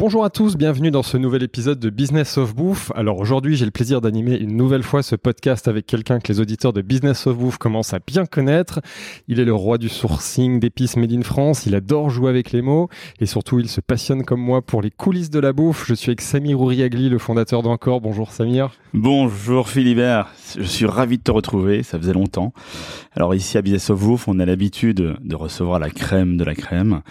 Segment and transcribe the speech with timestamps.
[0.00, 2.90] Bonjour à tous, bienvenue dans ce nouvel épisode de Business of Bouffe.
[2.94, 6.40] Alors aujourd'hui, j'ai le plaisir d'animer une nouvelle fois ce podcast avec quelqu'un que les
[6.40, 8.80] auditeurs de Business of Bouffe commencent à bien connaître.
[9.28, 12.62] Il est le roi du sourcing d'épices made in France, il adore jouer avec les
[12.62, 12.88] mots
[13.20, 15.84] et surtout il se passionne comme moi pour les coulisses de la bouffe.
[15.86, 18.00] Je suis avec Samir Ouriagli, le fondateur d'Encore.
[18.00, 18.70] Bonjour Samir.
[18.94, 22.54] Bonjour Philibert, je suis ravi de te retrouver, ça faisait longtemps.
[23.12, 26.54] Alors ici à Business of Bouffe, on a l'habitude de recevoir la crème de la
[26.54, 27.02] crème.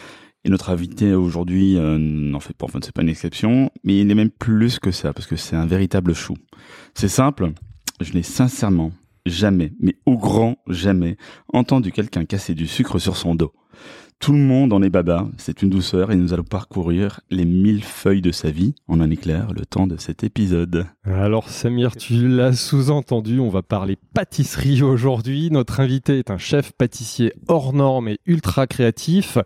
[0.45, 4.09] Et notre invité aujourd'hui euh, n'en fait pas, enfin c'est pas une exception, mais il
[4.09, 6.35] est même plus que ça, parce que c'est un véritable chou.
[6.93, 7.51] C'est simple,
[7.99, 8.91] je n'ai sincèrement
[9.25, 11.17] jamais, mais au grand jamais,
[11.51, 13.53] entendu quelqu'un casser du sucre sur son dos.
[14.19, 17.81] Tout le monde en est baba, c'est une douceur et nous allons parcourir les mille
[17.85, 20.87] feuilles de sa vie en un éclair le temps de cet épisode.
[21.05, 25.49] Alors Samir, tu l'as sous-entendu, on va parler pâtisserie aujourd'hui.
[25.51, 29.37] Notre invité est un chef pâtissier hors norme et ultra créatif.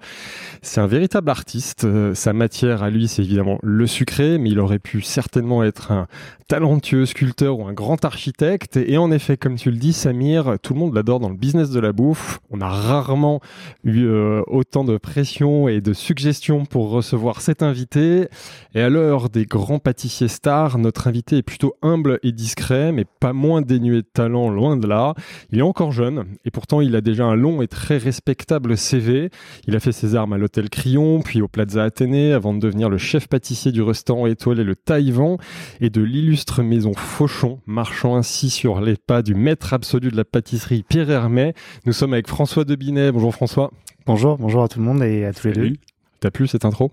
[0.64, 1.84] C'est un véritable artiste.
[1.84, 5.92] Euh, Sa matière à lui, c'est évidemment le sucré, mais il aurait pu certainement être
[5.92, 6.08] un
[6.48, 8.78] talentueux sculpteur ou un grand architecte.
[8.78, 11.70] Et en effet, comme tu le dis, Samir, tout le monde l'adore dans le business
[11.70, 12.40] de la bouffe.
[12.50, 13.40] On a rarement
[13.84, 18.30] eu euh, autant de pression et de suggestions pour recevoir cet invité.
[18.76, 23.04] Et à l'heure des grands pâtissiers stars, notre invité est plutôt humble et discret, mais
[23.04, 25.16] pas moins dénué de talent, loin de là.
[25.52, 29.32] Il est encore jeune, et pourtant il a déjà un long et très respectable CV.
[29.68, 32.88] Il a fait ses armes à l'hôtel Crillon, puis au Plaza Athénée, avant de devenir
[32.88, 35.36] le chef pâtissier du restaurant étoilé Le Taïwan,
[35.82, 40.24] et de l'illustre maison Fauchon, marchant ainsi sur les pas du maître absolu de la
[40.24, 41.54] pâtisserie Pierre Hermé.
[41.86, 43.12] Nous sommes avec François Debinet.
[43.12, 43.72] Bonjour François.
[44.06, 45.74] Bonjour, bonjour à tout le monde et à tous les deux.
[46.24, 46.90] T'as plu cette intro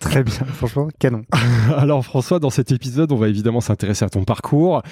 [0.00, 1.22] Très bien, franchement, canon.
[1.76, 4.82] Alors François, dans cet épisode, on va évidemment s'intéresser à ton parcours,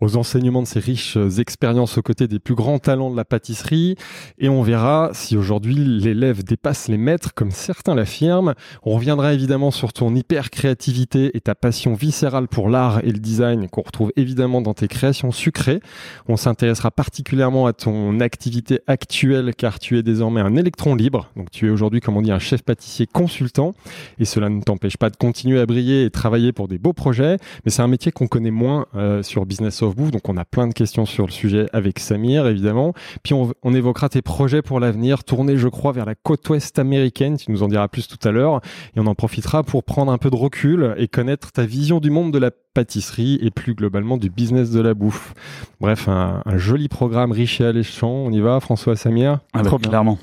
[0.00, 3.94] aux enseignements de ces riches expériences aux côtés des plus grands talents de la pâtisserie,
[4.40, 8.54] et on verra si aujourd'hui l'élève dépasse les maîtres, comme certains l'affirment.
[8.82, 13.20] On reviendra évidemment sur ton hyper créativité et ta passion viscérale pour l'art et le
[13.20, 15.78] design qu'on retrouve évidemment dans tes créations sucrées.
[16.26, 21.52] On s'intéressera particulièrement à ton activité actuelle, car tu es désormais un électron libre, donc
[21.52, 23.74] tu es aujourd'hui, comme on dit, un chef pâtissier consultant,
[24.18, 27.36] et cela ne t'empêche pas de continuer à briller et travailler pour des beaux projets,
[27.64, 30.44] mais c'est un métier qu'on connaît moins euh, sur Business of Bouffe, donc on a
[30.44, 32.94] plein de questions sur le sujet avec Samir, évidemment.
[33.22, 36.78] Puis on, on évoquera tes projets pour l'avenir, tournés, je crois, vers la côte ouest
[36.78, 38.60] américaine, tu nous en diras plus tout à l'heure,
[38.96, 42.10] et on en profitera pour prendre un peu de recul et connaître ta vision du
[42.10, 45.34] monde de la pâtisserie et plus globalement du business de la bouffe.
[45.80, 48.10] Bref, un, un joli programme riche et alléchant.
[48.10, 50.18] On y va, François Samir Ah bah, clairement.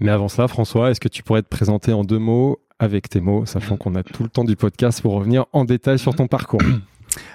[0.00, 3.20] Mais avant cela, François, est-ce que tu pourrais te présenter en deux mots avec tes
[3.20, 6.26] mots, sachant qu'on a tout le temps du podcast pour revenir en détail sur ton
[6.26, 6.60] parcours?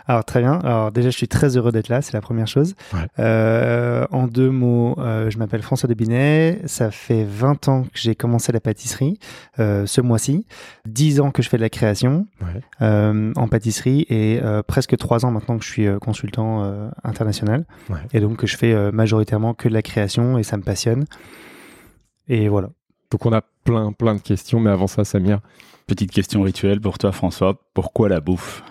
[0.07, 0.59] Alors très bien.
[0.63, 2.75] Alors déjà, je suis très heureux d'être là, c'est la première chose.
[2.93, 2.99] Ouais.
[3.19, 6.61] Euh, en deux mots, euh, je m'appelle François Debinet.
[6.65, 9.19] Ça fait 20 ans que j'ai commencé la pâtisserie
[9.59, 10.45] euh, ce mois-ci.
[10.85, 12.61] 10 ans que je fais de la création Ouais.
[12.81, 16.89] euh, en pâtisserie et euh, presque 3 ans maintenant que je suis euh, consultant euh,
[17.03, 17.65] international.
[17.89, 17.97] Ouais.
[18.13, 21.05] Et donc que je fais euh, majoritairement que de la création et ça me passionne.
[22.27, 22.69] Et voilà.
[23.11, 25.39] Donc on a plein, plein de questions, mais avant ça, Samir,
[25.87, 28.63] Petite question rituelle pour toi François, pourquoi la bouffe?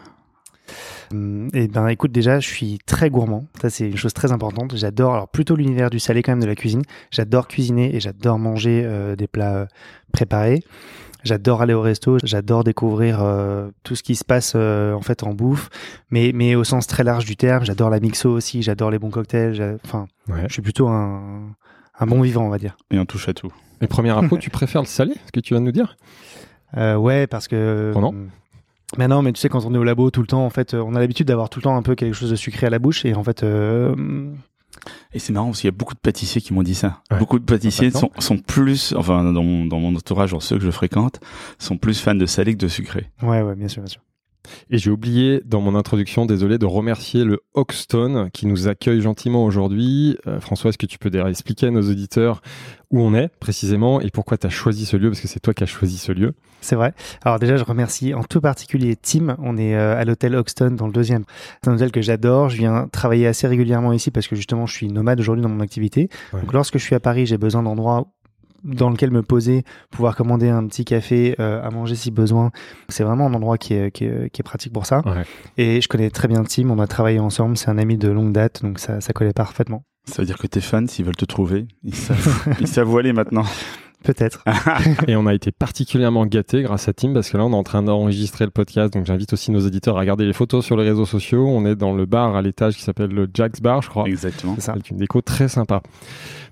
[1.12, 3.46] Hum, Et ben écoute déjà je suis très gourmand.
[3.60, 4.76] Ça c'est une chose très importante.
[4.76, 6.82] J'adore alors plutôt l'univers du salé quand même de la cuisine.
[7.10, 9.66] J'adore cuisiner et j'adore manger euh, des plats euh,
[10.12, 10.62] préparés.
[11.22, 12.16] J'adore aller au resto.
[12.24, 15.68] J'adore découvrir euh, tout ce qui se passe euh, en fait en bouffe.
[16.10, 18.62] Mais mais au sens très large du terme j'adore la mixo aussi.
[18.62, 19.78] J'adore les bons cocktails.
[19.84, 20.44] Enfin ouais.
[20.46, 21.54] je suis plutôt un
[21.98, 22.76] un bon vivant on va dire.
[22.90, 23.52] Et on touche à tout.
[23.82, 25.14] Et première info, tu préfères le salé?
[25.26, 25.96] Ce que tu viens de nous dire?
[26.76, 27.92] Euh, ouais, parce que.
[27.94, 28.14] Oh non.
[28.98, 30.74] Mais non, mais tu sais, quand on est au labo tout le temps, en fait,
[30.74, 32.70] euh, on a l'habitude d'avoir tout le temps un peu quelque chose de sucré à
[32.70, 33.04] la bouche.
[33.04, 33.94] Et en fait, euh,
[35.12, 37.00] Et c'est marrant parce qu'il y a beaucoup de pâtissiers qui m'ont dit ça.
[37.10, 37.18] Ouais.
[37.18, 38.10] Beaucoup de pâtissiers Impactant.
[38.16, 41.20] sont, sont plus, enfin dans mon, dans mon entourage, genre ceux que je fréquente,
[41.58, 43.10] sont plus fans de salé que de sucré.
[43.22, 44.00] ouais, ouais, bien sûr, bien sûr.
[44.70, 49.44] Et j'ai oublié dans mon introduction, désolé, de remercier le Hoxton qui nous accueille gentiment
[49.44, 50.16] aujourd'hui.
[50.26, 52.42] Euh, François, est-ce que tu peux d'ailleurs expliquer à nos auditeurs
[52.90, 55.10] où on est précisément et pourquoi tu as choisi ce lieu?
[55.10, 56.34] Parce que c'est toi qui as choisi ce lieu.
[56.60, 56.92] C'est vrai.
[57.24, 59.36] Alors déjà, je remercie en tout particulier Tim.
[59.38, 61.24] On est euh, à l'hôtel Hoxton dans le deuxième.
[61.62, 62.48] C'est un hôtel que j'adore.
[62.48, 65.60] Je viens travailler assez régulièrement ici parce que justement, je suis nomade aujourd'hui dans mon
[65.60, 66.08] activité.
[66.32, 66.40] Ouais.
[66.40, 68.06] Donc lorsque je suis à Paris, j'ai besoin d'endroits
[68.64, 72.50] dans lequel me poser, pouvoir commander un petit café euh, à manger si besoin.
[72.88, 75.02] C'est vraiment un endroit qui est, qui est, qui est pratique pour ça.
[75.04, 75.24] Ouais.
[75.56, 78.32] Et je connais très bien Tim, on a travaillé ensemble, c'est un ami de longue
[78.32, 79.84] date, donc ça, ça collait parfaitement.
[80.06, 82.98] Ça veut dire que tes fans, s'ils veulent te trouver, ils savent, ils savent où
[82.98, 83.44] aller maintenant.
[84.02, 84.42] Peut-être.
[85.08, 87.62] Et on a été particulièrement gâtés grâce à Tim parce que là on est en
[87.62, 90.84] train d'enregistrer le podcast donc j'invite aussi nos éditeurs à regarder les photos sur les
[90.84, 91.46] réseaux sociaux.
[91.46, 94.06] On est dans le bar à l'étage qui s'appelle le Jack's Bar je crois.
[94.06, 94.54] Exactement.
[94.54, 94.72] C'est ça.
[94.72, 95.82] Avec une déco très sympa.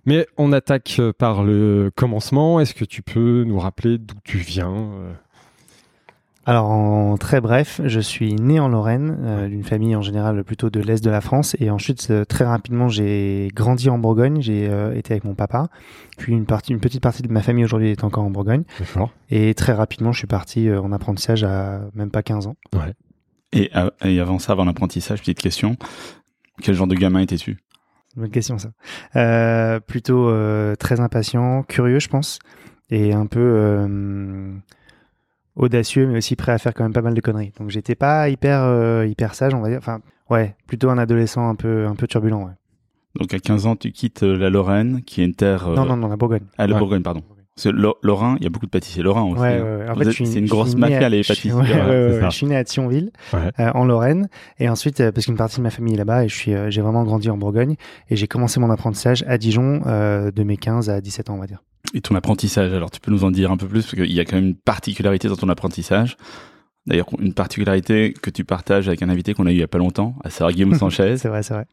[0.04, 2.60] Mais on attaque par le commencement.
[2.60, 5.12] Est-ce que tu peux nous rappeler d'où tu viens euh
[6.48, 10.70] Alors, en très bref, je suis né en Lorraine, euh, d'une famille en général plutôt
[10.70, 11.54] de l'Est de la France.
[11.60, 14.40] Et ensuite, euh, très rapidement, j'ai grandi en Bourgogne.
[14.40, 15.68] J'ai euh, été avec mon papa.
[16.16, 18.62] Puis une, partie, une petite partie de ma famille aujourd'hui est encore en Bourgogne.
[19.28, 22.56] Et très rapidement, je suis parti en apprentissage à même pas 15 ans.
[23.52, 25.76] Et, euh, et avant ça, avant l'apprentissage, petite question.
[26.62, 27.58] Quel genre de gamin étais-tu?
[28.16, 29.80] Bonne question, ça.
[29.80, 30.32] Plutôt
[30.76, 32.38] très impatient, curieux, je pense.
[32.88, 34.56] Et un peu
[35.58, 37.52] audacieux, mais aussi prêt à faire quand même pas mal de conneries.
[37.58, 39.78] Donc, j'étais pas hyper, euh, hyper sage, on va dire.
[39.78, 40.00] Enfin,
[40.30, 42.52] ouais, plutôt un adolescent un peu, un peu turbulent, ouais.
[43.18, 45.68] Donc à 15 ans, tu quittes euh, la Lorraine, qui est une terre...
[45.68, 46.44] euh, Non, non, non, la Bourgogne.
[46.56, 46.78] Ah, la Ouais.
[46.78, 47.22] Bourgogne, pardon.
[47.56, 49.40] Parce que Lo- Lorrain, il y a beaucoup de pâtissiers lorrains aussi.
[49.42, 49.56] Ouais,
[49.88, 49.92] hein.
[49.96, 51.50] ouais, c'est une grosse mafia, à- les pâtissiers.
[51.50, 52.28] C'est ça.
[52.30, 54.28] je suis né à Thionville, euh, en Lorraine,
[54.60, 56.70] et ensuite euh, parce qu'une partie de ma famille est là-bas, et je suis, euh,
[56.70, 57.74] j'ai vraiment grandi en Bourgogne,
[58.10, 61.48] et j'ai commencé mon apprentissage à Dijon de mes 15 à 17 ans, on va
[61.48, 61.64] dire.
[61.94, 64.20] Et ton apprentissage, alors tu peux nous en dire un peu plus, parce qu'il y
[64.20, 66.16] a quand même une particularité dans ton apprentissage.
[66.86, 69.68] D'ailleurs, une particularité que tu partages avec un invité qu'on a eu il y a
[69.68, 71.16] pas longtemps, à savoir Guillaume Sanchez.
[71.16, 71.66] C'est vrai, c'est vrai.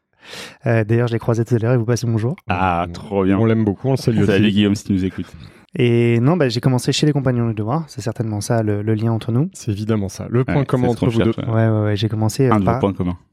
[0.66, 2.36] Euh, D'ailleurs, je l'ai croisé tout à l'heure, et vous passez bonjour.
[2.48, 3.38] Ah, trop bien.
[3.38, 4.54] On l'aime beaucoup, on le salue Salut aussi.
[4.54, 5.30] Guillaume si tu nous écoutes.
[5.78, 8.94] Et non, bah, j'ai commencé chez les Compagnons du Devoir, c'est certainement ça le, le
[8.94, 9.50] lien entre nous.
[9.52, 10.26] C'est évidemment ça.
[10.30, 11.32] Le point Ouais, commun entre vous deux.
[11.46, 12.60] Ouais, ouais, ouais, j'ai commencé euh, Un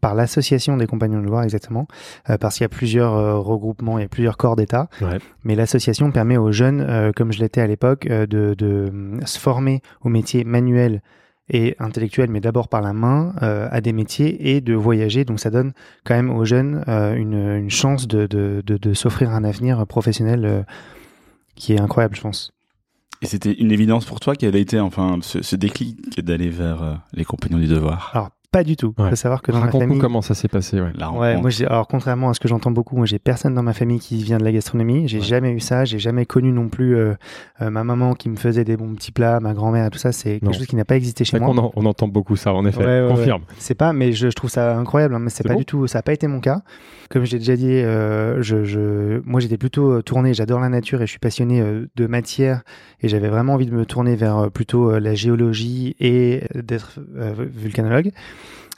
[0.02, 1.88] par, l'association des Compagnons du Devoir, exactement,
[2.30, 4.90] euh, parce qu'il y a plusieurs euh, regroupements, il y a plusieurs corps d'État.
[5.02, 5.20] Ouais.
[5.46, 8.92] Mais l'association permet aux jeunes, euh, comme je l'étais à l'époque, euh, de, de
[9.26, 11.02] se former au métier manuel
[11.50, 15.24] et intellectuel, mais d'abord par la main, euh, à des métiers et de voyager.
[15.26, 15.74] Donc ça donne
[16.06, 19.86] quand même aux jeunes euh, une, une chance de, de, de, de s'offrir un avenir
[19.88, 20.62] professionnel euh,
[21.56, 22.52] qui est incroyable, je pense.
[23.22, 26.84] Et c'était une évidence pour toi quel a été enfin ce, ce déclic d'aller vers
[26.84, 28.12] euh, les compagnons du devoir?
[28.14, 28.94] Alors, pas du tout.
[28.98, 29.10] Il Ouais.
[29.10, 30.00] faut savoir que dans ma Raconte-nous famille...
[30.02, 30.80] comment ça s'est passé.
[30.80, 30.92] Ouais.
[30.96, 31.42] La Ouais, rencontre.
[31.42, 34.00] moi, j'ai, alors contrairement à ce que j'entends beaucoup, moi j'ai personne dans ma famille
[34.00, 35.08] qui vient de la gastronomie.
[35.10, 35.24] J'ai Ouais.
[35.26, 35.84] jamais eu ça.
[35.84, 37.16] J'ai jamais connu non plus euh,
[37.62, 40.12] euh, ma maman qui me faisait des bons petits plats, ma grand-mère, tout ça.
[40.14, 40.54] C'est quelque Non.
[40.54, 41.50] chose qui n'a pas existé chez moi.
[41.50, 42.78] en- on entend beaucoup ça, en effet.
[42.80, 43.42] Ouais, ouais, Confirme.
[43.58, 45.16] C'est pas, mais je, je trouve ça incroyable.
[45.16, 45.88] hein, mais c'est pas bon du tout.
[45.88, 46.62] Ça n'a pas été mon cas.
[47.10, 50.34] Comme je l'ai déjà dit, euh, je, je, moi j'étais plutôt tourné.
[50.34, 52.62] J'adore la nature et je suis passionné euh, de matière.
[53.02, 57.00] Et j'avais vraiment envie de me tourner vers euh, plutôt euh, la géologie et d'être
[57.18, 58.12] euh, vulcanologue.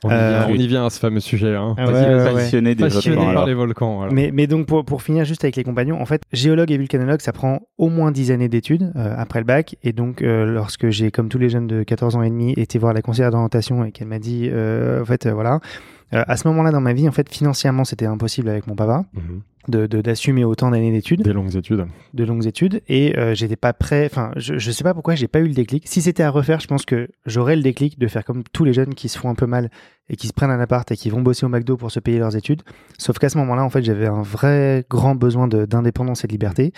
[0.05, 1.55] On, y Euh, vient, on y vient à ce fameux sujet.
[1.55, 1.75] Hein.
[1.77, 2.33] Ah ouais, ouais, ouais.
[2.33, 3.47] passionné des Passionné volcans, par alors.
[3.47, 3.95] les volcans.
[3.97, 4.13] voilà.
[4.13, 7.21] Mais, mais donc pour, pour finir juste avec les compagnons, en fait, géologue et vulcanologue,
[7.21, 9.75] ça prend au moins 10 années d'études euh, après le bac.
[9.83, 12.77] Et donc, euh, lorsque j'ai, comme tous les jeunes de 14 ans et demi, été
[12.79, 15.59] voir la conseillère d'orientation et qu'elle m'a dit, euh, en fait, euh, voilà,
[16.13, 19.05] euh, à ce moment-là dans ma vie, en fait, financièrement, c'était impossible avec mon papa
[19.13, 19.41] Mhm.
[19.67, 21.87] de, de- d'assumer autant d'années d'études, Des longues études.
[22.13, 24.07] de longues études, et euh, j'étais pas prêt.
[24.11, 25.83] Enfin, je, je sais pas pourquoi j'ai pas eu le déclic.
[25.87, 28.73] Si c'était à refaire, je pense que j'aurais le déclic de faire comme tous les
[28.73, 29.71] jeunes qui se font un peu mal
[30.09, 32.19] et qui se prennent un appart et qui vont bosser au McDo pour se payer
[32.19, 32.61] leurs études.
[32.99, 36.31] Sauf qu'à ce moment-là, en fait, j'avais un vrai grand besoin de- d'indépendance et de
[36.31, 36.71] liberté.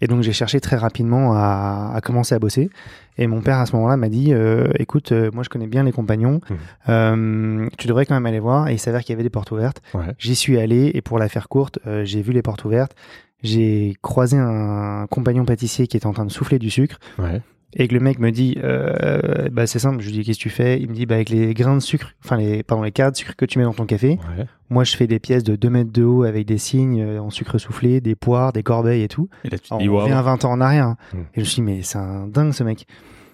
[0.00, 2.70] Et donc, j'ai cherché très rapidement à, à commencer à bosser.
[3.16, 5.82] Et mon père, à ce moment-là, m'a dit, euh, écoute, euh, moi, je connais bien
[5.82, 6.40] les compagnons.
[6.48, 6.56] Mhm.
[6.88, 8.68] Euh, tu devrais quand même aller voir.
[8.68, 9.82] Et il s'avère qu'il y avait des portes ouvertes.
[9.94, 10.14] Ouais.
[10.18, 10.92] J'y suis allé.
[10.94, 12.94] Et pour la faire courte, euh, j'ai vu les portes ouvertes.
[13.42, 16.98] J'ai croisé un compagnon pâtissier qui était en train de souffler du sucre.
[17.18, 17.40] Ouais.
[17.74, 20.42] Et que le mec me dit, euh, bah c'est simple, je lui dis qu'est-ce que
[20.42, 20.80] tu fais?
[20.80, 23.16] Il me dit, bah avec les grains de sucre, enfin les, pardon, les carats de
[23.16, 24.46] sucre que tu mets dans ton café, Ouais.
[24.70, 27.28] moi je fais des pièces de 2 mètres de haut avec des signes euh, en
[27.28, 29.28] sucre soufflé, des poires, des corbeilles et tout.
[29.44, 30.18] Et là, tu te Alors, dis, on revient waouh.
[30.18, 30.86] à 20 ans en arrière.
[30.86, 30.96] hein.
[31.12, 31.16] Mm.
[31.18, 32.86] Et je me suis dit, mais c'est un dingue ce mec.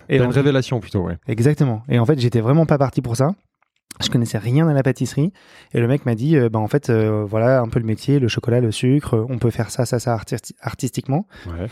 [0.09, 1.17] Et une révélation plutôt, ouais.
[1.29, 1.83] Exactement.
[1.89, 3.31] Et en fait, j'étais vraiment pas parti pour ça.
[4.03, 5.33] Je connaissais rien à la pâtisserie.
[5.73, 8.19] Et le mec m'a dit, euh, bah en fait, euh, voilà un peu le métier,
[8.19, 11.27] le chocolat, le sucre, on peut faire ça, ça, ça artisti- artistiquement.
[11.47, 11.69] Ouais.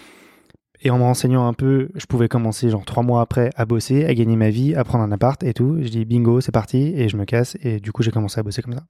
[0.84, 4.04] Et en me renseignant un peu, je pouvais commencer genre trois mois après à bosser,
[4.04, 5.78] à gagner ma vie, à prendre un appart et tout.
[5.80, 7.56] Je dis bingo, c'est parti, et je me casse.
[7.62, 8.82] Et du coup, j'ai commencé à bosser comme ça.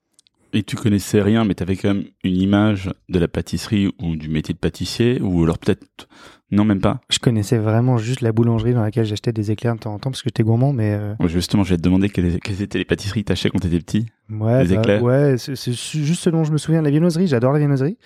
[0.54, 4.16] Et tu connaissais rien, mais tu avais quand même une image de la pâtisserie ou
[4.16, 6.08] du métier de pâtissier, ou alors peut-être.
[6.50, 7.00] Non, même pas?
[7.08, 10.10] Je connaissais vraiment juste la boulangerie dans laquelle j'achetais des éclairs de temps en temps
[10.10, 13.22] parce que j'étais gourmand, mais euh, Justement, je vais te demander quelles, étaient les pâtisseries
[13.22, 14.06] que t'achetais quand t'étais petit.
[14.30, 15.02] ouais, Des bah, éclairs.
[15.02, 16.82] ouais, c'est c'est juste ce dont je me souviens.
[16.82, 17.96] La viennoiserie, j'adore la viennoiserie.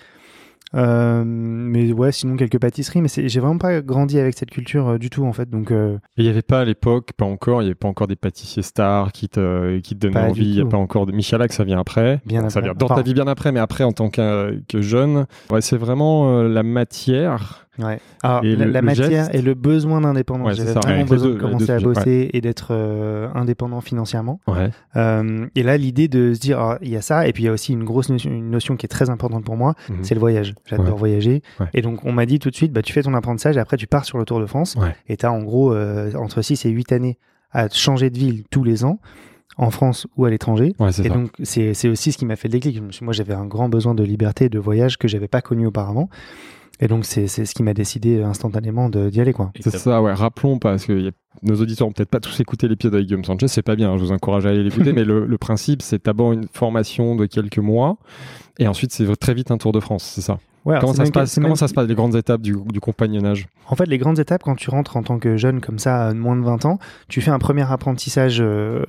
[0.75, 4.97] Euh, mais ouais, sinon quelques pâtisseries, mais j'ai vraiment pas grandi avec cette culture euh,
[4.97, 5.49] du tout en fait.
[5.49, 8.07] Donc euh, il n'y avait pas à l'époque, pas encore, il n'y avait pas encore
[8.07, 10.45] des pâtissiers stars qui te, qui te donnaient Pas envie.
[10.45, 12.21] Il n'y a pas encore de Michalak, ça vient après.
[12.25, 12.61] Bien ça après.
[12.69, 15.25] vient dans Enfin- ta vie bien après, mais après en tant que, que jeune.
[15.49, 17.99] Ouais, c'est vraiment euh, la matière Ouais.
[18.23, 20.47] Alors, Et la, le- la le matière geste- et le besoin d'indépendance.
[20.47, 23.81] Ouais, J'avais vraiment Ouais, besoin deux- de commencer deux à bosser et d'être euh, indépendant
[23.81, 24.39] financièrement.
[24.47, 24.69] Ouais.
[24.95, 27.45] Euh, et là, l'idée de se dire, ah, il y a ça, et puis il
[27.45, 29.97] y a aussi une grosse notion, une notion qui est très importante pour moi, Mhm.
[30.03, 30.55] c'est le voyage.
[30.65, 30.99] J'adore Ouais.
[30.99, 31.41] voyager.
[31.59, 31.67] Ouais.
[31.73, 33.77] Et donc, on m'a dit tout de suite, bah, tu fais ton apprentissage et après,
[33.77, 34.75] tu pars sur le Tour de France.
[34.75, 34.95] Ouais.
[35.07, 37.17] Et tu as en gros euh, entre 6 et 8 années
[37.51, 38.99] à changer de ville tous les ans,
[39.59, 40.73] en France ou à l'étranger.
[40.79, 41.13] Ouais, c'est Et ça.
[41.15, 42.79] donc, c'est c'est aussi ce qui m'a fait le déclic.
[43.01, 46.09] Moi, j'avais un grand besoin de liberté et de voyage que j'avais pas connu auparavant.
[46.79, 49.51] Et donc, c'est ce qui m'a décidé instantanément de- d'y aller, quoi.
[49.59, 50.13] C'est ça, ouais.
[50.13, 53.61] Rappelons, parce que nos auditeurs ont peut-être pas tous écouté l'épisode avec Guillaume Sanchez, c'est
[53.63, 56.33] pas bien, hein, je vous encourage à aller l'écouter, mais le, le principe, c'est d'abord
[56.33, 57.97] une formation de quelques mois,
[58.59, 60.39] et ensuite, c'est très vite un Tour de France, c'est ça?
[60.67, 62.79] Ouais, Comment, ça se, passe, comment même- ça se passe, les grandes étapes du, du
[62.81, 63.47] compagnonnage?
[63.69, 66.35] En fait, les grandes étapes, quand tu rentres en tant que jeune comme ça, moins
[66.35, 68.83] de 20 ans, tu fais un premier apprentissage euh,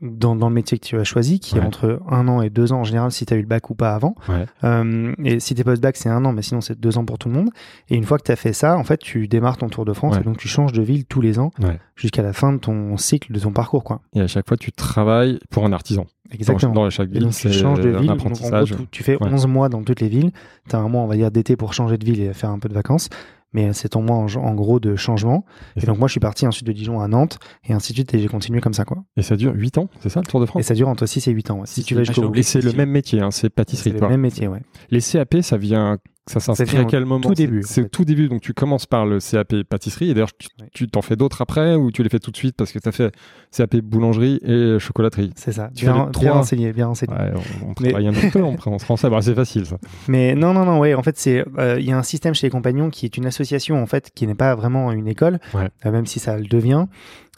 [0.00, 1.60] dans, dans le métier que tu as choisi, qui Ouais.
[1.60, 3.70] est entre un an et deux ans en général, si tu as eu le bac
[3.70, 4.14] ou pas avant.
[4.28, 4.46] Ouais.
[4.64, 7.28] Euh, et si t'es post-bac, c'est un an, mais sinon c'est deux ans pour tout
[7.28, 7.50] le monde.
[7.88, 9.92] Et une fois que tu as fait ça, en fait, tu démarres ton Tour de
[9.92, 11.50] France et donc tu changes de ville tous les ans
[11.96, 14.00] jusqu'à la fin de ton cycle, de ton parcours, quoi.
[14.14, 16.06] Et à chaque fois, tu travailles pour un artisan.
[16.30, 16.72] Exactement.
[16.74, 18.08] Dans, chaque Et ville, donc c'est tu changes de un ville.
[18.08, 18.76] Donc, en gros, apprentissage.
[18.76, 19.32] tu, tu fais Ouais.
[19.32, 20.30] 11 mois dans toutes les villes.
[20.68, 22.58] Tu as un mois, on va dire, d'été pour changer de ville et faire un
[22.58, 23.08] peu de vacances.
[23.54, 25.46] Mais c'est ton mois en, en gros de changement.
[25.74, 27.96] Et Et, donc moi, je suis parti ensuite de Dijon à Nantes et ainsi de
[27.96, 28.12] suite.
[28.12, 28.98] Et j'ai continué comme ça, quoi.
[29.16, 31.06] Et ça dure 8 ans, c'est ça le Tour de Et France ça dure entre
[31.06, 31.60] 6 et 8 ans.
[31.60, 31.66] ouais.
[31.66, 33.92] Si tu vas Ah, jusqu'au oublié Et c'est le même métier, hein, c'est pâtisserie.
[33.94, 34.60] C'est le même métier, ouais.
[34.90, 35.96] Les CAP, ça vient,
[36.28, 37.88] ça s'inscrit à quel moment tout début, C'est en fait.
[37.90, 40.30] tout début, donc tu commences par le CAP pâtisserie, et d'ailleurs
[40.72, 42.88] tu- t'en fais d'autres après, ou tu les fais tout de suite parce que tu
[42.88, 43.12] as fait
[43.56, 45.70] CAP boulangerie et chocolaterie C'est ça.
[45.74, 46.32] Tu Bien, fais les bien trois.
[46.32, 47.14] renseigné, bien renseigné.
[47.14, 47.32] Ouais,
[47.62, 49.78] on, on Mais- travaille un peu en en français, bah, c'est facile ça.
[50.08, 50.94] Mais non, non, non, ouais.
[50.94, 53.26] En fait, c'est euh, il y a un système chez les compagnons qui est une
[53.26, 55.68] association en fait qui n'est pas vraiment une école, Ouais.
[55.86, 56.86] euh, même si ça le devient,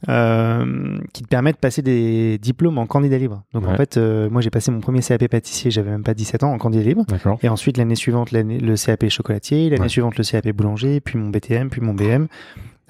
[0.08, 3.42] euh, qui te permet de passer des diplômes en candidat libre.
[3.52, 6.42] Donc en fait, euh, moi j'ai passé mon premier CAP pâtissier, j'avais même pas 17
[6.44, 7.04] ans en candidat libre.
[7.42, 9.88] Et ensuite l'année suivante le CAP chocolatier, l'année Ouais.
[9.88, 12.28] suivante le CAP boulanger, puis mon BTM, puis mon BM.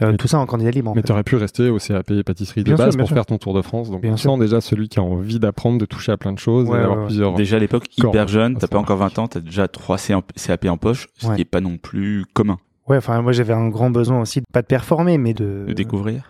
[0.03, 0.91] Euh, Mais- tout ça en candidat libre.
[0.93, 3.15] En Mais tu aurais pu rester au CAP pâtisserie de Bien base pour sûr.
[3.15, 3.91] faire ton tour de France.
[3.91, 4.33] Donc Bien on sûr.
[4.33, 6.81] sent déjà celui qui a envie d'apprendre, de toucher à plein de choses, Ouais, et
[6.81, 7.07] d'avoir ouais, ouais.
[7.09, 7.35] plusieurs.
[7.35, 10.79] Déjà à l'époque, hyper jeune, t'as pas encore 20 ans, t'as déjà 3 CAP en
[10.79, 11.35] poche, ce Ouais.
[11.37, 14.47] qui est pas non plus commun Ouais, enfin moi j'avais un grand besoin aussi, de,
[14.53, 16.23] pas de performer, mais de, de découvrir.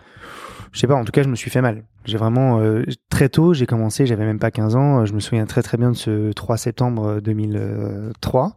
[0.71, 1.83] Je sais pas, en tout cas, je me suis fait mal.
[2.05, 5.01] J'ai vraiment, euh, très tôt, j'ai commencé, j'avais même pas 15 ans.
[5.01, 8.55] euh, Je me souviens très très bien de ce 3 septembre 2003,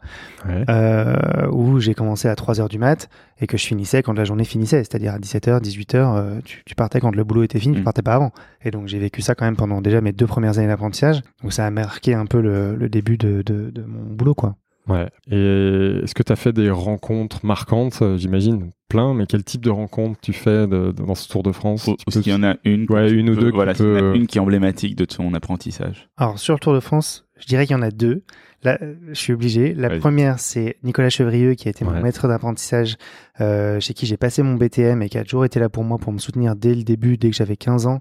[0.49, 0.65] Ouais.
[0.71, 3.09] euh, où j'ai commencé à 3 heures du mat
[3.41, 6.75] et que je finissais quand la journée finissait, c'est-à-dire à 17h, 18h, euh, tu, tu
[6.75, 7.85] partais quand le boulot était fini, tu Mm.
[7.85, 8.33] partais pas avant.
[8.65, 11.21] Et donc j'ai vécu ça quand même pendant déjà mes deux premières années d'apprentissage.
[11.43, 14.57] Donc ça a marqué un peu le, le début de, de, de mon boulot, quoi.
[14.89, 15.09] Ouais.
[15.31, 18.01] Et est-ce que tu as fait des rencontres marquantes?
[18.03, 21.43] Euh, J'imagine plein, mais quel type de rencontres tu fais de- de- dans ce Tour
[21.43, 21.87] de France?
[21.87, 24.15] Ou est-ce qu'il y en a une Ouais, une ou deux qui Voilà, a peut-
[24.15, 26.09] une qui est emblématique de ton apprentissage.
[26.19, 28.25] Alors sur le Tour de France, je dirais qu'il y en a deux.
[28.63, 29.75] Là, euh, je suis obligé.
[29.75, 29.99] La Vas-y.
[30.01, 32.03] première, c'est Nicolas Chevrieux, qui a été mon Ouais.
[32.03, 32.97] maître d'apprentissage,
[33.41, 35.99] euh, chez qui j'ai passé mon BTM et qui a toujours été là pour moi
[35.99, 38.01] pour me soutenir dès le début, dès que j'avais 15 ans,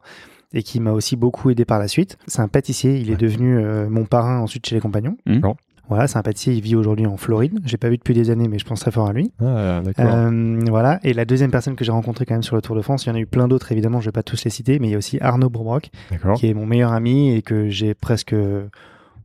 [0.54, 2.18] et qui m'a aussi beaucoup aidé par la suite.
[2.28, 2.98] C'est un pâtissier.
[2.98, 3.14] Il Ouais.
[3.14, 5.18] est devenu euh, mon parrain ensuite chez les compagnons.
[5.26, 5.42] Mhm.
[5.90, 6.54] Voilà, c'est un pâtissier.
[6.54, 7.60] Il vit aujourd'hui en Floride.
[7.66, 9.32] J'ai pas vu depuis des années, mais je pense très fort à lui.
[9.40, 9.82] Ah.
[10.00, 11.00] Euh, voilà.
[11.04, 13.10] Et la deuxième personne que j'ai rencontrée quand même sur le Tour de France, il
[13.10, 14.00] y en a eu plein d'autres évidemment.
[14.00, 15.90] Je vais pas tous les citer, mais il y a aussi Arnaud Bourbrock,
[16.36, 18.36] qui est mon meilleur ami et que j'ai presque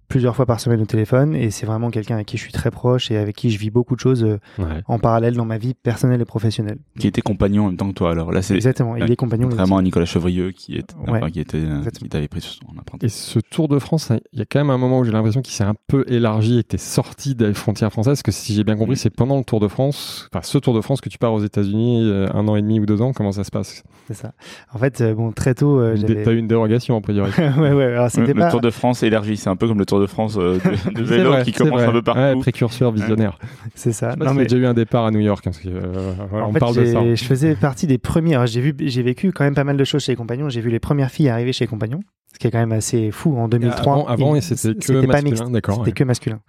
[0.09, 2.71] plusieurs fois par semaine au téléphone et c'est vraiment quelqu'un avec qui je suis très
[2.71, 4.83] proche et avec qui je vis beaucoup de choses euh, Ouais.
[4.87, 6.79] en parallèle dans ma vie personnelle et professionnelle.
[6.99, 8.33] Qui était compagnon en même temps que toi, alors.
[8.33, 9.49] Là, c'est Exactement, il est compagnon.
[9.49, 11.19] contrairement à Nicolas Chevrieux qui, est, Ouais.
[11.19, 12.05] enfin, qui, était, euh, Exactement.
[12.05, 13.11] qui t'avait pris sur son Et apprentissage.
[13.35, 15.53] ce Tour de France, il y a quand même un moment où j'ai l'impression qu'il
[15.55, 18.15] s'est un peu élargi et que tu es sorti des frontières françaises.
[18.15, 18.97] Parce que si j'ai bien compris, Mm.
[18.97, 21.43] c'est pendant le Tour de France, enfin ce Tour de France que tu pars aux
[21.43, 23.13] États-Unis euh, un an et demi ou deux ans.
[23.13, 23.83] Comment ça se passe?
[24.09, 24.33] C'est ça.
[24.73, 25.97] En fait, euh, bon, très tôt, euh.
[26.25, 27.31] T'as eu une dérogation a priori.
[27.39, 28.51] ouais, ouais, alors Le, c'était le pas...
[28.51, 31.05] Tour de France élargi, c'est un peu comme le Tour de France euh, de, de
[31.07, 31.89] C'est vélo vrai, qui commence vrai.
[31.89, 32.21] un peu partout.
[32.21, 33.39] Ouais, précurseur visionnaire.
[33.75, 34.09] C'est ça.
[34.09, 34.45] Je sais pas Non, mais...
[34.45, 35.47] déjà eu un départ à New York.
[35.47, 37.15] hein, parce que, euh, En on fait, parle de j'ai- ça.
[37.15, 38.39] je faisais partie des premiers.
[38.47, 40.49] J'ai vu, j'ai vécu quand même pas mal de choses chez les compagnons.
[40.49, 42.01] J'ai vu les premières filles arriver chez les compagnons,
[42.33, 43.93] ce qui est quand même assez fou en 2003.
[43.93, 45.75] Avant, avant et c'était que pas masculin, mixte, d'accord.
[45.77, 45.93] C'était ouais.
[45.93, 46.41] que masculin,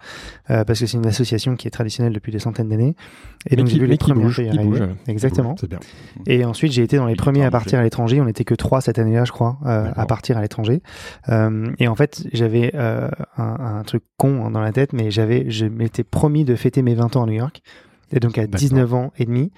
[0.50, 2.94] Euh, parce que c'est une association qui est traditionnelle depuis des centaines d'années.
[3.48, 4.82] Et donc j'ai vu les qui premières bouge, bouge.
[5.08, 5.54] Exactement.
[5.68, 5.78] Bien.
[6.26, 8.20] Et ensuite, j'ai été dans les premiers à partir à l'étranger.
[8.20, 10.82] On n'était que trois cette année-là, je crois, euh, à partir à l'étranger.
[11.28, 15.50] Euh, et en fait, j'avais un, un truc con hein, dans la tête, mais j'avais,
[15.50, 17.62] je m'étais promis de fêter mes 20 ans à New York.
[18.12, 18.58] Et donc, à D'accord.
[18.58, 19.52] 19 ans et demi,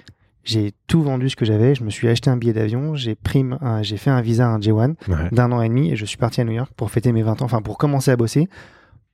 [0.45, 1.75] j'ai tout vendu ce que j'avais.
[1.75, 4.51] Je me suis acheté un billet d'avion, j'ai pris, un- j'ai fait un visa à
[4.51, 5.17] un J1 Ouais.
[5.33, 7.41] d'un an et demi et je suis parti à New York pour fêter mes 20
[7.43, 8.49] ans, enfin pour commencer à bosser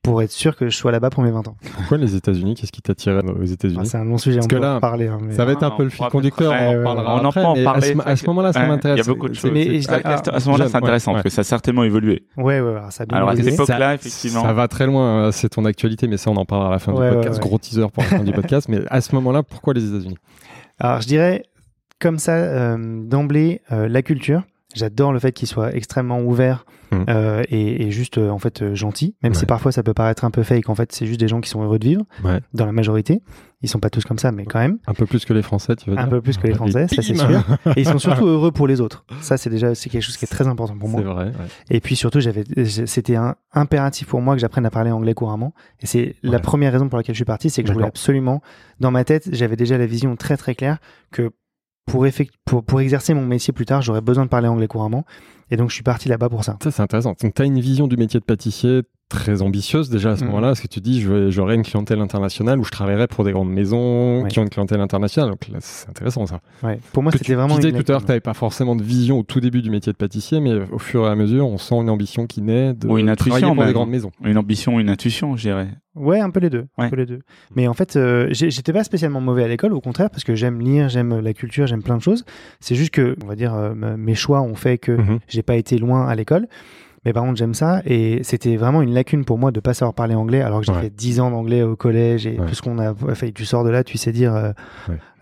[0.01, 1.57] pour être sûr que je sois là-bas pour mes 20 ans.
[1.75, 4.47] Pourquoi les États-Unis Qu'est-ce qui t'attirait aux Ah, États-Unis c'est un long sujet, Parce on
[4.47, 5.07] que peut là, en parler.
[5.09, 7.15] hein, mais- Ça va être un Ah, peu le fil conducteur, on en ouais, parlera
[7.15, 8.95] on en après, en mais parler, à ce, moment-là, ça Ouais, m'intéresse.
[8.95, 9.51] Il y a beaucoup de C'est- choses.
[9.51, 11.43] mais- c'est- et- À, à- à ce moment-là, c'est intéressant ouais, parce que ça a
[11.43, 12.23] certainement évolué.
[12.37, 14.41] Ouais, ouais, ça a bien Alors à cette époque-là, effectivement.
[14.43, 16.79] Ça va très loin, hein, c'est ton actualité, mais ça on en parlera à la
[16.79, 17.35] fin Ouais, du ouais, podcast.
[17.43, 17.49] ouais.
[17.49, 18.69] Gros teaser pour la fin du podcast.
[18.69, 20.17] Mais à ce moment-là, pourquoi les États-Unis?
[20.79, 21.43] Alors, je dirais,
[21.99, 24.43] comme ça, euh, d'emblée, euh, la culture.
[24.75, 27.05] J'adore le fait qu'il soit extrêmement ouvert Mhm.
[27.07, 29.15] euh, et, et juste, euh, en fait, euh, gentil.
[29.21, 31.39] Même si parfois ça peut paraître un peu fake, en fait, c'est juste des gens
[31.39, 32.39] qui sont heureux de vivre, Ouais.
[32.55, 33.21] dans la majorité.
[33.61, 34.79] Ils sont pas tous comme ça, mais quand même.
[34.87, 36.87] Un peu plus que les Français, tu veux Un dire peu plus que les Français,
[36.87, 37.43] ça c'est sûr.
[37.77, 39.05] Et ils sont surtout heureux pour les autres.
[39.21, 41.01] Ça, c'est déjà c'est quelque chose qui est très important pour moi.
[41.03, 41.25] C'est vrai.
[41.25, 41.31] ouais.
[41.69, 45.53] Et puis surtout, j'avais, c'était un impératif pour moi que j'apprenne à parler anglais couramment.
[45.81, 48.41] Et c'est la première raison pour laquelle je suis parti, c'est que je voulais absolument,
[48.79, 50.77] dans ma tête, j'avais déjà la vision très très claire
[51.11, 51.29] que
[51.89, 55.05] pour, exercer mon métier plus tard, j'aurais besoin de parler anglais couramment.
[55.51, 56.57] Et donc, je suis parti là-bas pour ça.
[56.63, 57.15] Ça, c'est intéressant.
[57.21, 60.27] Donc, tu as une vision du métier de pâtissier très ambitieuse déjà à ce Mhm.
[60.29, 63.49] moment-là, parce que tu dis, j'aurai une clientèle internationale où je travaillerai pour des grandes
[63.51, 64.29] maisons Ouais.
[64.29, 65.31] qui ont une clientèle internationale.
[65.31, 66.39] Donc là, c'est intéressant ça.
[66.63, 66.79] Ouais.
[66.93, 68.83] Pour moi, c'était tu vraiment disais une tout à l'heure tu n'avais pas forcément de
[68.83, 71.57] vision au tout début du métier de pâtissier, mais au fur et à mesure, on
[71.57, 74.11] sent une ambition qui naît de Ou une travailler intuition, pour des grandes maisons.
[74.23, 75.67] Une ambition, une intuition, je dirais.
[75.95, 76.67] Ouais, un peu les deux.
[76.77, 77.19] Un peu les deux.
[77.55, 80.61] Mais en fait, euh, j'étais pas spécialement mauvais à l'école, au contraire, parce que j'aime
[80.61, 82.23] lire, j'aime la culture, j'aime plein de choses.
[82.59, 85.19] C'est juste que, on va dire, euh, mes choix ont fait que Mhm.
[85.27, 86.47] j'ai pas été loin à l'école.
[87.05, 87.81] Mais par contre, j'aime ça.
[87.85, 90.71] Et c'était vraiment une lacune pour moi de pas savoir parler anglais, alors que j'ai
[90.73, 90.81] Ouais.
[90.81, 92.45] fait 10 ans d'anglais au collège et Ouais.
[92.47, 93.31] tout ce qu'on a fait.
[93.31, 94.51] Tu sors de là, tu sais dire euh,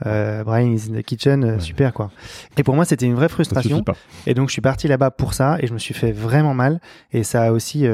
[0.05, 2.09] euh, Brian is in the kitchen, euh, super quoi.
[2.57, 3.83] Et pour moi, c'était une vraie frustration.
[4.25, 6.79] Et donc, je suis parti là-bas pour ça et je me suis fait vraiment mal.
[7.13, 7.85] Et ça a aussi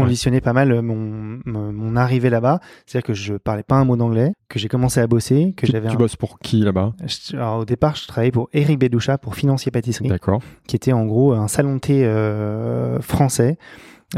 [0.00, 2.60] euh, conditionné pas mal mon, mon, mon arrivée là-bas.
[2.86, 5.72] C'est-à-dire que je parlais pas un mot d'anglais, que j'ai commencé à bosser, que Tu,
[5.72, 6.92] j'avais tu un- bosses pour qui là-bas?
[7.58, 10.40] Au départ, je travaillais pour Eric Bédoucha pour Financier Pâtisserie, D'accord.
[10.66, 13.58] qui était en gros un salon de thé euh, français.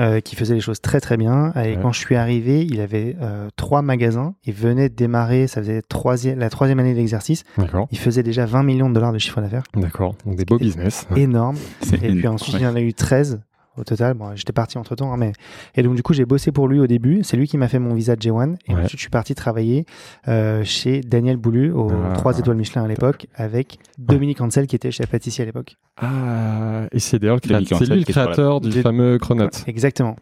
[0.01, 1.53] euh, qui faisait les choses très très bien.
[1.55, 1.79] Et Ouais.
[1.81, 4.35] quand je suis arrivé, il avait euh, trois magasins.
[4.45, 7.45] Il venait de démarrer, ça faisait troisième, la troisième année d'exercice.
[7.57, 7.87] D'accord.
[7.93, 9.63] Il faisait déjà 20 millions de dollars de chiffre d'affaires.
[9.77, 10.17] D'accord.
[10.27, 11.07] Donc des beaux business.
[11.15, 11.55] Énorme.
[12.03, 12.61] Et puis ensuite, ouais.
[12.63, 13.41] il y en a eu 13
[13.77, 14.15] au total.
[14.15, 15.33] Bon, j'étais parti entre temps, mais.
[15.75, 17.21] Et donc, du coup, j'ai bossé pour lui au début.
[17.23, 18.57] C'est lui qui m'a fait mon visa de J1.
[18.69, 18.81] Et Ouais.
[18.83, 19.85] ensuite, je suis parti travailler
[20.29, 22.13] euh, chez Daniel Boulu, aux Ah.
[22.15, 25.77] 3 étoiles Michelin à l'époque, avec Dominique Ansel, qui était chef pâtissier à l'époque.
[26.01, 29.51] Ah, et c'est d'ailleurs le créateur, c'est lui le du fameux Cronut.
[29.67, 30.17] Exactement.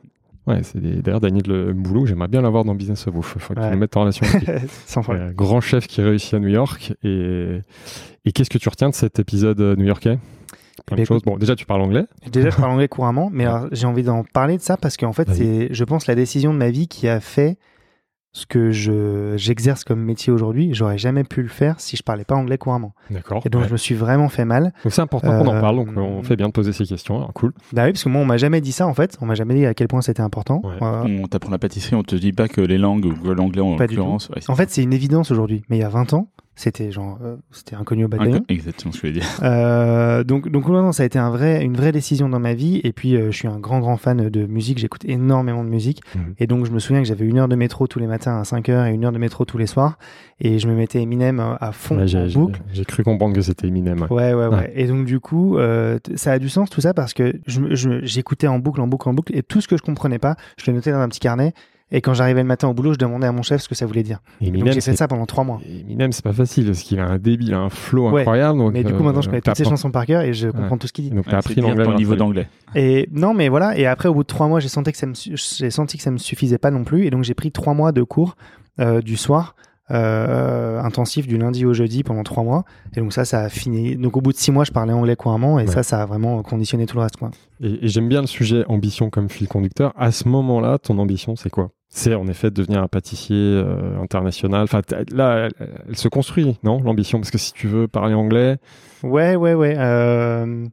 [0.46, 3.36] Ouais, c'est d'ailleurs Daniel Le Boulot, j'aimerais bien l'avoir dans Business of Wolf.
[3.38, 3.70] Faut que tu Ouais.
[3.70, 4.68] le mettes en relation avec lui.
[4.86, 5.28] Sans problème.
[5.28, 6.94] Euh, grand chef qui réussit à New York.
[7.04, 7.60] Et,
[8.24, 10.18] et qu'est-ce que tu retiens de cet épisode euh, new-yorkais?
[10.86, 11.22] Plein de choses.
[11.22, 12.04] Bon, déjà, tu parles anglais.
[12.32, 15.28] Déjà, je parle anglais couramment, mais j'ai envie d'en parler de ça parce qu'en fait,
[15.32, 17.58] c'est, je pense, la décision de ma vie qui a fait
[18.34, 20.70] ce que je, j'exerce comme métier aujourd'hui.
[20.72, 22.94] J'aurais jamais pu le faire si je parlais pas anglais couramment.
[23.10, 23.42] D'accord.
[23.44, 23.68] Et donc, Ouais.
[23.68, 24.72] je me suis vraiment fait mal.
[24.84, 25.76] Donc, c'est important qu'on en Euh, parle.
[25.76, 27.16] Donc, on fait bien de poser ces questions.
[27.18, 27.52] Alors, cool.
[27.74, 29.18] Bah oui, parce que moi, on m'a jamais dit ça, en fait.
[29.20, 30.62] On m'a jamais dit à quel point c'était important.
[30.64, 30.70] Ouais.
[30.80, 33.76] Euh, On t'apprend la pâtisserie, on te dit pas que les langues ou l'anglais en
[33.76, 34.30] l'occurrence.
[34.48, 35.62] en fait, c'est une évidence aujourd'hui.
[35.68, 38.44] Mais il y a 20 ans, c'était genre, euh, c'était inconnu au bataillon.
[38.48, 39.28] Exactement ce que je voulais dire.
[39.42, 42.54] Euh, donc, donc ouais, non, ça a été un vrai, une vraie décision dans ma
[42.54, 42.80] vie.
[42.84, 44.78] Et puis, euh, je suis un grand, grand fan de musique.
[44.78, 46.02] J'écoute énormément de musique.
[46.14, 46.34] Mhm.
[46.38, 48.44] Et donc, je me souviens que j'avais une heure de métro tous les matins à
[48.44, 49.98] 5 heures et une heure de métro tous les soirs.
[50.40, 52.60] Et je me mettais Eminem à fond Ouais, en boucle.
[52.72, 54.02] j'ai cru comprendre que c'était Eminem.
[54.02, 54.08] ouais.
[54.12, 54.72] Ouais, ouais, ouais, Ouais.
[54.74, 57.74] Et donc, du coup, euh, ça a du sens tout ça parce que je me-
[57.74, 59.34] je- j'écoutais en boucle, en boucle, en boucle.
[59.36, 61.54] Et tout ce que je comprenais pas, je le notais dans un petit carnet.
[61.94, 63.84] Et quand j'arrivais le matin au boulot, je demandais à mon chef ce que ça
[63.86, 64.18] voulait dire.
[64.40, 64.96] Donc, Eminem, j'ai fait c'est...
[64.96, 65.60] ça pendant trois mois.
[65.68, 68.22] Eminem, c'est pas facile parce qu'il a un débit, il a un flow Ouais.
[68.22, 68.58] incroyable.
[68.58, 70.48] Donc, Mais du coup, euh, maintenant, je connais toutes ses chansons par cœur et je
[70.48, 71.10] comprends tout ce qu'il dit.
[71.10, 71.84] Donc, t'as Ouais, appris l'anglais.
[71.84, 72.48] ton niveau d'anglais.
[72.74, 73.76] Et non, mais voilà.
[73.78, 75.98] Et après, au bout de trois mois, j'ai senti que ça me, su- j'ai senti
[75.98, 77.04] que ça me suffisait pas non plus.
[77.06, 78.36] Et donc, j'ai pris trois mois de cours
[78.80, 79.54] euh, du soir.
[79.92, 82.64] Euh, intensif du lundi au jeudi pendant trois mois
[82.96, 85.16] et donc ça ça a fini donc au bout de six mois je parlais anglais
[85.16, 85.70] couramment et Ouais.
[85.70, 88.64] ça ça a vraiment conditionné tout le reste quoi Et, et j'aime bien le sujet
[88.68, 89.92] ambition comme fil conducteur.
[89.96, 91.68] À ce moment-là, ton ambition, c'est quoi?
[91.90, 94.62] C'est en effet de devenir un pâtissier euh, international.
[94.62, 94.80] Enfin,
[95.12, 98.56] là, elle, elle se construit, non L'ambition, parce que si tu veux parler anglais,
[99.02, 100.66] ouais ouais ouais euh,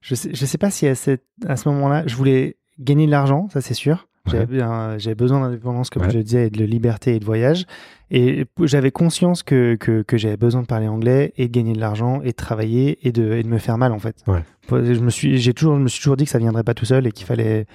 [0.00, 3.04] je sais je sais pas si à, cette, à ce moment là je voulais gagner
[3.06, 6.10] de l'argent ça c'est sûr j'avais besoin d'indépendance comme Ouais.
[6.10, 7.66] je le disais et de liberté et de voyage
[8.10, 11.80] et j'avais conscience que, que, que j'avais besoin de parler anglais et de gagner de
[11.80, 14.42] l'argent et de travailler et de, et de me faire mal en fait Ouais.
[14.70, 17.06] je me suis toujours je me suis toujours dit que ça viendrait pas tout seul
[17.06, 17.66] et qu'il fallait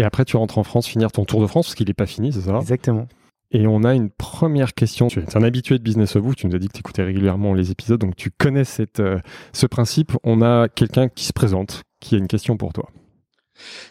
[0.00, 2.06] et après tu rentres en France, finir ton tour de France, parce qu'il n'est pas
[2.06, 2.58] fini, c'est ça?
[2.58, 3.06] Exactement
[3.52, 5.06] Et on a une première question.
[5.06, 7.04] Tu es un habitué de Business of Vous, tu nous as dit que tu écoutais
[7.04, 9.20] régulièrement les épisodes, donc tu connais cette, euh,
[9.52, 10.10] ce principe.
[10.24, 12.88] On a quelqu'un qui se présente, qui a une question pour toi.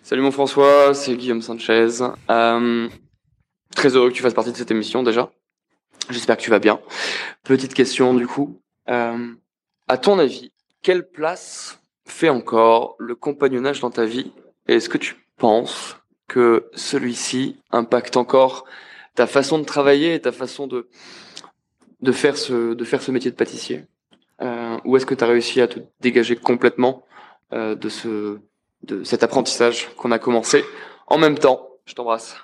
[0.03, 2.01] Salut mon François, c'est Guillaume Sanchez.
[2.29, 2.89] Euh,
[3.75, 5.32] très heureux que tu fasses partie de cette émission déjà.
[6.10, 6.79] J'espère que tu vas bien.
[7.43, 8.62] Petite question du coup.
[8.89, 9.34] Euh,
[9.88, 10.51] à ton avis,
[10.82, 14.32] quelle place fait encore le compagnonnage dans ta vie?
[14.67, 18.65] Et est-ce que tu penses que celui-ci impacte encore
[19.15, 23.86] ta façon de travailler et ta façon de faire ce métier de pâtissier?
[24.41, 27.03] Euh, Ou est-ce que tu as réussi à te dégager complètement
[27.51, 28.39] euh, de ce
[28.83, 30.63] de cet apprentissage qu'on a commencé
[31.07, 32.35] en même temps Je t'embrasse.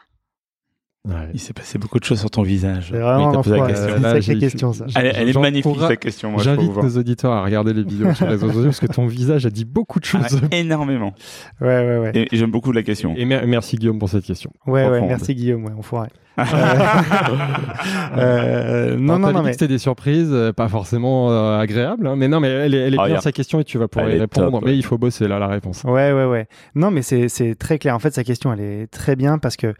[1.08, 1.14] Ouais.
[1.36, 2.88] Il s'est passé beaucoup de choses sur ton visage.
[2.92, 3.88] C'est vraiment Oui, posé la question.
[3.90, 4.86] C'est une Là, sacrée j'ai- question, ça.
[4.96, 6.32] Elle, elle est magnifique ta question.
[6.32, 9.06] Moi, J'invite nos auditeurs à regarder les vidéos sur les réseaux sociaux parce que ton
[9.06, 10.42] visage a dit beaucoup de Ah, choses.
[10.52, 11.14] énormément.
[11.62, 12.12] Ouais, ouais, ouais.
[12.16, 13.14] Et j'aime beaucoup la question.
[13.16, 14.52] Et mer- merci Guillaume pour cette question.
[14.66, 15.10] Ouais, ouais, profonde.
[15.10, 16.10] merci Guillaume, ouais, enfoiré.
[18.18, 22.08] Euh, non, Alors, non, non, dit mais c'était des surprises, euh, pas forcément euh, agréables,
[22.08, 23.88] hein, mais non, mais elle est, elle est Ah, bien sa question et tu vas
[23.88, 24.52] pouvoir Elle y répondre.
[24.52, 24.78] top, mais ouais.
[24.78, 25.84] il faut bosser là la réponse.
[25.84, 26.48] Ouais, ouais, ouais.
[26.76, 27.96] Non, mais c'est c'est très clair.
[27.96, 29.74] En fait, sa question, elle est très bien parce que,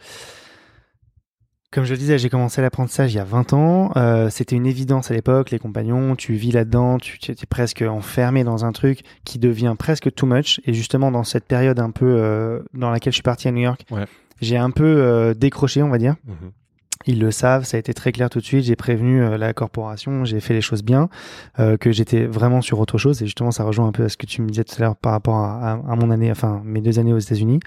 [1.76, 3.92] comme je le disais, j'ai commencé l'apprentissage il y a 20 ans.
[3.98, 5.52] Euh, C'était une évidence à l'époque.
[5.52, 9.76] Les compagnons, tu vis là-dedans, tu tu étais presque enfermé dans un truc qui devient
[9.78, 10.62] presque too much.
[10.66, 13.62] Et justement, dans cette période un peu euh, dans laquelle je suis parti à New
[13.62, 14.06] York, Ouais.
[14.42, 16.16] j'ai un peu euh, décroché, on va dire.
[17.08, 18.64] Ils le savent, ça a été très clair tout de suite.
[18.66, 21.10] J'ai prévenu euh, la corporation, j'ai fait les choses bien,
[21.60, 23.22] euh, que j'étais vraiment sur autre chose.
[23.22, 24.96] Et justement, ça rejoint un peu à ce que tu me disais tout à l'heure
[24.96, 27.60] par rapport à, à- à mon année, enfin mes deux années aux États-Unis.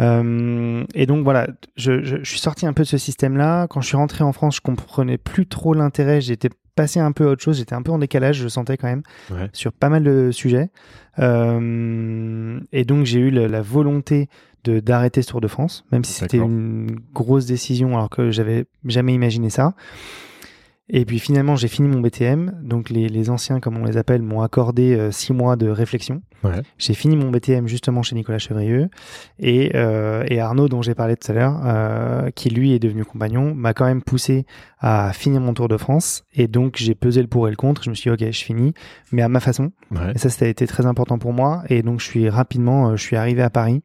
[0.00, 3.66] Euh, et donc voilà, je, je, je suis sorti un peu de ce système-là.
[3.68, 6.20] Quand je suis rentré en France, je comprenais plus trop l'intérêt.
[6.20, 7.56] J'étais passé un peu à autre chose.
[7.58, 9.48] J'étais un peu en décalage, je sentais quand même, Ouais.
[9.52, 10.70] sur pas mal de sujets.
[11.20, 14.28] Euh, et donc j'ai eu la, la volonté
[14.70, 19.14] d'arrêter ce Tour de France, même si c'était une grosse décision, alors que j'avais jamais
[19.14, 19.74] imaginé ça.
[20.90, 22.60] Et puis finalement, j'ai fini mon BTM.
[22.62, 26.20] Donc les, les anciens, comme on les appelle, m'ont accordé euh, six mois de réflexion.
[26.42, 26.60] Ouais.
[26.76, 28.90] J'ai fini mon BTM justement chez Nicolas Chevrieux.
[29.38, 33.04] Et, euh, et Arnaud, dont j'ai parlé tout à l'heure, euh, qui lui est devenu
[33.04, 34.44] compagnon, m'a quand même poussé
[34.78, 36.24] à finir mon Tour de France.
[36.34, 37.82] Et donc j'ai pesé le pour et le contre.
[37.82, 38.74] Je me suis dit, ok, je finis,
[39.10, 39.72] mais à ma façon.
[39.90, 40.12] Ouais.
[40.14, 41.62] Et ça, ça a été très important pour moi.
[41.70, 43.82] Et donc, je suis rapidement, euh, je suis arrivé à Paris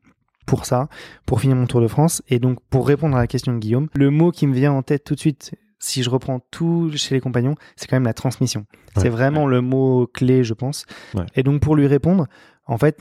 [0.50, 0.90] pour ça,
[1.26, 2.22] pour finir mon Tour de France.
[2.28, 4.82] Et donc, pour répondre à la question de Guillaume, le mot qui me vient en
[4.82, 8.14] tête tout de suite, si je reprends tout chez les compagnons, c'est quand même la
[8.14, 8.62] transmission.
[8.96, 9.04] Ouais.
[9.04, 10.86] c'est vraiment le mot clé, je pense.
[11.14, 11.26] Ouais.
[11.36, 12.26] Et donc, pour lui répondre,
[12.66, 13.00] en fait,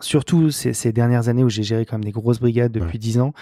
[0.00, 3.18] surtout ces, ces dernières années où j'ai géré quand même des grosses brigades depuis dix
[3.20, 3.32] ans,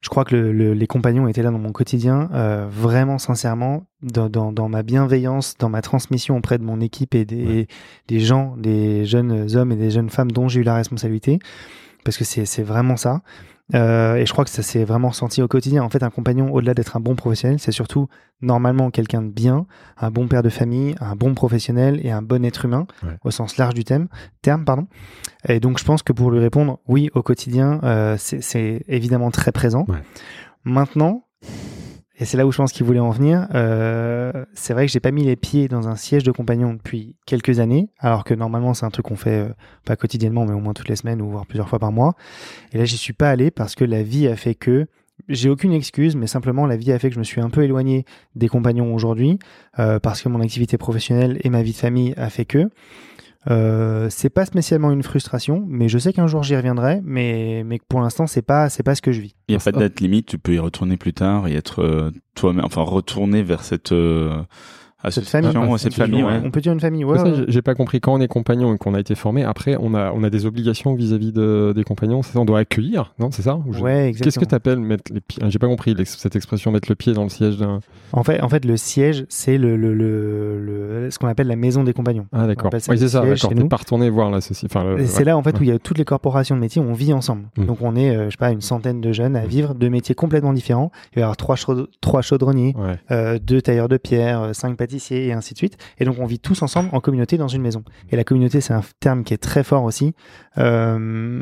[0.00, 3.86] je crois que le- le- les compagnons étaient là dans mon quotidien, euh, vraiment sincèrement,
[4.02, 7.66] dans, dans, dans ma bienveillance, dans ma transmission auprès de mon équipe et des,
[8.06, 11.40] des gens, des jeunes hommes et des jeunes femmes dont j'ai eu la responsabilité,
[12.08, 13.20] parce que c'est vraiment ça.
[13.74, 15.82] Euh, et je crois que ça s'est vraiment ressenti au quotidien.
[15.82, 18.08] En fait, un compagnon, au-delà d'être un bon professionnel, c'est surtout
[18.40, 19.66] normalement quelqu'un de bien,
[19.98, 23.18] un bon père de famille, un bon professionnel et un bon être humain, Ouais.
[23.24, 24.08] au sens large du thème,
[24.40, 24.64] terme.
[24.64, 24.86] Pardon.
[25.48, 29.30] Et donc, je pense que pour lui répondre, oui, au quotidien, euh, c'est c'est évidemment
[29.30, 29.84] très présent.
[29.86, 29.98] Ouais.
[30.64, 31.24] Maintenant,
[32.20, 34.98] et c'est là où je pense qu'il voulait en venir, euh, c'est vrai que j'ai
[35.00, 38.74] pas mis les pieds dans un siège de compagnon depuis quelques années, alors que normalement
[38.74, 39.54] c'est un truc qu'on fait euh,
[39.84, 42.14] pas quotidiennement, mais au moins toutes les semaines ou voire plusieurs fois par mois.
[42.72, 44.86] Et là, j'y suis pas allé parce que la vie a fait que
[45.28, 47.62] j'ai aucune excuse, mais simplement la vie a fait que je me suis un peu
[47.62, 48.04] éloigné
[48.34, 49.38] des compagnons aujourd'hui,
[49.78, 52.68] euh, parce que mon activité professionnelle et ma vie de famille a fait que.
[53.50, 57.78] Euh, c'est pas spécialement une frustration, mais je sais qu'un jour j'y reviendrai, mais, mais
[57.78, 59.34] que pour l'instant c'est pas c'est pas ce que je vis.
[59.48, 61.82] Il n'y a pas de date limite, tu peux y retourner plus tard et être
[61.82, 64.42] euh, toi-même, enfin retourner vers cette euh,
[65.10, 65.78] Cette famille, association, quoi.
[65.78, 66.40] cette famille, ouais.
[66.44, 67.20] On peut dire une famille, ouais.
[67.20, 67.44] Ouais.
[67.46, 68.00] j'ai- pas compris.
[68.00, 70.44] Quand on est compagnon et qu'on a été formé, après, on a, on a des
[70.44, 72.22] obligations vis-à-vis de, des compagnons.
[72.22, 74.24] Ça, on doit accueillir, non C'est ça Ou je- Ouais, exactement.
[74.24, 77.12] Qu'est-ce que tu appelles mettre les pieds J'ai pas compris cette expression, mettre le pied
[77.12, 77.78] dans le siège d'un.
[78.12, 80.58] En fait, en fait, le siège, c'est le, le, le,
[81.04, 82.26] le- ce qu'on appelle la maison des compagnons.
[82.32, 82.70] Ah, d'accord.
[82.72, 83.50] Oui, c'est ça, d'accord.
[83.54, 84.32] T'es pas retourné voir.
[84.32, 85.24] Enfin, le- Et c'est ouais.
[85.26, 85.60] là, en fait, Ouais.
[85.60, 87.44] où il y a toutes les corporations de métiers, on vit ensemble.
[87.56, 87.66] Mm.
[87.66, 90.14] Donc, on est, euh, je sais pas, une centaine de jeunes à vivre de métiers
[90.14, 90.90] complètement différents.
[91.12, 91.56] Il va y avoir trois,
[92.00, 92.96] trois chaudronniers, Ouais.
[93.10, 95.76] euh, deux tailleurs de pierre, euh, cinq pâtissiers et ainsi de suite.
[95.98, 97.82] Et donc, on vit tous ensemble en communauté dans une maison.
[98.10, 100.14] Et la communauté, c'est un terme qui est très fort aussi.
[100.58, 101.40] Euh,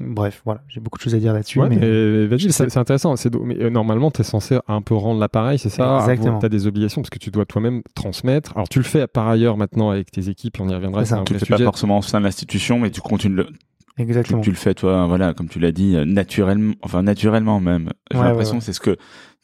[0.00, 1.60] bref, voilà, j'ai beaucoup de choses à dire là-dessus.
[1.60, 1.76] Ouais, mais...
[1.76, 3.16] mais je c'est intéressant.
[3.16, 5.98] C'est do- mais euh, normalement, tu es censé un peu rendre l'appareil, c'est ça?
[6.00, 6.38] Exactement.
[6.38, 8.52] Tu as des obligations parce que tu dois toi-même transmettre.
[8.56, 11.04] Alors, tu le fais par ailleurs maintenant avec tes équipes, on y reviendra.
[11.04, 14.02] C'est Tu le fais pas forcément au sein de l'institution, mais tu continues le, tu,
[14.02, 14.40] Exactement.
[14.40, 17.90] tu le fais toi, voilà, comme tu l'as dit, euh, naturellement, enfin naturellement même.
[18.10, 18.58] J'ai Ouais, ouais, l'impression ouais.
[18.60, 18.96] que c'est ce que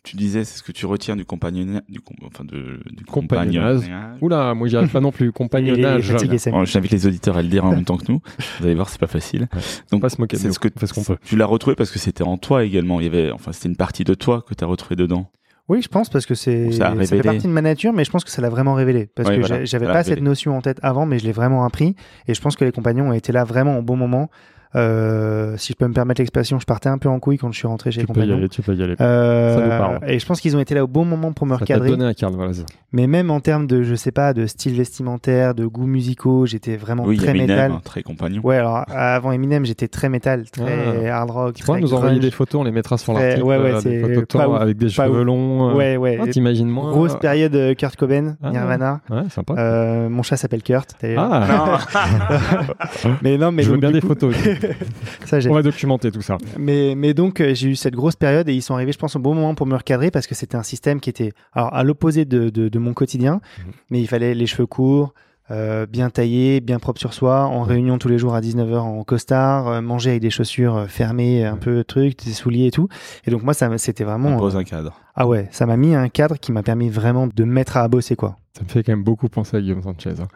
[0.04, 3.82] tu disais, c'est ce que tu retiens du compagnonnage, du com- enfin de, du Compagnonnage.
[4.20, 5.30] Oula, moi j'y arrive pas non plus.
[5.32, 6.10] Compagnonnage.
[6.12, 6.38] fatigué.
[6.50, 8.20] Bon, J'invite les auditeurs à le dire en même temps que nous.
[8.60, 9.48] Vous allez voir, c'est pas facile.
[9.90, 11.16] Donc, pas se moquer de c'est ce que On fait ce qu'on peut.
[11.24, 13.00] tu l'as retrouvé parce que c'était en toi également.
[13.00, 15.30] Il y avait, enfin, c'était une partie de toi que tu as retrouvé dedans.
[15.68, 18.04] Oui, je pense parce que c'est ça a ça fait partie de ma nature, mais
[18.04, 20.16] je pense que ça l'a vraiment révélé parce Ouais, que voilà, j'a- j'avais pas révélé.
[20.16, 21.94] cette notion en tête avant, mais je l'ai vraiment appris
[22.26, 24.28] et je pense que les compagnons ont été là vraiment au bon moment
[24.74, 27.58] Euh, si je peux me permettre l'expression, je partais un peu en couille quand je
[27.58, 28.94] suis rentré chez Tu les peux y aller, tu peux y aller.
[29.00, 29.98] Euh, Ça nous parle.
[30.10, 31.88] et je pense qu'ils ont été là au bon moment pour me Ça recadrer.
[31.90, 32.52] donné un cadre, voilà.
[32.54, 32.62] ça.
[32.94, 36.76] Mais même en termes de, je sais pas, de style vestimentaire, de goûts musicaux, j'étais
[36.76, 37.72] vraiment Oui, très Eminem, métal.
[37.72, 38.40] hein, très compagnon.
[38.44, 41.54] Ouais, alors avant Eminem, j'étais très métal, très hard rock.
[41.54, 43.42] Tu pourras nous envoyer des photos, on les mettra sur l'article.
[43.44, 45.26] ouais, ouais, euh, c'est des photos de toi avec des cheveux ouf.
[45.26, 45.70] longs.
[45.70, 45.74] euh.
[45.74, 46.18] Ouais, ouais.
[46.22, 49.00] Ah, T'imagines moi Grosse période Kurt Cobain, Ah, Nirvana.
[49.10, 49.54] Ouais, sympa.
[49.58, 50.94] Euh, mon chat s'appelle Kurt.
[51.02, 51.28] d'ailleurs.
[51.32, 51.78] Ah,
[53.22, 54.34] mais non, mais je veux bien des coup- photos.
[55.48, 56.38] on va documenter tout ça.
[56.58, 59.16] Mais, mais donc, euh, j'ai eu cette grosse période et ils sont arrivés, je pense,
[59.16, 61.82] au bon moment pour me recadrer parce que c'était un système qui était alors, à
[61.84, 63.40] l'opposé de, de, de mon quotidien.
[63.58, 63.72] Mhm.
[63.90, 65.14] Mais il fallait les cheveux courts,
[65.50, 69.02] euh, bien taillés, bien propres sur soi, en réunion tous les jours à 19h en
[69.04, 72.88] costard, euh, manger avec des chaussures fermées, un peu trucs, des souliers et tout.
[73.26, 74.36] Et donc, moi, ça, c'était On vraiment.
[74.38, 74.92] pose euh, un cadre.
[75.14, 77.86] ah ouais, ça m'a mis un cadre qui m'a permis vraiment de me mettre à
[77.88, 78.36] bosser, quoi.
[78.56, 80.14] Ça me fait quand même beaucoup penser à Guillaume Sanchez.
[80.20, 80.28] hein.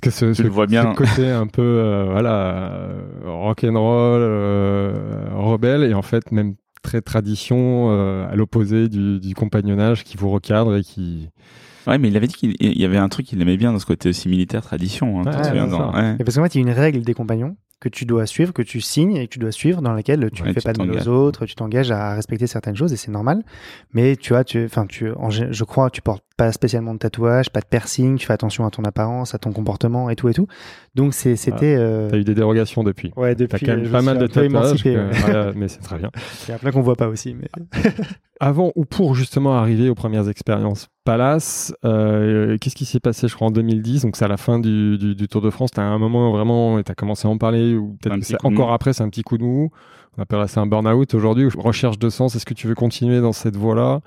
[0.00, 0.92] que ce, ce- le vois bien.
[0.92, 7.00] ce côté un peu euh, voilà euh, rock'n'roll, euh, rebelle et en fait même très
[7.00, 11.28] tradition euh, à l'opposé du, du compagnonnage qui vous recadre et qui
[11.86, 13.78] Ouais, mais il avait dit qu'il il y avait un truc qu'il aimait bien dans
[13.78, 15.20] ce côté aussi militaire tradition.
[15.20, 16.16] Hein, tu Ouais, dans- ouais.
[16.18, 18.52] Et parce qu'en fait, il y a une règle des compagnons que tu dois suivre,
[18.52, 20.72] que tu signes et que tu dois suivre, dans laquelle tu ne fais tu pas
[20.72, 23.44] de mal aux autres, tu t'engages à respecter certaines choses et c'est normal.
[23.92, 27.50] Mais tu vois, tu, enfin, tu, en je crois, tu portes pas spécialement de tatouage,
[27.50, 30.34] pas de piercing, tu fais attention à ton apparence, à ton comportement et tout et
[30.34, 30.46] tout.
[30.94, 31.76] Donc c'est, c'était.
[31.78, 33.12] euh, t'as eu des dérogations depuis.
[33.16, 33.64] Ouais, T'as depuis.
[33.66, 34.88] quand euh, même pas mal de tatouages, que-
[35.48, 35.52] ouais.
[35.56, 36.10] mais c'est très bien.
[36.48, 37.34] Il y a plein qu'on voit pas aussi.
[37.34, 37.48] Mais...
[38.40, 43.34] Avant ou pour justement arriver aux premières expériences Palace, euh, qu'est-ce qui s'est passé, je
[43.34, 45.70] crois, en 2010 Donc c'est à la fin du, du, du Tour de France.
[45.70, 49.02] T'as un moment vraiment, tu as commencé à en parler, ou peut-être encore après, c'est
[49.02, 49.70] un petit coup de mou.
[50.18, 51.48] On appellerait ça un burn-out aujourd'hui.
[51.56, 54.00] Recherche de sens, est-ce que tu veux continuer dans cette voie-là?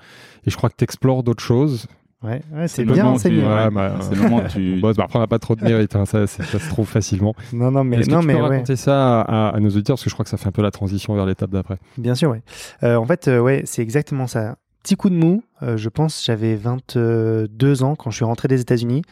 [0.46, 1.86] Et je crois que tu explores d'autres choses.
[2.22, 3.42] Ouais, ouais, c'est bien enseigné.
[3.42, 4.76] ouais, Ouais, bah, C'est le moment où tu.
[4.80, 7.34] Bon, bah, après, on n'a pas trop de mérite, hein, ça, ça se trouve facilement.
[7.52, 8.48] Non, non, mais Est-ce que non, tu mais peux ouais.
[8.48, 10.60] raconter ça à, à nos auditeurs Parce que je crois que ça fait un peu
[10.62, 11.78] la transition vers l'étape d'après.
[11.96, 12.38] Bien sûr, oui.
[12.82, 14.56] Euh, en fait, euh, ouais, c'est exactement ça.
[14.82, 18.60] Petit coup de mou, euh, je pense j'avais 22 ans quand je suis rentré des
[18.60, 19.02] États-Unis.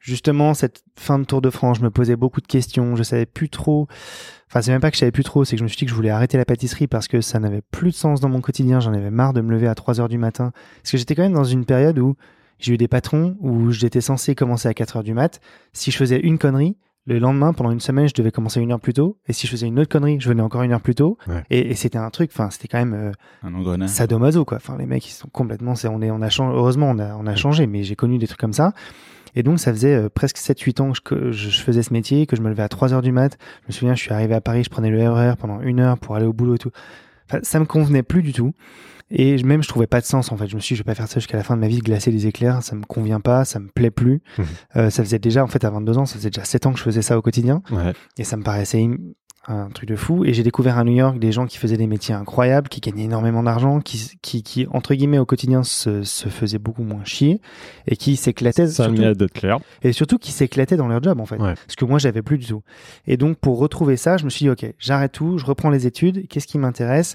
[0.00, 3.26] Justement, cette fin de Tour de France, je me posais beaucoup de questions, je savais
[3.26, 3.88] plus trop.
[4.48, 5.84] Enfin, c'est même pas que je savais plus trop, c'est que je me suis dit
[5.86, 8.40] que je voulais arrêter la pâtisserie parce que ça n'avait plus de sens dans mon
[8.40, 8.78] quotidien.
[8.78, 10.52] J'en avais marre de me lever à 3 heures du matin.
[10.82, 12.14] Parce que j'étais quand même dans une période où
[12.58, 15.40] j'ai eu des patrons où j'étais censé commencer à 4 heures du mat.
[15.72, 16.76] Si je faisais une connerie,
[17.08, 19.16] le lendemain, pendant une semaine, je devais commencer une heure plus tôt.
[19.28, 21.18] Et si je faisais une autre connerie, je venais encore une heure plus tôt.
[21.28, 21.44] Ouais.
[21.50, 23.12] Et, et c'était un truc, enfin, c'était quand même euh,
[23.44, 23.90] Un engrenage.
[23.90, 24.56] sadomaso, quoi.
[24.56, 27.26] Enfin, les mecs, ils sont complètement, on est, on a changé, heureusement, on a, on
[27.26, 28.72] a changé, mais j'ai connu des trucs comme ça.
[29.36, 31.92] Et donc, ça faisait euh, presque 7-8 ans que je, que je- je faisais ce
[31.92, 33.38] métier, que je me levais à 3 heures du mat.
[33.62, 35.98] Je me souviens, je suis arrivé à Paris, je prenais le RER pendant une heure
[35.98, 36.70] pour aller au boulot et tout.
[37.28, 38.52] Enfin, ça me convenait plus du tout.
[39.10, 40.48] Et même, je trouvais pas de sens, en fait.
[40.48, 41.78] Je me suis dit, je vais pas faire ça jusqu'à la fin de ma vie,
[41.78, 42.62] glacer des éclairs.
[42.62, 44.20] Ça me convient pas, ça me plaît plus.
[44.38, 44.44] Mhm.
[44.76, 46.78] Euh, ça faisait déjà, en fait, à 22 ans, ça faisait déjà 7 ans que
[46.78, 47.62] je faisais ça au quotidien.
[47.70, 47.92] Ouais.
[48.18, 48.84] Et ça me paraissait
[49.48, 50.24] un truc de fou.
[50.24, 53.04] Et j'ai découvert à New York des gens qui faisaient des métiers incroyables, qui gagnaient
[53.04, 57.40] énormément d'argent, qui, qui, qui entre guillemets, au quotidien, se, se faisaient beaucoup moins chier
[57.86, 58.66] et qui s'éclataient.
[58.66, 59.58] Ça surtout- d'être clair.
[59.82, 61.36] et surtout qui s'éclataient dans leur job, en fait.
[61.40, 61.54] Ouais.
[61.68, 62.62] Ce que moi, j'avais plus du tout.
[63.06, 65.86] Et donc, pour retrouver ça, je me suis dit, OK, j'arrête tout, je reprends les
[65.86, 66.26] études.
[66.26, 67.14] Qu'est-ce qui m'intéresse?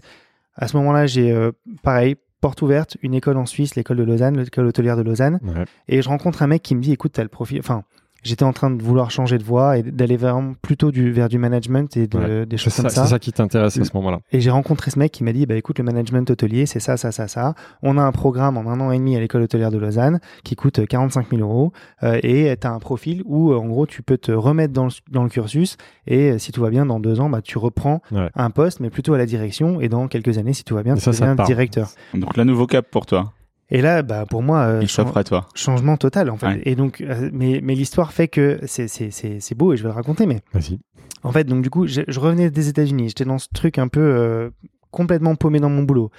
[0.55, 1.51] À ce moment-là, j'ai, euh,
[1.83, 5.39] pareil, porte ouverte, une école en Suisse, l'école de Lausanne, l'école hôtelière de Lausanne.
[5.43, 5.65] Ouais.
[5.87, 7.59] Et je rencontre un mec qui me dit, écoute, t'as le profil.
[7.59, 7.83] Enfin,
[8.23, 11.37] j'étais en train de vouloir changer de voie et d'aller vraiment plutôt du, vers du
[11.37, 12.45] management et de- Ouais.
[12.45, 13.05] des choses ça, comme c'est ça.
[13.07, 14.19] ça qui t'intéresse à ce moment-là.
[14.31, 16.97] Et j'ai rencontré ce mec qui m'a dit, bah écoute, le management hôtelier, c'est ça,
[16.97, 17.55] ça, ça, ça.
[17.81, 20.55] On a un programme en un an et demi à l'école hôtelière de Lausanne qui
[20.55, 21.71] coûte 45 000 euros
[22.03, 24.85] euh, et tu as un profil où, euh, en gros, tu peux te remettre dans
[24.85, 27.57] le, dans le cursus et euh, si tout va bien, dans deux ans, bah, tu
[27.57, 28.29] reprends Ouais.
[28.35, 30.93] un poste, mais plutôt à la direction et dans quelques années, si tout va bien,
[30.95, 31.89] Et tu ça, ça deviens directeur.
[32.13, 33.33] Donc là, nouveau cap pour toi.
[33.71, 35.47] Et là, bah, pour moi, euh, Il chan- s'offre à toi.
[35.55, 36.45] changement total, en fait.
[36.47, 36.61] Ouais.
[36.65, 39.83] Et donc, euh, mais, mais l'histoire fait que c'est, c'est, c'est, c'est beau et je
[39.83, 40.79] vais le raconter, mais Vas-y.
[41.23, 43.87] en fait, donc du coup, je, je revenais des États-Unis, j'étais dans ce truc un
[43.87, 44.49] peu euh,
[44.91, 46.11] complètement paumé dans mon boulot.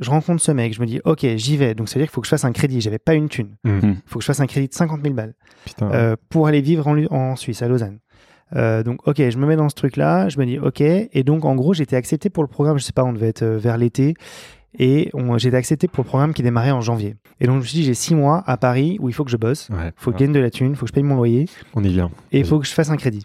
[0.00, 1.74] Je rencontre ce mec, je me dis, ok, j'y vais.
[1.74, 2.80] Donc ça veut dire qu'il faut que je fasse un crédit.
[2.80, 3.56] J'avais pas une thune.
[3.64, 3.80] Mhm.
[3.82, 5.34] Il faut que je fasse un crédit de 50 000 balles
[5.82, 7.98] euh, pour aller vivre en, Suisse, à Lausanne.
[8.56, 11.44] Euh, donc ok, je me mets dans ce truc-là, je me dis ok, et donc
[11.44, 13.76] en gros j'étais accepté pour le programme, je sais pas, on devait être euh, vers
[13.76, 14.14] l'été,
[14.78, 17.14] et on- j'étais accepté pour le programme qui démarrait en janvier.
[17.40, 19.30] Et donc je me suis dit j'ai six mois à Paris où il faut que
[19.30, 19.92] je bosse, Ouais.
[19.96, 21.88] faut que je gagne de la thune, faut que je paye mon loyer, On y
[21.88, 22.10] vient.
[22.32, 23.24] et il faut que je fasse un crédit.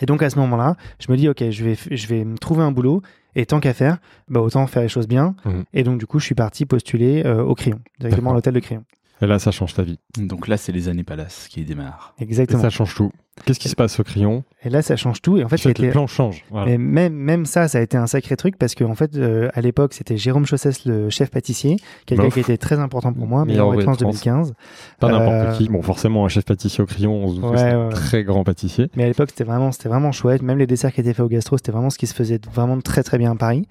[0.00, 2.62] Et donc à ce moment-là, je me dis ok, je vais je vais me trouver
[2.62, 3.02] un boulot
[3.34, 5.34] et tant qu'à faire, bah autant faire les choses bien.
[5.44, 5.64] Mhm.
[5.74, 8.60] Et donc du coup, je suis parti postuler euh, au Crayon, directement à l'hôtel de
[8.60, 8.84] Crayon.
[9.22, 9.98] Et là, ça change ta vie.
[10.16, 12.14] Donc là, c'est les années Palace qui démarrent.
[12.18, 12.62] Et Exactement.
[12.62, 13.12] ça change tout.
[13.44, 15.36] Qu'est-ce qui se passe au crayon Et là, ça change tout.
[15.38, 16.44] Et en fait, les plans changent.
[16.50, 16.66] Voilà.
[16.66, 19.60] Mais même, même ça, ça a été un sacré truc parce qu'en fait, euh, à
[19.60, 21.76] l'époque, c'était Jérôme Chossès, le chef pâtissier,
[22.06, 22.34] quelqu'un Bof.
[22.34, 24.22] qui était très important pour moi, mais en ouvrier de France France.
[24.24, 24.54] 2015.
[25.00, 25.68] Pas n'importe euh, qui.
[25.68, 27.92] Bon, forcément, un chef pâtissier au crayon, on se Ouais, ouais, un ouais.
[27.94, 28.88] très grand pâtissier.
[28.96, 30.42] Mais à l'époque, c'était vraiment, c'était vraiment chouette.
[30.42, 32.78] Même les desserts qui étaient faits au gastro, c'était vraiment ce qui se faisait vraiment
[32.80, 33.66] très très bien à Paris.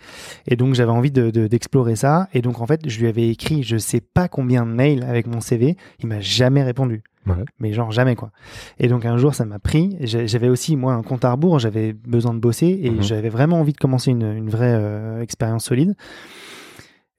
[0.48, 2.28] Et donc, j'avais envie de, de- d'explorer ça.
[2.34, 5.28] Et donc, en fait, je lui avais écrit, je sais pas combien de mails avec
[5.28, 5.78] mon CV.
[6.00, 7.04] Il m'a jamais répondu.
[7.28, 7.44] Ouais.
[7.60, 8.32] Mais genre jamais quoi.
[8.80, 9.98] Et donc un jour ça m'a pris.
[10.02, 13.02] J'avais aussi moi un compte à rebours, j'avais besoin de bosser et Mhm.
[13.04, 15.96] j'avais vraiment envie de commencer une, une vraie euh, expérience solide.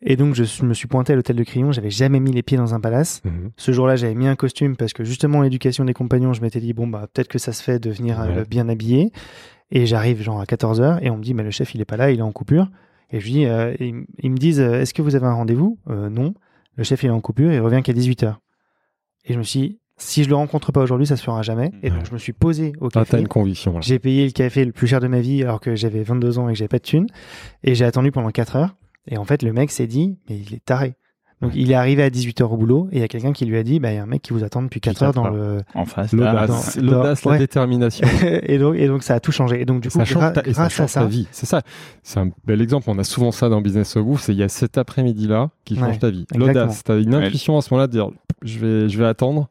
[0.03, 2.57] Et donc je me suis pointé à l'hôtel de Crillon, j'avais jamais mis les pieds
[2.57, 3.21] dans un palace.
[3.25, 3.51] Mhm.
[3.57, 6.73] Ce jour-là, j'avais mis un costume parce que justement l'éducation des compagnons, je m'étais dit
[6.73, 9.13] bon bah peut-être que ça se fait de venir euh, bien habillé.
[9.71, 11.99] Et j'arrive genre à 14h et on me dit mais le chef il est pas
[11.99, 12.69] là, il est en coupure.
[13.13, 15.79] Et je dis euh, ils, ils me disent est-ce que vous avez un rendez-vous?
[15.87, 16.33] Non.
[16.77, 18.37] Le chef il est en coupure, il revient qu'à 18h.
[19.27, 21.71] Et je me suis dit, si je le rencontre pas aujourd'hui, ça se fera jamais.
[21.83, 23.21] Et donc je me suis posé au Ah, t'as café.
[23.21, 23.81] une conviction.
[23.81, 26.49] J'ai payé le café le plus cher de ma vie alors que j'avais 22 ans
[26.49, 27.07] et que j'avais pas de thune.
[27.65, 28.75] Et j'ai attendu pendant 4 heures.
[29.09, 30.95] Et en fait, le mec s'est dit, mais il est taré.
[31.43, 33.57] Donc il est arrivé à 18h au boulot et il y a quelqu'un qui lui
[33.57, 35.13] a dit, bah il y a un mec qui vous attend depuis 4 Depuis heures
[35.15, 35.63] dans le...
[35.75, 36.13] En face.
[36.13, 37.39] L'audace, dans- l'audace, la ouais.
[37.39, 38.07] détermination.
[38.43, 39.59] et, donc, et donc ça a tout changé.
[39.59, 41.27] Et donc du coup, ça change gra- ta, et ça change ta ça, vie.
[41.31, 41.63] C'est ça.
[42.03, 42.91] C'est un bel exemple.
[42.91, 44.21] On a souvent ça dans Business of Bouffe.
[44.21, 46.27] C'est il y a cet après-midi-là qui change Ouais, ta vie.
[46.31, 46.47] exactement.
[46.47, 46.85] L'audace.
[46.85, 48.11] T'as une intuition à ce moment-là de dire
[48.43, 49.49] je vais, je vais attendre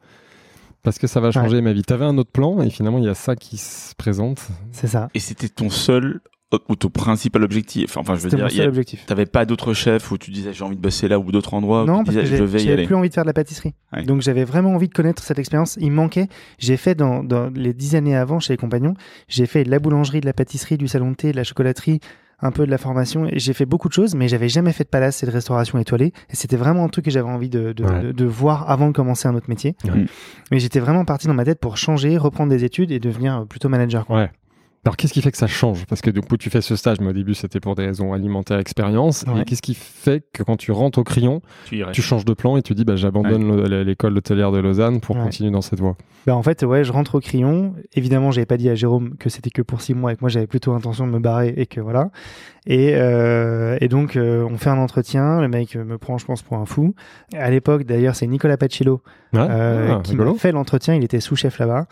[0.84, 1.82] parce que ça va changer ma vie.
[1.84, 4.48] T'avais un autre plan et finalement il y a ça qui se présente.
[4.72, 5.10] c'est ça.
[5.14, 6.22] Et c'était ton seul
[6.68, 7.96] ou ton principal objectif.
[7.98, 8.48] Enfin, je veux dire,
[9.06, 11.84] t'avais pas d'autres chefs où tu disais j'ai envie de bosser là ou d'autres endroits
[11.84, 13.24] où Non, tu parce que disais je j'ai- vais y j'avais plus envie de faire
[13.24, 13.74] de la pâtisserie.
[13.94, 14.04] Ouais.
[14.04, 15.78] Donc j'avais vraiment envie de connaître cette expérience.
[15.80, 16.28] Il manquait.
[16.58, 18.96] J'ai fait dans, dans les dix années avant chez les compagnons,
[19.28, 22.00] j'ai fait de la boulangerie, de la pâtisserie, du salon de thé, de la chocolaterie,
[22.42, 23.28] un peu de la formation.
[23.28, 25.78] Et J'ai fait beaucoup de choses, mais j'avais jamais fait de palace et de restauration
[25.78, 26.14] étoilée.
[26.32, 28.02] Et c'était vraiment un truc que j'avais envie de, de, Ouais.
[28.06, 29.76] de- de voir avant de commencer un autre métier.
[29.86, 30.06] Ouais.
[30.52, 33.70] Mais j'étais vraiment parti dans ma tête pour changer, reprendre des études et devenir plutôt
[33.70, 34.06] manager.
[34.08, 34.16] quoi.
[34.18, 34.32] Ouais.
[34.86, 35.86] Alors qu'est-ce qui fait que ça change?
[35.88, 38.14] Parce que du coup tu fais ce stage, mais au début c'était pour des raisons
[38.14, 39.26] alimentaires, expérience.
[39.28, 39.42] Ouais.
[39.42, 42.56] Et qu'est-ce qui fait que quand tu rentres au crayon, Tu tu changes de plan
[42.58, 45.24] et tu dis bah, j'abandonne le- l'école hôtelière de Lausanne pour Ouais.
[45.24, 45.98] continuer dans cette voie?
[46.26, 47.74] Bah en fait, ouais, je rentre au crayon.
[47.94, 50.30] Évidemment, j'avais pas dit à Jérôme que c'était que pour six mois et que moi
[50.30, 52.10] j'avais plutôt intention de me barrer et que voilà.
[52.68, 55.42] Et, euh, et donc, euh, on fait un entretien.
[55.42, 56.94] Le mec me prend, je pense, pour un fou.
[57.36, 59.02] À l'époque, d'ailleurs, c'est Nicolas Pacillo
[59.34, 59.40] Ouais.
[59.50, 60.96] euh, Ah, qui m'a fait l'entretien.
[60.96, 61.86] Il était sous-chef là-bas.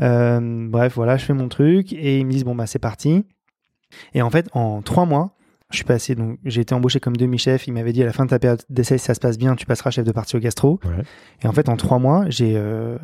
[0.00, 3.24] Euh, bref, voilà, je fais mon truc et ils me disent bon bah c'est parti.
[4.14, 5.30] Et en fait, en trois mois,
[5.70, 7.66] je suis passé donc j'ai été embauché comme demi-chef.
[7.66, 9.54] Il m'avait dit à la fin de ta période d'essai, si ça se passe bien,
[9.56, 10.80] tu passeras chef de partie au gastro.
[10.84, 11.02] Ouais.
[11.42, 12.98] Et en fait, en trois mois, j'ai euh,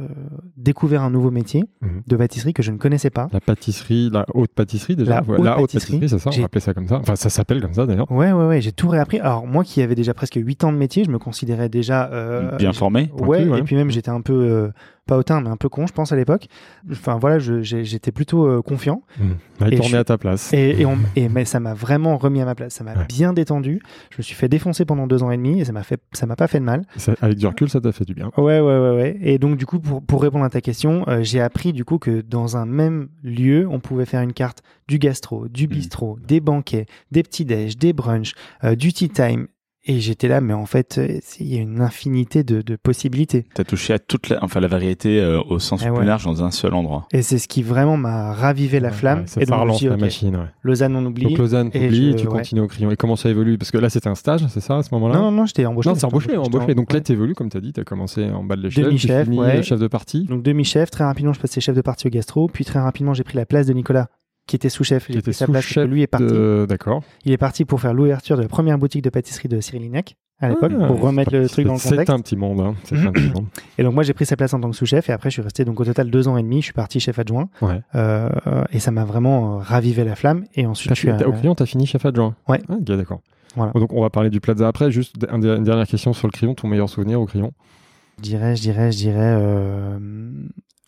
[0.57, 2.03] découvert un nouveau métier Mhm.
[2.07, 3.29] de pâtisserie que je ne connaissais pas.
[3.33, 5.99] La pâtisserie, la haute pâtisserie déjà La Ouais, haute la haute pâtisserie.
[6.01, 6.97] pâtisserie, c'est ça On appeler ça comme ça.
[6.99, 8.11] Enfin, ça s'appelle comme ça d'ailleurs.
[8.11, 9.19] Ouais, ouais, ouais, j'ai tout réappris.
[9.21, 12.57] Alors moi, qui avais déjà presque huit ans de métier, je me considérais déjà euh,
[12.57, 13.11] Bien formé.
[13.15, 13.59] Ouais, Pointu, ouais.
[13.61, 14.69] et puis même j'étais un peu euh,
[15.07, 16.47] pas hautain, mais un peu con, je pense à l'époque.
[16.91, 19.03] Enfin voilà, j'étais plutôt euh, confiant.
[19.61, 20.53] Allez, Et tourner je- à ta place.
[20.53, 22.75] Et, et, on- et- mais ça m'a vraiment remis à ma place.
[22.75, 23.05] Ça m'a Ouais.
[23.09, 23.81] bien détendu.
[24.11, 26.27] Je me suis fait défoncer pendant deux ans et demi et ça m'a fait, ça
[26.27, 26.83] m'a pas fait de mal.
[26.97, 28.31] Ça- avec du recul, ça t'a fait du bien.
[28.37, 29.17] Ouais, ouais, ouais, ouais.
[29.23, 31.99] Et donc du coup, pour, pour répondre à ta question, euh, j'ai appris du coup
[31.99, 36.41] que dans un même lieu, on pouvait faire une carte du gastro, du bistrot, des
[36.41, 39.47] banquets, des petits déj, des brunchs, euh, du tea time.
[39.89, 43.45] Et j'étais là, mais en fait, euh, il y a une infinité de, de possibilités.
[43.55, 46.05] T'as touché à toute la, enfin la variété euh, au sens Eh plus ouais.
[46.05, 47.07] large dans un seul endroit.
[47.13, 49.21] Et c'est ce qui vraiment m'a ravivé la flamme.
[49.21, 50.35] Ouais, ça, et ça je relance la machine.
[50.35, 50.47] ouais.
[50.65, 51.27] Lausanne, on oublie.
[51.27, 52.33] Donc Lausanne, et t'oublies, je- tu ouais.
[52.39, 52.91] continues au crayon.
[52.91, 53.59] Et comment ça évolue?
[53.59, 55.15] Parce que là, c'était un stage, c'est ça, à ce moment-là?
[55.15, 55.89] Non, non, non, j'étais embauché.
[55.89, 56.75] Non, c'est embauché, J'étais embauché.
[56.75, 58.87] Donc là, tu évolues, comme tu as dit, tu as commencé en bas de l'échelle.
[58.87, 60.25] Demi-chef, tu euh, chef de partie.
[60.25, 63.23] Donc demi-chef, très rapidement je passais chef de partie au gastro, puis très rapidement j'ai
[63.25, 64.09] pris la place de Nicolas
[64.47, 65.07] qui était sous-chef.
[65.07, 66.27] Qui J'ai était pris sa place que lui est parti.
[66.27, 67.03] de- D'accord.
[67.25, 70.17] Il est parti pour faire l'ouverture de la première boutique de pâtisserie de Cyril Lignac
[70.39, 72.11] à l'époque, Ah, pour remettre le c'est- truc dans le C'est contexte.
[72.11, 72.61] un petit monde.
[72.61, 72.75] Hein.
[72.85, 73.47] C'est un petit monde.
[73.79, 75.43] Et donc moi j'ai pris sa place en tant que sous-chef et après je suis
[75.43, 76.61] resté donc au total deux ans et demi.
[76.61, 77.81] Je suis parti chef adjoint Ouais.
[77.95, 78.29] euh,
[78.71, 80.45] et ça m'a vraiment euh, ravivé la flamme.
[80.55, 82.61] Et ensuite T'as je suis à- Au crayon, tu as fini chef adjoint Ouais.
[82.69, 83.21] Ah, ok, d'accord.
[83.57, 83.73] Voilà.
[83.73, 84.91] Donc on va parler du plaza après.
[84.91, 86.55] Juste un- une dernière question sur le crayon.
[86.55, 87.53] Ton meilleur souvenir au crayon?
[88.19, 89.99] Je dirais, je dirais, je dirais euh,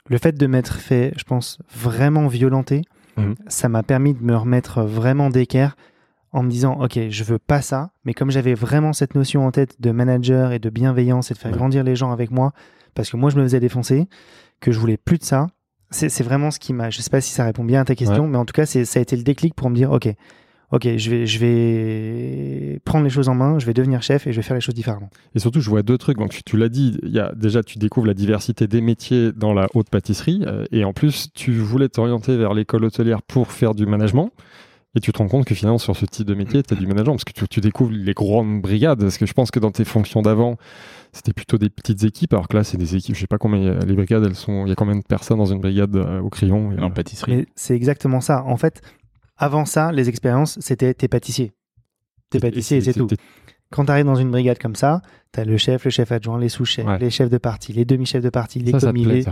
[0.09, 2.83] le fait de m'être fait, je pense, vraiment violenter,
[3.21, 3.35] Mhm.
[3.49, 5.77] ça m'a permis de me remettre vraiment d'équerre
[6.33, 9.51] en me disant, ok, je veux pas ça, mais comme j'avais vraiment cette notion en
[9.51, 11.57] tête de manager et de bienveillance et de faire Ouais.
[11.57, 12.53] grandir les gens avec moi,
[12.95, 14.07] parce que moi je me faisais défoncer,
[14.61, 15.47] que je voulais plus de ça.
[15.91, 16.91] C'est vraiment ce qui m'a.
[16.91, 18.85] Je sais pas si ça répond bien à ta question, mais en tout cas, c'est-
[18.85, 20.09] ça a été le déclic pour me dire, ok,
[20.73, 24.33] ok, je vais, je vais prendre les choses en main, je vais devenir chef et
[24.33, 25.11] je vais faire les choses différemment.
[25.35, 26.19] Et surtout, je vois deux trucs.
[26.19, 29.33] Donc, tu, tu l'as dit, il y a, déjà, tu découvres la diversité des métiers
[29.33, 30.43] dans la haute pâtisserie.
[30.47, 34.31] euh, et en plus, tu voulais t'orienter vers l'école hôtelière pour faire du management.
[34.95, 36.87] Et tu te rends compte que finalement, sur ce type de métier, tu as du
[36.87, 39.01] management parce que tu, tu découvres les grandes brigades.
[39.01, 40.57] Parce que je pense que dans tes fonctions d'avant,
[41.13, 43.79] c'était plutôt des petites équipes, alors que là, c'est des équipes, je sais pas combien,
[43.79, 46.31] les brigades, elles sont, il y a combien de personnes dans une brigade euh, au
[46.31, 47.47] crayon et, En euh, pâtisserie.
[47.55, 48.45] C'est exactement ça.
[48.45, 48.83] En fait,
[49.39, 51.53] avant ça, les expériences, c'était t'es pâtissier.
[52.31, 53.09] T'es pâtissier et c'est tout.
[53.71, 55.03] Quand tu arrives dans une brigade comme ça,
[55.35, 56.99] tu as le chef, le chef adjoint, les sous-chefs, Ouais.
[56.99, 59.05] les chefs de partie, les demi-chefs de partie, les commis.
[59.05, 59.25] les-.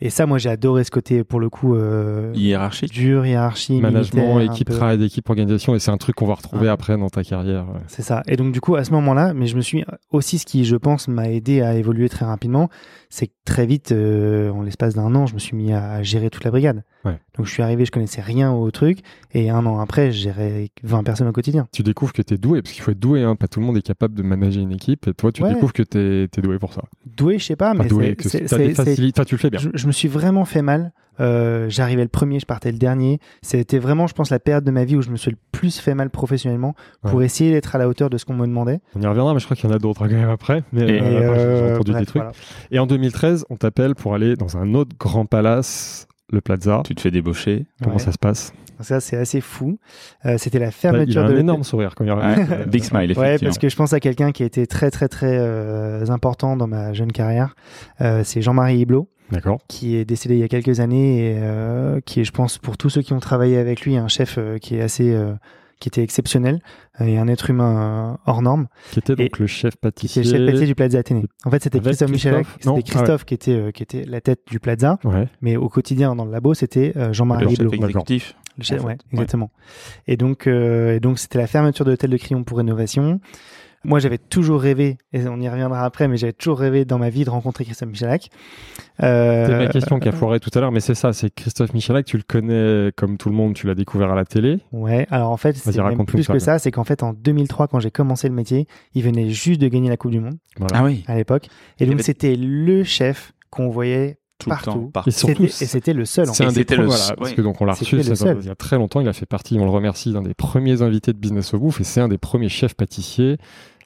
[0.00, 2.92] Et ça, moi, j'ai adoré ce côté, pour le coup, euh, Hiérarchique.
[2.92, 6.68] dur, hiérarchie, Management, équipe, travail d'équipe, organisation, et c'est un truc qu'on va retrouver Ouais.
[6.70, 7.68] après dans ta carrière.
[7.68, 7.80] ouais.
[7.86, 8.24] C'est ça.
[8.26, 10.74] Et donc, du coup, à ce moment-là, mais je me suis aussi, ce qui, je
[10.74, 12.68] pense, m'a aidé à évoluer très rapidement,
[13.10, 16.30] c'est que très vite, euh, en l'espace d'un an, je me suis mis à gérer
[16.30, 16.82] toute la brigade.
[17.04, 17.18] Ouais.
[17.36, 19.00] Donc, je suis arrivé, je connaissais rien au truc,
[19.32, 21.66] et un an après, je gérais 20 personnes au quotidien.
[21.72, 23.36] Tu découvres que tu es doué, parce qu'il faut être doué, hein.
[23.36, 25.52] pas tout le monde est capable de manager une équipe, et toi, tu Ouais.
[25.54, 26.82] découvres que tu es, doué pour ça.
[27.06, 27.88] Doué, je sais pas, mais
[28.20, 29.60] c'est- enfin, tu le fais bien.
[29.60, 30.92] je, je me suis vraiment fait mal.
[31.20, 33.20] Euh, J'arrivais le premier, je partais le dernier.
[33.40, 35.78] C'était vraiment, je pense, la période de ma vie où je me suis le plus
[35.78, 37.24] fait mal professionnellement pour Ouais.
[37.26, 38.80] essayer d'être à la hauteur de ce qu'on me demandait.
[38.96, 40.64] On y reviendra, mais je crois qu'il y en a d'autres hein, quand même après.
[40.72, 42.22] Mais Et- euh, après, euh, entendu bref, des trucs.
[42.22, 42.32] voilà.
[42.72, 46.82] Et en 2013, on t'appelle pour aller dans un autre grand palace, le Plaza.
[46.84, 47.66] Tu te fais débaucher.
[47.82, 48.02] Comment Ouais.
[48.02, 48.52] ça se passe?
[48.80, 49.78] Ça, c'est assez fou.
[50.26, 52.50] Euh, C'était la Il fermeture a un de énorme sourire quand il arrive.
[52.50, 53.22] Ouais, Big smile, effectivement.
[53.30, 56.56] Ouais, parce que je pense à quelqu'un qui a été très très très euh, important
[56.56, 57.54] dans ma jeune carrière.
[58.00, 59.60] Euh, c'est Jean-Marie Hiblot, D'accord.
[59.68, 62.76] qui est décédé il y a quelques années et euh, qui est, je pense, pour
[62.76, 65.34] tous ceux qui ont travaillé avec lui, un chef euh, qui est assez, euh,
[65.80, 66.60] qui était exceptionnel
[67.00, 70.22] euh, et un être humain euh, hors norme, Qui était donc le chef qui pâtissier.
[70.22, 71.24] était le chef pâtissier du Plaza Athénée.
[71.44, 74.40] En fait, c'était Christophe Michalak, Christophe c'était Christophe qui était euh, qui était la tête
[74.50, 75.28] du Plaza, Ouais.
[75.42, 78.34] mais au quotidien dans le labo, c'était euh, Jean-Marie Le chef exécutif.
[78.56, 78.86] Le chef- en fait.
[78.88, 78.98] ouais, Ouais.
[79.14, 79.50] exactement.
[80.06, 83.20] Et donc, euh, et donc c'était la fermeture de l'hôtel de Crillon pour rénovation.
[83.84, 87.10] Moi, j'avais toujours rêvé, et on y reviendra après, mais j'avais toujours rêvé dans ma
[87.10, 88.28] vie de rencontrer Christophe Michalak.
[89.02, 91.74] Euh, C'est ma question qui a foiré tout à l'heure, mais c'est ça, c'est Christophe
[91.74, 94.58] Michalak, tu le connais comme tout le monde, tu l'as découvert à la télé.
[94.72, 97.68] Ouais, alors en fait, c'est même plus ça, que ça, c'est qu'en fait, en 2003,
[97.68, 100.78] quand j'ai commencé le métier, il venait juste de gagner la Coupe du Monde Voilà.
[100.78, 101.04] Ah oui.
[101.08, 101.46] à l'époque.
[101.78, 104.70] Et Il donc, avait- c'était le chef qu'on voyait Tout le partout.
[104.70, 104.90] temps.
[104.92, 105.08] Partout.
[105.10, 106.28] Et surtout, C'était- et c'était le seul.
[106.28, 108.50] en c'est un des le- voilà, parce que donc on l'a reçu ça, il y
[108.50, 111.18] a très longtemps, il a fait partie, on le remercie, d'un des premiers invités de
[111.18, 113.38] Business of Bouffe, et c'est un des premiers chefs pâtissiers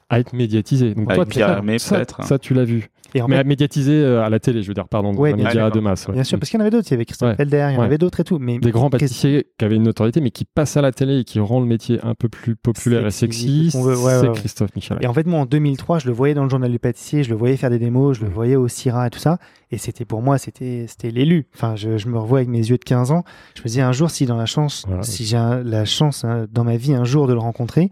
[0.09, 0.95] à être médiatisé.
[0.95, 2.23] Donc Avec toi, Pierre ça, Hermé, ça, peut-être.
[2.23, 2.89] ça, tu l'as vu.
[3.15, 5.19] Et en mais fait, à médiatiser euh, à la télé, je veux dire, pardon, dans
[5.19, 6.07] Ouais, bien média de masse.
[6.07, 6.13] ouais.
[6.13, 6.87] bien sûr, parce qu'il y en avait d'autres.
[6.89, 7.35] Il y avait Christophe Ouais.
[7.35, 7.85] Felder, il y en Ouais.
[7.87, 8.37] avait d'autres et tout.
[8.37, 11.23] Mais Des grands pâtissiers qui avaient une notoriété, mais qui passent à la télé et
[11.23, 14.31] qui rendent le métier un peu plus populaire et Sexy, c'est.
[14.35, 15.03] Christophe Michalak.
[15.03, 17.31] Et en fait, moi, en 2003, je le voyais dans le journal du pâtissier, je
[17.31, 19.39] le voyais faire des démos, je le voyais au Syrah et tout ça.
[19.71, 21.47] Et c'était pour moi, c'était c'était l'élu.
[21.55, 23.23] Enfin, je, je me revois avec mes yeux de 15 ans.
[23.55, 25.01] Je me disais un jour, si dans la chance, Voilà.
[25.03, 27.89] si j'ai un- la chance hein, dans ma vie un jour de le rencontrer,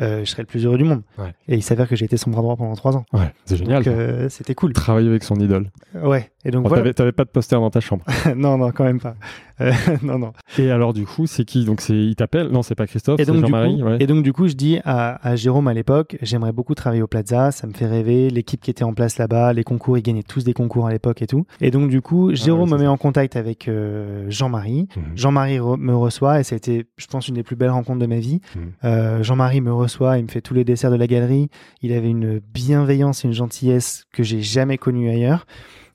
[0.00, 1.02] euh, je serais le plus heureux du monde.
[1.18, 1.34] Ouais.
[1.48, 3.04] Et il s'avère que j'ai été son bras droit pendant trois ans.
[3.12, 3.82] Ouais, c'est génial.
[3.86, 4.72] Euh, c'était cool.
[4.72, 5.70] Travailler avec son idole.
[5.94, 6.30] Ouais.
[6.48, 6.92] Et donc Bon, voilà.
[6.94, 8.04] t'avais- pas de poster dans ta chambre.
[8.36, 9.14] non, non, quand même pas.
[9.60, 9.70] Euh,
[10.02, 10.32] non, non.
[10.58, 11.64] Et alors, du coup, c'est qui?
[11.66, 12.48] Donc, c'est il t'appelle?
[12.48, 13.82] Non, c'est pas Christophe, c'est Jean-Marie.
[13.82, 13.98] ouais.
[14.00, 17.06] et donc, du coup, je dis à, à Jérôme à l'époque, j'aimerais beaucoup travailler au
[17.06, 20.22] Plaza, ça me fait rêver, l'équipe qui était en place là-bas, les concours, ils gagnaient
[20.22, 21.44] tous des concours à l'époque et tout.
[21.60, 24.88] Et donc, du coup, Jérôme Ah ouais, me met en contact avec euh, Jean-Marie.
[24.96, 25.02] Mhm.
[25.16, 27.98] Jean-Marie re- me reçoit et ça a été, je pense, une des plus belles rencontres
[27.98, 28.40] de ma vie.
[28.56, 28.62] Mhm.
[28.84, 31.50] Euh, Jean-Marie me reçoit, il me fait tous les desserts de la galerie.
[31.82, 35.46] Il avait une bienveillance et une gentillesse que j'ai jamais connue ailleurs.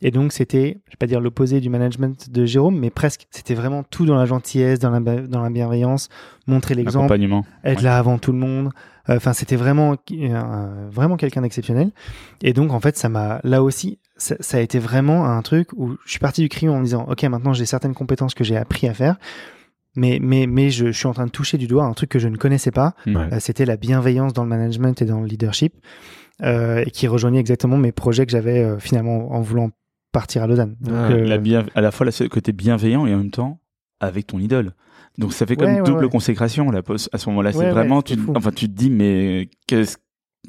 [0.05, 3.25] Et donc, c'était, je vais pas dire l'opposé du management de Jérôme, mais presque.
[3.31, 6.09] C'était vraiment tout dans la gentillesse, dans la, dans la bienveillance,
[6.45, 7.11] montrer l'exemple,
[7.63, 7.83] être Ouais.
[7.83, 8.69] là avant tout le monde.
[9.09, 11.91] Euh, Enfin, c'était vraiment, euh, vraiment quelqu'un d'exceptionnel.
[12.41, 15.69] Et donc, en fait, ça m'a, là aussi, ça, ça a été vraiment un truc
[15.75, 18.43] où je suis parti du crayon en me disant, ok, maintenant j'ai certaines compétences que
[18.43, 19.17] j'ai appris à faire,
[19.95, 22.19] mais mais mais je, je suis en train de toucher du doigt un truc que
[22.19, 22.93] je ne connaissais pas.
[23.07, 23.15] Ouais.
[23.33, 25.73] Euh, c'était la bienveillance dans le management et dans le leadership,
[26.41, 29.69] euh, et qui rejoignait exactement mes projets que j'avais euh, finalement en voulant
[30.13, 30.77] partir à Lausanne.
[30.79, 33.59] Donc, Ah, euh, La bien, à la fois le côté bienveillant et en même temps
[33.99, 34.71] avec ton idole.
[35.17, 36.09] Donc ça fait comme Ouais, ouais, double ouais.
[36.09, 37.49] consécration là, à ce moment-là.
[37.49, 38.33] Ouais, c'est ouais, vraiment, tu, fou.
[38.35, 39.97] enfin, tu te dis, mais qu'est-ce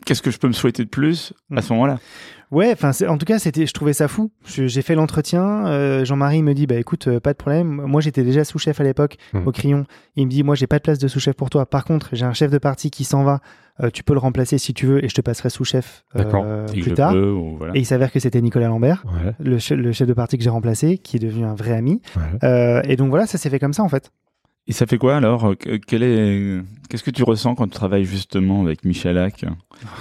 [0.06, 1.58] qu'est-ce que je peux me souhaiter de plus Mm.
[1.58, 1.98] à ce moment-là?
[2.50, 4.30] Ouais, enfin, en tout cas, c'était, je trouvais ça fou.
[4.44, 5.66] J'ai fait l'entretien.
[5.66, 7.68] euh, Jean-Marie me dit, bah écoute, euh, pas de problème.
[7.86, 9.46] Moi, j'étais déjà sous-chef à l'époque Hmm.
[9.46, 9.86] au Crayon.
[10.16, 11.66] Il me dit, moi, j'ai pas de place de sous-chef pour toi.
[11.66, 13.40] Par contre, j'ai un chef de parti qui s'en va.
[13.82, 16.66] Euh, tu peux le remplacer si tu veux, et je te passerai sous-chef euh.
[16.68, 17.12] Si plus tard.
[17.12, 17.74] peux, ou voilà.
[17.74, 20.44] Et il s'avère que c'était Nicolas Lambert, Ouais, le, che- le chef de parti que
[20.44, 22.00] j'ai remplacé, qui est devenu un vrai ami.
[22.16, 22.22] ouais.
[22.44, 24.12] Euh, et donc voilà, ça s'est fait comme ça en fait.
[24.66, 25.54] Et ça fait quoi alors?
[25.58, 29.44] Que- quel est, Qu'est-ce que tu ressens quand tu travailles justement avec Michalak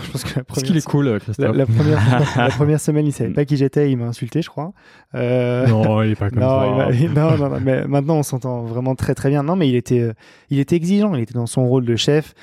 [0.05, 1.55] Je pense que la première, qu'il est cool, la, Christophe.
[1.55, 1.99] la première,
[2.37, 4.71] la première semaine, il savait pas qui j'étais, il m'a insulté, je crois.
[5.15, 6.47] Euh, Non, il est pas comme non,
[6.77, 6.91] ça.
[6.93, 9.43] il non, non, non, mais maintenant on s'entend vraiment très très bien.
[9.43, 10.11] Non, mais il était,
[10.49, 11.13] il était exigeant.
[11.15, 12.33] Il était dans son rôle de chef,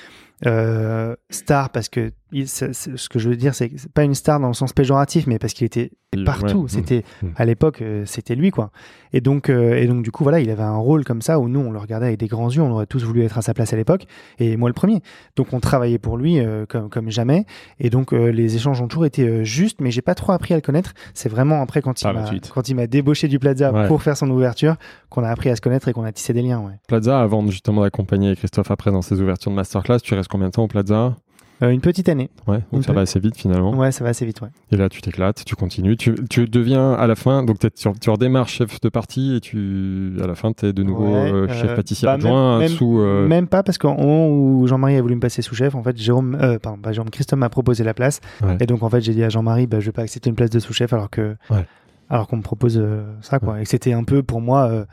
[0.46, 4.48] euh, star parce que il- ce que je veux dire, c'est pas une star dans
[4.48, 5.90] le sens péjoratif, mais parce qu'il était
[6.24, 6.62] partout.
[6.62, 7.32] ouais, C'était mm, mm.
[7.36, 8.70] à l'époque, euh, c'était lui quoi.
[9.12, 11.48] Et donc, euh, et donc du coup, voilà, il avait un rôle comme ça où
[11.48, 12.62] nous, on le regardait avec des grands yeux.
[12.62, 14.06] On aurait tous voulu être à sa place à l'époque,
[14.38, 15.00] et moi le premier.
[15.36, 17.44] Donc, on travaillait pour lui euh, comme comme jamais.
[17.78, 20.56] Et donc, euh, les échanges ont toujours été justes, mais j'ai pas trop appris à
[20.56, 20.92] le connaître.
[21.14, 22.50] C'est vraiment après quand il m'a suite.
[22.54, 23.86] quand il m'a débauché du Plaza Ouais.
[23.88, 24.76] pour faire son ouverture
[25.10, 26.60] qu'on a appris à se connaître et qu'on a tissé des liens.
[26.60, 26.72] Ouais.
[26.88, 30.52] Plaza, avant justement d'accompagner Christophe après dans ses ouvertures de masterclass, tu restes combien de
[30.52, 31.14] temps au Plaza?
[31.62, 32.30] Euh, une petite année.
[32.46, 33.74] Ouais, donc Une ça va assez vite finalement.
[33.74, 34.40] Ouais, ça va assez vite.
[34.40, 34.48] Ouais.
[34.72, 37.68] Et là, tu t'éclates, tu continues, tu, tu deviens à la fin, donc tu,
[38.00, 41.30] tu redémarres chef de partie et tu, à la fin, tu es de nouveau Ouais,
[41.30, 42.98] euh, euh, chef pâtissier bah, adjoint même- sous.
[43.00, 45.96] euh, Même pas parce qu'au moment où Jean-Marie a voulu me passer sous-chef, en fait,
[45.98, 48.20] Jérôme, euh, pardon, pas Jérôme, Christophe m'a proposé la place.
[48.42, 48.56] Ouais.
[48.60, 50.50] Et donc, en fait, j'ai dit à Jean-Marie, bah, je vais pas accepter une place
[50.50, 51.66] de sous-chef alors que, Ouais.
[52.08, 52.82] alors qu'on me propose
[53.20, 53.60] ça, quoi.
[53.60, 54.86] Et c'était un peu pour moi,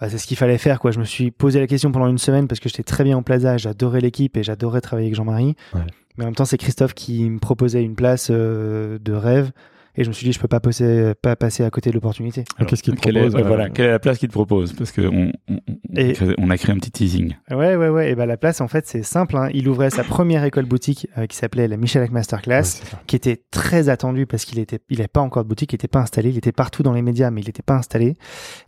[0.00, 0.90] bah, c'est ce qu'il fallait faire, quoi.
[0.90, 3.22] Je me suis posé la question pendant une semaine parce que j'étais très bien en
[3.22, 5.56] plaza, j'adorais l'équipe et j'adorais travailler avec Jean-Marie.
[5.74, 5.82] Ouais.
[6.16, 9.52] Mais en même temps, c'est Christophe qui me proposait une place euh, de rêve.
[9.96, 12.44] Et je me suis dit, je peux pas passer, pas passer à côté de l'opportunité.
[12.66, 14.32] Qu'est-ce qu'il te quelle, est, propose ouais, euh, voilà, quelle est la place qu'il te
[14.32, 14.72] propose?
[14.72, 17.34] Parce qu'on on, on, Et- on a créé un petit teasing.
[17.50, 18.10] Ouais, ouais, ouais.
[18.10, 19.36] Et ben la place, en fait, c'est simple.
[19.36, 19.48] hein.
[19.52, 23.42] Il ouvrait sa première école boutique euh, qui s'appelait la Michelak Masterclass, ouais, qui était
[23.50, 26.30] très attendue parce qu'il était, il n'avait pas encore de boutique, il n'était pas installé.
[26.30, 28.16] Il était partout dans les médias, mais il n'était pas installé.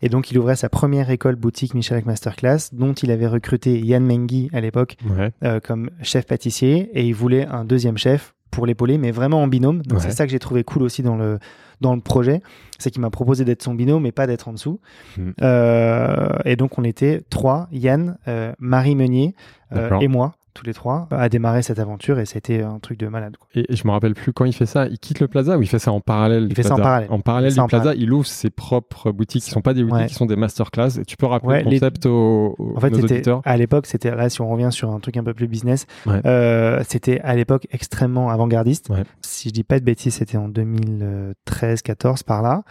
[0.03, 4.05] Et donc, il ouvrait sa première école boutique Michelak Masterclass, dont il avait recruté Yann
[4.05, 5.31] Mengi à l'époque Ouais.
[5.45, 9.49] euh, comme chef pâtissier, et il voulait un deuxième chef pour l'épauler, mais vraiment en
[9.49, 9.83] binôme.
[9.83, 10.05] Donc, Ouais.
[10.05, 11.41] c'est ça que j'ai trouvé cool aussi dans le
[11.81, 12.43] dans le projet,
[12.79, 14.79] c'est qu'il m'a proposé d'être son binôme, mais pas d'être en dessous.
[15.19, 15.31] Mm.
[15.43, 19.35] Euh, et donc on était trois, Yann, euh, Marie Meunier
[19.75, 23.09] euh, et moi, tous les trois, à démarrer cette aventure et c'était un truc de
[23.09, 23.37] malade.
[23.39, 23.49] quoi.
[23.55, 25.63] Et, et je me rappelle plus quand il fait ça, il quitte le plaza ou
[25.63, 27.09] il fait ça en parallèle Il du fait ça en parallèle.
[27.11, 28.03] En parallèle du en plaza, parallèle.
[28.03, 30.07] il ouvre ses propres boutiques qui sont pas des boutiques, Ouais.
[30.07, 30.99] qui sont des masterclass.
[31.01, 33.57] Et tu peux rappeler Ouais, le les- concept aux, aux En fait, nos auditeurs à
[33.57, 36.21] l'époque, c'était là si on revient sur un truc un peu plus business, Ouais.
[36.27, 38.89] euh, c'était à l'époque extrêmement avant-gardiste.
[39.23, 42.63] Si je dis pas de bêtises, c'était en 2013-14 par là,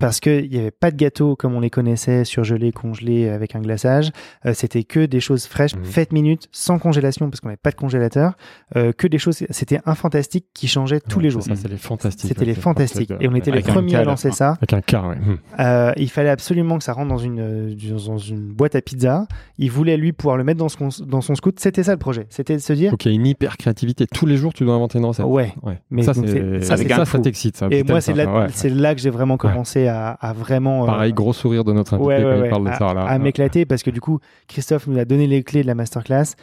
[0.00, 3.54] parce que il y avait pas de gâteaux comme on les connaissait, surgelés, congelés avec
[3.54, 4.10] un glaçage.
[4.46, 5.84] Euh, c'était que des choses fraîches, Mhm.
[5.84, 8.32] faites minutes, sans congélation parce qu'on n'avait pas de congélateur.
[8.76, 9.44] Euh, que des choses.
[9.50, 11.42] C'était un fantastique qui changeait tous Ouais, les jours.
[11.42, 12.28] Ça, c'est les fantastiques.
[12.28, 13.12] C'était les fantastiques.
[13.20, 14.54] Et on était les premiers à lancer ça.
[14.58, 15.16] Avec un car, ouais.
[15.16, 15.38] Hum.
[15.58, 17.76] Euh, il fallait absolument que ça rentre dans une,
[18.06, 19.26] dans une boîte à pizza.
[19.58, 21.60] Il voulait, lui, pouvoir le mettre dans son, dans son scout.
[21.60, 22.26] C'était ça le projet.
[22.30, 24.06] C'était de se dire, Donc il y a une hyper créativité.
[24.06, 25.26] Tous les jours, tu dois inventer une recette.
[25.26, 25.52] ouais.
[25.62, 25.78] Ouais.
[25.90, 27.62] Mais ça, c'est ça, ça, t'excite.
[27.70, 30.84] Et moi, c'est là, que j'ai vraiment commencé à, à vraiment.
[30.84, 32.74] euh, Pareil, gros sourire de notre invité ouais, quand ouais, il ouais, parle de à,
[32.78, 32.94] ça.
[32.94, 33.04] Là.
[33.04, 34.18] à m'éclater parce que du coup,
[34.48, 36.34] Christophe nous a donné les clés de la masterclass.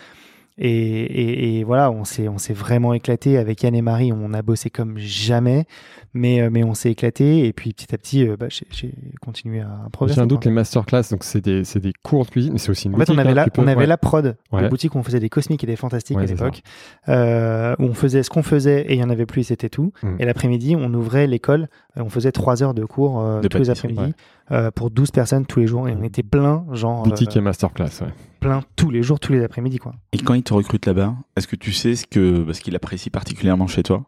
[0.59, 4.11] Et, et, et voilà, on s'est, on s'est vraiment éclaté avec Yann et Marie.
[4.11, 5.65] On a bossé comme jamais,
[6.13, 7.45] mais, euh, mais on s'est éclaté.
[7.45, 10.15] Et puis petit à petit, euh, bah, j'ai, continué à progresser.
[10.17, 12.71] J'ai un doute, les masterclass, donc c'est des, c'est des cours de cuisine, mais c'est
[12.71, 13.85] aussi une En fait, on boutique, avait, hein, la, peux- on avait ouais.
[13.85, 14.61] la prod, Ouais.
[14.61, 16.61] la boutique où on faisait des cosmiques et des fantastiques Ouais, à l'époque,
[17.09, 19.69] euh, où on faisait ce qu'on faisait et il y en avait plus et c'était
[19.69, 19.91] tout.
[20.01, 20.07] Mm.
[20.19, 23.69] Et l'après-midi, on ouvrait l'école, on faisait trois heures de cours euh, De tous les
[23.69, 24.13] après-midi
[24.51, 27.43] euh, pour 12 personnes tous les jours et on était plein, genre Boutique euh, et
[27.43, 28.07] masterclass, ouais.
[28.39, 29.93] plein tous les jours, tous les après-midi quoi.
[30.13, 33.09] Et quand il te recrute là-bas, est-ce que tu sais ce que parce qu'il apprécie
[33.09, 34.05] particulièrement chez toi?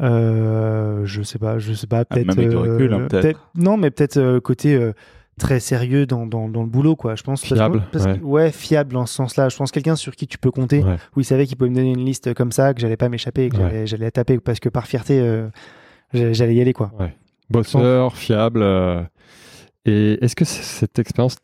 [0.00, 2.26] Euh, je sais pas, je sais pas, peut-être.
[2.26, 3.50] même avec du recul, hein, peut-être.
[3.54, 4.92] non, mais peut-être euh, côté euh,
[5.38, 7.16] très sérieux dans, dans, dans le boulot, quoi.
[7.16, 7.40] Je pense.
[7.40, 8.52] parce que- Fiable, parce que- ouais.
[8.52, 9.48] fiable dans ce sens-là.
[9.48, 10.96] Je pense quelqu'un sur qui tu peux compter, Ouais.
[11.16, 13.48] où il savait qu'il pouvait me donner une liste comme ça, que j'allais pas m'échapper,
[13.48, 13.62] que Ouais.
[13.62, 15.48] j'allais- j'allais la taper, parce que par fierté, euh,
[16.12, 16.92] j'allais y aller, quoi.
[17.50, 18.62] Bosseur, fiable.
[18.62, 19.02] euh,
[19.84, 21.36] Et est-ce que cette expérience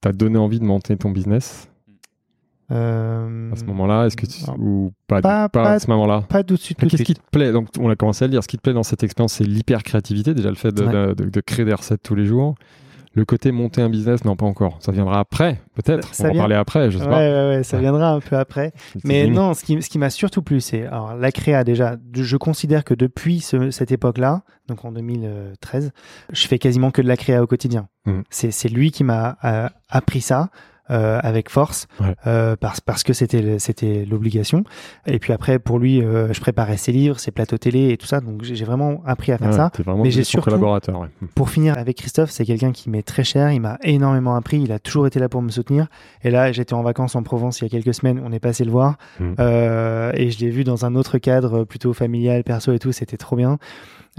[0.00, 1.68] t'a donné envie de monter ton business?
[2.70, 6.22] Euh, à ce moment-là Est-ce que tu- ou pas, Pas- pas, pas- à ce moment-là
[6.28, 6.78] Pas tout de suite.
[6.78, 8.42] Qu'est-ce qui te plaît Donc, on a commencé à le dire.
[8.42, 10.34] Ce qui te plaît dans cette expérience, c'est l'hyper créativité.
[10.34, 11.14] Déjà, le fait de, Ouais.
[11.14, 12.54] de- de créer des recettes tous les jours.
[13.14, 14.76] Le côté monter un business, non, pas encore.
[14.80, 16.10] Ça viendra après, peut-être.
[16.20, 16.40] On va en vient.
[16.42, 17.18] parler après, je sais Ouais, pas.
[17.18, 18.72] ouais, ouais, ça viendra un peu après.
[19.04, 21.96] Mais non, ce qui, ce qui m'a surtout plu, c'est alors la créa déjà.
[22.14, 25.90] Je considère que depuis ce- cette époque-là, donc en 2013,
[26.32, 27.88] je fais quasiment que de la créa au quotidien.
[28.30, 30.50] C'est c'est lui qui m'a euh, appris ça.
[30.90, 32.14] Euh, avec force Ouais.
[32.26, 34.64] euh, parce parce que c'était c'était l'obligation
[35.06, 38.06] et puis après pour lui euh, je préparais ses livres ses plateaux télé et tout
[38.06, 39.70] ça donc j'ai vraiment appris à faire Ouais, ça
[40.02, 41.00] Mais j'ai surtout- collaborateur.
[41.00, 41.08] ouais.
[41.34, 43.50] pour finir avec Christophe, c'est quelqu'un qui m'est très cher.
[43.52, 44.60] Il m'a énormément appris.
[44.60, 45.86] Il a toujours été là pour me soutenir.
[46.22, 48.20] Et là, j'étais en vacances en Provence il y a quelques semaines.
[48.24, 48.96] On est passé le voir.
[49.40, 52.92] Euh, et je l'ai vu dans un autre cadre, plutôt familial, perso et tout.
[52.92, 53.58] C'était trop bien.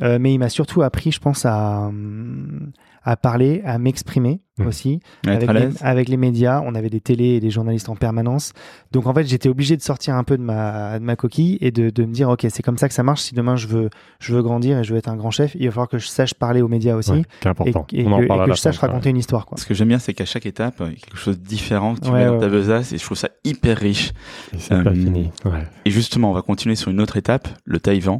[0.02, 2.72] Euh, mais il m'a surtout appris, je pense, à, hum,
[3.04, 4.42] à parler, à m'exprimer.
[4.64, 4.68] Mmh.
[4.68, 5.00] aussi.
[5.28, 5.78] Avec les, l'aise.
[5.82, 8.54] avec les médias, on avait des télés et des journalistes en permanence.
[8.92, 11.72] Donc en fait, j'étais obligé de sortir un peu de ma, de ma coquille et
[11.72, 13.22] de, de me dire, ok, c'est comme ça que ça marche.
[13.22, 13.90] Si demain je veux,
[14.20, 16.08] je veux grandir et je veux être un grand chef, il va falloir que je
[16.08, 17.88] sache parler aux médias aussi Ouais, qui est et, important.
[17.94, 18.92] et On en que, et parle à que je sache fin, ouais.
[18.94, 19.46] raconter une histoire.
[19.46, 19.58] Quoi.
[19.58, 21.96] Ce que j'aime bien, c'est qu'à chaque étape, il y a quelque chose de différent
[21.96, 24.12] que tu Ouais, mets dans ta besace et je trouve ça hyper riche.
[24.54, 25.32] Et c'est pas Euh, fini.
[25.46, 25.68] Ouais.
[25.86, 28.20] Et justement, on va continuer sur une autre étape, le Taïwan.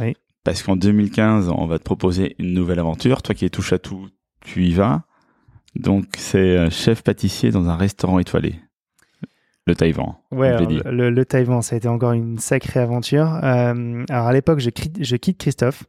[0.00, 0.14] Oui.
[0.44, 3.22] Parce qu'en 2015, on va te proposer une nouvelle aventure.
[3.22, 4.08] Toi qui es touche à tout,
[4.40, 5.02] tu y vas.
[5.80, 8.56] Donc, c'est euh, chef pâtissier dans un restaurant étoilé.
[9.66, 10.14] Le Taïwan.
[10.30, 13.40] Ouais, alors, le, le Taïwan, ça a été encore une sacrée aventure.
[13.42, 14.70] Euh, alors à l'époque, je
[15.16, 15.84] quitte Christophe.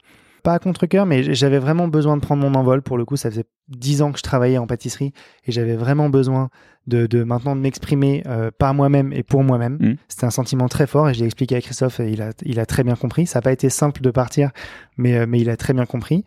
[0.48, 2.82] Pas à contre-cœur, mais j'avais vraiment besoin de prendre mon envol.
[2.82, 5.12] Pour le coup, ça faisait dix ans que je travaillais en pâtisserie
[5.46, 6.50] et j'avais vraiment besoin
[6.86, 9.74] de, de maintenant de m'exprimer euh, par moi-même et pour moi-même.
[9.74, 9.96] Mm.
[10.08, 12.62] C'était un sentiment très fort et je l'ai expliqué à Christophe et il a, il
[12.62, 13.28] a très bien compris.
[13.28, 14.52] Ça n'a pas été simple de partir,
[14.96, 16.24] mais, euh, mais il a très bien compris.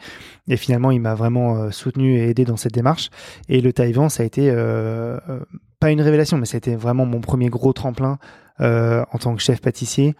[0.48, 3.08] Et finalement, il m'a vraiment euh, soutenu et aidé dans cette démarche.
[3.48, 4.54] Et le Taïwan, ça a été
[5.80, 8.18] pas une révélation, mais ça a été vraiment mon premier gros tremplin
[8.58, 10.14] en tant que chef pâtissier,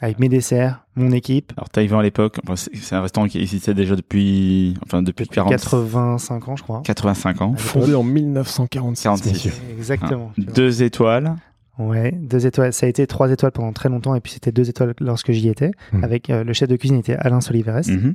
[0.00, 1.52] avec mes desserts, mon équipe.
[1.56, 6.48] Alors, Taïwan à l'époque, c'est un restaurant qui existait déjà depuis, enfin, depuis, 40, 85
[6.48, 6.82] ans, je crois.
[6.84, 7.54] 85 ans.
[7.56, 9.02] Fondé en 1946.
[9.02, 9.32] 46.
[9.32, 9.52] messieurs.
[9.76, 10.32] Exactement.
[10.36, 10.52] vois.
[10.54, 11.34] Deux étoiles.
[11.78, 12.72] Ouais, deux étoiles.
[12.72, 15.48] Ça a été trois étoiles pendant très longtemps, et puis c'était deux étoiles lorsque j'y
[15.48, 15.70] étais.
[15.92, 16.04] Mhm.
[16.04, 17.88] Avec euh, le chef de cuisine était Alain Soliveres.
[17.88, 18.14] Mhm.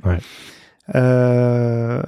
[0.94, 2.02] Euh,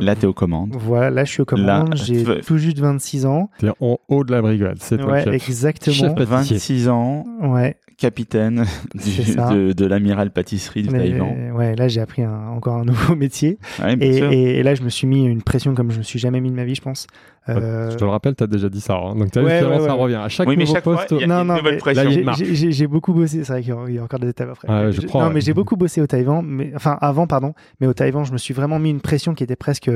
[0.00, 0.74] Là, t'es aux commandes.
[0.78, 1.88] voilà, là je suis aux commandes.
[1.90, 3.48] Là, J'ai veux- tout juste 26 ans.
[3.58, 4.76] T'es en haut de la brigade.
[4.80, 5.48] C'est toi Ouais, le chef.
[5.48, 5.94] exactement.
[5.96, 6.56] Chef pâtissier.
[6.56, 11.52] 26 ans, Ouais, capitaine du- de, de l'amiral pâtisserie du Taïwan.
[11.54, 13.58] ouais, là j'ai appris un- encore un nouveau métier.
[13.82, 14.30] Ouais, Et, sûr.
[14.32, 16.50] et- et là je me suis mis une pression comme je me suis jamais mis
[16.50, 17.06] de ma vie, je pense.
[17.48, 18.94] Euh, Je te le rappelle, t'as déjà dit ça.
[18.96, 19.14] hein.
[19.14, 20.14] Donc vu, Ouais, finalement, ouais, ça revient.
[20.16, 21.74] À chaque Oui, mais nouveau chaque fois, poste, il y a Non, une non, nouvelle
[21.74, 22.02] mais pression.
[22.02, 22.38] là, il y a J'ai- une marque.
[22.38, 24.28] j'ai- J'ai j'ai beaucoup bossé, c'est vrai qu'il y a- il y a encore des
[24.28, 24.66] étapes après.
[24.68, 25.34] Ah ouais, je Je- crois, non, ouais.
[25.34, 28.38] mais j'ai beaucoup bossé au Taïwan, mais enfin avant, pardon, mais au Taïwan, je me
[28.38, 29.90] suis vraiment mis une pression qui était presque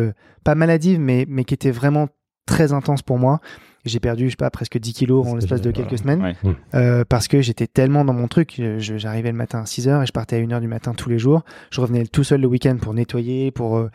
[0.45, 2.09] pas maladive, mais, mais qui était vraiment
[2.47, 3.41] très intense pour moi.
[3.85, 6.35] J'ai perdu, je sais pas, presque 10 kilos en l'espace de quelques semaines Ouais.
[6.75, 8.55] euh, parce que j'étais tellement dans mon truc.
[8.57, 10.93] Je- J'arrivais le matin à 6 heures et je partais à 1 heure du matin
[10.93, 11.43] tous les jours.
[11.71, 13.91] Je revenais tout seul le week-end pour nettoyer, pour, euh,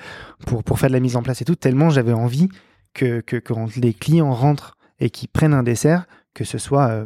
[0.48, 2.50] pour, pour faire de la mise en place et tout, tellement j'avais envie
[2.94, 6.88] que, que, que quand les clients rentrent et qu'ils prennent un dessert, que ce soit
[6.90, 7.06] euh,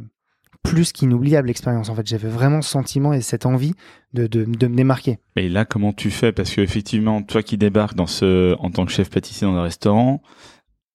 [0.64, 1.90] plus qu'inoubliable l'expérience.
[1.90, 3.74] En fait, j'avais vraiment ce sentiment et cette envie
[4.14, 5.20] de, de, de me démarquer.
[5.36, 6.32] Et là, comment tu fais?
[6.32, 9.64] Parce que effectivement, toi qui débarques dans ce, en tant que chef pâtissier dans un
[9.64, 10.22] restaurant,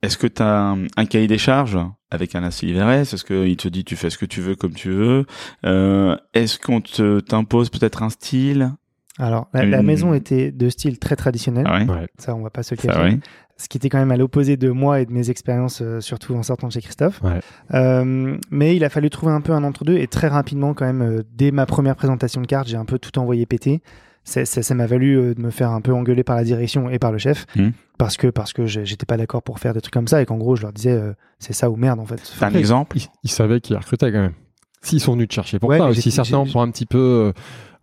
[0.05, 1.78] est-ce que tu as un, un cahier des charges
[2.11, 4.90] avec Alain Silveres Est-ce qu'il te dit tu fais ce que tu veux comme tu
[4.90, 5.24] veux?
[5.64, 8.72] Euh, Est-ce qu'on te t'impose peut-être un style?
[9.18, 11.64] Alors, la, maison était de style très traditionnel.
[11.68, 12.07] Ah ouais, Ouais.
[12.18, 13.00] Ça, on va pas se le ça cacher.
[13.00, 13.18] ouais.
[13.57, 16.34] ce qui était quand même à l'opposé de moi et de mes expériences, euh, surtout
[16.34, 17.22] en sortant de chez Christophe.
[17.22, 17.38] Ouais.
[17.74, 21.02] Euh, mais il a fallu trouver un peu un entre-deux et très rapidement, quand même,
[21.02, 23.82] euh, dès ma première présentation de carte, j'ai un peu tout envoyé péter.
[24.24, 26.98] Ça ça m'a valu euh, de me faire un peu engueuler par la direction et
[26.98, 27.72] par le chef Mhm.
[27.99, 30.36] Parce que parce que j'étais pas d'accord pour faire des trucs comme ça et qu'en
[30.36, 32.20] gros je leur disais euh, c'est ça ou merde en fait.
[32.38, 34.34] T'as un exemple Ils, ils savaient qu'ils recrutaient quand même.
[34.82, 37.32] S'ils sont venus te chercher pour Ouais, certainement j'ai- pour un petit peu euh,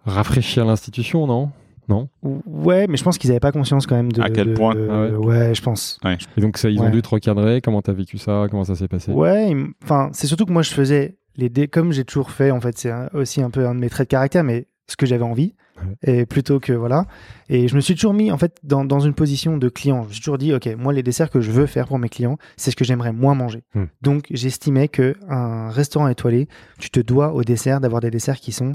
[0.05, 1.51] rafraîchir l'institution, non?
[1.89, 2.09] Non?
[2.23, 4.21] Ouais, mais je pense qu'ils avaient pas conscience quand même de.
[4.21, 5.25] À quel de- point de- Ah ouais.
[5.49, 5.55] ouais.
[5.55, 5.99] je pense.
[6.37, 7.59] Et donc ça, ils ont dû te recadrer.
[7.61, 8.45] Comment t'as vécu ça?
[8.49, 9.11] Comment ça s'est passé?
[9.11, 9.53] Ouais,
[9.83, 12.77] enfin, c'est surtout que moi je faisais les dé comme j'ai toujours fait, en fait,
[12.77, 15.55] c'est aussi un peu un de mes traits de caractère, mais ce que j'avais envie,
[16.03, 17.05] et plutôt que voilà.
[17.49, 20.03] Et je me suis toujours mis, en fait, dans, dans une position de client.
[20.03, 22.09] Je me suis toujours dit, ok, moi les desserts que je veux faire pour mes
[22.09, 23.63] clients, c'est ce que j'aimerais moi manger.
[23.73, 23.85] Hmm.
[24.01, 26.47] Donc j'estimais que un restaurant étoilé,
[26.79, 28.73] tu te dois au dessert d'avoir des desserts qui sont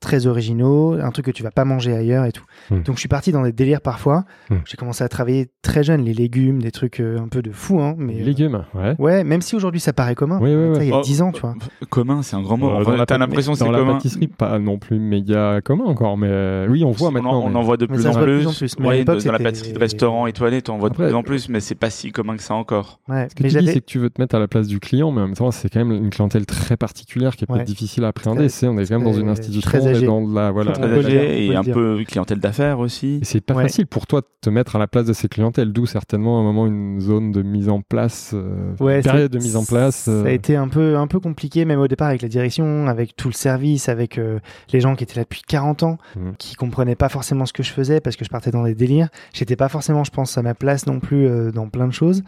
[0.00, 2.44] très originaux, un truc que tu vas pas manger ailleurs et tout.
[2.70, 2.82] Hmm.
[2.82, 4.24] Donc je suis parti dans des délires parfois.
[4.50, 4.56] Hmm.
[4.64, 7.80] J'ai commencé à travailler très jeune les légumes, des trucs euh, un peu de fou,
[7.80, 8.94] hein, mais Les euh, légumes, ouais.
[8.98, 10.38] Ouais, même si aujourd'hui ça paraît commun.
[10.40, 10.86] Oui, oui, Ça, oui.
[10.86, 11.54] Il y a Oh, 10 ans, tu vois.
[11.90, 12.70] Commun, c'est un grand mot.
[12.70, 13.94] Euh, T'as l'impression que c'est Dans la commun.
[13.94, 17.32] pâtisserie, pas non plus méga commun encore, mais euh, oui, on voit maintenant.
[17.32, 18.46] en, on mais- en voit de plus, en voit plus.
[18.46, 18.76] en plus.
[18.80, 21.48] Ouais, dans la pâtisserie de restaurant étoilé, tu en vois de Après- plus en plus,
[21.48, 23.00] mais c'est pas si commun que ça encore.
[23.08, 24.66] Ouais, Ce que mais tu dis, c'est que tu veux te mettre à la place
[24.68, 27.46] du client, mais en même temps, c'est quand même une clientèle très particulière qui est
[27.46, 28.46] peut-être difficile à appréhender.
[28.62, 29.70] On est quand même dans une très- institution,
[30.06, 30.72] dans la, voilà.
[31.08, 33.20] Et un peu clientèle d'affaires aussi.
[33.22, 33.62] C'est pas Ouais.
[33.64, 36.40] facile pour toi de te mettre à la place de ces clientèles, d'où certainement à
[36.40, 39.64] un moment une zone de mise en place, euh, Ouais, une période de mise en
[39.64, 39.96] place.
[39.96, 42.86] Ça euh, a été un peu, un peu compliqué, même au départ avec la direction,
[42.86, 44.38] avec tout le service, avec euh,
[44.72, 46.34] les gens qui étaient là depuis 40 ans, Mhm.
[46.38, 49.08] qui comprenaient pas forcément ce que je faisais parce que je partais dans des délires.
[49.32, 52.22] J'étais pas forcément, je pense, à ma place non plus euh, dans plein de choses.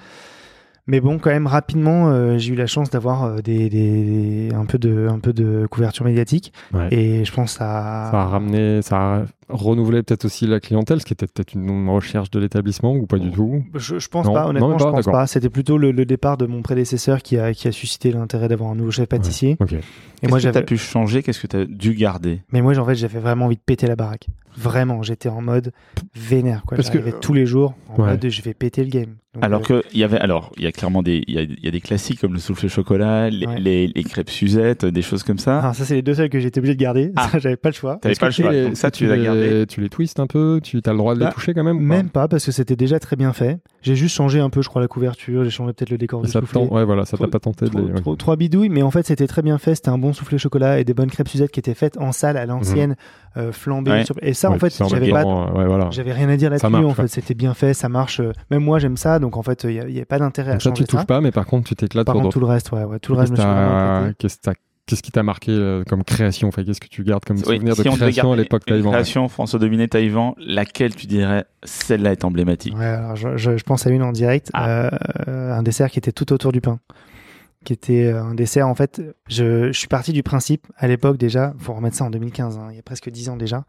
[0.90, 4.64] Mais bon, quand même, rapidement, euh, j'ai eu la chance d'avoir euh, des, des- un,
[4.64, 6.52] peu de, un peu de couverture médiatique.
[6.74, 6.88] ouais.
[6.90, 8.08] Et je pense à.
[8.10, 9.22] Ça a ramené, ça a
[9.52, 13.18] renouveler peut-être aussi la clientèle, ce qui était peut-être une recherche de l'établissement ou pas
[13.18, 13.62] du tout?
[13.74, 15.26] Je, je pense Non, pas, non, honnêtement, je pense pas.
[15.26, 18.70] C'était plutôt le, le départ de mon prédécesseur qui a, qui a suscité l'intérêt d'avoir
[18.70, 19.56] un nouveau chef pâtissier.
[19.60, 19.72] Ok.
[19.72, 21.22] Et moi, Qu'est-ce que t'as j'avais, pu changer?
[21.22, 22.40] Qu'est-ce que t'as dû garder?
[22.52, 24.26] Mais moi, en fait, j'avais vraiment envie de péter la baraque.
[24.56, 25.72] Vraiment, j'étais en mode
[26.14, 26.76] vénère, quoi.
[26.76, 28.10] Parce que- tous les jours en Ouais.
[28.10, 29.14] mode je vais péter le game.
[29.34, 31.38] Donc, Alors euh, que il y avait, alors il y a clairement des, il y
[31.38, 33.60] a, il y a des classiques comme le souffle chocolat, les, Ouais.
[33.60, 35.60] les, les crêpes Suzette, des choses comme ça.
[35.60, 37.12] alors ça, c'est les deux seuls que j'étais obligé de garder.
[37.14, 37.28] Ah.
[37.30, 37.98] Ça, j'avais pas le choix.
[38.02, 38.50] T'avais pas le tu choix.
[38.50, 39.66] les- Donc ça, tu tu les as les-.
[39.66, 41.78] Tu les twistes un peu Tu as le droit de les Bah, toucher quand même
[41.80, 43.58] Même pas, parce que c'était déjà très bien fait.
[43.82, 45.44] J'ai juste changé un peu, je crois, la couverture.
[45.44, 46.60] J'ai changé peut-être le décor du ça soufflé.
[46.62, 48.00] tente- Ouais, voilà, ça t'a pas tenté de les.
[48.00, 49.74] trop- trois bidouilles, mais en fait c'était très bien fait.
[49.74, 52.36] C'était un bon soufflé chocolat et des bonnes crêpes Suzette qui étaient faites en salle
[52.36, 52.96] à l'ancienne,
[53.36, 53.90] euh, flambées.
[53.90, 54.04] Ouais.
[54.04, 55.88] sur- Et ça, en fait, j'avais pas, euh, voilà.
[55.90, 56.66] j'avais rien à dire là-dessus.
[56.66, 58.20] En fait, c'était bien fait, ça marche.
[58.20, 60.62] euh, Même moi, j'aime ça, donc en fait, il n'y a, pas d'intérêt à Donc
[60.62, 62.72] ça, changer tu touches pas, mais par contre, tu t'éclates Par contre, tout le reste,
[62.72, 64.69] ouais, tout le reste, je me suis.
[64.90, 66.48] Qu'est-ce qui t'a marqué euh, comme création?
[66.48, 68.90] Enfin, qu'est-ce que tu gardes comme Oui, souvenir si de création à l'époque Taïwan?
[68.92, 72.76] création François Dominé Taïwan, laquelle tu dirais celle-là est emblématique?
[72.76, 74.90] Ouais, alors je, je- je pense à une en direct, Ah.
[75.28, 76.80] euh, un dessert qui était tout autour du pain.
[77.62, 81.18] Qui était euh, un dessert, en fait, je, je suis parti du principe, à l'époque
[81.18, 83.64] déjà, faut remettre ça en 2015, hein, il y a presque 10 ans déjà,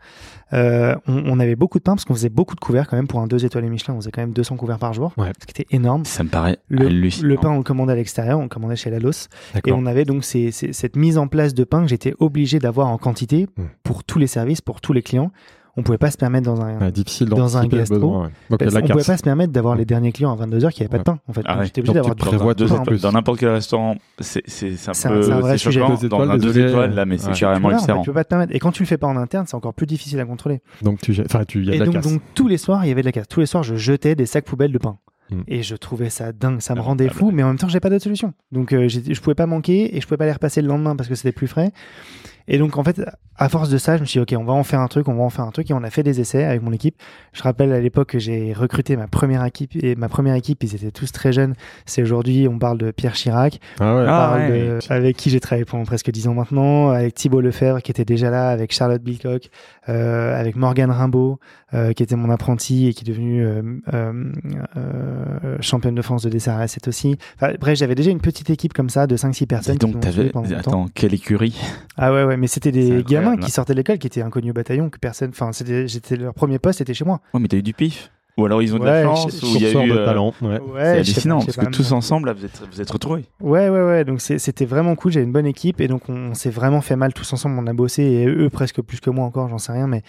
[0.54, 3.08] euh, on, on avait beaucoup de pain parce qu'on faisait beaucoup de couverts quand même,
[3.08, 5.34] pour un 2 étoiles Michelin, on faisait quand même 200 couverts par jour, Ouais.
[5.42, 6.06] ce qui était énorme.
[6.06, 7.28] Ça me paraît Le, hallucinant.
[7.28, 9.28] le pain, on le commandait à l'extérieur, on le commandait chez Lalos,
[9.68, 12.60] et on avait donc ces- ces- cette mise en place de pain que j'étais obligé
[12.60, 13.64] d'avoir en quantité Hmm.
[13.84, 15.32] pour tous les services, pour tous les clients.
[15.78, 18.30] On pouvait pas se permettre dans un, Ouais, difficile dans un gastro, besoin, ouais.
[18.50, 19.08] Donc, parce la qu'on pouvait carte.
[19.08, 21.34] pas se permettre d'avoir les derniers clients à 22h qui n'avaient pas de pain, en
[21.34, 21.42] fait.
[21.46, 21.66] Ah ouais.
[21.66, 23.02] J'étais obligé d'avoir tu du prévois deux plus.
[23.02, 25.80] Dans n'importe quel restaurant, c'est un peu c'est un vrai c'est sujet.
[25.80, 25.96] choquant.
[25.96, 27.34] Deux Dans étoiles, un deux étoiles, là, mais c'est Ouais.
[27.40, 28.54] carrément tu peux pas te permettre.
[28.56, 30.62] Et quand tu le fais pas en interne, c'est encore plus difficile à contrôler.
[30.82, 32.12] Donc, tu enfin, tu y a Et de la donc, casse.
[32.12, 33.28] donc, tous les soirs, il y avait de la casse.
[33.28, 34.98] Tous les soirs, je jetais des sacs poubelles de pain.
[35.30, 35.44] Hmm.
[35.48, 37.80] Et je trouvais ça dingue, ça me Ah, rendait fou, mais en même temps, j'ai
[37.80, 38.34] pas d'autre solution.
[38.52, 41.08] Donc, euh, je pouvais pas manquer et je pouvais pas les repasser le lendemain parce
[41.08, 41.72] que c'était plus frais.
[42.48, 43.02] Et donc, en fait,
[43.38, 45.08] à force de ça, je me suis dit, OK, on va en faire un truc,
[45.08, 45.70] on va en faire un truc.
[45.72, 46.96] Et on a fait des essais avec mon équipe.
[47.34, 50.76] Je rappelle à l'époque que j'ai recruté ma première équipe et ma première équipe, ils
[50.76, 51.54] étaient tous très jeunes.
[51.86, 54.02] C'est aujourd'hui, on parle de Pierre Chirac, Ah ouais.
[54.02, 54.60] on Ah parle ouais.
[54.60, 58.06] de- avec qui j'ai travaillé pendant presque dix ans maintenant, avec Thibaut Lefebvre qui était
[58.06, 59.50] déjà là, avec Charlotte Bilcock,
[59.90, 61.40] euh, avec Morgane Rimbaud
[61.74, 63.62] euh, qui était mon apprenti et qui est devenue euh,
[63.94, 64.32] euh,
[64.78, 67.18] euh, championne de France de dessert à l'assiette aussi.
[67.36, 69.76] Enfin, bref, j'avais déjà une petite équipe comme ça de 5-6 personnes.
[69.78, 70.58] Dis qui donc, pendant longtemps.
[70.60, 71.60] Attends, quelle écurie?
[71.98, 74.54] Ah ouais, ouais, mais c'était des gamins qui sortaient de l'école, qui étaient inconnus au
[74.54, 75.30] bataillon, que personne.
[75.30, 77.22] Enfin, c'était, j'étais leur premier poste, c'était chez moi.
[77.34, 78.12] Ouais, mais t'as eu du pif.
[78.38, 79.90] Ou alors ils ont de Ouais, la chance, ou il y a eu.
[79.90, 80.34] de euh, talent.
[80.42, 80.48] Ouais.
[80.52, 83.26] Ouais, C'est pas, hallucinant, parce que tous ensemble, là, vous êtes, vous êtes retrouvés.
[83.42, 84.06] Ouais, ouais, ouais.
[84.06, 85.12] Donc c'était vraiment cool.
[85.12, 87.58] J'avais une bonne équipe et donc on, on s'est vraiment fait mal tous ensemble.
[87.60, 89.86] On a bossé et eux presque plus que moi encore, j'en sais rien.
[89.88, 90.02] Mais,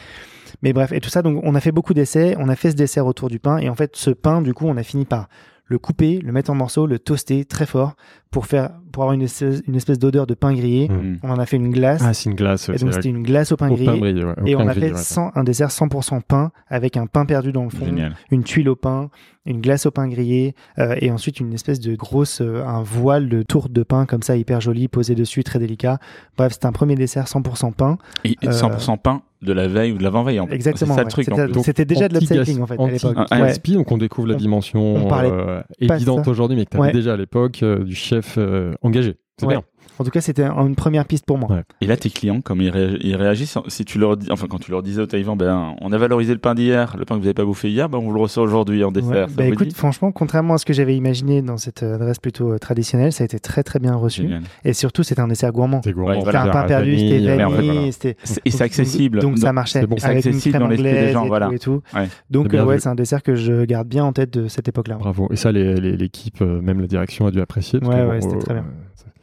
[0.62, 1.23] mais bref, et tout ça.
[1.23, 2.37] Donc on a fait beaucoup d'essais.
[2.39, 4.66] On a fait ce dessert autour du pain et en fait ce pain, du coup,
[4.68, 5.29] on a fini par
[5.65, 7.95] le couper, le mettre en morceaux, le toaster très fort
[8.31, 10.87] pour faire pour avoir une espèce, une espèce d'odeur de pain grillé.
[10.89, 11.19] Mm.
[11.23, 12.69] On en a fait une glace Ah, c'est une glace.
[12.69, 13.87] et ouais, donc c'est c'était une glace au pain Au grillé.
[13.91, 14.35] pain grillé, ouais.
[14.39, 15.01] Au Et pain on a grillé, fait ouais.
[15.01, 18.15] 100 un dessert 100% pain avec un pain perdu dans le fond, Génial.
[18.31, 19.09] une tuile au pain,
[19.47, 23.31] une glace au pain grillé euh, et ensuite une espèce de grosse euh, un voile
[23.31, 25.99] de tourte de pain comme ça hyper joli posé dessus très délicat.
[26.37, 27.97] Bref, c'était un premier dessert 100% pain.
[28.25, 30.40] Et et Euh, 100% pain de la veille ou de l'avant-veille.
[30.40, 30.55] en fait.
[30.55, 30.95] Exactement.
[30.95, 31.24] C'est ça le ouais.
[31.24, 31.53] C'était- plus.
[31.53, 33.16] Donc, C'était déjà de l'upcycling en fait à l'époque.
[33.30, 33.74] Ouais.
[33.74, 36.93] Donc on découvre la On- dimension euh, évidente aujourd'hui, mais que tu avais Ouais.
[36.93, 39.16] déjà à l'époque euh, du chef euh, engagé.
[39.38, 39.55] C'est Ouais.
[39.55, 39.62] bien.
[40.03, 41.49] En tout cas, c'était un- une première piste pour moi.
[41.49, 41.63] Ouais.
[41.81, 44.59] Et là, tes clients, comme ils, réag- ils réagissent, si tu leur dis, enfin, quand
[44.59, 47.21] tu leur disais au Taïwan, ben, on a valorisé le pain d'hier, le pain que
[47.21, 49.11] vous n'avez pas bouffé hier, ben, on vous le reçoit aujourd'hui en dessert.
[49.11, 49.27] Ouais.
[49.37, 52.59] Bah, vous écoute, franchement, contrairement à ce que j'avais imaginé dans cette adresse plutôt euh,
[52.59, 54.23] traditionnelle, ça a été très très bien reçu.
[54.23, 54.43] Génial.
[54.65, 55.81] Et surtout, c'était un dessert gourmand.
[55.87, 56.09] Gourmand.
[56.09, 56.43] Ouais, C'était voilà.
[56.43, 57.93] un pain perdu, c'était vanille, mais en fait, vanille, voilà.
[57.93, 59.19] c'était C'est- Et c'est Donc- accessible.
[59.21, 59.97] Donc, ça marchait c'est bon.
[59.97, 61.47] Une accessible crème dans l'esprit des gens, et voilà.
[61.47, 61.83] tout et tout.
[61.95, 62.09] Ouais.
[62.29, 64.97] Donc euh, ouais, c'est un dessert que je garde bien en tête de cette époque-là.
[64.97, 65.29] Bravo.
[65.31, 67.79] Et ça, les- les- l'équipe, euh, même la direction, a dû apprécier.
[67.85, 68.65] Ouais, ouais, c'était euh, très bien.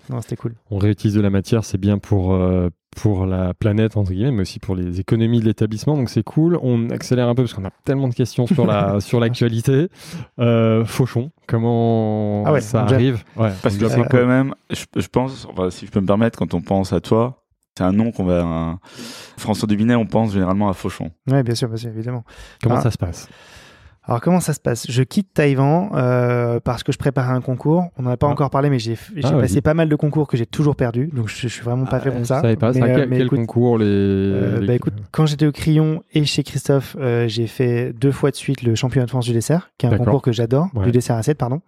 [0.09, 0.55] Non, c'était cool.
[0.71, 4.41] On réutilise de la matière, c'est bien pour, euh, pour la planète, entre guillemets, mais
[4.41, 5.95] aussi pour les économies de l'établissement.
[5.95, 6.57] Donc c'est cool.
[6.63, 9.87] On accélère un peu parce qu'on a tellement de questions sur la sur l'actualité.
[10.39, 13.23] Euh, Fauchon, comment Ah ouais, ça arrive?
[13.37, 16.39] Ouais, Parce que c'est quand même, je, je pense, enfin, si je peux me permettre,
[16.39, 17.43] quand on pense à toi,
[17.77, 18.41] c'est un nom qu'on va.
[18.43, 18.79] un-
[19.37, 21.11] François Dubinet, on pense généralement à Fauchon.
[21.31, 22.23] Ouais, bien sûr, bien sûr, évidemment.
[22.63, 22.81] Comment Ah.
[22.81, 23.29] ça se passe?
[24.09, 24.89] Alors comment ça se passe?
[24.89, 27.85] Je quitte Taïwan euh, parce que je préparais un concours.
[27.97, 28.31] On n'en a pas Ah.
[28.31, 31.09] encore parlé, mais j'ai Ah, passé pas mal de concours que j'ai toujours perdus.
[31.13, 32.41] Donc je, je suis vraiment pas fait pour ça.
[32.41, 32.71] savais pas.
[32.73, 35.45] Mais, ça, euh, quel, mais quel écoute, concours les, euh, les- bah écoute, quand j'étais
[35.45, 39.11] au Crayon et chez Christophe, euh, j'ai fait deux fois de suite le championnat de
[39.11, 40.85] France du dessert, qui est un concours que j'adore, Ouais.
[40.85, 41.61] du dessert assiette, pardon,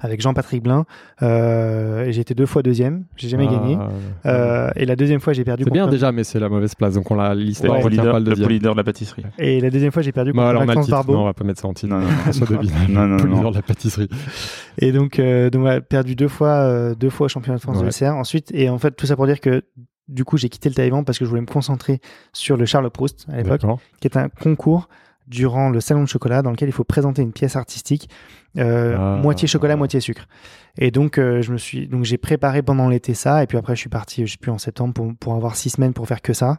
[0.00, 0.84] avec Jean-Patrick Blin.
[1.22, 3.78] Euh, j'ai été deux fois deuxième, j'ai jamais Ah, gagné.
[4.26, 6.94] Euh, et la deuxième fois, j'ai perdu C'est bien déjà, mais c'est la mauvaise place.
[6.94, 7.34] Donc on la.
[7.52, 9.24] C'est on le leader, pas le leader de la pâtisserie.
[9.38, 10.88] Et la deuxième fois, j'ai perdu Bon, contre Maxence.
[10.88, 11.12] Barbeau.
[11.14, 11.92] Non, on va pas mettre ça en titre.
[11.92, 12.62] Non, non, François non.
[12.88, 13.36] Non, non, le non.
[13.36, 14.08] leader de la pâtisserie.
[14.78, 17.76] Et donc, euh, donc ouais, perdu deux fois, euh, deux fois au championnat de France
[17.76, 17.82] Ouais.
[17.82, 18.16] de dessert.
[18.16, 19.62] Ensuite, et en fait, tout ça pour dire que
[20.08, 22.00] du coup, j'ai quitté le Taïwan parce que je voulais me concentrer
[22.32, 23.62] sur le Charles Proust à l'époque,
[24.00, 24.88] qui est un concours
[25.26, 28.08] durant le salon de chocolat dans lequel il faut présenter une pièce artistique
[28.58, 29.18] euh, Ah.
[29.22, 30.26] moitié chocolat moitié sucre
[30.78, 33.74] et donc euh, je me suis donc j'ai préparé pendant l'été ça et puis après
[33.74, 36.22] je suis parti je sais plus en septembre pour, pour avoir six semaines pour faire
[36.22, 36.58] que ça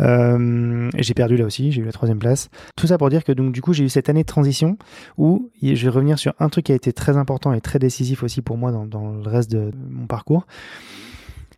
[0.00, 3.32] euh, j'ai perdu là aussi j'ai eu la troisième place tout ça pour dire que
[3.32, 4.76] donc du coup j'ai eu cette année de transition
[5.16, 8.22] où je vais revenir sur un truc qui a été très important et très décisif
[8.22, 10.46] aussi pour moi dans, dans le reste de mon parcours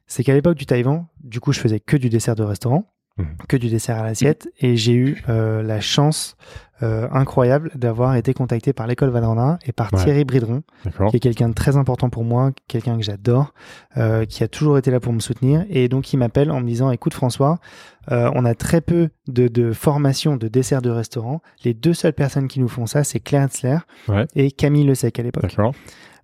[0.07, 2.85] c'est qu'à l'époque du Taïwan du coup je faisais que du dessert de restaurant.
[3.49, 6.37] Que du dessert à l'assiette et j'ai eu euh, la chance
[6.83, 10.03] euh, incroyable d'avoir été contacté par l'école Valrhona et par Ouais.
[10.03, 10.63] Thierry Bridron
[11.11, 13.53] qui est quelqu'un de très important pour moi, quelqu'un que j'adore,
[13.99, 15.65] euh, qui a toujours été là pour me soutenir.
[15.69, 17.59] Et donc, il m'appelle en me disant, écoute François,
[18.09, 21.43] on a très peu de, de formation de dessert de restaurant.
[21.65, 24.27] Les deux seules personnes qui nous font ça, c'est Claire Hetzler Ouais.
[24.35, 25.55] et Camille Le Sec à l'époque.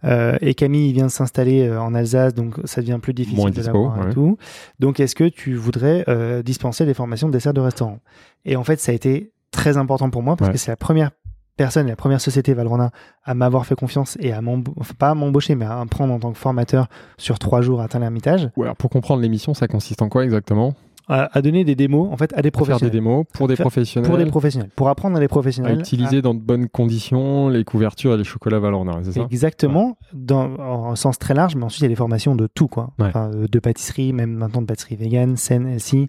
[0.05, 3.39] Euh, et Camille, il vient de s'installer euh, en Alsace, donc ça devient plus difficile
[3.41, 4.37] Moins de dispo, et tout.
[4.79, 7.99] Donc, est-ce que tu voudrais euh, dispenser des formations de dessert de restaurant?
[8.45, 10.53] Et en fait, ça a été très important pour moi parce Ouais.
[10.55, 11.11] que c'est la première
[11.57, 12.91] personne, la première société Valrhona
[13.25, 14.41] à m'avoir fait confiance et à
[14.77, 17.81] enfin, pas à m'embaucher, mais à me prendre en tant que formateur sur trois jours
[17.81, 20.75] à Tain-l'Hermitage, Ouais, alors pour comprendre l'émission, ça consiste en quoi exactement?
[21.09, 22.93] À, à donner des démos en fait à des Pour faire des professionnels.
[22.93, 25.79] démos pour des Faire- professionnels, Pour des professionnels, pour apprendre à des à professionnels.
[25.79, 30.55] utiliser dans de bonnes conditions les couvertures et les chocolats Valorna, c'est ça Exactement, dans,
[30.59, 32.91] en sens très large, mais ensuite il y a des formations de tout, quoi.
[32.99, 33.07] Ouais.
[33.07, 36.09] Enfin, euh, de pâtisserie, même maintenant de pâtisserie vegan, saine, healthy,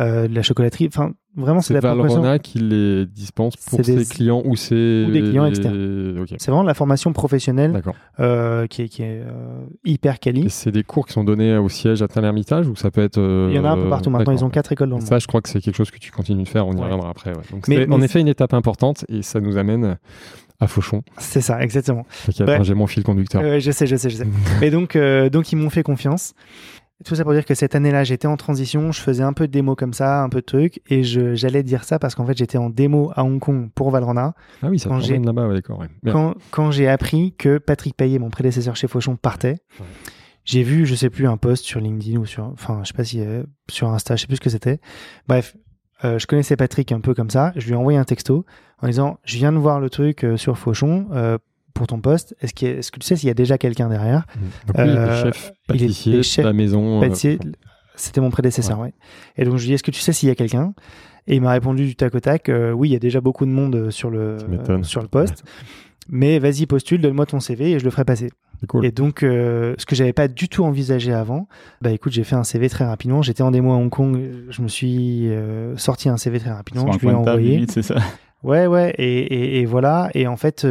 [0.00, 0.86] euh, de la chocolaterie.
[0.88, 2.20] Enfin, vraiment, c'est la formation.
[2.20, 6.18] Valrhona qui les dispense pour des- ses clients ou c'est Ou des clients les- externes.
[6.20, 7.80] Ok, C'est vraiment la formation professionnelle
[8.20, 10.46] euh, qui est, qui est euh, hyper quali.
[10.46, 13.18] Et c'est des cours qui sont donnés au siège à Tain-l'Hermitage ou ça peut être
[13.18, 14.32] euh, Il y en a un peu partout maintenant.
[14.32, 15.08] Ils ont quatre écoles dans le monde.
[15.08, 16.66] Ça, je crois que c'est quelque chose que tu continues de faire.
[16.66, 16.82] On y Ouais.
[16.82, 17.30] reviendra après.
[17.30, 17.42] ouais.
[17.50, 19.96] Donc, Mais- en effet une étape importante et ça nous amène
[20.60, 21.02] à Fauchon.
[21.18, 22.04] C'est ça, exactement.
[22.40, 23.40] Attends, J'ai mon fil conducteur.
[23.44, 24.26] Euh, je sais, je sais, je sais.
[24.60, 26.34] Mais donc, euh, donc ils m'ont fait confiance.
[27.04, 29.52] Tout ça pour dire que cette année-là, j'étais en transition, je faisais un peu de
[29.52, 32.36] démo comme ça, un peu de trucs, et je, j'allais dire ça parce qu'en fait,
[32.36, 34.34] j'étais en démo à Hong Kong pour Valrhona.
[34.62, 35.78] Ah oui, ça Quand j'ai- t'emmène là-bas, ouais, d'accord.
[35.78, 35.88] ouais.
[36.10, 39.86] Quand, quand j'ai appris que Patrick Payet, mon prédécesseur chez Fauchon, partait, Ouais.
[40.44, 43.04] j'ai vu, je sais plus, un post sur LinkedIn ou sur, enfin, je sais pas
[43.04, 44.80] si euh, sur Insta, je sais plus ce que c'était.
[45.28, 45.56] Bref,
[46.04, 47.52] euh, je connaissais Patrick un peu comme ça.
[47.54, 48.44] Je lui ai envoyé un texto
[48.82, 51.38] en disant, je viens de voir le truc euh, sur Fauchon euh,
[51.78, 52.34] pour ton poste.
[52.42, 54.26] Est-ce, que tu sais s'il y a déjà quelqu'un derrière
[54.66, 56.98] Donc, oui, il était Euh, chef il est- pâtissier il est chef de la maison.
[56.98, 57.38] euh, Pâtissier,
[57.96, 58.92] c'était mon prédécesseur, ouais.
[59.36, 60.74] Et donc je lui ai dit, est-ce que tu sais s'il y a quelqu'un?
[61.26, 63.44] Et il m'a répondu du tac au tac, euh, oui, il y a déjà beaucoup
[63.46, 64.36] de monde sur le,
[64.68, 65.44] euh, sur le poste.
[66.10, 68.30] Mais vas-y, postule, donne-moi ton CV et je le ferai passer.
[68.66, 68.86] Cool.
[68.86, 71.48] Et donc, euh, ce que j'avais pas du tout envisagé avant,
[71.82, 73.20] bah écoute, j'ai fait un CV très rapidement.
[73.22, 74.18] J'étais en démo à Hong Kong,
[74.48, 75.28] je me suis
[75.76, 77.66] sorti un CV très rapidement, Sur je lui ai envoyé.
[77.68, 77.96] c'est ça.
[78.42, 80.10] Ouais, ouais, et, et, et voilà.
[80.14, 80.64] Et en fait,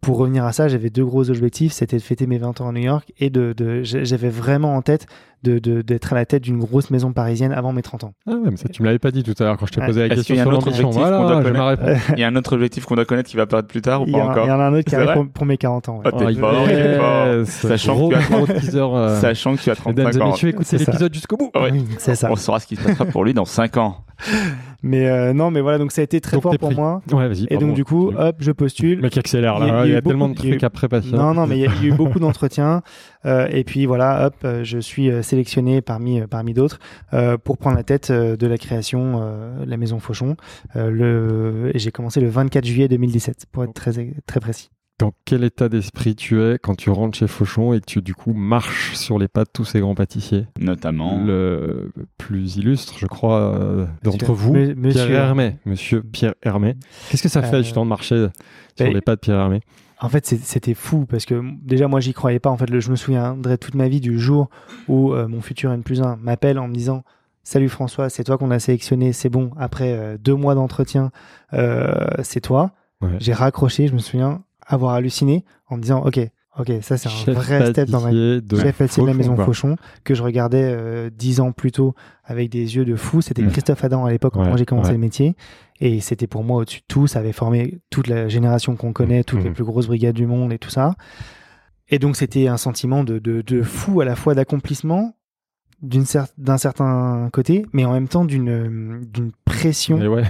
[0.00, 1.72] pour revenir à ça, j'avais deux gros objectifs.
[1.72, 4.82] C'était de fêter mes 20 ans à New York et de, de j'avais vraiment en
[4.82, 5.06] tête
[5.44, 8.14] de, de- d'être à la tête d'une grosse maison parisienne avant mes 30 ans.
[8.26, 9.80] Ah ouais, mais ça, tu me l'avais pas dit tout à l'heure quand je t'ai
[9.86, 10.88] posé la question a sur l'ambition.
[10.88, 11.76] objectif qu'on Voilà.
[12.16, 14.06] Il y a un autre objectif qu'on doit connaître qui va apparaître plus tard ou
[14.08, 15.88] Il pas encore il y en a un autre qui arrive pour, pour mes 40
[15.88, 15.98] ans.
[16.04, 16.10] ouais.
[16.12, 16.68] Oh, fort, yes.
[16.68, 17.46] t'es fort.
[17.46, 18.78] Sachant gros, que tu as- gros teaser.
[18.80, 20.30] euh, Sachant que tu as Mesdames 35 et ans.
[20.30, 20.90] messieurs, écoutez C'est ça.
[20.90, 21.52] l'épisode jusqu'au bout.
[21.98, 22.30] C'est ça.
[22.32, 23.98] On saura ce qui se passera pour lui dans 5 ans.
[24.86, 27.00] Mais euh, non, mais voilà, donc ça a été très Donc, fort pour moi.
[27.10, 27.44] Ouais, vas-y.
[27.44, 27.68] Et pardon.
[27.68, 28.96] donc du coup, hop, je postule.
[28.96, 29.80] Le mec accélère Il y a- là.
[29.84, 31.10] il y Il y a tellement de il a eu- trucs après passer.
[31.10, 32.82] Non, non, mais il il y a eu beaucoup d'entretiens.
[33.26, 36.78] Euh, et puis voilà, hop, euh, je suis euh, sélectionné parmi, parmi d'autres
[37.12, 40.36] euh, pour prendre la tête de la création euh, de la Maison Fauchon.
[40.76, 41.70] Euh, le...
[41.74, 43.92] Et j'ai commencé le 24 juillet 2017, pour être très,
[44.26, 44.70] très précis.
[45.00, 48.14] Dans quel état d'esprit tu es quand tu rentres chez Fauchon et que tu du
[48.14, 50.46] coup marches sur les pas de tous ces grands pâtissiers?
[50.60, 51.20] Notamment.
[51.24, 55.56] Le plus illustre, je crois, euh, d'entre vous, monsieur- Pierre Hermé.
[55.66, 56.76] Monsieur Pierre Hermé.
[57.10, 58.28] Qu'est-ce que ça fait Euh, justement de marcher
[58.76, 59.62] sur ben, les pas de Pierre Hermé?
[60.04, 62.50] En fait, c'était fou parce que déjà, moi, j'y croyais pas.
[62.50, 64.50] En fait, je me souviendrai toute ma vie du jour
[64.86, 67.04] où euh, mon futur N plus 1 m'appelle en me disant
[67.42, 69.50] Salut François, c'est toi qu'on a sélectionné, c'est bon.
[69.58, 71.10] Après euh, deux mois d'entretien,
[71.54, 72.72] euh, c'est toi.
[73.00, 73.16] Ouais.
[73.18, 76.20] J'ai raccroché, je me souviens avoir halluciné en me disant Ok,
[76.58, 79.34] ok, ça c'est un Chef vrai step dans ma de chef pâtissier de la maison
[79.34, 79.44] quoi.
[79.44, 81.94] Fauchon que je regardais euh, dix ans plus tôt
[82.24, 83.20] avec des yeux de fou.
[83.22, 83.50] C'était Mm.
[83.50, 84.94] Christophe Adam à l'époque quand Ouais, j'ai commencé ouais.
[84.94, 85.34] le métier.
[85.80, 87.06] Et c'était pour moi au-dessus de tout.
[87.06, 89.54] Ça avait formé toute la génération qu'on connaît, toutes les Mhm.
[89.54, 90.94] plus grosses brigades du monde et tout ça.
[91.88, 95.14] Et donc c'était un sentiment de, de, de fou à la fois d'accomplissement
[95.86, 99.00] cer- d'un certain côté, mais en même temps d'une euh,
[99.44, 99.98] pression.
[99.98, 100.24] Mais ouais.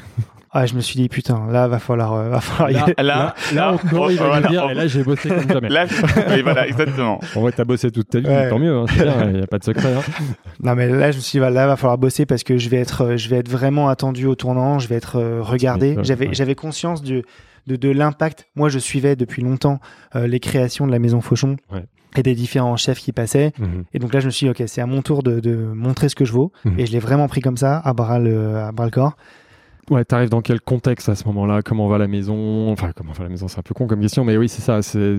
[0.57, 2.95] Ah, je me suis dit putain, là va falloir euh, va falloir y aller.
[3.03, 5.69] Là, Là encore, il va voilà, dire, on- et là j'ai bossé comme jamais.
[5.69, 5.87] Là,
[6.31, 7.21] oui, voilà, exactement.
[7.35, 8.49] En vrai, t'as bossé toute ta vie, Ouais.
[8.49, 9.93] tant mieux, hein, c'est bien, il n'y a pas de secret.
[9.93, 10.01] hein.
[10.63, 12.69] Non mais là je me suis dit bah, là va falloir bosser parce que je
[12.69, 15.97] vais être euh, je vais être vraiment attendu au tournant, je vais être euh, regardé.
[16.03, 16.35] J'avais ouais.
[16.35, 17.23] j'avais conscience du
[17.67, 18.47] de, de l'impact.
[18.55, 19.81] Moi je suivais depuis longtemps
[20.15, 21.57] euh, les créations de la maison Fauchon.
[21.73, 21.85] Ouais.
[22.17, 23.53] et des différents chefs qui passaient.
[23.59, 23.85] Mhm.
[23.93, 26.09] Et donc là, je me suis dit, ok, c'est à mon tour de, de montrer
[26.09, 26.53] ce que je vaux.
[26.65, 26.79] Mhm.
[26.79, 29.17] Et je l'ai vraiment pris comme ça, à bras le, à bras le corps.
[29.91, 31.63] Ouais, t'arrives dans quel contexte à ce moment-là?
[31.63, 32.71] Comment va la maison?
[32.71, 34.83] Enfin, comment va la maison C'est un peu con comme question, mais oui, c'est ça.
[34.83, 35.17] C'est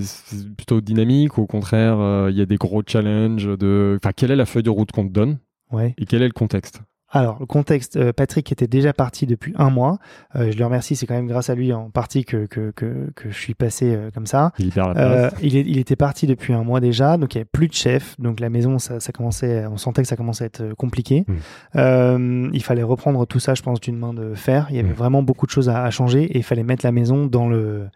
[0.57, 3.97] plutôt dynamique au contraire, euh, il y a des gros challenges de.
[4.01, 5.37] Enfin, quelle est la feuille de route qu'on te donne?
[5.71, 5.93] Ouais.
[5.97, 6.81] et quel est le contexte?
[7.15, 9.97] Alors, le contexte, euh, Patrick était déjà parti depuis un mois.
[10.35, 13.09] Euh, je le remercie, c'est quand même grâce à lui en partie que, que, que,
[13.15, 14.51] que je suis passé euh, comme ça.
[14.59, 15.33] Il libère la place.
[15.41, 17.73] il, est- il était parti depuis un mois déjà, donc il n'y avait plus de
[17.73, 18.19] chef.
[18.19, 21.23] Donc la maison, ça, ça commençait, on sentait que ça commençait à être compliqué.
[21.27, 21.33] Mm.
[21.77, 24.67] Euh, il fallait reprendre tout ça, je pense, d'une main de fer.
[24.69, 24.93] Il y avait Mm.
[24.93, 27.87] vraiment beaucoup de choses à, à changer et il fallait mettre la maison dans le.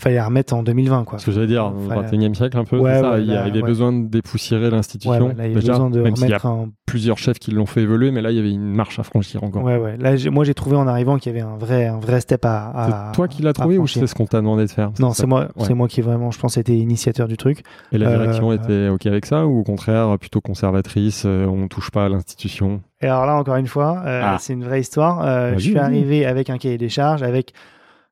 [0.00, 1.18] Fallait la remettre en 2020, quoi.
[1.18, 3.12] Ce que j'allais dire, au Fallait- 21e siècle, un peu, Ouais, ça.
[3.12, 3.62] ouais, il y avait ouais.
[3.62, 5.28] besoin de dépoussiérer l'institution.
[5.36, 6.68] Déjà, besoin de même s'il y a remettre un.
[6.86, 9.44] plusieurs chefs qui l'ont fait évoluer, mais là, il y avait une marche à franchir
[9.44, 9.62] encore.
[9.62, 9.96] Ouais, ouais.
[9.98, 13.08] Là, moi, j'ai trouvé en arrivant qu'il y avait un vrai, un vrai step à.
[13.08, 14.90] à- toi qui l'as trouvé ou c'est ce qu'on t'a demandé de faire?
[14.98, 17.62] Non, c'est moi, c'est moi qui vraiment, je pense, était initiateur du truc.
[17.92, 21.68] Et la direction Euh, était OK avec ça ou au contraire, plutôt conservatrice, euh, on
[21.68, 22.80] touche pas à l'institution?
[23.02, 24.36] Et alors là, encore une fois, euh, Ah.
[24.40, 25.22] c'est une vraie histoire.
[25.24, 27.52] Euh, je suis arrivé avec un cahier des charges, avec.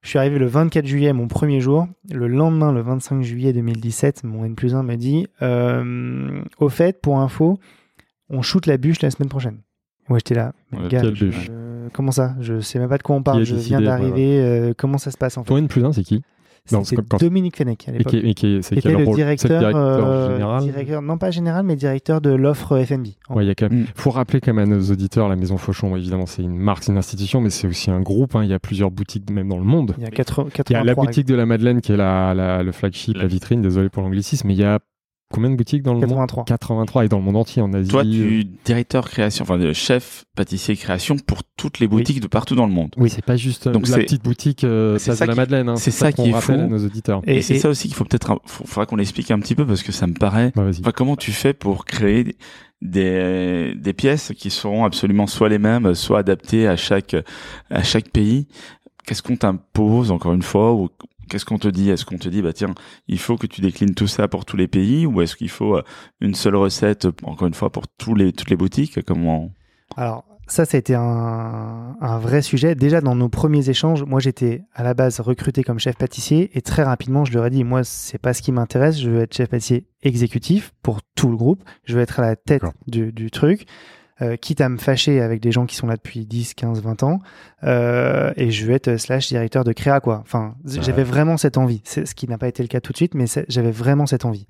[0.03, 1.87] Je suis arrivé le 24 juillet, mon premier jour.
[2.11, 7.01] Le lendemain, le 25 juillet 2017, mon N plus 1 me dit euh, Au fait,
[7.01, 7.59] pour info,
[8.31, 9.59] on shoot la bûche la semaine prochaine.
[10.09, 10.53] Moi, j'étais là.
[10.73, 12.35] Mais Ouais, gars, quelle je- bûche euh, comment ça?
[12.41, 13.45] Je sais même pas de quoi on parle.
[13.45, 14.41] Je viens ouais, d'arriver.
[14.41, 15.49] euh, comment ça se passe en fait?
[15.49, 16.23] Toi, N plus 1, c'est qui?
[16.85, 18.11] C'était Dominique Fenech à Et l'époque.
[18.13, 20.63] qui, est- et qui est- c'est qui quel était le rôle directeur, directeur euh, général
[20.63, 23.09] directeur- non pas général, mais directeur de l'offre FNB.
[23.31, 23.81] Ouais, il y a quand même.
[23.83, 23.87] Mm.
[23.95, 26.93] Faut rappeler quand même à nos auditeurs, la Maison Fauchon, évidemment, c'est une marque, c'est
[26.93, 28.35] une institution, mais c'est aussi un groupe.
[28.37, 28.45] hein.
[28.45, 29.95] Il y a plusieurs boutiques même dans le monde.
[29.99, 31.97] Il y a 80, Il y a la 83 boutique de la Madeleine qui est
[31.97, 33.63] la, la- le flagship, la, La- vitrine.
[33.63, 34.79] Désolé pour l'anglicisme, mais il y a
[35.31, 36.09] combien de boutiques dans le monde?
[36.11, 36.45] 83.
[36.45, 37.91] 83 et dans le monde entier, en Asie.
[37.91, 42.55] Toi, tu directeur création, enfin de chef pâtissier création pour toutes les boutiques de partout
[42.55, 42.95] dans le monde.
[42.97, 45.69] Oui, c'est pas juste euh, Donc la petite boutique euh, ça de la qui- Madeleine.
[45.69, 45.77] hein.
[45.77, 46.53] c'est ça qu'on qui est fou.
[46.53, 47.21] à nos auditeurs.
[47.27, 49.67] Et- Et, c'est et- ça aussi qu'il faut peut-être, faudra qu'on l'explique un petit peu
[49.67, 50.53] parce que ça me paraît.
[50.57, 50.81] Bah, vas-y.
[50.81, 52.37] Enfin, comment tu fais pour créer
[52.81, 57.17] des, des pièces qui seront absolument soit les mêmes, soit adaptées à chaque,
[57.71, 58.47] à chaque pays?
[59.07, 60.89] Qu'est-ce qu'on t'impose, encore une fois, ou
[61.29, 61.91] qu'est-ce qu'on te dit?
[61.91, 62.75] Est-ce qu'on te dit, bah, tiens,
[63.07, 65.77] il faut que tu déclines tout ça pour tous les pays, ou est-ce qu'il faut
[65.77, 65.83] euh,
[66.21, 69.05] une seule recette, encore une fois, pour tous les, toutes les boutiques?
[69.05, 69.51] Comment?
[69.97, 72.75] Alors, ça, ça a été un, un vrai sujet.
[72.75, 76.63] Déjà, dans nos premiers échanges, moi, j'étais à la base recruté comme chef pâtissier et
[76.63, 78.99] très rapidement, je leur ai dit, moi, c'est pas ce qui m'intéresse.
[78.99, 81.63] Je veux être chef pâtissier exécutif pour tout le groupe.
[81.85, 83.67] Je veux être à la tête du truc.
[84.21, 87.03] Euh, quitte à me fâcher avec des gens qui sont là depuis 10, 15, 20
[87.03, 87.21] ans,
[87.65, 90.21] euh, et je veux être slash directeur de créa, quoi.
[90.23, 91.81] Enfin, j'avais vraiment cette envie.
[91.85, 94.25] C'est ce qui n'a pas été le cas tout de suite, mais j'avais vraiment cette
[94.25, 94.47] envie.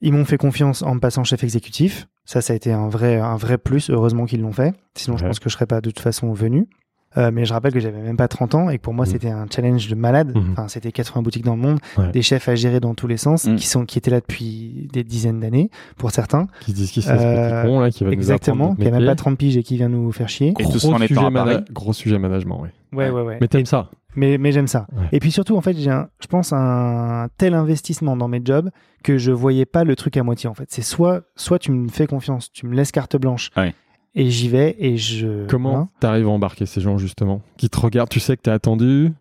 [0.00, 2.08] Ils m'ont fait confiance en me passant chef exécutif.
[2.24, 3.90] Ça, ça a été un vrai, un vrai plus.
[3.90, 4.74] Heureusement qu'ils l'ont fait.
[4.94, 6.68] Sinon, je pense que je serais pas de toute façon venu.
[7.16, 9.10] Euh, mais je rappelle que j'avais même pas 30 ans et que pour moi, Mhm.
[9.12, 10.32] c'était un challenge de malade.
[10.36, 10.52] Mhm.
[10.52, 12.10] Enfin, c'était 80 boutiques dans le monde, Ouais.
[12.12, 13.56] des chefs à gérer dans tous les sens, Mhm.
[13.56, 16.46] qui sont, qui étaient là depuis des dizaines d'années, pour certains.
[16.60, 18.70] Qui se disent qui c'est ce Euh, con là qui va Exactement.
[18.70, 19.16] nous Qui a même pas métier.
[19.16, 20.48] 30 piges et qui vient nous faire chier.
[20.50, 21.32] Et tout Gros ça en sujet à Paris.
[21.32, 22.68] mana- Gros sujet management, oui.
[22.96, 23.38] Ouais, ouais, ouais.
[23.40, 24.86] Mais t'aimes Et- ça Mais, mais j'aime ça.
[24.92, 25.06] Ouais.
[25.12, 28.70] Et puis surtout, en fait, j'ai un, je pense un tel investissement dans mes jobs
[29.04, 30.48] que je voyais pas le truc à moitié.
[30.50, 33.72] En fait, c'est soit, soit tu me fais confiance, tu me laisses carte blanche, Ouais.
[34.14, 35.46] Et j'y vais et je.
[35.46, 39.12] Comment t'arrives à embarquer ces gens justement Qui te regardent, tu sais que t'es attendu?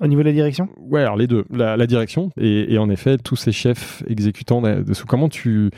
[0.00, 0.68] Au niveau de la direction?
[0.78, 1.44] Ouais, alors les deux.
[1.50, 5.06] La, la direction et, et en effet, tous ces chefs exécutants de- dessous.
[5.06, 5.70] Comment tu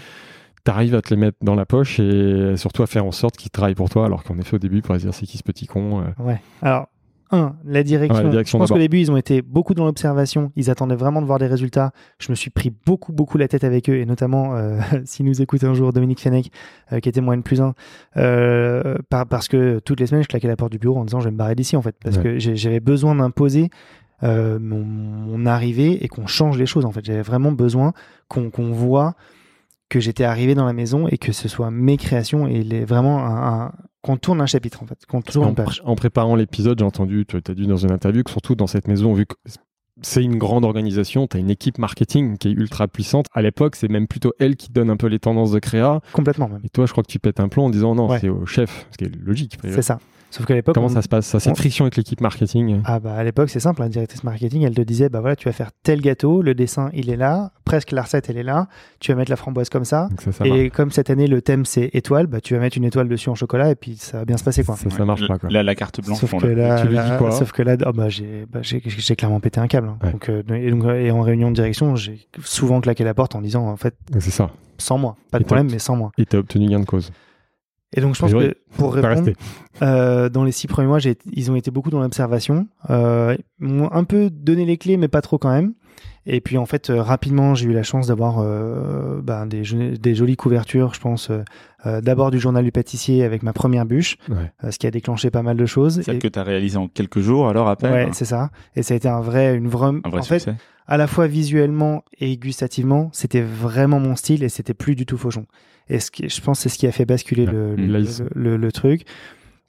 [0.64, 3.50] t'arrives à te les mettre dans la poche et surtout à faire en sorte qu'ils
[3.50, 5.66] travaillent pour toi alors qu'en effet au début, pour se dire c'est qui ce petit
[5.66, 6.40] con euh, Ouais.
[6.62, 6.88] Alors.
[7.32, 8.16] Un, la direction.
[8.18, 10.52] Ouais, la direction je pense qu'au début, ils ont été beaucoup dans l'observation.
[10.54, 11.90] Ils attendaient vraiment de voir des résultats.
[12.18, 13.96] Je me suis pris beaucoup, beaucoup la tête avec eux.
[13.96, 16.50] Et notamment, euh, s'ils nous écoutent un jour, Dominique Fenech,
[16.92, 17.74] euh, qui était moins N plus 1.
[19.28, 21.30] parce que toutes les semaines, je claquais la porte du bureau en disant, je vais
[21.32, 21.96] me barrer d'ici, en fait.
[22.02, 22.22] Parce Ouais.
[22.22, 23.70] que j'avais besoin d'imposer
[24.22, 27.04] euh, mon, mon arrivée et qu'on change les choses, en fait.
[27.04, 27.92] J'avais vraiment besoin
[28.28, 29.14] qu'on voit
[29.88, 33.24] que j'étais arrivé dans la maison et que ce soit mes créations et les, vraiment
[33.24, 33.72] un, un-
[34.06, 35.04] qu'on tourne un chapitre, en fait.
[35.06, 35.82] Qu'on tourne en, une page.
[35.84, 38.86] en préparant l'épisode, j'ai entendu, tu as dit dans une interview que surtout dans cette
[38.88, 39.34] maison, vu que
[40.02, 43.26] c'est une grande organisation, tu as une équipe marketing qui est ultra puissante.
[43.32, 46.00] À l'époque, c'est même plutôt elle qui donne un peu les tendances de créa.
[46.12, 46.60] Complètement, même.
[46.64, 48.18] Et toi, je crois que tu pètes un plomb en disant non, Ouais.
[48.20, 49.58] c'est au chef, ce qui est logique.
[49.62, 49.98] C'est ça.
[50.36, 52.80] Sauf qu'à l'époque, Comment on- ça se passe ça, Cette on- friction avec l'équipe marketing?
[52.84, 55.46] Ah bah à l'époque c'est simple, la directrice marketing elle te disait bah voilà tu
[55.48, 58.68] vas faire tel gâteau, le dessin il est là, presque la recette elle est là,
[59.00, 60.70] tu vas mettre la framboise comme ça, Donc ça, ça, et marche.
[60.76, 63.34] comme cette année le thème c'est étoile, bah tu vas mettre une étoile dessus en
[63.34, 64.76] chocolat et puis ça va bien se passer quoi.
[64.76, 65.38] ça, ça marche pas.
[65.38, 65.48] Quoi.
[65.50, 66.18] La, la carte blanche.
[66.18, 67.30] Sauf que, là, Tu lui là- dis quoi?
[67.32, 68.80] sauf que là, oh bah, j'ai bah, j'ai-
[69.16, 69.88] clairement pété un câble.
[69.88, 69.98] hein.
[70.02, 70.12] Ouais.
[70.12, 73.40] Donc, euh, et, donc, et en réunion de direction, j'ai souvent claqué la porte en
[73.40, 74.50] disant en fait C'est ça.
[74.78, 76.12] sans moi, pas de Et problème, mais sans moi.
[76.18, 77.10] Et t'as obtenu gain de cause.
[77.94, 79.30] Et donc je pense que pour répondre.
[79.82, 82.66] Euh, dans les six premiers mois, j'ai- ils ont été beaucoup dans l'observation.
[82.90, 85.74] Euh, ils m'ont un peu donné les clés, mais pas trop quand même.
[86.28, 89.62] Et puis en fait, euh, rapidement, j'ai eu la chance d'avoir euh, ben, des,
[89.96, 91.30] des jolies couvertures, je pense.
[91.30, 94.50] euh, D'abord du journal du pâtissier avec ma première bûche, Ouais.
[94.64, 96.00] euh, ce qui a déclenché pas mal de choses.
[96.08, 98.50] Et- que tu as réalisé en quelques jours, alors après Ouais, c'est ça.
[98.74, 99.86] Et ça a été un vrai, une vraie.
[100.02, 100.56] un vrai en fait, succès.
[100.86, 105.18] À la fois visuellement et gustativement, c'était vraiment mon style et c'était plus du tout
[105.18, 105.46] fauchon.
[105.88, 108.04] Et ce qui, je pense, que c'est ce qui a fait basculer le, Là, le,
[108.04, 109.02] ils- le- le- le truc.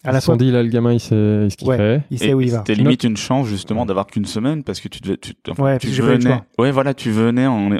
[0.03, 1.77] À la Ils se sont fois, dit, là, le gamin, il sait ce qu'il Ouais.
[1.77, 2.01] fait.
[2.11, 2.59] il sait Et où il va.
[2.59, 5.77] C'était limite une chance justement d'avoir qu'une semaine parce que tu devais, tu, enfin, Ouais,
[5.79, 6.39] tu venais.
[6.59, 7.71] Ouais, voilà, tu venais en,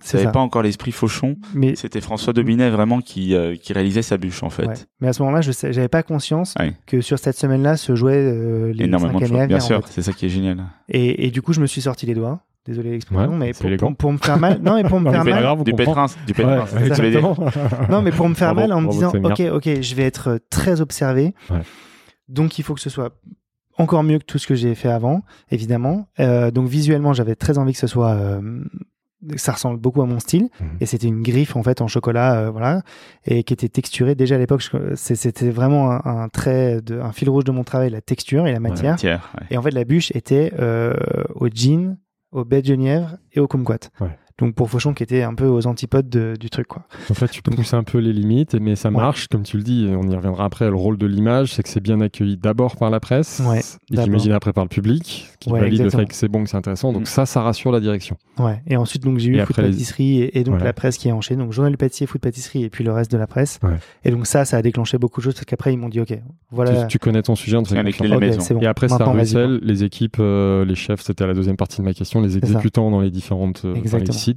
[0.00, 0.30] ça.
[0.30, 1.36] pas encore l'esprit fauchon.
[1.52, 4.66] Mais, C'était François Dobinet vraiment qui, euh, qui réalisait sa bûche en fait.
[4.66, 4.74] ouais.
[5.00, 6.74] Mais à ce moment-là, je j'avais pas conscience Ouais.
[6.86, 9.48] que sur cette semaine-là se jouaient euh, les Énormément cinq de années à choses.
[9.48, 9.92] Bien en sûr, fait.
[9.92, 10.64] c'est ça qui est génial.
[10.88, 12.40] Et, et du coup, je me suis sorti les doigts.
[12.66, 13.88] Désolé l'expression, Ouais, mais pour, élégant.
[13.88, 14.58] pour, pour me faire mal.
[14.62, 15.40] Non, mais pour me faire mal.
[15.42, 16.58] grave, du pétrin, du Ouais,
[17.10, 17.34] pétrin.
[17.90, 20.40] Non, mais pour me faire Bravo, mal en me disant, ok, ok, je vais être
[20.50, 21.34] très observé.
[21.50, 21.60] Ouais.
[22.28, 23.12] Donc, il faut que ce soit
[23.76, 26.06] encore mieux que tout ce que j'ai fait avant, évidemment.
[26.20, 28.64] Euh, donc, visuellement, j'avais très envie que ce soit, euh,
[29.36, 30.48] ça ressemble beaucoup à mon style.
[30.58, 30.66] Mhm.
[30.80, 32.80] Et c'était une griffe, en fait, en chocolat, euh, voilà,
[33.26, 34.14] et qui était texturée.
[34.14, 34.62] Déjà à l'époque,
[34.94, 38.52] c'était vraiment un, un trait, de, un fil rouge de mon travail, la texture et
[38.52, 38.96] la matière.
[39.04, 39.18] Ouais.
[39.50, 40.94] Et en fait, la bûche était euh,
[41.34, 41.98] au gin,
[42.34, 43.90] au baie de genièvre et au kumquat.
[44.40, 46.82] Donc pour Fauchon qui était un peu aux antipodes de- du truc quoi.
[47.08, 48.96] Donc là, tu pousses un peu les limites, mais ça Ouais.
[48.96, 50.68] marche, comme tu le dis, on y reviendra après.
[50.68, 54.02] Le rôle de l'image, c'est que c'est bien accueilli d'abord par la presse, Ouais, et
[54.02, 56.00] j'imagine après par le public, qui Ouais, valide exactement.
[56.00, 56.92] le fait que c'est bon, que c'est intéressant.
[56.92, 57.06] Donc Mm.
[57.06, 58.16] ça, ça rassure la direction.
[58.38, 58.60] Ouais.
[58.66, 60.64] Et ensuite donc j'ai eu Et foot après, les- pâtisserie et, et donc Ouais.
[60.64, 61.40] la presse qui est enchaînée.
[61.42, 63.60] Donc journal du pâtissier, foot pâtisserie et puis le reste de la presse.
[63.62, 63.76] Ouais.
[64.04, 66.18] Et donc ça, ça a déclenché beaucoup de choses parce qu'après ils m'ont dit ok,
[66.50, 66.82] voilà.
[66.86, 67.96] Tu, tu connais ton sujet, fait Tiens, les confiance.
[67.98, 68.40] clés de la Ok, maison.
[68.40, 68.60] c'est bon.
[68.62, 71.94] Et après, ça ruisselle, les équipes, euh, les chefs, c'était la deuxième partie de ma
[71.94, 73.64] question, les exécutants dans les différentes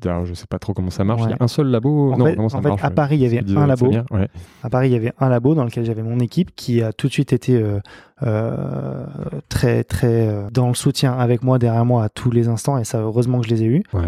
[0.05, 1.21] Alors, je sais pas trop comment ça marche.
[1.21, 1.27] Ouais.
[1.29, 2.13] Il y a un seul labo.
[2.13, 2.93] En non, fait- comment ça en fait, marche à ouais.
[2.93, 3.87] Paris, il y avait un labo.
[4.11, 4.27] Ouais.
[4.63, 7.07] À Paris, il y avait un labo dans lequel j'avais mon équipe qui a tout
[7.07, 7.79] de suite été euh,
[8.23, 9.05] euh,
[9.49, 12.83] très très euh, dans le soutien avec moi derrière moi à tous les instants et
[12.83, 13.83] ça heureusement que je les ai eus.
[13.93, 14.01] Ouais.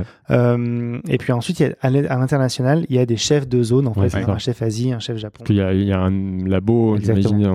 [1.09, 3.47] Et puis ensuite, il y a, à l'in- à l'international, il y a des chefs
[3.47, 5.43] de zone en fait, un chef Asie, un chef Japon.
[5.49, 7.47] Y a, il y a un labo, j'imagine,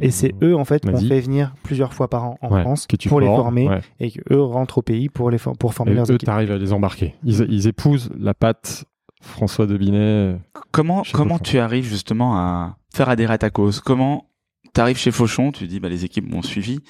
[0.00, 3.20] Et c'est eux en fait qu'on fait venir plusieurs fois par an en France pour
[3.20, 3.68] les former
[4.00, 6.26] et qu'eux rentrent au pays pour les for- pour former Et leurs eux, équipes.
[6.26, 7.14] t'arrives à les embarquer.
[7.24, 8.84] Ils, ils épousent la patte
[9.20, 10.36] François de Binet.
[10.70, 11.44] Comment, comment Fauchon.
[11.50, 13.80] tu arrives justement à faire adhérer à ta cause?
[13.80, 14.26] Comment
[14.74, 16.80] tu arrives chez Fauchon, tu dis bah, les équipes m'ont suivi.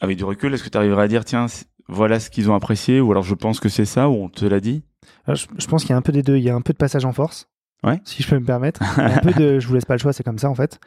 [0.00, 1.46] Avec du recul, est-ce que tu arriverais à dire tiens,
[1.88, 3.00] voilà ce qu'ils ont apprécié?
[3.00, 4.82] Ou alors je pense que c'est ça ou on te l'a dit?
[5.26, 6.36] Alors, je, je pense qu'il y a un peu des deux.
[6.36, 7.48] Il y a un peu de passage en force,
[7.82, 8.00] Ouais.
[8.04, 8.82] si je peux me permettre.
[8.98, 10.48] Il y a un peu de je vous laisse pas le choix, c'est comme ça
[10.50, 10.78] en fait.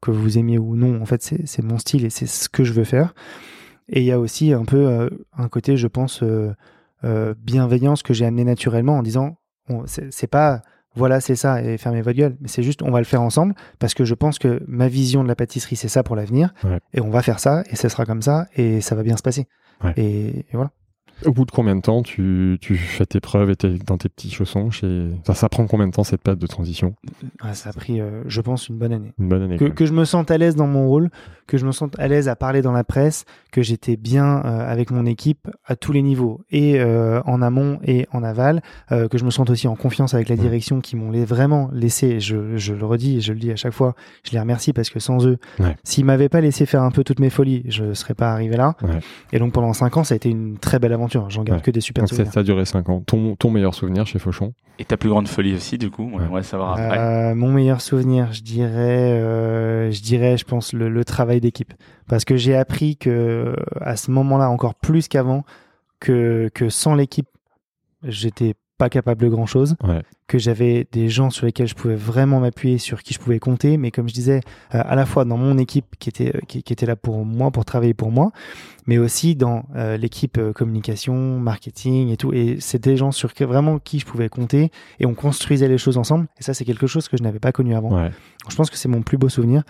[0.00, 2.64] Que vous aimiez ou non, en fait, c'est c'est mon style et c'est ce que
[2.64, 3.14] je veux faire.
[3.88, 6.52] Et il y a aussi un peu euh, un côté, je pense, euh,
[7.04, 9.36] euh, bienveillance que j'ai amené naturellement en disant
[9.68, 10.62] on- c'est pas
[10.96, 13.54] voilà, c'est ça et fermez votre gueule, mais c'est juste on va le faire ensemble
[13.80, 16.54] parce que je pense que ma vision de la pâtisserie, c'est ça pour l'avenir.
[16.62, 16.78] Ouais.
[16.92, 19.22] Et on va faire ça et ce sera comme ça et ça va bien se
[19.22, 19.46] passer.
[19.82, 19.92] Ouais.
[19.96, 20.70] Et, et voilà.
[21.24, 24.08] Au bout de combien de temps tu, tu fais tes preuves et t'es dans tes
[24.08, 25.10] petits chaussons chez...
[25.24, 26.94] ça, ça prend combien de temps cette période de transition?
[27.40, 29.12] Ah, ça a pris, euh, je pense, une bonne année.
[29.20, 29.56] Une bonne année.
[29.56, 31.10] que, que je me sente à l'aise dans mon rôle,
[31.46, 34.70] que je me sente à l'aise à parler dans la presse, que j'étais bien euh,
[34.70, 39.08] avec mon équipe à tous les niveaux, et euh, en amont et en aval, euh,
[39.08, 42.20] que je me sente aussi en confiance avec la direction qui m'ont les- vraiment laissé,
[42.20, 44.90] je, je le redis et je le dis à chaque fois, je les remercie parce
[44.90, 45.76] que sans eux, Ouais.
[45.84, 48.74] s'ils m'avaient pas laissé faire un peu toutes mes folies, je serais pas arrivé là.
[48.82, 48.98] Ouais.
[49.32, 51.28] Et donc pendant cinq ans, ça a été une très belle aventure.
[51.30, 51.64] J'en garde Ouais.
[51.64, 52.32] que des super Donc souvenirs.
[52.32, 53.02] ça a duré 5 ans.
[53.06, 54.52] Ton, ton meilleur souvenir chez Fauchon?
[54.78, 56.98] Et ta plus grande folie aussi, du coup, on aimerait savoir après.
[56.98, 61.72] Euh, mon meilleur souvenir, je dirais, euh, je dirais, je pense le, le travail d'équipe,
[62.08, 65.44] parce que j'ai appris que à ce moment-là, encore plus qu'avant,
[66.00, 67.28] que que sans l'équipe,
[68.02, 70.02] j'étais pas capable de grand chose, Ouais.
[70.26, 73.76] que j'avais des gens sur lesquels je pouvais vraiment m'appuyer, sur qui je pouvais compter,
[73.76, 74.40] mais comme je disais,
[74.74, 77.52] euh, à la fois dans mon équipe qui était qui, qui était là pour moi,
[77.52, 78.32] pour travailler pour moi,
[78.88, 82.32] mais aussi dans euh, l'équipe euh, communication, marketing et tout.
[82.32, 85.78] Et c'était des gens sur qui, vraiment qui je pouvais compter et on construisait les
[85.78, 86.26] choses ensemble.
[86.40, 87.94] Et ça, c'est quelque chose que je n'avais pas connu avant.
[87.96, 88.10] Ouais.
[88.50, 89.62] Je pense que c'est mon plus beau souvenir.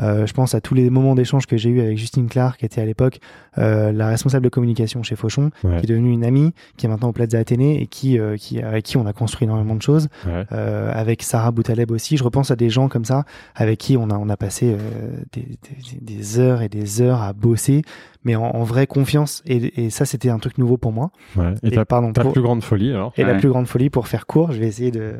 [0.00, 2.64] Euh, je pense à tous les moments d'échange que j'ai eu avec Justine Clark, qui
[2.66, 3.20] était à l'époque
[3.58, 5.78] euh, la responsable de communication chez Fauchon, Ouais.
[5.78, 8.60] qui est devenue une amie, qui est maintenant au Plaza Athénée et qui, euh, qui,
[8.60, 10.08] avec qui on a construit énormément de choses.
[10.26, 10.44] Ouais.
[10.52, 12.16] Euh, avec Sarah Boutaleb aussi.
[12.16, 13.24] Je repense à des gens comme ça,
[13.54, 17.22] avec qui on a, on a passé euh, des, des, des heures et des heures
[17.22, 17.82] à bosser,
[18.24, 19.42] mais en, en vraie confiance.
[19.46, 21.10] Et, et ça, c'était un truc nouveau pour moi.
[21.36, 21.54] Ouais.
[21.62, 23.12] Et, Et, ta, pardon, ta pour- plus grande folie alors?
[23.16, 25.14] Et la plus grande folie pour faire court, je vais essayer de,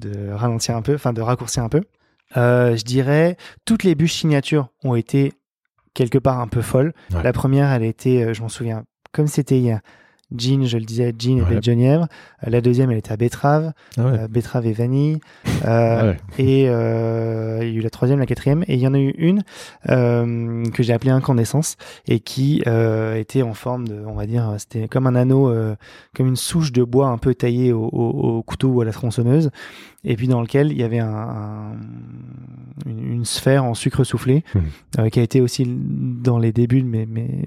[0.00, 1.80] de ralentir un peu, enfin de raccourcir un peu.
[2.36, 5.32] Euh, je dirais, toutes les bûches signatures ont été
[5.94, 6.92] quelque part un peu folles.
[7.12, 7.22] Ouais.
[7.22, 9.80] La première, elle a été, euh, je m'en souviens, comme c'était hier,
[10.36, 11.56] Gin, je le disais, gin et Ouais.
[11.56, 12.06] de genièvre.
[12.46, 14.18] Euh, la deuxième, elle était à betterave, Ah ouais.
[14.20, 15.18] euh, betterave et vanille.
[15.66, 16.16] Euh, Ouais.
[16.38, 18.98] Et euh, il y a eu la troisième, la quatrième, et il y en a
[18.98, 19.42] eu une
[19.90, 21.76] euh, que j'ai appelée incandescence
[22.08, 25.76] et qui euh, était en forme de, on va dire, c'était comme un anneau, euh,
[26.16, 28.92] comme une souche de bois un peu taillée au, au- au couteau ou à la
[28.92, 29.50] tronçonneuse,
[30.04, 31.76] et puis dans lequel il y avait un, un-
[32.86, 34.44] une, une sphère en sucre soufflé
[34.98, 37.44] euh, qui a été aussi dans les débuts de, mes, mes-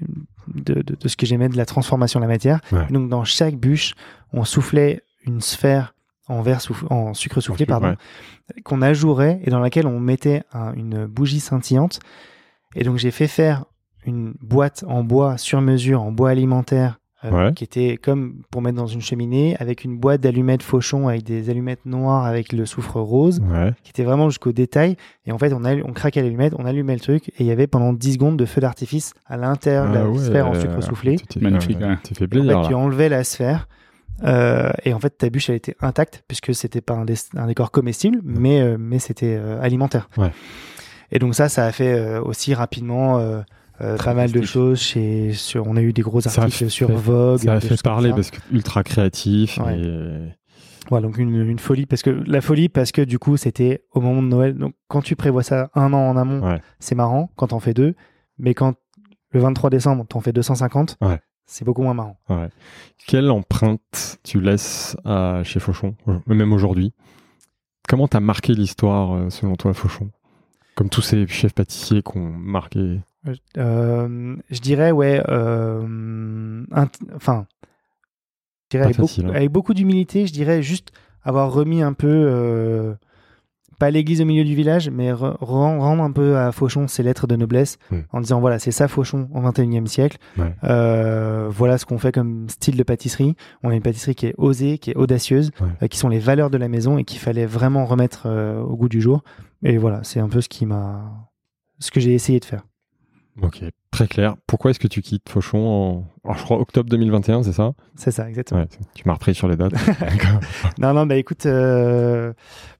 [0.52, 2.60] de, de- de ce que j'aimais de la transformation de la matière.
[2.72, 2.86] Ouais.
[2.90, 3.94] Donc dans chaque bûche,
[4.32, 5.94] on soufflait une sphère
[6.28, 7.88] en verre en sucre soufflé, pardon,
[8.54, 8.62] Ouais.
[8.62, 12.00] qu'on ajourait et dans laquelle on mettait un- une bougie scintillante.
[12.74, 13.64] Et donc j'ai fait faire
[14.06, 17.52] une boîte en bois sur mesure, en bois alimentaire, euh, Ouais.
[17.54, 21.48] qui était comme pour mettre dans une cheminée, avec une boîte d'allumettes fauchon avec des
[21.50, 23.72] allumettes noires avec le soufre rose, Ouais.
[23.82, 24.96] qui était vraiment jusqu'au détail.
[25.26, 27.92] Et en fait, on, craquait l'allumette, on allumait le truc, et il y avait pendant
[27.92, 30.80] 10 secondes de feu d'artifice à l'intérieur de la Ah ouais, sphère en euh, sucre
[30.82, 31.16] soufflé.
[31.40, 31.78] Magnifique.
[32.04, 32.62] Tu fais En plaisir.
[32.62, 33.68] fait, tu enlevais la sphère.
[34.24, 37.46] euh, et en fait, ta bûche, elle était intacte, puisque c'était pas un, dé- un
[37.48, 40.08] décor comestible, mais, euh, mais c'était euh, alimentaire.
[40.16, 40.30] Ouais.
[41.10, 43.18] Et donc ça, ça a fait euh, aussi rapidement
[43.80, 44.80] euh, pas mal de choses.
[44.80, 47.38] Chez, sur, on a eu des gros articles fait- sur Vogue.
[47.40, 48.14] Ça a fait parler ça.
[48.16, 49.58] parce que ultra créatif.
[49.58, 49.78] Ouais.
[49.78, 50.32] et-
[50.90, 54.00] Voilà, donc une, une folie parce que la folie parce que du coup c'était au
[54.00, 54.54] moment de Noël.
[54.56, 56.60] Donc quand tu prévois ça un an en amont, Ouais.
[56.78, 57.94] c'est marrant quand t'en fais deux,
[58.38, 58.74] mais quand
[59.30, 61.18] le 23 décembre t'en fais 250, Ouais.
[61.46, 62.18] c'est beaucoup moins marrant.
[62.28, 62.48] Ouais.
[63.06, 65.96] Quelle empreinte tu laisses à, chez Fauchon,
[66.26, 66.92] même aujourd'hui?
[67.88, 70.10] Comment t'as marqué l'histoire, euh, selon toi, Fauchon?
[70.74, 73.00] Comme tous ces chefs pâtissiers qui ont marqué.
[73.56, 76.64] Euh, je dirais ouais, euh,
[77.14, 77.46] enfin,
[78.64, 79.36] je dirais Pas avec, facile, beaucoup, hein.
[79.36, 80.90] avec beaucoup d'humilité, je dirais juste
[81.22, 82.94] avoir remis un peu, euh,
[83.78, 87.02] pas l'église au milieu du village, mais re- ren- rendre un peu à Fauchon ses
[87.02, 87.78] lettres de noblesse
[88.12, 90.18] en disant voilà c'est ça Fauchon au 21e siècle.
[90.38, 90.54] Ouais.
[91.50, 93.34] Voilà ce qu'on fait comme style de pâtisserie.
[93.62, 95.88] On a une pâtisserie qui est osée, qui est audacieuse, Ouais.
[95.88, 99.00] qui sont les valeurs de la maison et qu'il fallait vraiment remettre au goût du
[99.00, 99.22] jour.
[99.62, 101.28] Et voilà, c'est un peu ce qui m'a,
[101.78, 102.62] ce que j'ai essayé de faire.
[103.42, 104.36] Ok, très clair.
[104.46, 107.72] Pourquoi est-ce que tu quittes Fauchon en, alors, je crois, octobre 2021, c'est ça?
[107.96, 108.60] C'est ça, exactement.
[108.60, 109.72] Ouais, tu m'as repris sur les dates.
[110.78, 112.32] Non, non, bah écoute, euh,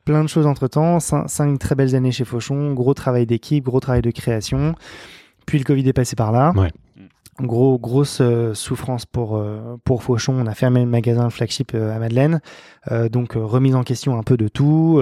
[0.04, 0.98] plein de choses entre temps.
[0.98, 4.74] Cin- Cinq, très belles années chez Fauchon, gros travail d'équipe, gros travail de création.
[5.46, 6.52] Puis le Covid est passé par là.
[6.56, 6.70] Ouais.
[7.40, 10.34] Gros, grosse euh, souffrance pour, euh, pour Fauchon.
[10.38, 12.40] On a fermé le magasin, le flagship euh, à Madeleine.
[13.10, 15.00] Donc, remise en question un peu de tout.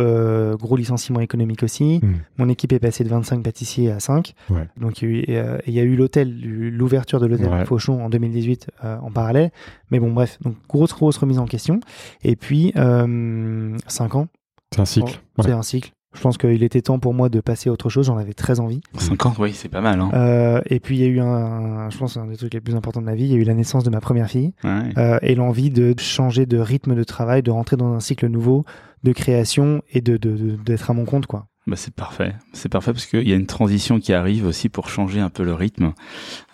[0.57, 1.99] Gros licenciement économique aussi.
[2.01, 2.13] Mm.
[2.39, 4.35] Mon équipe est passée de 25 pâtissiers à 5.
[4.51, 4.69] Ouais.
[4.77, 6.33] Donc, il y a eu, l'hôtel,
[6.71, 7.65] l'ouverture de l'hôtel Ouais.
[7.65, 9.51] Fauchon en 2018 euh, en parallèle.
[9.91, 10.39] Mais bon, bref.
[10.43, 11.81] Donc, grosse, grosse remise en question.
[12.23, 14.29] Et puis, euh, 5 ans.
[14.73, 15.21] C'est un cycle.
[15.39, 15.45] Ouais.
[15.45, 15.93] C'est un cycle.
[16.15, 18.07] Je pense qu'il était temps pour moi de passer à autre chose.
[18.07, 18.81] J'en avais très envie.
[18.99, 19.99] 50, oui, c'est pas mal.
[20.01, 20.11] Hein.
[20.13, 22.75] Euh, et puis, il y a eu un, je pense, un des trucs les plus
[22.75, 23.25] importants de ma vie.
[23.25, 24.93] Il y a eu la naissance de ma première fille Ouais.
[24.99, 28.65] euh, et l'envie de changer de rythme de travail, de rentrer dans un cycle nouveau
[29.05, 31.47] de création et de d'être à mon compte, quoi.
[31.67, 32.35] Bah, c'est parfait.
[32.53, 35.45] C'est parfait parce qu'il y a une transition qui arrive aussi pour changer un peu
[35.45, 35.93] le rythme.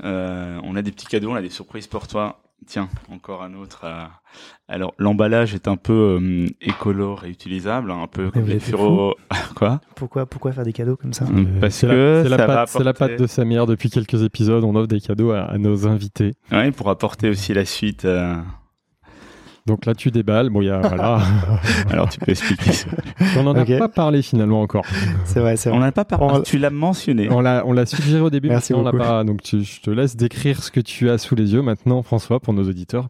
[0.04, 2.40] Euh, on a des petits cadeaux, on a des surprises pour toi.
[2.66, 3.82] Tiens, encore un autre.
[3.84, 4.04] euh,
[4.68, 9.14] Alors, l'emballage est un peu euh, écolo, réutilisable, hein, un peu comme les furo...
[9.54, 9.80] Quoi?
[9.94, 11.24] Pourquoi, pourquoi faire des cadeaux comme ça?
[11.24, 13.66] Euh, Parce que c'est la patte, la de Samir.
[13.66, 16.34] Depuis quelques épisodes, on offre des cadeaux à, à nos invités.
[16.52, 18.06] Ouais, pour apporter aussi la suite.
[19.68, 20.48] Donc là, tu déballes.
[20.50, 21.20] Bon, il y a, voilà.
[21.90, 22.88] Alors, tu peux expliquer ça.
[23.36, 24.84] on n'en a pas parlé finalement encore.
[25.24, 25.80] C'est vrai, c'est On vrai.
[25.80, 26.26] n'en a pas parlé.
[26.38, 27.28] On- Tu l'as mentionné.
[27.30, 29.04] On l'a, on l'a suggéré au début, Merci mais on l'a beaucoup.
[29.04, 29.22] pas.
[29.24, 32.40] Donc, tu- je te laisse décrire ce que tu as sous les yeux maintenant, François,
[32.40, 33.06] pour nos auditeurs.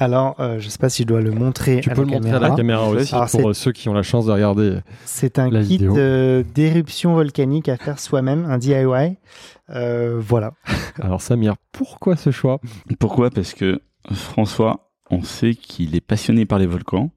[0.00, 2.12] Alors, euh, je sais pas si je dois le montrer Tu à peux la le
[2.14, 2.46] montrer caméra.
[2.46, 4.78] à la caméra aussi Alors, pour euh, ceux qui ont la chance de regarder.
[5.04, 9.16] C'est un La kit euh, d'éruption volcanique à faire soi-même, un DIY.
[9.70, 10.50] Euh, voilà.
[11.00, 12.58] Alors, Samir, pourquoi ce choix?
[12.98, 13.30] Pourquoi?
[13.30, 13.80] Parce que
[14.12, 17.10] François, on sait qu'il est passionné par les volcans.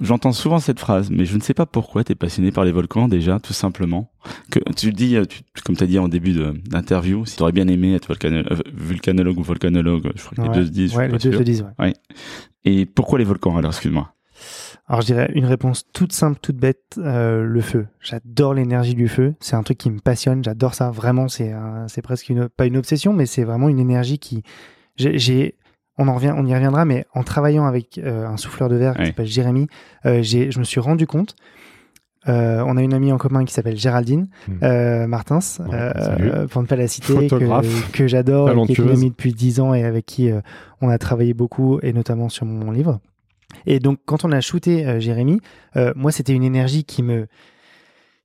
[0.00, 2.72] J'entends souvent cette phrase, mais je ne sais pas pourquoi tu es passionné par les
[2.72, 4.10] volcans déjà, tout simplement.
[4.50, 6.32] Que tu dis, tu- comme tu as dit en début
[6.66, 10.40] d'interview, si tu aurais bien aimé être volcano- euh, vulcanologue ou volcanologue, je crois que
[10.42, 10.48] Ouais.
[10.48, 10.96] les deux se disent.
[10.96, 11.66] Ouais, les deux se disent.
[11.78, 11.94] ouais.
[12.64, 14.14] Et pourquoi les volcans alors, excuse-moi?
[14.86, 17.88] Alors, je dirais une réponse toute simple, toute bête euh, le feu.
[18.00, 19.34] J'adore l'énergie du feu.
[19.40, 20.42] C'est un truc qui me passionne.
[20.42, 20.90] J'adore ça.
[20.90, 21.52] Vraiment, c'est
[21.88, 24.42] c'est presque une, pas une obsession, mais c'est vraiment une énergie qui.
[24.96, 25.56] J'ai-
[25.98, 28.94] on en revient, on y reviendra, mais en travaillant avec euh, un souffleur de verre
[28.94, 29.66] qui s'appelle Jérémy,
[30.06, 31.34] euh, je me suis rendu compte.
[32.28, 35.06] euh, on a une amie en commun qui s'appelle Géraldine Hmm.
[35.06, 35.38] Martins,
[36.50, 39.74] pour ne pas la citer, que, que j'adore, qui est une amie depuis 10 ans
[39.74, 40.30] et avec qui
[40.80, 43.00] on a travaillé beaucoup, et notamment sur mon livre.
[43.66, 45.40] Et donc, quand on a shooté Jérémy,
[45.96, 47.26] moi, c'était une énergie qui me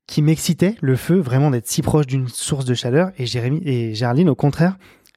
[0.06, 3.12] qui m'excitait, le feu, vraiment d'être si proche d'une source de chaleur.
[3.18, 4.76] Et Jérémy et Géraldine, au contraire,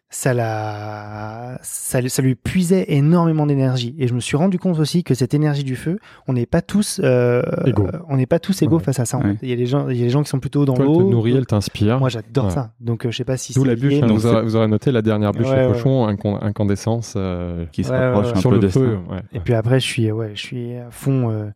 [0.09, 3.95] ça, la, ça, ça lui puisait énormément d'énergie.
[3.99, 6.63] Et je me suis rendu compte aussi que cette énergie du feu, on n'est pas
[6.63, 7.89] tous euh, Égaux.
[8.09, 8.83] on n'est pas tous égaux Ouais.
[8.85, 9.19] face à ça.
[9.19, 9.37] Ouais.
[9.43, 10.85] Il y a des gens, il y a des gens qui sont plutôt dans Toi,
[10.89, 11.11] elle te l'eau.
[11.11, 11.99] nourrit, elle t'inspire.
[11.99, 12.51] Moi, j'adore Ouais.
[12.53, 12.71] ça.
[12.81, 14.55] Donc, euh, je sais pas si D'où c'est la bûche, lié, hein, vous, aurez, vous
[14.57, 15.73] aurez noté la dernière bûche Ouais, au ouais.
[15.75, 18.39] cochon, incand- incandescence euh, Qui se Ouais, rapproche ouais, ouais.
[18.39, 18.99] un sur peu le feu.
[19.33, 21.47] Et puis après, je suis, ouais, je suis à fond euh,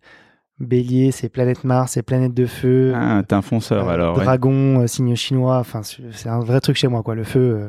[0.59, 2.93] bélier, c'est planète Mars, c'est planète de feu.
[2.97, 4.19] Ah, t'es un fonceur euh, alors.
[4.19, 4.25] ouais.
[4.25, 5.59] Dragon, euh, signe chinois.
[5.59, 7.15] Enfin, c'est c'est un vrai truc chez moi, quoi.
[7.15, 7.69] Le feu, euh,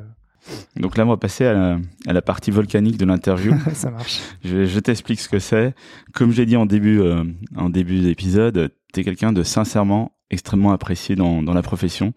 [0.75, 1.77] Donc là, on va passer à la,
[2.07, 3.53] à la partie volcanique de l'interview.
[3.73, 4.19] ça marche.
[4.43, 5.75] je je t'explique ce que c'est.
[6.13, 7.23] Comme j'ai dit en début, euh,
[7.55, 12.13] en début d'épisode, t'es quelqu'un de sincèrement extrêmement apprécié dans, dans la profession.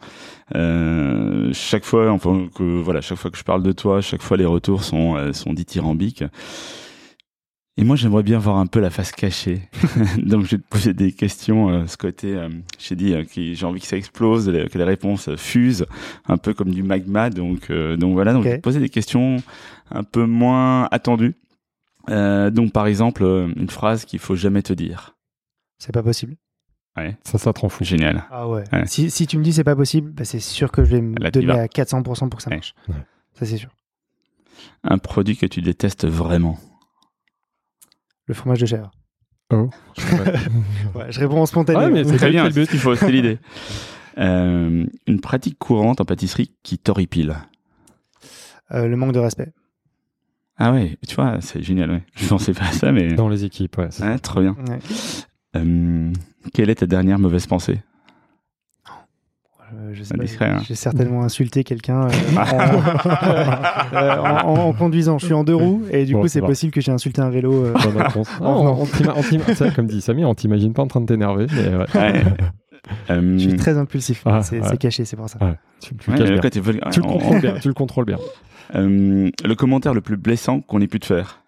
[0.55, 4.37] Euh, chaque fois, enfin que voilà, chaque fois que je parle de toi, chaque fois
[4.37, 6.25] les retours sont euh, sont dithyrambiques.
[7.77, 9.63] Et moi, j'aimerais bien voir un peu la face cachée.
[10.19, 11.71] Donc, je vais te poser des questions.
[11.71, 12.49] euh, ce côté, euh,
[12.79, 15.87] j'ai dit, euh, qui- j'ai envie que ça explose, que les réponses euh, fusent,
[16.29, 17.31] un peu comme du magma.
[17.31, 18.33] Donc, euh, donc voilà.
[18.33, 19.39] Donc, je vais te poser des questions
[19.91, 21.35] un peu moins attendues.
[22.11, 23.25] Euh, donc, par exemple,
[23.57, 25.17] une phrase qu'il faut jamais te dire.
[25.79, 26.37] C'est pas possible.
[27.25, 27.83] Ça, ça te rend fou.
[27.83, 28.23] Génial.
[28.31, 28.63] Ah ouais.
[28.73, 28.87] Ouais.
[28.87, 31.19] Si, si tu me dis c'est pas possible, bah, c'est sûr que je vais me
[31.19, 32.57] Là, donner à 400% pour que ça Ouais.
[32.57, 32.73] marche.
[32.89, 32.95] Ouais.
[33.33, 33.71] Ça, c'est sûr.
[34.85, 36.57] Un produit que tu détestes vraiment.
[38.27, 38.91] Le fromage de chèvre.
[39.53, 39.69] Oh.
[40.95, 41.79] Ouais, je réponds en spontané.
[41.83, 42.45] Ah, mais c'est Très bien.
[42.45, 42.69] le but.
[42.73, 43.39] Il faut, c'est l'idée.
[44.17, 47.35] Euh, une pratique courante en pâtisserie qui t'horripile.
[48.71, 49.53] Euh, le manque de respect.
[50.57, 51.91] Ah ouais, tu vois, c'est génial.
[51.91, 52.03] Ouais.
[52.15, 53.89] Je pensais pas à ça, mais Dans les équipes, ouais.
[53.91, 54.55] c'est- ouais, trop bien.
[54.69, 54.79] Ouais.
[55.57, 56.13] Euh,
[56.53, 57.81] quelle est ta dernière mauvaise pensée
[58.89, 59.73] Euh, je sais pas, Indiscret, hein.
[59.93, 65.19] J'ai certainement insulté quelqu'un euh, en, euh, en- en- en conduisant.
[65.19, 67.31] Je suis en deux roues et du Bon, coup, c'est possible que j'ai insulté un
[67.31, 67.53] vélo.
[67.67, 67.73] euh.
[67.83, 68.29] Bonne réponse.
[68.41, 68.47] On,
[68.83, 71.07] on t'ima- on t'ima- c'est vrai, comme dit Samy, on t'imagine pas en train de
[71.07, 71.87] t'énerver, mais ouais.
[71.95, 72.23] Ouais.
[73.11, 74.23] Euh, Je suis très impulsif.
[74.27, 74.69] Ah, c'est ouais.
[74.69, 75.39] c'est caché, c'est pour ça.
[75.81, 77.55] Tu, le contrôles bien.
[77.61, 78.19] Tu le contrôles bien.
[78.75, 81.41] Euh, le commentaire le plus blessant qu'on ait pu te faire?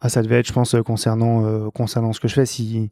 [0.00, 2.44] Ah, ça devait être, je pense, euh, concernant, euh, concernant ce que je fais.
[2.46, 2.90] Si,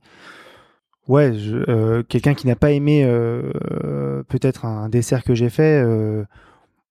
[1.09, 1.33] ouais,
[1.69, 3.53] euh, quelqu'un qui n'a pas aimé euh,
[3.85, 6.25] euh, peut-être un dessert que j'ai fait, euh,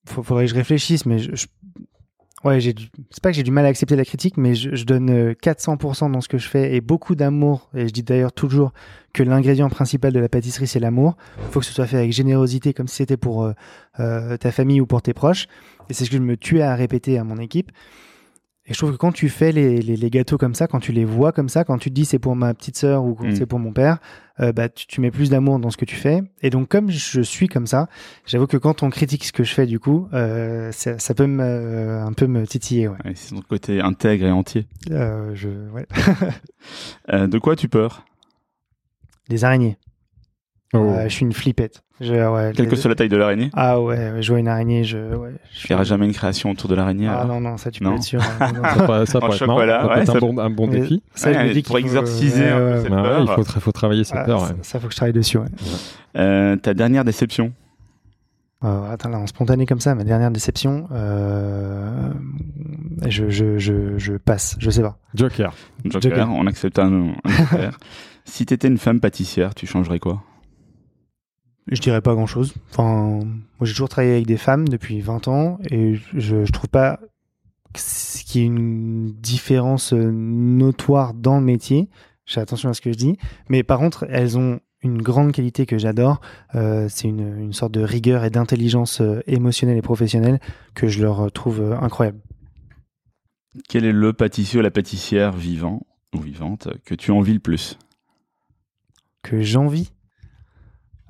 [0.05, 1.47] faudrait que je réfléchisse, mais je,
[2.43, 5.09] ouais, c'est pas que j'ai du mal à accepter la critique, mais je, je donne
[5.09, 7.69] euh, 400% dans ce que je fais et beaucoup d'amour.
[7.75, 8.73] Et je dis d'ailleurs toujours
[9.13, 11.17] que l'ingrédient principal de la pâtisserie, c'est l'amour.
[11.39, 13.53] Il faut que ce soit fait avec générosité, comme si c'était pour euh,
[13.99, 15.47] euh, ta famille ou pour tes proches.
[15.89, 17.71] Et c'est ce que je me tuais à répéter à mon équipe.
[18.67, 20.91] Et je trouve que quand tu fais les, les, les gâteaux comme ça, quand tu
[20.91, 23.35] les vois comme ça, quand tu te dis c'est pour ma petite sœur ou Mm.
[23.35, 23.97] c'est pour mon père,
[24.39, 26.21] euh, bah, tu, tu mets plus d'amour dans ce que tu fais.
[26.43, 27.87] Et donc comme je suis comme ça,
[28.27, 31.25] j'avoue que quand on critique ce que je fais du coup, euh, ça, ça peut
[31.25, 32.87] me, euh, un peu me titiller.
[32.87, 32.97] Ouais.
[33.03, 34.67] Ouais, c'est ton côté intègre et entier.
[34.91, 35.87] Euh, je, ouais.
[37.11, 38.05] Euh, de quoi tu peurs
[39.27, 39.77] Les araignées.
[40.73, 40.77] Oh.
[40.77, 41.83] Euh, je suis une flippette.
[41.99, 43.51] Je, ouais, Quelle que soit la taille de l'araignée.
[43.53, 46.49] Ah ouais, je vois une araignée, je, ouais, je Il n'y aura jamais une création
[46.49, 47.07] autour de l'araignée.
[47.07, 47.91] Ah alors non, non, ça tu Non.
[47.91, 48.21] peux être sûr.
[48.39, 48.51] hein.
[48.55, 48.63] Non.
[48.63, 51.03] Ça pourrait, ça En pourrait être chocolat, ouais, ça un bon, un bon Mais défi.
[51.13, 52.45] ça, je me dis pour faut- exorciser
[52.81, 53.21] cette peur.
[53.21, 54.39] il faut, faut travailler cette Ah, peur.
[54.41, 54.59] ça, ouais.
[54.61, 55.37] ça, faut que je travaille dessus.
[55.37, 55.45] Ouais.
[56.17, 57.51] Euh, ta dernière déception
[58.63, 62.09] Euh, attends, là, en spontané comme ça, ma dernière déception, euh,
[63.07, 64.97] je, je, je, je passe, je sais pas.
[65.15, 65.53] Joker.
[65.85, 66.29] Joker, Joker.
[66.31, 67.77] on accepte un, un Joker.
[68.25, 70.21] si t'étais une femme pâtissière, tu changerais quoi?
[71.67, 72.53] Je dirais pas grand chose.
[72.71, 76.69] Enfin, moi, j'ai toujours travaillé avec des femmes depuis 20 ans et je, je trouve
[76.69, 76.99] pas
[78.31, 81.89] qu'il y ait une différence euh, notoire dans le métier.
[82.25, 83.17] Je fais attention à ce que je dis.
[83.49, 86.21] Mais par contre, elles ont une grande qualité que j'adore.
[86.55, 90.39] Euh, c'est une, une sorte de rigueur et d'intelligence euh, émotionnelle et professionnelle
[90.75, 92.19] que je leur trouve incroyable.
[93.67, 95.81] Quel est le pâtissier ou la pâtissière vivant
[96.13, 97.77] ou vivante que tu envies le plus?
[99.23, 99.91] Que j'envie?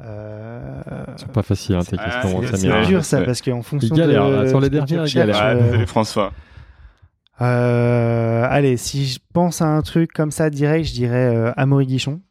[0.03, 0.81] Euh,
[1.15, 3.25] C'est pas facile, hein, tes Ah, questions, c'est- dur ça Ouais.
[3.25, 4.47] parce qu'en fonction galère, de là.
[4.49, 5.41] Sur les dernières, il galère.
[5.43, 6.31] euh, désolé, François.
[7.39, 11.87] Euh, allez, si je pense à un truc comme ça direct, je dirais euh, Amaury
[11.87, 12.21] Guichon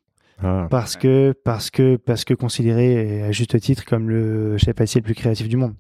[0.43, 0.67] Ah.
[0.71, 5.05] parce que parce que parce que considéré à juste titre comme le chef pâtissier le
[5.05, 5.75] plus créatif du monde.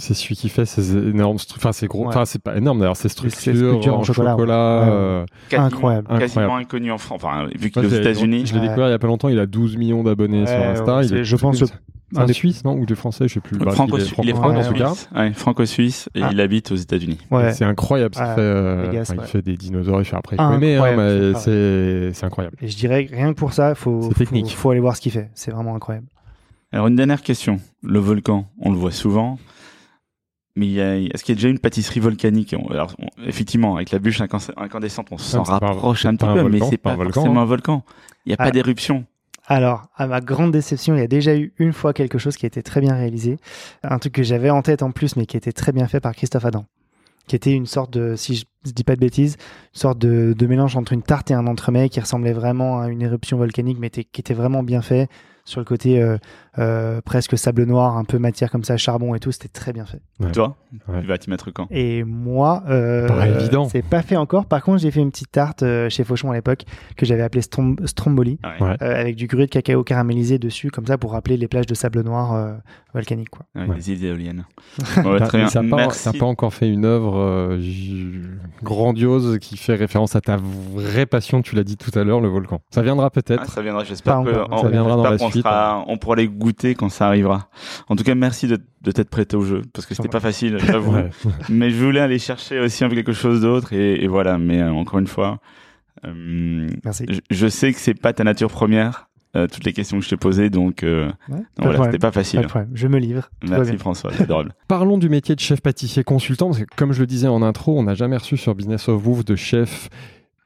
[0.00, 2.02] C'est celui qui fait ces énormes stru- Enfin, c'est gros.
[2.02, 2.08] Ouais.
[2.08, 4.80] Enfin, c'est pas énorme d'ailleurs, ces structures, structures en en chocolat, chocolat.
[4.82, 4.86] ouais.
[4.90, 6.06] euh, Quasiment- Incroyable.
[6.06, 6.62] Quasiment Incroyable.
[6.62, 7.20] inconnu en France.
[7.24, 8.46] Enfin, vu est aux États-Unis.
[8.46, 8.66] Je l'ai Ouais.
[8.68, 9.28] découvert il y a pas longtemps.
[9.28, 10.96] Il a 12 millions d'abonnés sur Insta.
[10.98, 11.64] ouais, il c'est- est je pense
[12.16, 13.58] un des- Suisse, non Ou des Français, je sais plus.
[13.58, 15.08] Bah, Franco- il est franco-suisse.
[15.14, 16.28] Ouais, franco-suisse et Ah.
[16.32, 17.18] il habite aux États-Unis.
[17.32, 17.52] Ouais.
[17.52, 18.40] C'est incroyable ce qu'il Ah, fait.
[18.40, 19.24] euh, Vegas, enfin, ouais.
[19.26, 20.00] Il fait des dinosaures.
[20.00, 20.78] Il fait après, hein, mais
[21.34, 22.56] c'est incroyable.
[22.62, 24.50] Et je dirais rien que pour ça, faut C'est technique.
[24.52, 25.28] Faut, faut aller voir ce qu'il fait.
[25.34, 26.06] C'est vraiment incroyable.
[26.72, 27.58] Alors, une dernière question.
[27.82, 29.38] Le volcan, on le voit souvent.
[30.58, 32.54] Mais est-ce qu'il y a déjà une pâtisserie volcanique?
[32.70, 34.20] Alors, on- Effectivement, avec la bûche
[34.56, 36.96] incandescente, on s'en un- rapproche un c'est petit un peu, mais c'est pas pas un
[36.96, 37.42] volcan, forcément hein.
[37.44, 37.84] un volcan.
[38.26, 38.44] Il n'y a Ah.
[38.44, 39.04] pas d'éruption.
[39.46, 42.44] Alors, à ma grande déception, il y a déjà eu une fois quelque chose qui
[42.44, 43.38] a été très bien réalisé.
[43.82, 46.14] Un truc que j'avais en tête en plus, mais qui était très bien fait par
[46.14, 46.66] Christophe Adam.
[47.26, 49.36] Qui était une sorte de, si je je dis pas de bêtises,
[49.74, 52.88] une sorte de, de mélange entre une tarte et un entremets qui ressemblait vraiment à
[52.88, 55.08] une éruption volcanique, mais qui était vraiment bien fait
[55.46, 56.18] sur le côté euh,
[56.58, 59.30] euh, presque sable noir, un peu matière comme ça, charbon et tout.
[59.32, 60.00] C'était très bien fait.
[60.20, 60.32] Ouais.
[60.32, 60.56] Toi,
[60.88, 61.00] Ouais.
[61.00, 61.66] tu vas t'y mettre quand?
[61.70, 63.68] Et moi, euh, Pas évident.
[63.68, 64.46] c'est pas fait encore.
[64.46, 66.64] Par contre, j'ai fait une petite tarte euh, chez Fauchon à l'époque
[66.96, 68.38] que j'avais appelée Strom- Stromboli.
[68.42, 68.76] Ah ouais.
[68.82, 71.74] Euh, avec du gruyère de cacao caramélisé dessus, comme ça, pour rappeler les plages de
[71.74, 72.54] sable noir euh,
[72.92, 73.30] volcanique.
[73.30, 73.46] Quoi.
[73.54, 73.76] Ouais, Ouais.
[73.76, 74.44] Les îles éoliennes.
[74.98, 75.50] Ouais, Bah, très mais bien.
[75.50, 76.08] ça n'a pas, Merci.
[76.08, 77.58] a pas encore fait une œuvre euh,
[78.62, 82.28] grandiose qui fait référence à ta vraie passion, tu l'as dit tout à l'heure, le
[82.28, 82.60] volcan.
[82.70, 83.42] Ça viendra peut-être.
[83.44, 85.42] Ah, ça viendra, j'espère que on- ça viendra dans la suite.
[85.42, 87.48] sera- on pourra les goûter quand ça arrivera.
[87.88, 90.58] En tout cas, merci de, de t'être prêté au jeu parce que c'était pas facile,
[90.64, 90.92] j'avoue.
[90.94, 91.10] Ouais.
[91.48, 94.38] Mais je voulais aller chercher aussi un peu quelque chose d'autre et, et voilà.
[94.38, 95.40] Mais euh, encore une fois,
[96.06, 97.06] euh, Merci.
[97.08, 99.08] je, je sais que c'est pas ta nature première.
[99.36, 101.72] euh, toutes les questions que je t'ai posées, donc, euh, Ouais, donc pas de voilà,
[101.74, 101.84] problème.
[101.92, 102.40] c'était pas Pas facile.
[102.40, 102.70] de problème.
[102.74, 103.30] Je me livre.
[103.46, 103.76] Merci.
[103.76, 104.54] François, c'est adorable.
[104.68, 107.78] Parlons du métier de chef pâtissier consultant, parce que comme je le disais en intro,
[107.78, 109.90] on n'a jamais reçu sur Business of Woof de chef,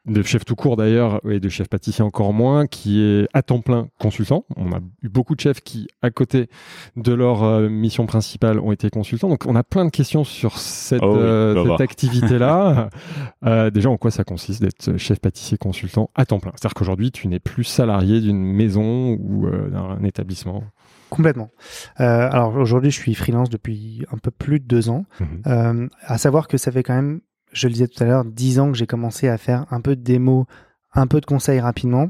[0.04, 3.60] de chef tout court d'ailleurs, et de chef pâtissier encore moins, qui est à temps
[3.60, 4.44] plein consultant.
[4.56, 6.48] On a eu beaucoup de chefs qui, à côté
[6.96, 9.28] de leur euh, mission principale, ont été consultants.
[9.28, 11.80] Donc on a plein de questions sur cette, Oh oui, euh, va cette voir.
[11.80, 12.90] activité-là.
[13.44, 16.52] Euh, déjà, en quoi ça consiste d'être chef pâtissier consultant à temps plein?
[16.54, 20.62] C'est-à-dire qu'aujourd'hui, tu n'es plus salarié d'une maison ou euh, d'un établissement?
[21.10, 21.50] Complètement.
[22.00, 25.04] Euh, alors aujourd'hui, je suis freelance depuis un peu plus de deux ans.
[25.46, 27.20] Euh, à savoir que ça fait quand même,
[27.52, 29.94] je le disais tout à l'heure, dix ans que j'ai commencé à faire un peu
[29.96, 30.46] de démo,
[30.94, 32.08] un peu de conseils rapidement,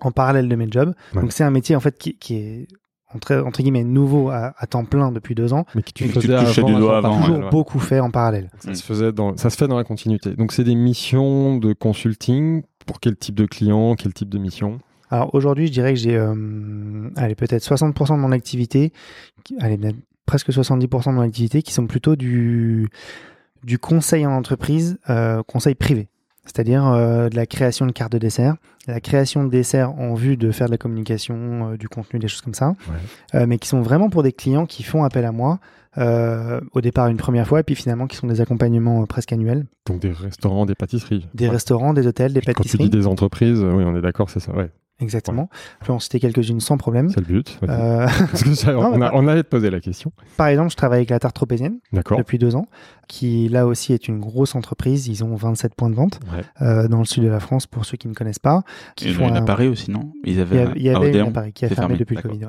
[0.00, 0.94] en parallèle de mes jobs.
[1.14, 1.22] Ouais.
[1.22, 2.68] Donc c'est un métier en fait qui, qui est
[3.12, 5.66] entre, entre guillemets nouveau à, à temps plein depuis deux ans.
[5.74, 7.50] Mais que tu faisais touchais avant, du doigt avant, avant, par- Toujours ouais.
[7.50, 8.50] beaucoup fait en parallèle.
[8.60, 10.30] Ça se faisait dans, ça se fait dans la continuité.
[10.36, 14.78] Donc c'est des missions de consulting pour quel type de client, quel type de mission?
[15.10, 18.92] Alors aujourd'hui, je dirais que j'ai, euh, allez, peut-être 60% de mon activité,
[19.42, 19.76] qui- allez,
[20.24, 22.88] presque 70% de mon activité, qui sont plutôt du,
[23.64, 26.08] du conseil en entreprise, euh, conseil privé.
[26.46, 28.56] C'est-à-dire euh, de la création de cartes de dessert,
[28.88, 32.28] la création de desserts en vue de faire de la communication, euh, du contenu, des
[32.28, 32.74] choses comme ça,
[33.34, 35.58] mais qui sont vraiment pour des clients qui font appel à moi
[35.96, 40.00] au départ une première fois, et puis finalement qui sont des accompagnements presque annuels, Donc
[40.00, 41.28] des restaurants, des pâtisseries.
[41.34, 41.50] des Ouais.
[41.52, 42.84] restaurants, des hôtels, des Quand tu pâtisseries.
[42.88, 44.52] dis des entreprises, oui, on est d'accord, c'est ça.
[44.56, 44.70] Ouais,
[45.00, 45.48] Exactement.
[45.80, 47.08] Je peux en citer quelques-unes sans problème.
[47.10, 47.58] c'est le but.
[47.62, 47.70] vas-y.
[47.80, 50.12] Euh, Parce que ça, non, on, a, on allait te poser la question.
[50.36, 52.18] Par exemple, je travaille avec la Tarte Tropézienne D'accord.
[52.18, 52.66] depuis deux ans,
[53.08, 55.08] qui là aussi est une grosse entreprise.
[55.08, 56.42] Ils ont 27 points de vente Ouais.
[56.62, 58.62] euh, dans le sud de la France pour ceux qui ne connaissent pas.
[58.96, 60.12] Qui Il y font en a un- à Paris aussi, non?
[60.24, 61.80] Ils Il y, avaient a- il y à avait une à Paris qui a fermé,
[61.80, 62.22] fermé, depuis le.
[62.22, 62.40] Covid.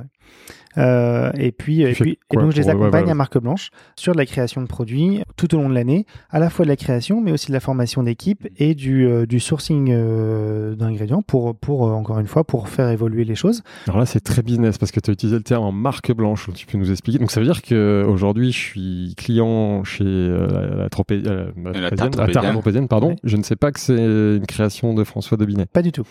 [0.78, 3.72] Euh, et puis, et, puis et donc je les ouais, accompagne ouais, à marque blanche
[3.96, 6.70] sur de la création de produits tout au long de l'année, à la fois de
[6.70, 11.22] la création, mais aussi de la formation d'équipe et du, euh, du sourcing euh, d'ingrédients
[11.22, 13.64] pour, pour euh, encore une fois, pour faire évoluer les choses.
[13.88, 16.50] Alors là, c'est très business parce que tu as utilisé le terme en marque blanche.
[16.56, 17.20] Tu peux nous expliquer.
[17.20, 21.52] Donc ça veut dire que aujourd'hui, je suis client chez euh, la, la, Tropé- euh,
[21.62, 23.10] la, La la Tarte pardon.
[23.10, 23.16] Ouais.
[23.24, 25.66] Je ne sais pas que c'est une création de François Dobinet.
[25.66, 26.06] Pas du tout.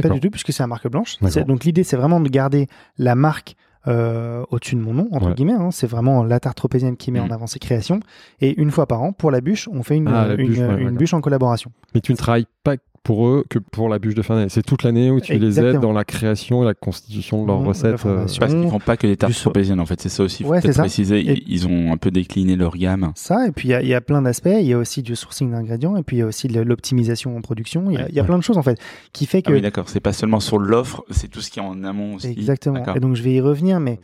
[0.00, 1.18] Pas du tout, puisque c'est la marque blanche.
[1.46, 3.56] Donc l'idée, c'est vraiment de garder la marque
[3.88, 5.34] euh, au-dessus de mon nom, entre Ouais.
[5.34, 5.52] guillemets.
[5.54, 5.70] hein.
[5.70, 7.24] C'est vraiment la tarte tropézienne qui met Mm.
[7.24, 8.00] en avant ses créations.
[8.40, 10.64] Et une fois par an, pour la bûche, on fait une, Ah, une, bûche, ouais,
[10.68, 10.92] une d'accord.
[10.98, 11.72] bûche en collaboration.
[11.94, 14.48] Mais tu ne travailles pas pour eux que pour la bûche de fin d'année.
[14.48, 17.60] C'est toute l'année où tu les aides dans la création et la constitution de leurs
[17.60, 18.06] Mmh, recettes.
[18.06, 20.00] euh, Parce qu'ils font pas que des tartes tropéziennes, en fait.
[20.00, 20.44] C'est ça aussi.
[20.44, 20.82] Faut Ouais, peut-être c'est ça.
[20.82, 21.18] préciser.
[21.20, 23.12] Et- Ils, ont un peu décliné leur gamme.
[23.16, 24.48] Ça, et puis il y a, il y a plein d'aspects.
[24.60, 27.36] Il y a aussi du sourcing d'ingrédients, et puis il y a aussi de l'optimisation
[27.36, 27.90] en production.
[27.90, 28.06] Il y a, Ouais.
[28.10, 28.78] il y a plein de choses, en fait,
[29.12, 29.88] qui fait Ah que oui, d'accord.
[29.88, 32.28] C'est pas seulement sur l'offre, c'est tout ce qui est en amont aussi.
[32.28, 32.84] Exactement.
[32.94, 33.98] Et donc, je vais y revenir, mais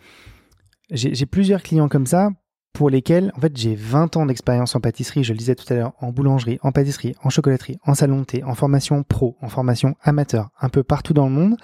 [0.90, 2.30] j'ai plusieurs clients comme ça
[2.72, 5.76] pour lesquels, en fait, j'ai 20 ans d'expérience en pâtisserie, je le disais tout à
[5.76, 9.48] l'heure, en boulangerie, en pâtisserie, en chocolaterie, en salon de thé, en formation pro, en
[9.48, 11.56] formation amateur, un peu partout dans le monde.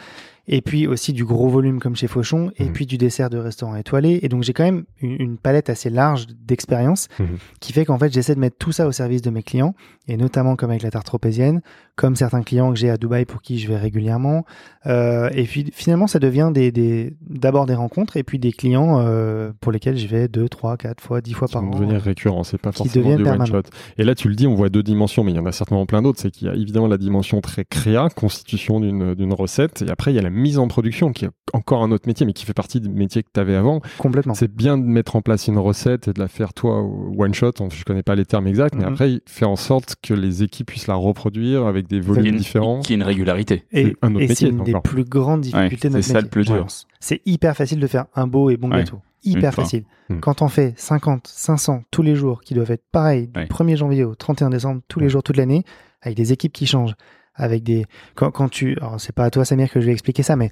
[0.46, 2.72] Et puis aussi du gros volume comme chez Fauchon, et Mhm.
[2.72, 4.18] puis du dessert de restaurant étoilé.
[4.22, 7.26] Et donc, j'ai quand même une, une palette assez large d'expérience Mhm.
[7.60, 9.74] qui fait qu'en fait, j'essaie de mettre tout ça au service de mes clients,
[10.06, 11.62] et notamment comme avec la tarte tropézienne,
[11.96, 14.44] comme certains clients que j'ai à Dubaï pour qui je vais régulièrement.
[14.86, 19.52] Euh, et puis finalement, ça devient des, d'abord des rencontres, et puis des clients euh,
[19.60, 21.70] pour lesquels je vais deux, trois, quatre fois, dix fois qui par an.
[21.70, 23.46] devenir récurrents, c'est pas forcément du one permanents.
[23.46, 23.62] shot.
[23.96, 25.86] Et là, tu le dis, on voit deux dimensions, mais il y en a certainement
[25.86, 26.20] plein d'autres.
[26.20, 30.12] C'est qu'il y a évidemment la dimension très créa, constitution d'une d'une recette, et après
[30.12, 32.44] il y a la mise en production, qui est encore un autre métier, mais qui
[32.44, 33.80] fait partie du métier que tu avais avant.
[33.98, 34.34] Complètement.
[34.34, 37.32] C'est bien de mettre en place une recette et de la faire toi au one
[37.34, 37.52] shot.
[37.60, 38.92] On- Je connais pas les termes exacts, mais Mhm.
[38.92, 42.80] après faire en sorte que les équipes puissent la reproduire avec des volumes une- différents.
[42.80, 43.64] Qui est une régularité.
[43.72, 46.12] Et, c'est un autre et c'est métier, une des plus grandes difficultés de notre c'est
[46.12, 46.30] ça le métier.
[46.30, 46.66] plus dur.
[47.00, 48.78] C'est hyper facile de faire un beau et bon Ouais.
[48.78, 49.00] gâteau.
[49.26, 49.84] Hyper Une facile.
[50.10, 50.18] Hmm.
[50.20, 53.46] Quand on fait 50, 500 tous les jours, qui doivent être pareils du Ouais.
[53.46, 55.64] 1er janvier au 31 décembre, tous les jours, toute l'année,
[56.02, 56.94] avec des équipes qui changent,
[57.34, 60.22] avec des quand, quand tu alors c'est pas à toi Samir que je vais expliquer
[60.22, 60.50] ça mais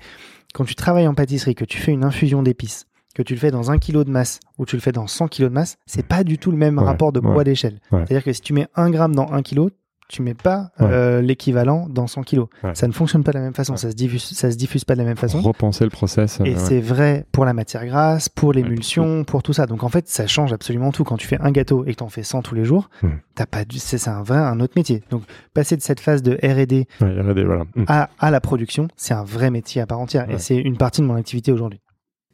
[0.54, 3.50] quand tu travailles en pâtisserie que tu fais une infusion d'épices que tu le fais
[3.50, 6.06] dans un kilo de masse ou tu le fais dans 100 kilos de masse c'est
[6.06, 7.32] pas du tout le même Ouais, rapport de ouais.
[7.32, 8.04] poids d'échelle Ouais.
[8.06, 9.70] c'est à dire que si tu mets un gramme dans un kilo
[10.12, 10.86] tu mets pas Ouais.
[10.90, 12.74] euh, l'équivalent dans 100 kilos Ouais.
[12.74, 13.78] ça ne fonctionne pas de la même façon Ouais.
[13.78, 16.40] ça se diffuse ça se diffuse pas de la même façon Repenser le process.
[16.40, 19.66] euh, et c'est vrai pour la matière grasse, pour l'émulsion, pour tout ça.
[19.66, 21.04] Donc en fait, ça change absolument tout.
[21.04, 23.08] Quand tu fais un gâteau et que tu en fais 100 tous les jours, Hmm.
[23.34, 23.78] t'as pas du...
[23.78, 25.02] c'est un vrai un autre métier.
[25.10, 25.22] Donc
[25.54, 27.64] passer de cette phase de R&D Ouais, R&D, voilà.
[27.74, 27.84] Mm.
[27.88, 30.30] à, à la production, c'est un vrai métier à part entière.
[30.30, 31.80] Et c'est une partie de mon activité aujourd'hui.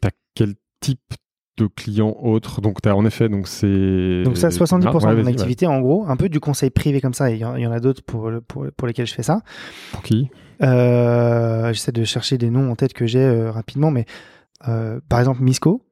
[0.00, 1.00] T'as quel type
[1.58, 4.22] de clients autres Donc, t'as en effet, donc c'est.
[4.24, 7.00] Donc ça, 70% Ah, ouais, de mon activité, en gros, un peu du conseil privé
[7.00, 7.30] comme ça.
[7.30, 9.22] Il y, en- il y en a d'autres pour, le- pour, pour lesquels je fais
[9.22, 9.42] ça.
[9.92, 10.30] Pour qui?
[10.62, 14.06] Euh, J'essaie de chercher des noms en tête que j'ai euh, rapidement, mais
[14.68, 15.82] euh, par exemple Misco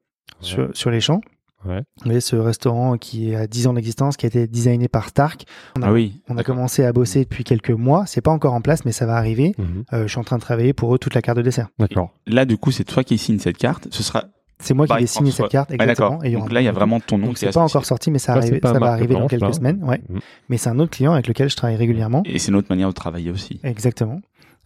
[0.41, 1.21] sur, sur les champs.
[1.65, 1.79] Ouais.
[1.97, 5.45] Vous voyez, ce restaurant qui a 10 ans d'existence, qui a été designé par Stark.
[5.77, 6.21] On a, Ah oui.
[6.29, 8.05] on a commencé à bosser depuis quelques mois.
[8.05, 9.53] C'est pas encore en place, mais ça va arriver.
[9.57, 9.83] Mhm.
[9.91, 11.67] Euh, je suis en train de travailler pour eux toute la carte de dessert.
[11.79, 12.13] D'accord.
[12.27, 13.87] Là, du coup, c'est toi qui signes cette carte.
[13.91, 14.25] Ce sera.
[14.59, 15.45] C'est moi qui vais signer François.
[15.45, 15.69] cette carte.
[15.71, 16.23] Ah, Exactement.
[16.23, 17.85] Et Donc là, il y a vraiment ton nom Donc qui est c'est pas encore
[17.85, 19.53] sorti, mais ça, arrive- va arriver dans quelques là.
[19.53, 19.83] semaines.
[19.83, 20.01] Ouais.
[20.09, 20.19] Mhm.
[20.49, 22.23] Mais c'est un autre client avec lequel je travaille régulièrement.
[22.25, 23.59] Et c'est notre manière de travailler aussi.
[23.63, 24.19] Exactement.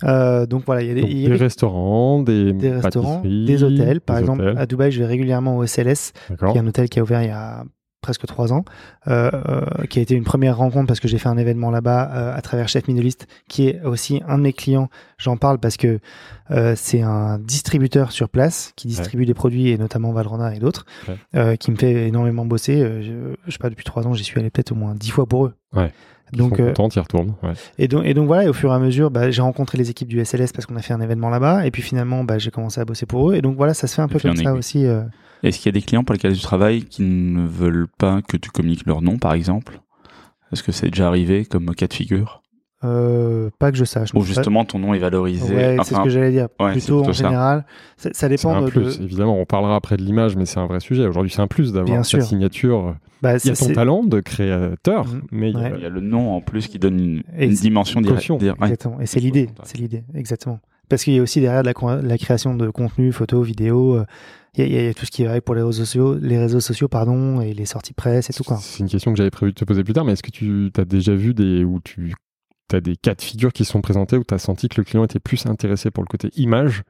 [0.03, 3.63] Euh, donc voilà, il y a des, y a des restaurants, des, des restaurants, des
[3.63, 4.01] hôtels.
[4.01, 4.57] Par des exemple, hôtels.
[4.57, 7.27] à Dubaï, je vais régulièrement au SLS, qui est un hôtel qui a ouvert il
[7.27, 7.63] y a
[8.01, 8.65] presque trois ans,
[9.07, 12.11] euh, euh, qui a été une première rencontre parce que j'ai fait un événement là-bas
[12.13, 14.89] euh, à travers Chef Middle East, qui est aussi un de mes clients.
[15.17, 15.99] J'en parle parce que
[16.75, 20.85] c'est un distributeur sur place qui distribue des produits et notamment Valrhona et d'autres,
[21.33, 21.57] Ouais.
[21.57, 22.77] qui me fait énormément bosser.
[23.01, 25.25] Je, je sais pas, depuis trois ans, j'y suis allé peut-être au moins dix fois
[25.25, 25.53] pour eux.
[25.73, 25.93] Ouais.
[26.33, 27.35] Donc, sont contents, ils retournent.
[27.43, 27.53] Ouais.
[27.77, 29.89] et donc, et donc voilà, et au fur et à mesure, bah, j'ai rencontré les
[29.89, 32.51] équipes du SLS parce qu'on a fait un événement là-bas, et puis finalement, bah, j'ai
[32.51, 34.53] commencé à bosser pour eux, et donc voilà, ça se fait un peu comme ça
[34.53, 34.85] aussi.
[35.43, 38.37] Est-ce qu'il y a des clients pour lesquels tu travailles qui ne veulent pas que
[38.37, 39.79] tu communiques leur nom, par exemple?
[40.53, 42.41] Est-ce que c'est déjà arrivé comme cas de figure?
[42.83, 44.09] Euh, pas que je sache.
[44.15, 46.47] Ou justement ton nom est valorisé Ouais, c'est ce que j'allais dire.
[46.59, 47.23] ouais, c'est Plutôt en plutôt ça.
[47.27, 47.65] général,
[47.95, 48.69] ça, ça C'est dépend un de.
[48.71, 49.39] plus, de- évidemment.
[49.39, 51.05] On parlera après de l'image, mais c'est un vrai sujet.
[51.05, 52.95] Aujourd'hui, c'est un plus d'avoir ta signature.
[53.21, 55.21] bah, Il y a c'est- ton talent de créateur, Mhm.
[55.31, 55.73] mais il y a- Ouais.
[55.77, 58.31] Il y a le nom en plus qui donne une, une dimension directe.
[58.63, 58.99] Exactement.
[58.99, 59.47] Et c'est l'idée.
[59.63, 60.03] C'est l'idée.
[60.15, 60.59] Exactement.
[60.89, 61.71] Parce qu'il y a aussi derrière de
[62.07, 63.95] la, création de contenu, photos, vidéos.
[63.97, 64.05] euh,
[64.57, 66.15] Il y, a- il y a tout ce qui va avec pour les réseaux sociaux,
[66.19, 68.57] les réseaux sociaux, pardon, et les sorties presse et tout quoi.
[68.57, 70.69] C'est une question que j'avais prévu de te poser plus tard, mais est-ce que tu
[70.77, 72.13] as déjà vu des où tu
[72.73, 75.03] as des cas de figure qui sont présentés où tu as senti que le client
[75.05, 76.83] était plus intéressé pour le côté image,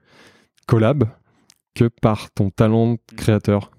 [0.68, 1.04] collab,
[1.76, 3.72] que par ton talent de créateur?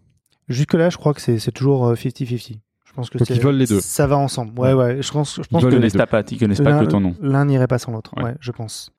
[0.49, 2.59] Jusque là, je crois que c'est c'est toujours euh, 50-50.
[2.85, 3.81] Je pense que Donc c'est- ils veulent les deux.
[3.81, 4.59] Ça va ensemble.
[4.61, 5.01] Ouais, ouais.
[5.03, 7.15] Je pense, je pense Ils les patte, ils connaissent pas que ton nom.
[7.21, 8.25] L'un n'irait pas sans l'autre, Ouais.
[8.25, 8.35] ouais.
[8.41, 8.91] je pense.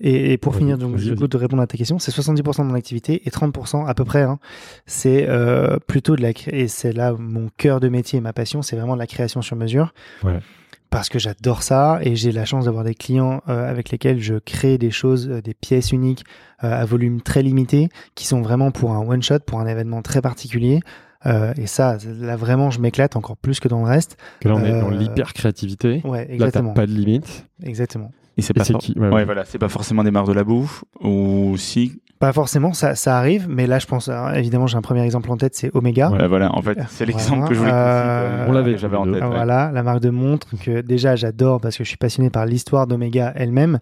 [0.00, 2.66] Et, et pour finir, donc, du coup, de répondre à ta question, c'est 70% de
[2.68, 4.38] mon activité et 30% à peu près, hein,
[4.86, 8.62] c'est euh, plutôt de la et c'est là mon cœur de métier et ma passion,
[8.62, 9.92] c'est vraiment de la création sur mesure.
[10.24, 10.38] Ouais.
[10.88, 14.34] Parce que j'adore ça et j'ai la chance d'avoir des clients euh, avec lesquels je
[14.36, 16.24] crée des choses, euh, des pièces uniques
[16.64, 20.02] euh, à volume très limité, qui sont vraiment pour un one shot, pour un événement
[20.02, 20.80] très particulier.
[21.26, 24.16] Euh, et ça, là vraiment, je m'éclate encore plus que dans le reste.
[24.42, 26.00] Là, on est dans Euh, l'hyper créativité.
[26.04, 27.46] Ouais, Là, t'as exactement, pas de limite.
[27.62, 28.10] exactement.
[28.40, 29.24] Et c'est pas, c'est for- qui ouais, ouais, ouais.
[29.24, 32.00] voilà, c'est pas forcément des marques de la bouffe ou si.
[32.18, 35.30] Pas forcément, ça, ça arrive, mais là, je pense, euh, évidemment, j'ai un premier exemple
[35.30, 36.10] en tête, c'est Omega.
[36.10, 36.22] Ouais.
[36.22, 39.04] Euh, voilà, en fait, c'est l'exemple Voilà, que je voulais euh, On l'avait j'avais en
[39.10, 39.22] tête.
[39.22, 39.26] ouais.
[39.26, 42.86] Voilà, la marque de montre que déjà j'adore parce que je suis passionné par l'histoire
[42.86, 43.78] d'Omega elle-même,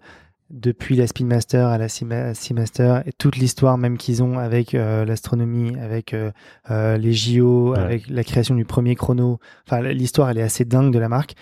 [0.49, 4.73] depuis la Spin Master à la Seama- Seamaster, et toute l'histoire même qu'ils ont avec
[4.73, 6.31] euh, l'astronomie, avec euh,
[6.71, 7.79] euh, les JO, Ouais.
[7.79, 9.39] avec la création du premier chrono.
[9.67, 11.35] Enfin, l'histoire, elle est assez dingue de la marque.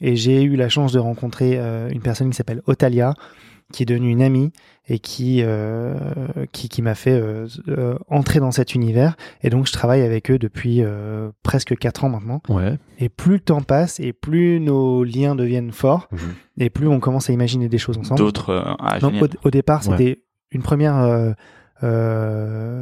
[0.00, 1.58] Et j'ai eu la chance de rencontrer
[1.90, 3.14] une personne qui s'appelle Otalia,
[3.72, 4.52] qui est devenue une amie
[4.88, 5.94] et qui euh,
[6.52, 9.16] qui, qui m'a fait euh, euh, entrer dans cet univers.
[9.42, 10.82] Et donc, je travaille avec eux depuis
[11.42, 12.40] presque quatre ans maintenant.
[12.48, 12.78] Ouais.
[12.98, 16.18] Et plus le temps passe et plus nos liens deviennent forts Mhm.
[16.58, 18.18] et plus on commence à imaginer des choses ensemble.
[18.18, 18.76] D'autres.
[18.78, 19.96] ah, Donc au, au départ, Ouais.
[19.96, 21.34] c'était une première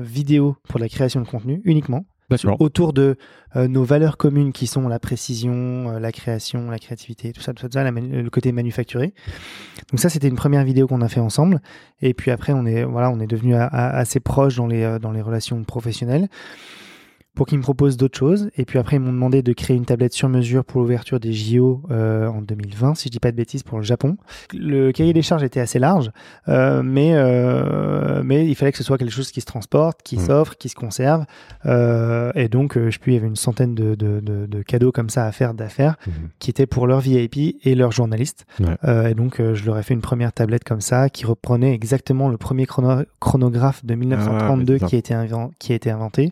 [0.02, 2.04] vidéo pour la création de contenu uniquement
[2.60, 3.16] Autour de
[3.56, 7.52] euh, nos valeurs communes qui sont la précision, euh, la création, la créativité, tout ça,
[7.52, 9.12] tout ça, la manu- le côté manufacturé.
[9.90, 11.60] Donc ça, c'était une première vidéo qu'on a fait ensemble.
[12.00, 15.10] Et puis après, on est voilà, on est devenu assez proches dans les euh, dans
[15.12, 16.28] les relations professionnelles
[17.34, 18.50] pour qu'ils me proposent d'autres choses.
[18.56, 21.32] Et puis après, ils m'ont demandé de créer une tablette sur mesure pour l'ouverture des
[21.32, 24.16] JO euh, en 2020, si je dis pas de bêtises, pour le Japon.
[24.52, 26.10] Le cahier des charges était assez large,
[26.48, 30.16] euh, mais, euh, mais il fallait que ce soit quelque chose qui se transporte, qui
[30.16, 30.26] Mm.
[30.26, 31.24] s'offre, qui se conserve.
[31.64, 35.08] Et donc, je plus, il y avait une centaine de, de, de, de cadeaux comme
[35.08, 36.12] ça à faire, d'affaires, Mhm.
[36.40, 38.44] qui étaient pour leurs VIP et leurs journalistes.
[38.60, 39.10] Ouais.
[39.10, 42.36] Et donc, je leur ai fait une première tablette comme ça, qui reprenait exactement le
[42.36, 45.14] premier chrono- chronographe de 1932 Ah, qui, a été
[45.58, 46.30] qui a été inventé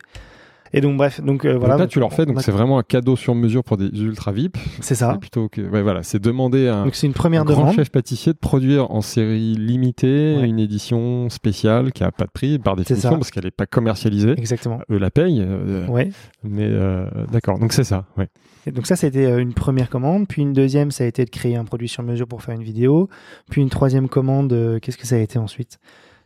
[0.73, 1.77] Et donc bref, donc euh, Donc voilà.
[1.77, 4.57] là, tu leur fais, donc c'est vraiment un cadeau sur mesure pour des ultra VIP.
[4.81, 5.13] c'est ça.
[5.15, 7.61] C'est plutôt que, ouais, voilà, c'est demander à un, Donc c'est une première un grand
[7.63, 7.75] demande.
[7.77, 10.49] chef pâtissier de produire en série limitée Ouais.
[10.49, 14.33] une édition spéciale qui a pas de prix par définition parce qu'elle n'est pas commercialisée.
[14.37, 14.81] Exactement.
[14.91, 16.11] Eux la payent, euh, Ouais.
[16.45, 17.59] mais euh, d'accord.
[17.59, 18.05] Donc c'est ça.
[18.17, 18.29] Ouais.
[18.67, 20.27] Et donc ça, ça a été euh, une première commande.
[20.29, 22.63] Puis une deuxième, ça a été de créer un produit sur mesure pour faire une
[22.63, 23.09] vidéo.
[23.51, 25.79] Puis une troisième commande, qu'est-ce que ça a été ensuite?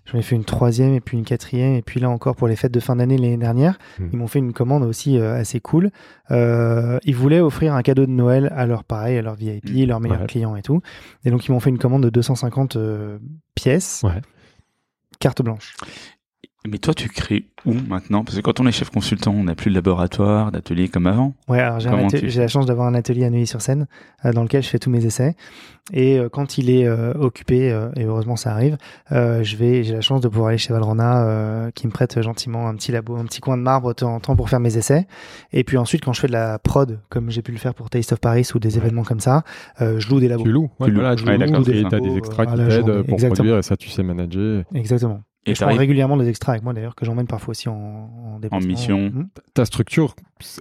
[0.04, 1.74] J'en ai fait une troisième et puis une quatrième.
[1.74, 4.08] Et puis là encore, pour les fêtes de fin d'année l'année dernière, Hmm.
[4.12, 5.90] ils m'ont fait une commande aussi euh, assez cool.
[6.30, 10.00] Euh, ils voulaient offrir un cadeau de Noël à leur pareil, à leur VIP, leurs
[10.00, 10.26] meilleurs Ouais.
[10.26, 10.80] clients et tout.
[11.24, 13.18] Et donc ils m'ont fait une commande de 250 euh,
[13.54, 14.20] pièces, Ouais.
[15.20, 15.74] carte blanche.
[16.68, 18.22] Mais toi, tu crées où maintenant?
[18.24, 21.34] Parce que quand on est chef consultant, on n'a plus de laboratoire, d'atelier comme avant.
[21.48, 21.90] Ouais, alors j'ai
[22.30, 23.86] tu- la chance d'avoir un atelier à Neuilly-sur-Seine
[24.24, 25.34] euh, dans lequel je fais tous mes essais.
[25.92, 28.76] Et euh, quand il est euh, occupé, euh, et heureusement ça arrive,
[29.10, 32.20] euh, je vais, j'ai la chance de pouvoir aller chez Valrhona, euh, qui me prête
[32.22, 34.60] gentiment un petit labo, un petit coin de marbre de temps en temps pour faire
[34.60, 35.08] mes essais.
[35.52, 37.90] Et puis ensuite, quand je fais de la prod, comme j'ai pu le faire pour
[37.90, 39.42] Taste of Paris ou des événements comme ça,
[39.80, 40.44] euh, je loue des labos.
[40.44, 40.70] Tu loues.
[40.78, 41.00] Ouais, Tu loues.
[41.00, 42.00] voilà, tu loues, d'accord, et c'est t'as ça.
[42.00, 43.34] des extras À qui t'aident pour exactement.
[43.34, 44.62] produire et ça tu sais manager.
[44.74, 45.20] Exactement.
[45.44, 47.74] Et Et je prends régulièrement des extras avec moi d'ailleurs que j'emmène parfois aussi en,
[47.74, 48.68] en déplacement.
[48.68, 48.98] mission.
[49.00, 49.28] Mhm.
[49.54, 50.14] Ta structure,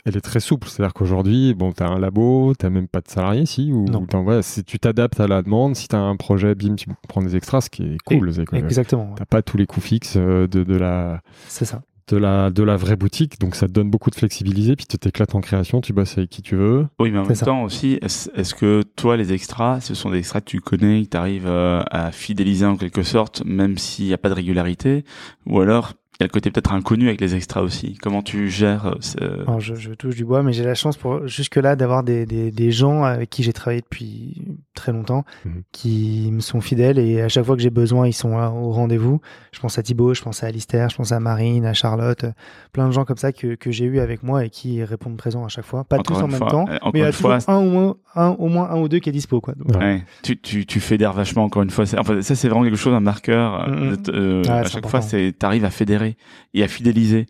[0.05, 0.67] elle est très souple.
[0.67, 4.05] C'est-à-dire qu'aujourd'hui, bon, t'as un labo, t'as même pas de salariés, si, ou Non.
[4.41, 7.61] si tu t'adaptes à la demande, si t'as un projet, bim, tu prends des extras,
[7.61, 8.33] ce qui est cool.
[8.33, 9.03] c'est que Exactement.
[9.09, 9.15] ouais.
[9.17, 11.83] T'as pas tous les coûts fixes euh, de, de la C'est ça.
[12.11, 14.97] De la de la vraie boutique, donc ça te donne beaucoup de flexibilité, puis tu
[14.97, 16.87] t'éclates en création, tu bosses avec qui tu veux.
[16.99, 17.45] Oui, mais en même ça.
[17.45, 21.03] temps aussi, est-ce est-ce que toi, les extras, ce sont des extras que tu connais,
[21.03, 25.05] que tu arrives à fidéliser en quelque sorte, même s'il n'y a pas de régularité
[25.45, 27.97] Ou alors, y a le côté peut-être inconnu avec les extras aussi.
[28.01, 29.17] Comment tu gères euh, ce...
[29.41, 32.51] Alors, je, je touche du bois, mais j'ai la chance pour jusque-là d'avoir des, des,
[32.51, 34.41] des gens avec qui j'ai travaillé depuis
[34.73, 35.63] très longtemps, Mhm.
[35.71, 38.71] qui me sont fidèles et à chaque fois que j'ai besoin, ils sont là au
[38.71, 39.19] rendez-vous.
[39.51, 42.31] Je pense à Thibaut, je pense à Alistair, je pense à Marine, à Charlotte, euh,
[42.71, 45.45] plein de gens comme ça que, que j'ai eu avec moi et qui répondent présents
[45.45, 45.83] à chaque fois.
[45.83, 47.57] Pas Encore tous en même temps, euh, mais il y a une toujours fois, un,
[47.57, 49.41] au moins, un, au moins un ou deux qui est dispo.
[49.41, 49.53] Quoi.
[49.55, 49.77] Donc, Ouais.
[49.77, 50.03] Ouais.
[50.23, 51.85] Tu, tu, tu fédères vachement encore une fois.
[51.97, 53.67] Enfin, ça, c'est vraiment quelque chose, un marqueur.
[53.69, 54.89] euh, euh, Ouais, à chaque important.
[54.89, 56.10] fois, c'est t'arrives à fédérer
[56.53, 57.25] et à fidéliser.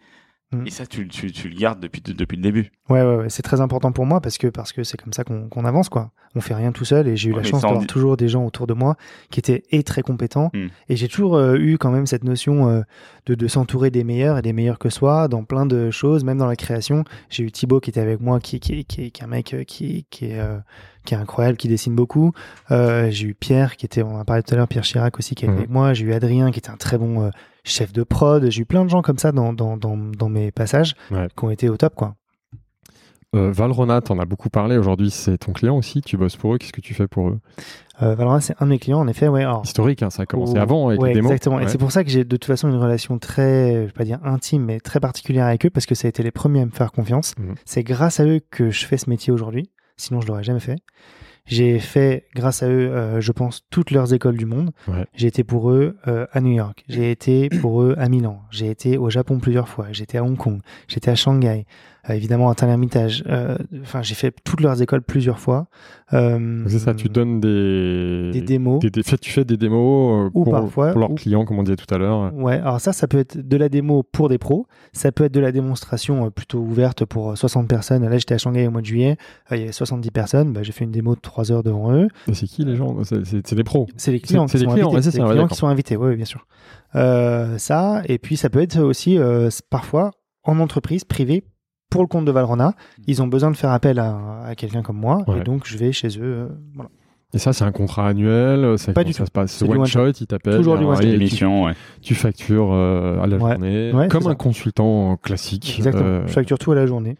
[0.53, 0.68] Mhm.
[0.68, 2.72] Et ça, tu, tu, tu le gardes depuis, depuis le début.
[2.90, 5.24] Ouais, ouais, ouais, c'est très important pour moi parce que parce que c'est comme ça
[5.24, 6.12] qu'on qu'on avance quoi.
[6.36, 8.28] On fait rien tout seul et j'ai eu Ouais, la chance d'avoir dit- toujours des
[8.28, 8.95] gens autour de moi
[9.30, 10.68] qui étaient et très compétents Hmm.
[10.90, 12.82] et j'ai toujours euh, eu quand même cette notion euh,
[13.28, 16.38] de, de s'entourer des meilleurs et des meilleurs que soi dans plein de choses, même
[16.38, 17.06] dans la création.
[17.30, 19.64] J'ai eu Thibaut qui était avec moi, qui qui qui, qui est un mec euh,
[19.64, 20.58] qui qui est euh,
[21.06, 22.34] qui est incroyable, qui dessine beaucoup.
[22.72, 25.18] Euh, j'ai eu Pierre qui était, on en a parlé tout à l'heure, Pierre Chirac
[25.18, 25.58] aussi qui est Mhm.
[25.58, 25.94] avec moi.
[25.94, 27.30] J'ai eu Adrien qui était un très bon euh,
[27.63, 28.49] chef de prod.
[28.49, 31.27] J'ai eu plein de gens comme ça dans dans dans, dans mes passages Ouais.
[31.35, 32.15] qui ont été au top quoi.
[33.33, 34.77] Euh, Valrhona, t'en as beaucoup parlé.
[34.77, 36.01] Aujourd'hui, c'est ton client aussi.
[36.01, 36.57] Tu bosses pour eux.
[36.57, 37.39] Qu'est-ce que tu fais pour eux?
[38.01, 39.29] Euh, Valorant, c'est un de mes clients, en effet.
[39.29, 41.31] Ouais, alors, Historique, hein, ça a commencé Oh, avant avec ouais, les démos.
[41.31, 41.61] exactement.
[41.61, 44.03] Et c'est pour ça que j'ai de toute façon une relation très, je vais pas
[44.03, 46.65] dire intime, mais très particulière avec eux parce que ça a été les premiers à
[46.65, 47.33] me faire confiance.
[47.39, 47.55] Mhm.
[47.63, 49.69] C'est grâce à eux que je fais ce métier aujourd'hui.
[49.95, 50.75] Sinon, je l'aurais jamais fait.
[51.45, 54.72] J'ai fait, grâce à eux, euh, je pense, toutes leurs écoles du monde.
[54.88, 55.05] Ouais.
[55.15, 56.84] J'ai été pour eux euh, à New York.
[56.88, 58.41] J'ai été pour eux à Milan.
[58.51, 59.88] J'ai été au Japon plusieurs fois.
[59.91, 60.61] J'étais à Hong Kong.
[60.88, 61.65] J'étais à Shanghai.
[62.10, 63.23] Euh, évidemment, Tel-Hermitage.
[63.28, 65.68] Euh, Enfin, j'ai fait toutes leurs écoles plusieurs fois.
[66.14, 68.80] Euh, C'est ça, tu donnes des, des démos.
[68.80, 71.60] des- des- fait- tu fais des démos Ou pour, parfois- pour leurs ou- clients, comme
[71.60, 72.34] on disait tout à l'heure.
[72.34, 75.34] Ouais, alors ça, ça peut être de la démo pour des pros, ça peut être
[75.34, 78.07] de la démonstration plutôt ouverte pour euh, 60 personnes.
[78.07, 79.18] Là, j'étais à Shanghai au mois de juillet,
[79.52, 82.07] il y avait 70 personnes, bah, j'ai fait une démo de 3 heures devant eux.
[82.34, 82.95] C'est qui les gens?
[83.03, 83.88] C'est des pros.
[83.95, 85.11] C'est les clients, c'est qui, les sont clients, invités.
[85.11, 86.45] ça, les clients qui sont invités, oui, bien sûr.
[86.95, 90.11] Euh, ça, et puis ça peut être aussi euh, parfois
[90.44, 91.44] en entreprise privée
[91.91, 92.73] pour le compte de Valrhona.
[93.05, 95.41] Ils ont besoin de faire appel à, à quelqu'un comme moi, Ouais.
[95.41, 96.22] et donc je vais chez eux.
[96.23, 96.89] euh, voilà.
[97.34, 98.77] Et ça, c'est un contrat annuel.
[98.77, 99.27] Ça, Pas du ça tout.
[99.27, 99.51] se passe?
[99.53, 100.57] C'est one one shot, ils t'appellent.
[100.57, 101.01] Toujours du one shot.
[101.03, 101.73] tu, L'émission, ouais.
[102.01, 103.51] tu factures euh, à la Ouais.
[103.51, 104.35] journée, Ouais, comme un ça.
[104.35, 105.76] consultant classique.
[105.77, 106.03] Exactement.
[106.03, 107.15] Euh, Je facture tout à la journée.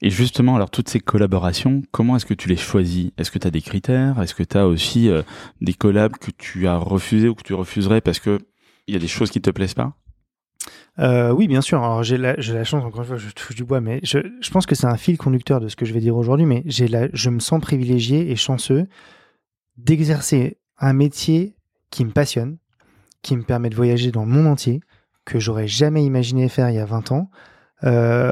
[0.00, 3.10] Et justement, alors toutes ces collaborations, comment est-ce que tu les choisis?
[3.18, 4.20] Est-ce que tu as des critères?
[4.22, 5.22] Est-ce que tu as aussi euh,
[5.60, 8.38] des collabs que tu as refusés ou que tu refuserais parce que
[8.86, 9.94] il y a des choses qui te plaisent pas?
[10.98, 11.82] Euh, oui, bien sûr.
[11.82, 14.74] Alors j'ai la, chance, encore une fois, je touche du bois, mais je, pense que
[14.74, 17.60] c'est un fil conducteur de ce que je vais dire aujourd'hui, mais je me sens
[17.60, 18.86] privilégié et chanceux
[19.76, 21.54] d'exercer un métier
[21.90, 22.58] qui me passionne,
[23.22, 24.80] qui me permet de voyager dans le monde entier,
[25.24, 27.30] que j'aurais jamais imaginé faire il y a 20 ans.
[27.84, 28.30] Euh,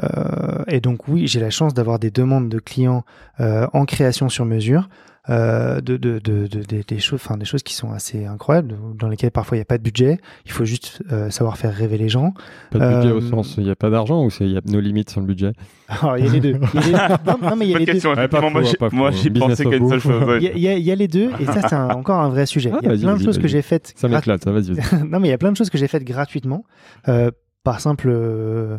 [0.67, 3.03] et donc oui, j'ai la chance d'avoir des demandes de clients
[3.39, 4.89] euh, en création sur mesure,
[5.29, 8.75] euh, de, de, de, de- des- des choses, enfin des choses qui sont assez incroyables,
[8.97, 10.19] dans lesquelles parfois il n'y a pas de budget.
[10.45, 12.33] Il faut juste euh, savoir faire rêver les gens.
[12.71, 14.57] Pas de budget Euh, au sens, il n'y a pas d'argent ou c'est- il y
[14.57, 15.51] a nos limites sur le budget?
[15.89, 16.55] Alors il y a les deux.
[16.73, 17.93] Il y a les- non, non, mais il y a les deux.
[18.07, 18.51] Ouais, pas effectivement.
[18.51, 20.37] moi, j'ai- moi, j'ai pensé une seule chose.
[20.41, 22.71] Il y, a, y y les deux, et ça c'est un- encore un vrai sujet.
[22.73, 23.93] Ah, il y a vas-y, plein de choses que j'ai faites.
[23.95, 24.73] Ça grat- m'éclate, ça, vas-y.
[24.73, 25.03] vas-y.
[25.09, 26.63] non, mais il y a plein de choses que j'ai faites gratuitement,
[27.09, 27.31] euh,
[27.63, 28.77] par simple, euh,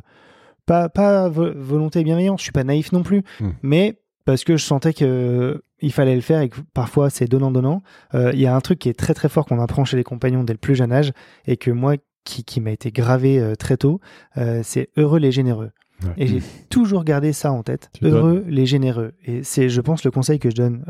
[0.67, 2.41] pas pas vo- volonté et bienveillance.
[2.41, 3.51] Je suis pas naïf non plus, Hmm.
[3.63, 7.27] mais parce que je sentais que euh, il fallait le faire et que parfois c'est
[7.27, 7.83] donnant donnant.
[8.15, 10.05] Euh, Il y a un truc qui est très très fort qu'on apprend chez les
[10.05, 11.13] compagnons dès le plus jeune âge
[11.47, 11.95] et que moi
[12.25, 14.01] qui, qui m'a été gravé euh, très tôt,
[14.37, 15.71] euh, c'est heureux les généreux.
[16.03, 16.13] Ouais.
[16.17, 17.91] Et j'ai toujours gardé ça en tête.
[17.93, 19.15] Tu Heureux les généreux.
[19.25, 20.85] Et c'est, je pense, le conseil que je donne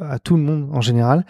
[0.00, 1.26] à tout le monde en général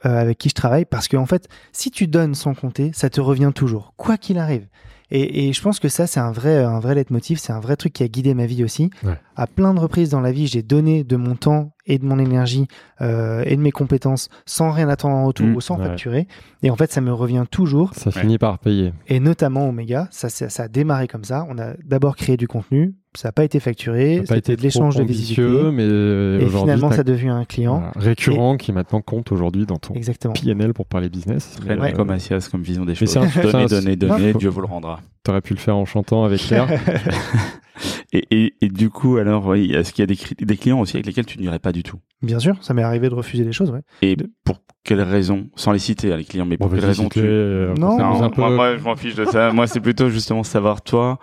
[0.00, 3.52] avec qui je travaille, parce qu'en fait, si tu donnes sans compter, ça te revient
[3.54, 4.66] toujours, quoi qu'il arrive.
[5.10, 7.76] Et, et je pense que ça, c'est un vrai, un vrai leitmotiv, c'est un vrai
[7.76, 8.90] truc qui a guidé ma vie aussi.
[9.04, 9.18] Ouais.
[9.36, 12.18] À plein de reprises dans la vie, j'ai donné de mon temps et de mon
[12.18, 12.66] énergie
[13.02, 15.84] euh, et de mes compétences sans rien attendre en retour Mmh, ou sans ouais.
[15.86, 16.26] facturer.
[16.62, 18.92] Et en fait, ça me revient toujours Ça finit par payer.
[19.06, 21.46] et notamment Omega, ça, ça, ça a démarré comme ça.
[21.50, 24.56] On a d'abord créé du contenu, ça n'a pas été facturé, Ça pas c'était été
[24.56, 25.42] de l'échange de visibilité.
[25.72, 27.76] mais Et aujourd'hui, finalement, ça devient un client.
[27.78, 30.34] voilà, récurrent qui maintenant compte aujourd'hui dans ton Exactement.
[30.34, 31.56] PNL pour parler business.
[31.60, 33.14] Très Mais, comme euh, Mathias comme vision des mais choses.
[33.42, 35.00] Donner, donner, donner, Dieu vous le rendra.
[35.22, 36.68] T'aurais pu le faire en chantant avec Claire.
[38.12, 41.06] Et, et, et du coup, alors, oui, est-ce qu'il y a des, clients aussi avec
[41.06, 41.98] lesquels tu n'irais pas du tout?
[42.22, 43.80] Bien sûr, ça m'est arrivé de refuser des choses, ouais.
[44.02, 47.08] Et pour quelles raisons Sans les citer, hein, les clients, mais pour Bon, quelles raisons
[47.08, 47.18] tu...
[47.20, 48.40] euh, Non, raconte-nous Non, un peu.
[48.42, 49.50] moi, moi, je m'en fiche de ça.
[49.52, 51.18] moi, c'est plutôt justement savoir, toi,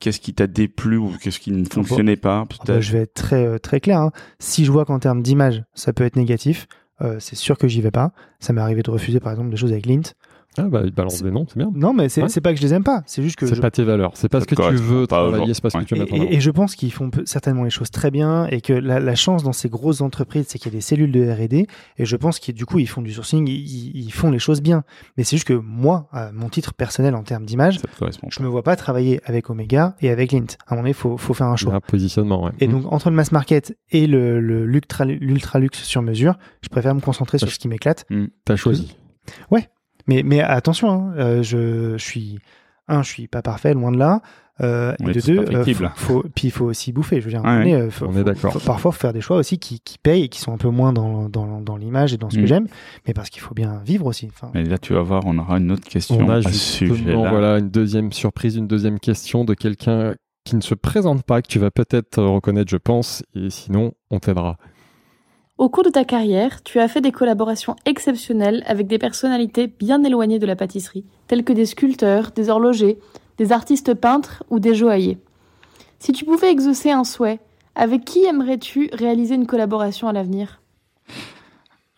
[0.00, 3.14] qu'est-ce qui t'a déplu ou qu'est-ce qui ne fonctionnait pas, Ah bah, je vais être
[3.14, 4.00] très, euh, très clair.
[4.00, 4.12] hein.
[4.38, 6.66] Si je vois qu'en termes d'image, ça peut être négatif,
[7.02, 8.12] euh, c'est sûr que j'y vais pas.
[8.40, 10.12] Ça m'est arrivé de refuser, par exemple, des choses avec Lint.
[10.56, 11.70] Ah bah, il balance des noms, c'est bien.
[11.74, 12.40] Non, mais c'est Ouais.
[12.42, 13.02] pas que je les aime pas.
[13.06, 15.52] C'est juste que C'est je- pas tes valeurs, c'est pas ce que tu veux travailler,
[15.54, 15.84] c'est pas ce que Ouais.
[15.84, 16.30] tu veux mettre en Et, avant.
[16.30, 19.42] et je pense qu'ils font certainement les choses très bien et que la, la chance
[19.42, 21.66] dans ces grosses entreprises, c'est qu'il y a des cellules de R&D
[21.98, 24.62] et je pense qu'ils du coup ils font du sourcing, ils, ils font les choses
[24.62, 24.84] bien.
[25.16, 27.80] Mais c'est juste que moi, à mon titre personnel en termes d'image,
[28.30, 30.46] je me vois pas travailler avec Omega et avec Lint.
[30.66, 31.72] À un moment donné, faut, faut faire un choix.
[31.72, 32.52] a un positionnement, ouais.
[32.60, 32.72] Et Mm.
[32.72, 37.38] donc entre le mass market et le l'ultra luxe sur mesure, je préfère me concentrer
[37.38, 37.52] sur Ouais.
[37.54, 38.06] ce qui m'éclate.
[38.44, 38.96] T'as choisi.
[40.06, 42.38] Mais mais attention, hein, euh, je, je suis
[42.88, 44.20] un, je suis pas parfait, loin de là.
[44.60, 45.90] Euh, et de deux, euh, perfectibles.
[45.96, 47.20] faut, faut- puis il faut aussi bouffer.
[47.20, 49.36] Je veux dire, Ouais, donné, euh, faut- on est faut- parfois, faut faire des choix
[49.38, 52.18] aussi qui, qui payent et qui sont un peu moins dans, dans, dans l'image et
[52.18, 52.46] dans ce que Mm.
[52.46, 52.66] j'aime,
[53.04, 54.28] mais parce qu'il faut bien vivre aussi.
[54.32, 57.28] Enfin, Mais là, tu vas voir, on aura une autre question On a à sujet-là.
[57.30, 60.14] voilà, une deuxième surprise, une deuxième question de quelqu'un
[60.44, 64.20] qui ne se présente pas, que tu vas peut-être reconnaître, je pense, et sinon, on
[64.20, 64.56] t'aidera.
[65.56, 70.02] Au cours de ta carrière, tu as fait des collaborations exceptionnelles avec des personnalités bien
[70.02, 72.98] éloignées de la pâtisserie, telles que des sculpteurs, des horlogers,
[73.38, 75.18] des artistes peintres ou des joailliers.
[76.00, 77.38] Si tu pouvais exaucer un souhait,
[77.76, 80.60] avec qui aimerais-tu réaliser une collaboration à l'avenir?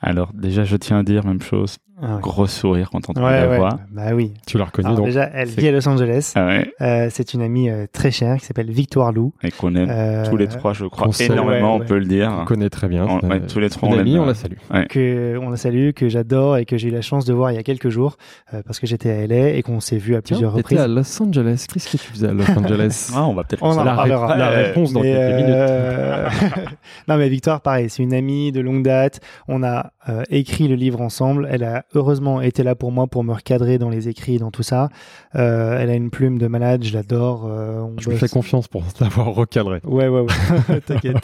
[0.01, 1.79] Alors, déjà, je tiens à dire même chose.
[2.03, 2.21] Ah ouais.
[2.21, 3.57] Gros sourire quand on entend Ouais, la ouais.
[3.59, 3.79] voix.
[3.91, 4.33] Bah oui.
[4.47, 5.07] Tu l'as reconnu, Alors donc.
[5.07, 6.33] déjà, elle vit à Los Angeles.
[6.35, 6.71] Ah ouais.
[6.83, 9.33] Euh, c'est une amie euh, très chère qui s'appelle Victoire Lou.
[9.43, 11.33] Et qu'on aime Euh, tous les trois, je crois, salue.
[11.33, 12.37] énormément, Ouais, on peut le dire.
[12.41, 13.07] On connaît très bien.
[13.09, 14.57] On- tous les trois, on l'aime, on la salue.
[14.91, 17.55] que on la salue, que j'adore et que j'ai eu la chance de voir il
[17.55, 18.17] y a quelques jours
[18.53, 20.79] euh, parce que j'étais à LA et qu'on s'est vu à plusieurs Tiens, reprises.
[20.81, 21.67] à Los Angeles.
[21.73, 24.05] Qu'est-ce que tu faisais à Los Angeles Ah, on va peut-être On en la,
[24.37, 25.57] la réponse dans quelques minutes.
[27.09, 29.21] non mais Victoire, pareil, c'est une amie de longue date.
[29.49, 29.93] On a
[30.31, 31.49] écrit le livre ensemble.
[31.51, 34.63] Elle a heureusement été là pour moi pour me recadrer dans les écrits, dans tout
[34.63, 34.89] ça.
[35.35, 37.47] Euh, elle a une plume de malade, je l'adore.
[37.49, 39.81] euh, Je me fais confiance pour t'avoir recadré.
[39.85, 40.81] Ouais, ouais, ouais.
[40.87, 41.17] T'inquiète.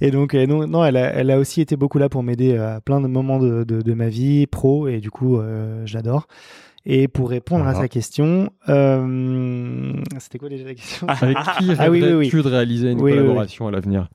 [0.00, 2.56] Et donc, et non, non elle, a, elle a aussi été beaucoup là pour m'aider
[2.56, 5.94] à plein de moments de, de, de ma vie pro, et du coup, euh, je
[5.94, 6.26] l'adore.
[6.84, 11.06] Et pour répondre à sa question, euh, c'était quoi déjà la question?
[11.08, 12.42] Avec qui Ah oui, oui, oui.
[12.42, 14.08] de réaliser une collaboration à l'avenir?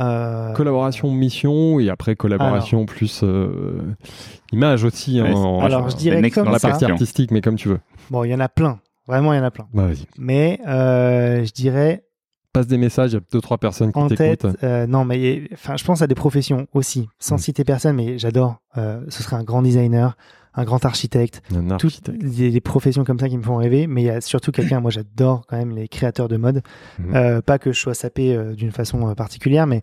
[0.00, 3.80] Euh, Collaboration mission et après collaboration plus euh,
[4.52, 5.20] image aussi.
[5.20, 7.80] hein, en- Alors, je dirais comme dans la partie artistique, mais comme tu veux.
[8.10, 8.80] Bon, il y en a plein.
[9.06, 9.66] Vraiment, il y en a plein.
[9.74, 9.88] Bah.
[10.18, 12.04] Mais euh, je dirais
[12.52, 14.62] Passe des messages, il y a deux trois personnes qui en tête, t'écoutent.
[14.62, 17.38] euh, non, mais enfin, je pense à des professions aussi, sans Mm.
[17.38, 18.56] citer personne, mais j'adore.
[18.76, 20.16] Euh, ce serait un grand designer,
[20.54, 22.22] un grand architecte, Un toutes architecte.
[22.24, 24.80] des, des professions comme ça qui me font rêver, mais il y a surtout quelqu'un,
[24.80, 26.62] moi j'adore quand même les créateurs de mode.
[26.98, 27.14] Mhm.
[27.14, 29.80] Euh, pas que je sois sapé euh, d'une façon euh, particulière, mais,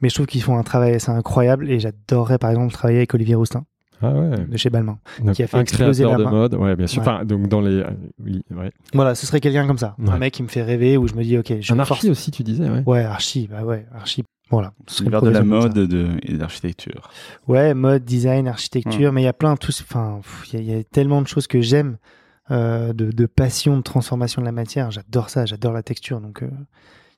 [0.00, 3.14] mais je trouve qu'ils font un travail assez incroyable et j'adorerais par exemple travailler avec
[3.14, 3.64] Olivier Roustin
[4.02, 4.44] Ah ouais.
[4.48, 4.98] de chez Balmain.
[5.22, 6.30] Donc, qui a fait un exploser créateur la de main.
[6.40, 7.00] mode, ouais, bien sûr.
[7.02, 7.08] Ouais.
[7.08, 7.84] Enfin, donc dans les,
[8.22, 8.72] oui, ouais.
[8.94, 9.94] Voilà, ce serait quelqu'un comme ça.
[10.08, 12.10] Un mec qui me fait rêver où je me dis, ok, je Un force- archi
[12.10, 12.82] aussi, tu disais, ouais.
[12.84, 14.24] Ouais, archi, bah ouais, archi.
[14.50, 14.72] Voilà.
[15.00, 17.10] L'univers de la mode de, et de l'architecture.
[17.48, 20.20] Ouais, mode, design, architecture, mais il y a plein tous, enfin,
[20.52, 21.96] il y, a- il y a tellement de choses que j'aime,
[22.50, 24.90] euh, de, de passion, de transformation de la matière.
[24.90, 26.48] J'adore ça, j'adore la texture, donc euh,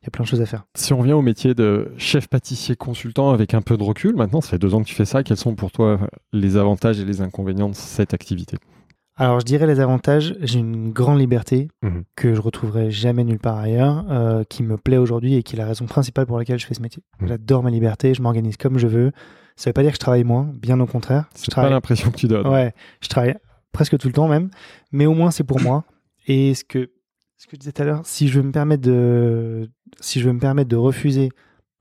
[0.02, 0.64] il y a plein de choses à faire.
[0.76, 4.40] Si on revient au métier de chef pâtissier consultant avec un peu de recul, maintenant,
[4.40, 5.24] ça fait deux ans que tu fais ça.
[5.24, 5.98] Quels sont pour toi
[6.32, 8.56] les avantages et les inconvénients de cette activité?
[9.18, 10.36] Alors, je dirais les avantages.
[10.42, 12.04] J'ai une grande liberté Mhm.
[12.16, 15.58] que je retrouverai jamais nulle part ailleurs, euh, qui me plaît aujourd'hui et qui est
[15.58, 17.02] la raison principale pour laquelle je fais ce métier.
[17.20, 17.28] Mhm.
[17.28, 19.12] J'adore ma liberté, je m'organise comme je veux.
[19.56, 21.30] Ça veut pas dire que je travaille moins, bien au contraire.
[21.34, 22.46] C'est pas travaille, l'impression que tu donnes.
[22.46, 23.36] ouais, je travaille
[23.72, 24.50] presque tout le temps même,
[24.92, 25.84] mais au moins c'est pour moi.
[26.26, 26.90] Et ce que
[27.38, 29.70] ce que je disais tout à l'heure, si je veux me permettre de,
[30.00, 31.30] si je veux me permettre de refuser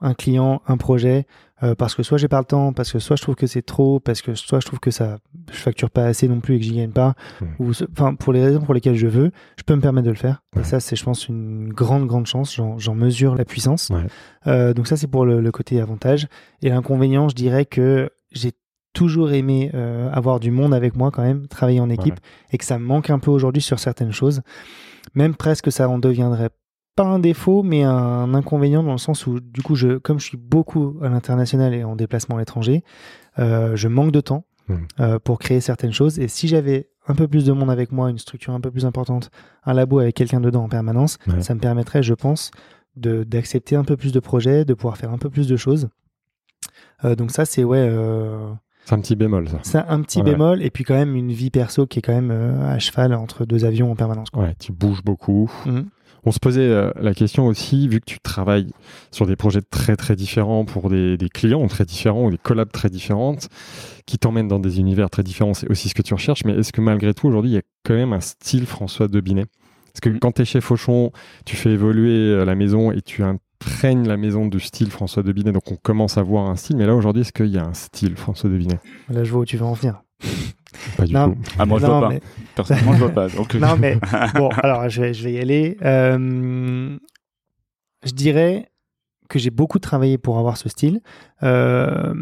[0.05, 1.25] un client, un projet,
[1.63, 3.61] euh, parce que soit j'ai pas le temps, parce que soit je trouve que c'est
[3.61, 5.17] trop, parce que soit je trouve que ça,
[5.51, 7.45] je facture pas assez non plus et que j'y gagne pas, Mmh.
[7.59, 10.17] ou enfin pour les raisons pour lesquelles je veux, je peux me permettre de le
[10.17, 10.43] faire.
[10.55, 10.61] Ouais.
[10.61, 12.55] Et ça, c'est je pense une grande grande chance.
[12.77, 13.89] J'en mesure la puissance.
[13.89, 14.05] Ouais.
[14.47, 16.27] Euh, donc ça, c'est pour le, le côté avantage.
[16.61, 18.51] Et l'inconvénient, je dirais que j'ai
[18.93, 22.19] toujours aimé euh, avoir du monde avec moi quand même, travailler en équipe,
[22.51, 24.41] et que ça me manque un peu aujourd'hui sur certaines choses.
[25.13, 26.49] Même presque ça en deviendrait
[26.95, 30.25] pas un défaut, mais un inconvénient dans le sens où, du coup, je, comme je
[30.25, 32.83] suis beaucoup à l'international et en déplacement à l'étranger,
[33.39, 34.87] euh, je manque de temps Mhm.
[34.99, 36.17] euh, pour créer certaines choses.
[36.19, 38.85] Et si j'avais un peu plus de monde avec moi, une structure un peu plus
[38.85, 39.29] importante,
[39.65, 41.41] un labo avec quelqu'un dedans en permanence, Ouais.
[41.41, 42.49] ça me permettrait, je pense,
[42.95, 45.89] de d'accepter un peu plus de projets, de pouvoir faire un peu plus de choses.
[47.03, 47.91] Euh, donc ça, c'est ouais,
[48.85, 49.59] C'est un petit bémol, ça.
[49.63, 50.23] c'est un petit Ouais.
[50.31, 53.13] bémol et puis quand même une vie perso qui est quand même euh, à cheval
[53.13, 54.29] entre deux avions en permanence.
[54.29, 54.43] quoi.
[54.43, 55.51] Ouais, tu bouges beaucoup.
[55.65, 55.85] Mhm.
[56.27, 58.71] On se posait euh, la question aussi, vu que tu travailles
[59.11, 62.71] sur des projets très très différents pour des, des clients très différents ou des collabs
[62.71, 63.47] très différentes,
[64.07, 66.73] qui t'emmènent dans des univers très différents, c'est aussi ce que tu recherches, mais est-ce
[66.73, 69.45] que malgré tout aujourd'hui il y a quand même un style François Debinet
[69.93, 70.19] Parce que Mhm.
[70.19, 71.11] quand tu es chez Fauchon,
[71.45, 75.51] tu fais évoluer euh, la maison et tu imprègnes la maison du style François Debinet,
[75.51, 77.73] donc on commence à voir un style, mais là aujourd'hui est-ce qu'il y a un
[77.75, 78.79] style François Debinet
[79.09, 80.01] Là, je vois où tu veux en venir.
[80.97, 81.31] Pas du Non.
[81.31, 81.37] tout.
[81.59, 82.13] Ah, moi, je non, vois pas.
[82.13, 82.21] mais,
[82.55, 83.27] Personnellement, je vois pas.
[83.29, 83.97] Donc, non, mais
[84.35, 85.77] bon, alors je vais, je vais y aller.
[85.83, 86.97] Euh,
[88.05, 88.69] je dirais
[89.29, 91.01] que j'ai beaucoup travaillé pour avoir ce style,
[91.43, 92.13] euh,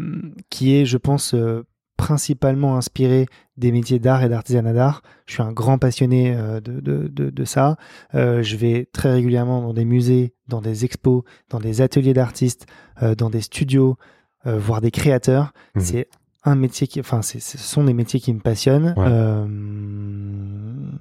[0.50, 1.62] qui est, je pense, euh,
[1.96, 3.26] principalement inspiré
[3.56, 5.02] des métiers d'art et d'artisanat d'art.
[5.26, 7.76] Je suis un grand passionné euh, de, de, de, de ça.
[8.14, 12.66] Euh, je vais très régulièrement dans des musées, dans des expos, dans des ateliers d'artistes,
[13.02, 13.96] euh, dans des studios,
[14.46, 15.52] euh, voir des créateurs.
[15.76, 15.80] Mhm.
[15.82, 16.08] C'est
[16.46, 18.94] un métier qui, enfin, ce sont des métiers qui me passionnent.
[18.96, 19.04] Ouais.
[19.08, 19.46] Euh,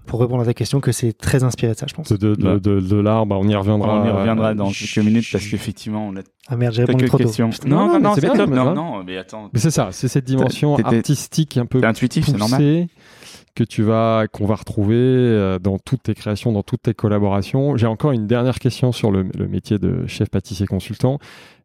[0.06, 2.10] pour répondre à ta question, que c'est très inspiré de ça, je pense.
[2.12, 2.60] De, de, de, Ouais.
[2.60, 4.02] de, de l'art, bah, on y reviendra.
[4.02, 7.06] on y reviendra dans Euh, quelques minutes parce qu'effectivement, on a Ah merde, j'ai répondu
[7.06, 7.24] trop tôt.
[7.26, 7.50] questions.
[7.50, 7.70] Putain.
[7.70, 8.50] Non, Non, non, non, mais non, c'est bien, top.
[8.50, 9.50] Non, mais attends.
[9.54, 12.88] Mais c'est ça, c'est cette dimension artistique un peu intuitif, c'est normal.
[13.56, 17.78] Que tu vas qu'on va retrouver euh, dans toutes tes créations, dans toutes tes collaborations.
[17.78, 21.20] J'ai encore une dernière question sur le, le métier de chef pâtissier consultant.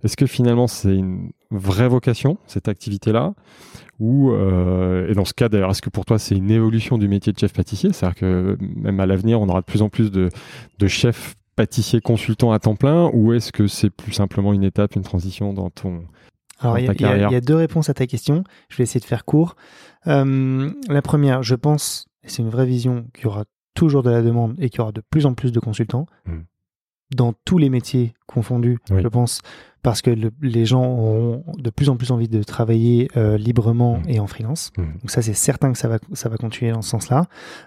[0.04, 3.34] Est-ce que finalement c'est une vraie vocation cette activité-là?
[4.00, 7.08] Ou euh, et dans ce cas d'ailleurs est-ce que pour toi c'est une évolution du
[7.08, 10.10] métier de chef pâtissier, c'est-à-dire que même à l'avenir on aura de plus en plus
[10.10, 10.28] de,
[10.78, 13.10] de chefs pâtissiers consultants à temps plein?
[13.12, 16.04] Ou est-ce que c'est plus simplement une étape, une transition dans ton
[16.60, 18.44] Alors, y, il y a deux réponses à ta question.
[18.68, 19.56] Je vais essayer de faire court.
[20.06, 23.44] Euh, la première, je pense, et c'est une vraie vision, qu'il y aura
[23.74, 26.38] toujours de la demande et qu'il y aura de plus en plus de consultants Mm.
[27.16, 29.00] dans tous les métiers confondus, Oui.
[29.02, 29.40] je pense,
[29.82, 33.98] parce que le- les gens auront de plus en plus envie de travailler euh, librement
[33.98, 34.02] Mm.
[34.08, 34.72] et en freelance.
[34.76, 34.82] Mm.
[35.00, 37.26] Donc ça, c'est certain que ça va, ça va continuer dans ce sens-là.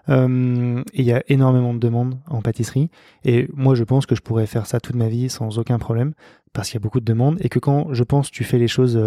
[0.10, 2.90] Euh, et il y a énormément de demandes en pâtisserie.
[3.24, 6.14] Et moi, je pense que je pourrais faire ça toute ma vie sans aucun problème,
[6.54, 7.38] parce qu'il y a beaucoup de demandes.
[7.42, 9.00] Et que quand, je pense, tu fais les choses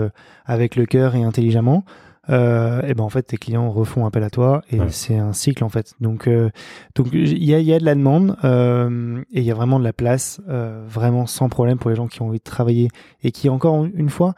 [0.47, 1.85] avec le cœur et intelligemment,
[2.31, 4.63] euh, et ben en fait, tes clients refont appel à toi.
[4.71, 4.87] Et Ouais.
[4.91, 5.95] c'est un cycle, en fait.
[6.01, 6.51] Donc, euh,
[6.95, 9.55] donc il y a, il y a de la demande euh, et il y a
[9.55, 10.41] vraiment de la place,
[10.89, 12.89] vraiment sans problème pour les gens qui ont envie de travailler
[13.23, 14.35] et qui, encore une fois,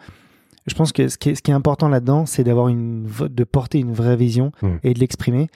[0.66, 3.44] je pense que ce qui est, ce qui est important là-dedans, c'est d'avoir une, de
[3.44, 4.50] porter une vraie vision
[4.82, 5.48] et de l'exprimer.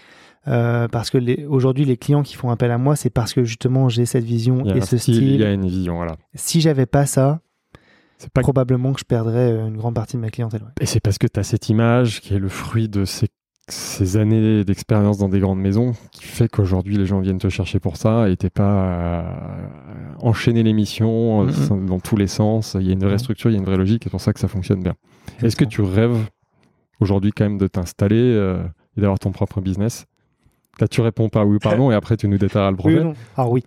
[0.48, 3.44] Euh, parce que les- aujourd'hui, les clients qui font appel à moi, c'est parce que
[3.44, 5.28] justement j'ai cette vision et ce style, style.
[5.34, 6.16] il y a une vision, voilà.
[6.34, 7.40] Si j'avais pas ça,
[8.22, 10.62] C'est pas probablement que je perdrais euh, une grande partie de ma clientèle.
[10.62, 10.68] ouais.
[10.80, 13.28] Et c'est parce que tu as cette image qui est le fruit de ces,
[13.68, 17.80] ces années d'expérience dans des grandes maisons qui fait qu'aujourd'hui les gens viennent te chercher
[17.80, 19.22] pour ça et t'es pas euh,
[20.20, 22.76] enchaîner les missions euh, dans tous les sens.
[22.78, 24.20] Il y a une vraie structure, il y a une vraie logique et c'est pour
[24.20, 24.94] ça que ça fonctionne bien.
[25.42, 26.26] Est-ce que tu rêves
[27.00, 28.62] aujourd'hui quand même de t'installer euh,
[28.96, 30.04] et d'avoir ton propre business?
[30.78, 33.02] Là, tu réponds pas oui ou pardon et après tu nous détailleras le Oui problème.
[33.06, 33.14] ou non?
[33.36, 33.62] Ah oui,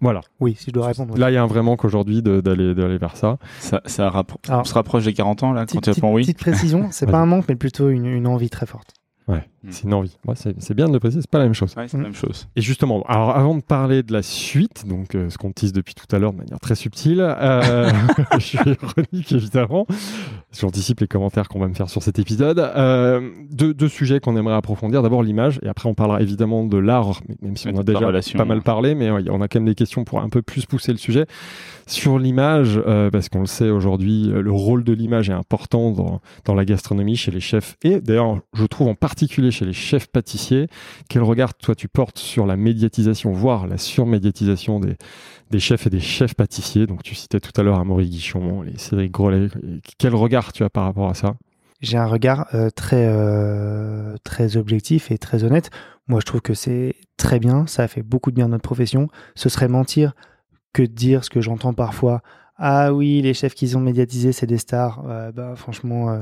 [0.00, 0.20] Voilà.
[0.40, 1.14] oui, si je dois répondre.
[1.14, 1.20] oui.
[1.20, 3.38] Là, il y a un vrai manque aujourd'hui de- d'aller d'aller vers ça.
[3.58, 6.12] Ça, ça rappro- Alors, on se rapproche des 40 ans, là, quand Petite, tu réponds
[6.14, 6.22] oui.
[6.22, 8.92] petite précision, c'est pas un manque, mais plutôt une, une envie très forte.
[9.26, 9.68] Ouais, Mm.
[9.72, 10.16] c'est une envie.
[10.26, 11.74] Ouais, c'est c'est bien de le préciser, c'est pas la même chose.
[11.76, 12.48] Ouais, c'est la même chose.
[12.54, 15.94] Et justement, alors avant de parler de la suite, donc euh, ce qu'on tease depuis
[15.94, 17.90] tout à l'heure de manière très subtile, euh,
[18.34, 19.86] je suis ironique évidemment,
[20.52, 22.58] j'anticipe les commentaires qu'on va me faire sur cet épisode.
[22.58, 25.02] Euh, deux, deux sujets qu'on aimerait approfondir.
[25.02, 28.38] D'abord l'image, et après on parlera évidemment de l'art, même si on a déjà relation.
[28.38, 30.66] pas mal parlé, mais ouais, on a quand même des questions pour un peu plus
[30.66, 31.26] pousser le sujet.
[31.86, 36.20] Sur l'image, euh, parce qu'on le sait aujourd'hui, le rôle de l'image est important dans,
[36.44, 40.08] dans la gastronomie, chez les chefs, et d'ailleurs je trouve en particulier chez les chefs
[40.08, 40.68] pâtissiers,
[41.08, 46.00] quel regard toi tu portes sur la médiatisation, voire la surmédiatisation des, chefs et des
[46.00, 46.86] chefs pâtissiers?
[46.86, 49.48] Donc tu citais tout à l'heure Amaury Guichon, les Cédric Grolet.
[49.98, 51.34] Quel regard tu as par rapport à ça?
[51.80, 55.70] J'ai un regard euh, très euh, très objectif et très honnête.
[56.08, 57.66] Moi, je trouve que c'est très bien.
[57.66, 59.08] Ça a fait beaucoup de bien à notre profession.
[59.36, 60.14] Ce serait mentir
[60.72, 62.22] que de dire ce que j'entends parfois.
[62.56, 65.02] Ah oui, les chefs qu'ils ont médiatisés, c'est des stars.
[65.32, 66.20] Bah, franchement,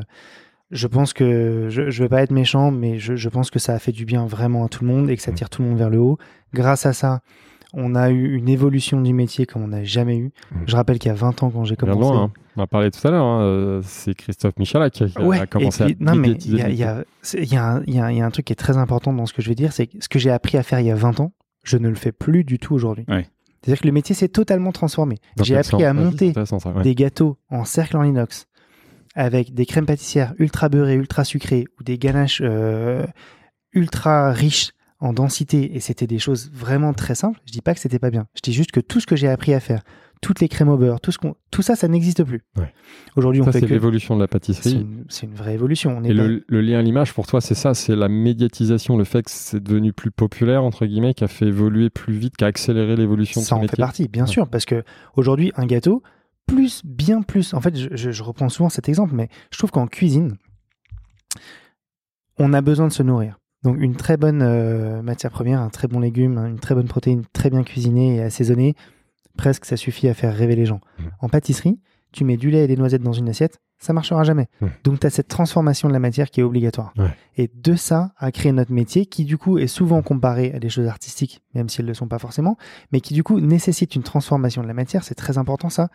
[0.71, 3.75] je pense que je, je veux pas être méchant, mais je, je pense que ça
[3.75, 5.69] a fait du bien vraiment à tout le monde et que ça tire tout le
[5.69, 6.19] monde vers le haut.
[6.55, 7.21] Grâce à ça,
[7.73, 10.33] on a eu une évolution du métier comme on n'a jamais eu.
[10.53, 10.63] Mhm.
[10.67, 12.33] Je rappelle qu'il y a 20 ans, quand j'ai commencé, hein.
[12.59, 15.85] On a parlé tout à l'heure, hein, c'est Christophe Michala qui a, Ouais, a commencé
[15.85, 18.57] puis- à non, mais il y a, y y un- y a truc qui est
[18.57, 20.63] très important dans ce que je vais dire, c'est que ce que j'ai appris à
[20.63, 21.33] faire il y a 20 ans,
[21.65, 23.05] je ne le fais plus du tout aujourd'hui.
[23.09, 23.27] Ouais.
[23.63, 25.17] C'est-à-dire que le métier s'est totalement transformé.
[25.43, 26.83] J'ai appris à c'est monter ouais.
[26.83, 28.47] des gâteaux en cercle en inox
[29.17, 33.05] avec des crèmes pâtissières ultra beurrées, ultra sucrées ou des ganaches euh,
[33.73, 34.71] ultra riches
[35.01, 37.41] en densité et c'était des choses vraiment très simples.
[37.47, 38.27] Je dis pas que c'était pas bien.
[38.35, 39.83] Je dis juste que tout ce que j'ai appris à faire,
[40.23, 42.41] toutes les crèmes au beurre, tout ce qu'on, tout ça, ça n'existe plus.
[42.57, 42.73] Ouais.
[43.17, 44.87] Aujourd'hui, on Ça, fait c'est que l'évolution de la pâtisserie.
[45.11, 45.95] c'est une vraie évolution.
[45.99, 48.09] On est Et pas- le, le lien à l'image, pour toi, c'est ça, c'est la
[48.09, 52.15] médiatisation, le fait que c'est devenu plus populaire, entre guillemets, qui a fait évoluer plus
[52.15, 54.31] vite, qui a accéléré l'évolution de ça en fait partie, bien Ouais.
[54.31, 54.83] sûr, parce que
[55.17, 56.03] aujourd'hui, un gâteau,
[56.47, 57.55] plus, bien plus.
[57.55, 60.37] En fait, je, je- je reprends souvent cet exemple, mais je trouve qu'en cuisine,
[62.39, 63.39] on a besoin de se nourrir.
[63.63, 67.25] Donc, une très bonne euh, matière première, un très bon légume, une très bonne protéine,
[67.33, 68.75] très bien cuisinée et assaisonnée,
[69.37, 70.81] presque ça suffit à faire rêver les gens.
[70.99, 71.11] Mhm.
[71.21, 71.81] En pâtisserie,
[72.13, 74.47] tu mets du lait et des noisettes dans une assiette, ça marchera jamais.
[74.61, 74.71] Mhm.
[74.85, 76.93] Donc, tu as cette transformation de la matière qui est obligatoire.
[76.97, 77.11] Ouais.
[77.37, 80.69] Et de ça a créé notre métier qui, du coup, est souvent comparé à des
[80.69, 82.57] choses artistiques, même si elles ne le sont pas forcément,
[82.93, 85.03] mais qui, du coup, nécessite une transformation de la matière.
[85.03, 85.89] C'est très important, ça.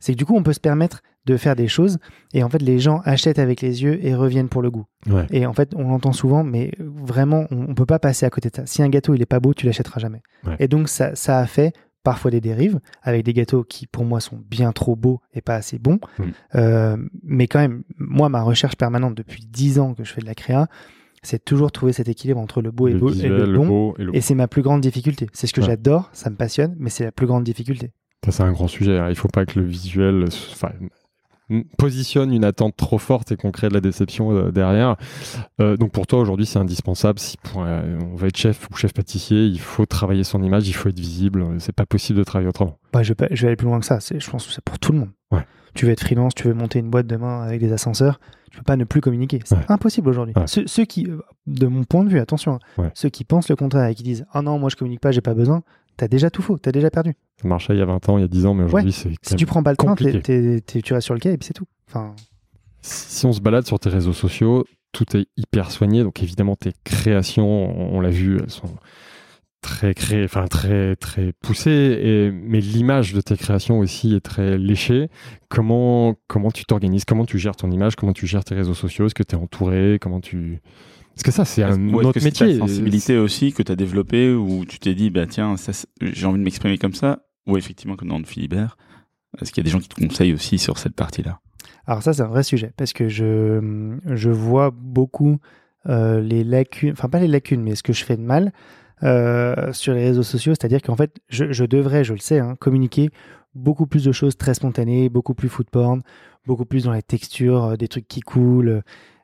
[0.00, 1.98] C'est que, du coup, on peut se permettre de faire des choses
[2.32, 4.86] et, en fait, les gens achètent avec les yeux et reviennent pour le goût.
[5.08, 5.26] Ouais.
[5.30, 8.48] Et en fait, on l'entend souvent, mais vraiment, on, on peut pas passer à côté
[8.50, 8.66] de ça.
[8.66, 10.22] Si un gâteau, il est pas beau, tu l'achèteras jamais.
[10.46, 10.56] Ouais.
[10.58, 14.20] Et donc, ça, ça a fait parfois des dérives avec des gâteaux qui, pour moi,
[14.20, 16.00] sont bien trop beaux et pas assez bons.
[16.18, 16.22] Mm.
[16.54, 20.26] Euh, mais quand même, moi, ma recherche permanente depuis 10 ans que je fais de
[20.26, 20.66] la créa,
[21.22, 23.58] c'est toujours trouver cet équilibre entre le beau et, le beau, et visuel, le le
[23.58, 23.66] bon.
[23.66, 25.26] beau et c'est ma plus grande difficulté.
[25.34, 25.66] C'est ce que Ouais.
[25.66, 27.92] j'adore, ça me passionne, mais c'est la plus grande difficulté.
[28.24, 28.98] Ça, c'est un grand sujet.
[28.98, 29.08] hein.
[29.08, 30.26] Il faut pas que le visuel
[31.78, 34.96] positionne une attente trop forte et qu'on crée de la déception euh, derrière.
[35.60, 37.18] Euh, donc pour toi, aujourd'hui, c'est indispensable.
[37.18, 40.68] Si pour, euh, on veut être chef ou chef pâtissier, il faut travailler son image,
[40.68, 41.44] il faut être visible.
[41.58, 42.78] C'est pas possible de travailler autrement.
[42.92, 43.98] Bah, je, vais pas- je vais aller plus loin que ça.
[44.00, 45.10] Je pense que c'est pour tout le monde.
[45.32, 45.44] Ouais.
[45.74, 48.20] Tu veux être freelance, tu veux monter une boîte demain avec des ascenseurs,
[48.52, 49.40] tu peux pas ne plus communiquer.
[49.44, 49.64] C'est Ouais.
[49.68, 50.34] impossible aujourd'hui.
[50.36, 50.46] Ouais.
[50.46, 51.18] Ceux, ceux qui, euh,
[51.48, 54.24] de mon point de vue, attention, hein, ceux qui pensent le contraire et qui disent
[54.32, 55.62] Ah non, moi je communique pas, j'ai pas besoin,
[55.96, 57.14] t'as déjà tout faux, t'as déjà perdu.
[57.40, 59.08] Ça marchait il y a 20 ans, il y a 10 ans, mais aujourd'hui, c'est
[59.10, 60.20] quand Si tu prends pas le train, compliqué.
[60.20, 61.66] t'es- t'es- tu restes sur le quai et puis c'est tout.
[61.88, 62.14] Enfin,
[62.82, 66.02] Si on se balade sur tes réseaux sociaux, tout est hyper soigné.
[66.02, 68.74] Donc évidemment, tes créations, on, on l'a vu, elles sont
[69.62, 71.98] très créées, enfin très très poussées.
[72.02, 75.08] Et, mais l'image de tes créations aussi est très léchée.
[75.50, 77.04] Comment comment tu t'organises?
[77.04, 77.96] Comment tu gères ton image?
[77.96, 79.06] Comment tu gères tes réseaux sociaux?
[79.06, 79.98] Est-ce que tu es entouré?
[80.00, 80.60] Comment tu
[81.22, 82.54] Parce que ça, c'est un Ou est-ce autre que c'est métier.
[82.58, 85.86] ta sensibilité aussi que tu as développé où tu t'es dit, bah tiens, ça, c'est-
[86.00, 88.78] j'ai envie de m'exprimer comme ça Ou effectivement, comme dans Philibert,
[89.40, 91.40] est-ce qu'il y a des gens qui te conseillent aussi sur cette partie-là?
[91.86, 95.38] Alors ça, c'est un vrai sujet parce que je, je vois beaucoup
[95.88, 98.52] euh, les lacunes, enfin pas les lacunes, mais ce que je fais de mal
[99.02, 100.52] euh, sur les réseaux sociaux.
[100.54, 103.10] C'est-à-dire qu'en fait, je, je devrais, je le sais, hein, communiquer
[103.54, 106.02] beaucoup plus de choses très spontanées, beaucoup plus food porn,
[106.46, 108.82] beaucoup plus dans les textures, euh, des trucs qui coulent.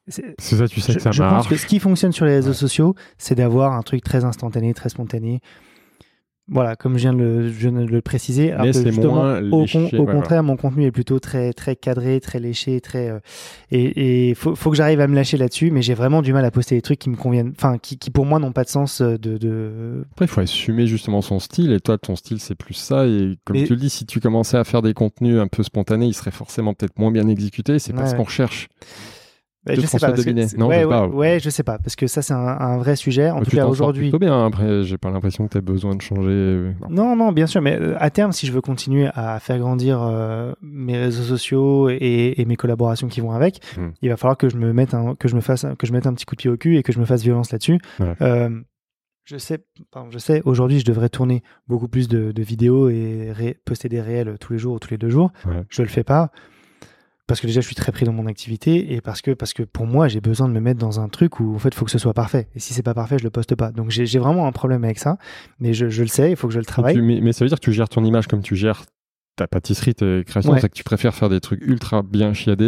[0.09, 1.49] C'est- ça, tu sais je, que ça je pense marche.
[1.49, 2.55] que ce qui fonctionne sur les réseaux Ouais.
[2.55, 5.41] sociaux, c'est d'avoir un truc très instantané, très spontané.
[6.49, 8.53] Voilà, comme je viens de le, je viens de le préciser.
[8.53, 10.93] alors Mais que c'est justement, moins au, léché, con- au ouais, contraire, mon contenu est
[10.93, 13.09] plutôt très, très cadré, très léché, très.
[13.09, 13.19] euh,
[13.73, 16.45] et il faut, faut que j'arrive à me lâcher là-dessus, mais j'ai vraiment du mal
[16.45, 18.69] à poster des trucs qui me conviennent, enfin, qui, qui pour moi n'ont pas de
[18.69, 19.39] sens euh, de.
[19.39, 20.05] de...
[20.13, 21.73] Après, il faut assumer justement son style.
[21.73, 23.07] Et toi, ton style, c'est plus ça.
[23.09, 25.65] Et comme Mais- tu le dis, si tu commençais à faire des contenus un peu
[25.65, 27.81] spontanés, ils seraient forcément peut-être moins bien exécutés.
[27.81, 28.69] C'est pas Ouais, ce qu'on recherche.
[29.75, 30.13] De je sais François pas.
[30.15, 30.47] parce que Dominet.
[30.57, 31.07] Non, ouais, je sais ouais, pas.
[31.09, 33.31] ouais, je sais pas, parce que ça, c'est un, un vrai sujet.
[33.31, 34.05] En Mais tout tu cas, aujourd'hui.
[34.05, 34.47] plutôt bien.
[34.47, 36.29] Après, j'ai pas l'impression que tu as besoin de changer.
[36.31, 37.07] euh, non.
[37.07, 40.01] Non, non, bien sûr, mais euh, à terme, si je veux continuer à faire grandir
[40.03, 43.89] euh, mes réseaux sociaux et, et mes collaborations qui vont avec, Hmm.
[44.03, 46.07] il va falloir que je me mette un, que je me fasse, que je mette
[46.07, 47.79] un petit coup de pied au cul et que je me fasse violence là-dessus.
[48.01, 48.15] Ouais.
[48.23, 48.49] Euh,
[49.25, 49.59] je sais,
[49.91, 50.41] pardon, je sais.
[50.45, 53.33] Aujourd'hui, je devrais tourner beaucoup plus de, de vidéos et
[53.65, 55.33] poster des réels tous les jours ou tous les deux jours.
[55.69, 56.31] Je le fais pas
[57.27, 59.63] parce que déjà, je suis très pris dans mon activité et parce que parce que
[59.63, 61.85] pour moi, j'ai besoin de me mettre dans un truc où en fait, il faut
[61.85, 62.49] que ce soit parfait.
[62.55, 63.73] Et si c'est pas parfait, je le poste pas.
[63.73, 65.19] Donc, j'ai vraiment un problème avec ça,
[65.59, 66.31] mais je, je le sais.
[66.31, 67.01] Il faut que je le travaille.
[67.01, 68.85] mais, mais ça veut dire que tu gères ton image comme tu gères
[69.37, 70.53] ta pâtisserie, tes créations.
[70.53, 70.61] Ouais.
[70.61, 72.65] C'est que tu préfères faire des trucs ultra bien chiadés.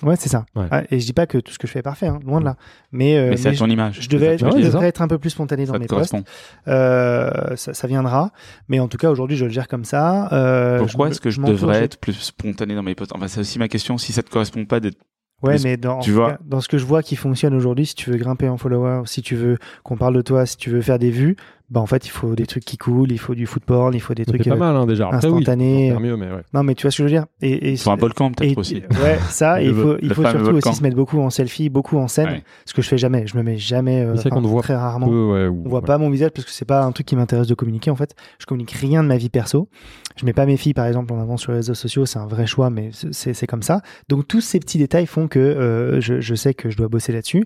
[0.00, 0.06] Et...
[0.06, 0.46] Ouais, c'est ça.
[0.56, 0.66] Ouais.
[0.70, 2.40] Ah, et je dis pas que tout ce que je fais est parfait, hein, loin
[2.40, 2.56] de là.
[2.90, 3.96] Mais, euh, Mais c'est à ton image.
[3.96, 4.42] je, je devais, être,
[4.78, 6.10] Ouais, un peu plus spontané dans Ça mes posts.
[6.12, 6.24] correspond.
[6.68, 8.30] Euh, ça, ça viendra.
[8.68, 10.32] Mais en tout cas, aujourd'hui, je le gère comme ça.
[10.32, 13.12] Euh, Pourquoi est-ce que je devrais être plus spontané dans mes posts?
[13.14, 13.98] Enfin, c'est aussi ma question.
[13.98, 14.98] Si ça te correspond pas d'être
[15.42, 17.94] Ouais, mais dans, tu vois- cas, dans ce que je vois qui fonctionne aujourd'hui, si
[17.94, 20.82] tu veux grimper en follower, si tu veux qu'on parle de toi, si tu veux
[20.82, 21.34] faire des vues,
[21.70, 24.12] bah en fait, il faut des trucs qui coulent, il faut du football, il faut
[24.14, 25.06] des C'est trucs pas euh, mal hein, déjà.
[25.06, 25.90] Après, oui, instantanés.
[25.90, 26.42] faire mieux, mais ouais.
[26.52, 27.26] Non, mais tu vois ce que je veux dire?
[27.42, 28.82] Et, et Il faut un volcan peut-être aussi.
[29.02, 30.56] Ouais, ça, et il faut, il surtout volcan.
[30.70, 32.42] aussi se mettre beaucoup en selfie, beaucoup en scène, Ouais.
[32.66, 33.26] ce que je fais jamais.
[33.26, 35.06] Je me mets jamais, euh, enfin, voit très rarement.
[35.08, 35.86] Peu, ouais, ou- On voit ouais.
[35.86, 38.14] pas mon visage parce que c'est pas un truc qui m'intéresse de communiquer en fait.
[38.40, 39.68] Je communique rien de ma vie perso.
[40.16, 42.26] Je mets pas mes filles par exemple en avant sur les réseaux sociaux, c'est un
[42.26, 43.80] vrai choix, mais c'est c'est comme ça.
[44.08, 47.12] Donc tous ces petits détails font que euh, je, je sais que je dois bosser
[47.12, 47.44] là-dessus.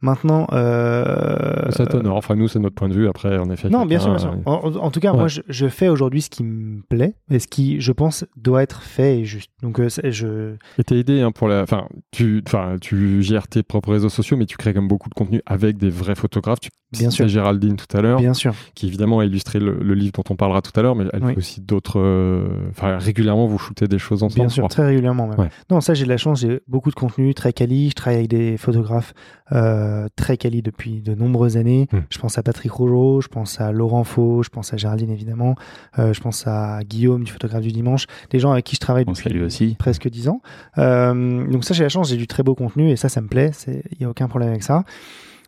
[0.00, 2.16] Maintenant, euh, Ça t'honore.
[2.16, 3.08] Enfin, nous, c'est notre point de vue.
[3.08, 3.63] Après, en effet.
[3.70, 4.48] Non, bien sûr, bien quelqu'un, sûr.
[4.80, 5.18] En, en tout cas, Ouais.
[5.18, 8.62] moi, je, je fais aujourd'hui ce qui me plaît et ce qui, je pense, doit
[8.62, 9.50] être fait et juste.
[9.62, 11.62] Donc, euh, je, Et t'es aidé hein, pour la.
[11.62, 15.14] Enfin, tu, enfin, tu gères tes propres réseaux sociaux, mais tu crées comme beaucoup de
[15.14, 16.60] contenu avec des vrais photographes.
[16.60, 17.28] Tu Bien sûr.
[17.28, 18.54] Géraldine tout à l'heure, bien sûr.
[18.74, 21.24] qui évidemment a illustré le, le livre dont on parlera tout à l'heure, mais elle
[21.24, 21.32] Oui.
[21.32, 21.98] fait aussi d'autres.
[22.00, 24.40] euh, Enfin, régulièrement, vous shootez des choses ensemble.
[24.40, 25.38] Bien sûr, très régulièrement même.
[25.38, 25.48] Ouais.
[25.70, 28.30] Non, ça j'ai de la chance, j'ai beaucoup de contenu très quali, je travaille avec
[28.30, 29.14] des photographes
[29.52, 31.88] euh, très quali depuis de nombreuses années.
[31.92, 31.98] Hmm.
[32.10, 35.54] Je pense à Patrick Rougeau, je pense à Laurent Faux, je pense à Géraldine évidemment,
[35.98, 39.04] euh, je pense à Guillaume du photographe du dimanche, des gens avec qui je travaille
[39.04, 39.76] depuis aussi.
[39.78, 40.40] presque 10 ans.
[40.78, 43.28] Euh, donc ça j'ai la chance, j'ai du très beau contenu et ça ça me
[43.28, 44.84] plaît, il n'y a aucun problème avec ça.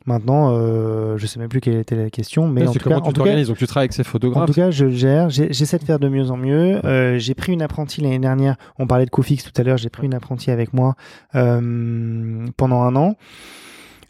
[0.07, 2.97] Maintenant, euh, je sais même plus quelle était la question, mais Ouais, en tout, cas,
[2.97, 4.47] en tout cas, t'organises Donc, tu travailles avec ces en photographes.
[4.47, 5.31] tout cas, je le gère.
[5.31, 6.85] J'essaie de faire de mieux en mieux.
[6.87, 8.57] Euh, j'ai pris une apprentie l'année dernière.
[8.79, 9.79] On parlait de Cofix tout à l'heure.
[9.79, 10.95] J'ai pris une apprentie avec moi
[11.35, 13.17] euh, pendant un an.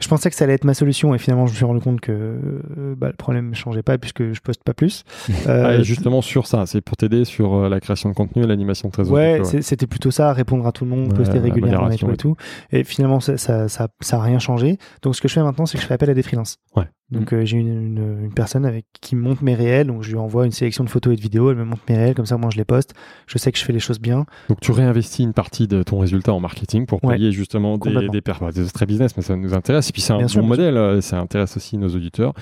[0.00, 2.00] Je pensais que ça allait être ma solution et finalement je me suis rendu compte
[2.00, 5.04] que euh, bah, le problème ne changeait pas puisque je poste pas plus.
[5.46, 8.42] Euh, Ah, et justement sur ça, c'est pour t'aider sur euh, la création de contenu
[8.42, 11.38] et l'animation réseaux Ouais, c'est- c'était plutôt ça, répondre à tout le monde, Ouais, poster
[11.38, 12.36] régulièrement et tout, et et tout.
[12.72, 14.78] Et finalement, ça, ça, ça, ça a rien changé.
[15.02, 16.56] Donc, ce que je fais maintenant, c'est que je fais appel à des freelances.
[16.74, 16.84] Ouais.
[17.12, 19.86] Donc, euh, j'ai une, une, une personne avec qui me montre mes réels.
[19.86, 21.50] Donc, je lui envoie une sélection de photos et de vidéos.
[21.52, 22.14] Elle me montre mes réels.
[22.16, 22.94] Comme ça, moi, je les poste.
[23.28, 24.26] Je sais que je fais les choses bien.
[24.48, 27.78] Donc tu réinvestis une partie de ton résultat en marketing pour Ouais, payer justement des,
[27.92, 28.12] complètement.
[28.12, 29.88] des, per- bah, des extraits business, mais ça nous intéresse.
[29.88, 32.32] Et puis c'est un Bien bon sûr, modèle, euh, ça intéresse aussi nos auditeurs.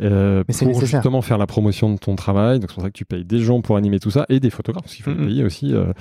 [0.00, 1.00] Euh, Mais c'est pour nécessaire.
[1.00, 3.38] justement faire la promotion de ton travail, donc c'est pour ça que tu payes des
[3.40, 5.26] gens pour animer tout ça et des photographes, parce qu'il faut les Mhm.
[5.26, 5.74] payer aussi.
[5.74, 5.92] euh,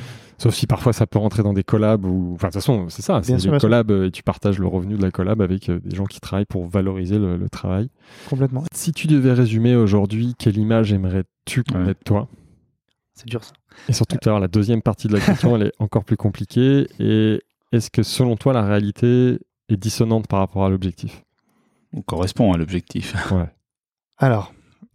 [0.43, 2.33] sauf si parfois ça peut rentrer dans des collabs ou.
[2.35, 4.67] Enfin de toute façon, c'est ça, c'est Bien des collabs euh, et tu partages le
[4.67, 7.89] revenu de la collab avec euh, des gens qui travaillent pour valoriser le, le travail.
[8.29, 8.63] Complètement.
[8.73, 11.91] Si tu devais résumer aujourd'hui, quelle image aimerais-tu qu'on Ouais.
[11.91, 12.27] ait de toi?
[13.15, 13.53] C'est dur, ça.
[13.87, 16.17] Et surtout, tout à l'heure, la deuxième partie de la question, elle est encore plus
[16.17, 16.87] compliquée.
[16.99, 17.41] Et
[17.71, 19.37] est-ce que selon toi, la réalité
[19.69, 21.23] est dissonante par rapport à l'objectif?
[21.95, 23.15] On correspond à l'objectif.
[24.17, 24.51] Alors,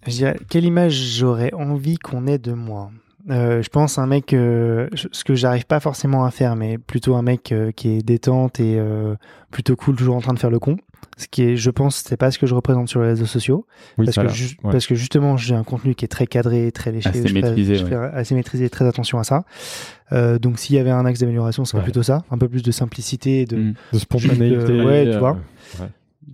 [0.06, 2.90] je dirais, quelle image j'aurais envie qu'on ait de moi?
[3.30, 6.78] Euh, je pense un mec, euh, je- ce que j'arrive pas forcément à faire, mais
[6.78, 9.14] plutôt un mec euh, qui est détente et euh,
[9.50, 10.76] plutôt cool, toujours en train de faire le con.
[11.16, 13.66] Ce qui est, je pense, c'est pas ce que je représente sur les réseaux sociaux,
[13.98, 14.70] Oui, parce que, ju- Ouais.
[14.72, 17.40] parce que justement, j'ai un contenu qui est très cadré, très léché, Assez je fais-
[17.42, 17.90] maîtrisé, je ouais.
[17.90, 19.44] fais assez maîtrisé, très attention à ça.
[20.12, 21.84] Euh, donc, s'il y avait un axe d'amélioration, ce serait Ouais.
[21.84, 23.74] plutôt ça, un peu plus de simplicité, de Mm.
[23.92, 24.82] De spontanéité.
[24.84, 25.36] Ouais, tu vois.
[25.80, 25.86] ouais.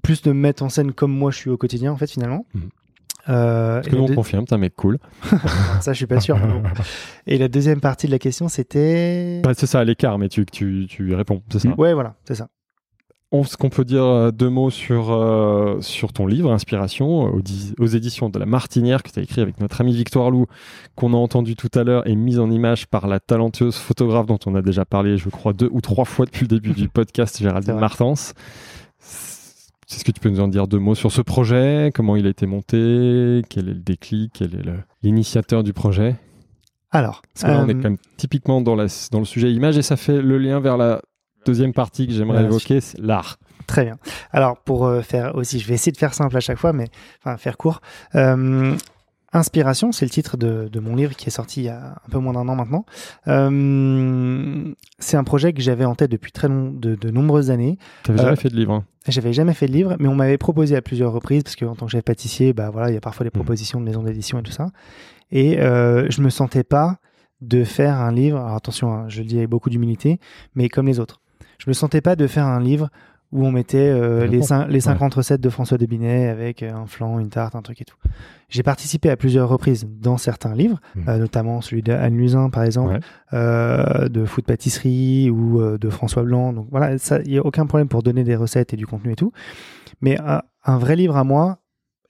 [0.02, 2.44] plus de me mettre en scène comme moi je suis au quotidien, en fait, finalement.
[2.54, 2.62] Mhm.
[3.28, 4.98] Euh, et que nous, on deux- confirme, t'es un mec cool.
[5.80, 6.36] ça, je suis pas sûr.
[6.38, 6.62] bon.
[7.26, 9.40] Et la deuxième partie de la question, c'était.
[9.42, 11.74] Bah, c'est ça, à l'écart, mais tu, tu, tu réponds, c'est ça Mm.
[11.78, 12.48] Ouais, voilà, c'est ça.
[13.32, 17.74] Est-ce qu'on peut dire euh, deux mots sur, euh, sur ton livre, Inspiration, aux, di-
[17.80, 20.46] aux éditions de La Martinière, que tu as écrit avec notre ami Victoire Lou,
[20.94, 24.38] qu'on a entendu tout à l'heure et mise en image par la talentueuse photographe dont
[24.46, 27.38] on a déjà parlé, je crois, deux ou trois fois depuis le début du podcast,
[27.40, 27.74] Géraldine.
[27.80, 28.34] Martens.
[29.94, 31.90] Est-ce que tu peux nous en dire deux mots sur ce projet?
[31.94, 33.42] Comment il a été monté?
[33.48, 34.32] Quel est le déclic?
[34.34, 34.62] Quel est
[35.02, 36.16] l'initiateur du projet?
[36.90, 37.22] Alors.
[37.32, 39.78] Parce que là, on est euh, quand même typiquement dans, la, dans le sujet image
[39.78, 41.00] et ça fait le lien vers la
[41.46, 43.38] deuxième partie que j'aimerais Ouais, évoquer, c'est l'art.
[43.66, 43.96] Très bien.
[44.32, 46.88] Alors, pour euh, faire aussi, je vais essayer de faire simple à chaque fois, mais
[47.20, 47.80] enfin, faire court.
[48.14, 48.74] Euh,
[49.34, 52.10] Inspiration, c'est le titre de, de mon livre qui est sorti il y a un
[52.10, 52.86] peu moins d'un an maintenant.
[53.28, 57.78] Euh, c'est un projet que j'avais en tête depuis très long, de, de nombreuses années.
[58.04, 58.72] Tu n'avais jamais Euh, fait de livre.
[58.74, 58.84] hein.
[59.08, 61.86] J'avais jamais fait de livre, mais on m'avait proposé à plusieurs reprises parce qu'en tant
[61.86, 63.42] que chef pâtissier, bah voilà, il y a parfois des Mhm.
[63.42, 64.68] propositions de maisons d'édition et tout ça.
[65.30, 66.98] Et euh, je me sentais pas
[67.40, 68.38] de faire un livre.
[68.38, 70.20] Alors attention, hein, je le dis avec beaucoup d'humilité,
[70.54, 71.20] mais comme les autres,
[71.58, 72.88] je me sentais pas de faire un livre
[73.34, 74.80] où on mettait euh, Vraiment les, cin- les Ouais.
[74.80, 77.96] 50 recettes de François Debinet avec euh, un flan, une tarte, un truc et tout.
[78.48, 81.04] J'ai participé à plusieurs reprises dans certains livres, Mhm.
[81.08, 83.00] euh, notamment celui d'Anne Luzin par exemple, Ouais.
[83.34, 86.52] euh, de Food Pâtisserie ou de François Blanc.
[86.54, 86.96] Donc voilà,
[87.26, 89.32] il y a aucun problème pour donner des recettes et du contenu et tout.
[90.00, 90.16] Mais
[90.64, 91.58] un vrai livre à moi,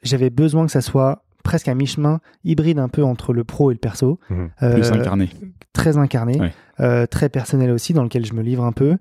[0.02, 3.74] j'avais besoin que ça soit presque un mi-chemin hybride un peu entre le pro et
[3.74, 4.18] le perso.
[4.62, 5.28] Euh, Plus incarné.
[5.72, 6.52] très incarné, Ouais.
[6.80, 8.96] euh, très personnel aussi, dans lequel je me livre un peu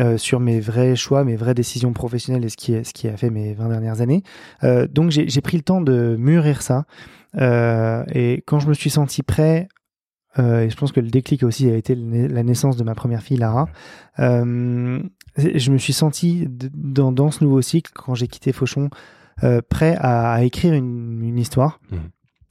[0.00, 3.06] euh, sur mes vrais choix, mes vraies décisions professionnelles et ce qui, est, ce qui
[3.08, 4.22] a fait mes 20 dernières années.
[4.64, 6.84] Euh, donc j'ai j'ai pris le temps de mûrir ça.
[7.40, 9.68] Euh, et quand je me suis senti prêt
[10.38, 13.22] euh, et je pense que le déclic aussi a été la naissance de ma première
[13.22, 13.68] fille, Lara.
[14.18, 14.98] Euh,
[15.36, 18.88] je me suis senti dans, dans ce nouveau cycle, quand j'ai quitté Fauchon, euh,
[19.68, 21.80] prêt à, à écrire une, une histoire.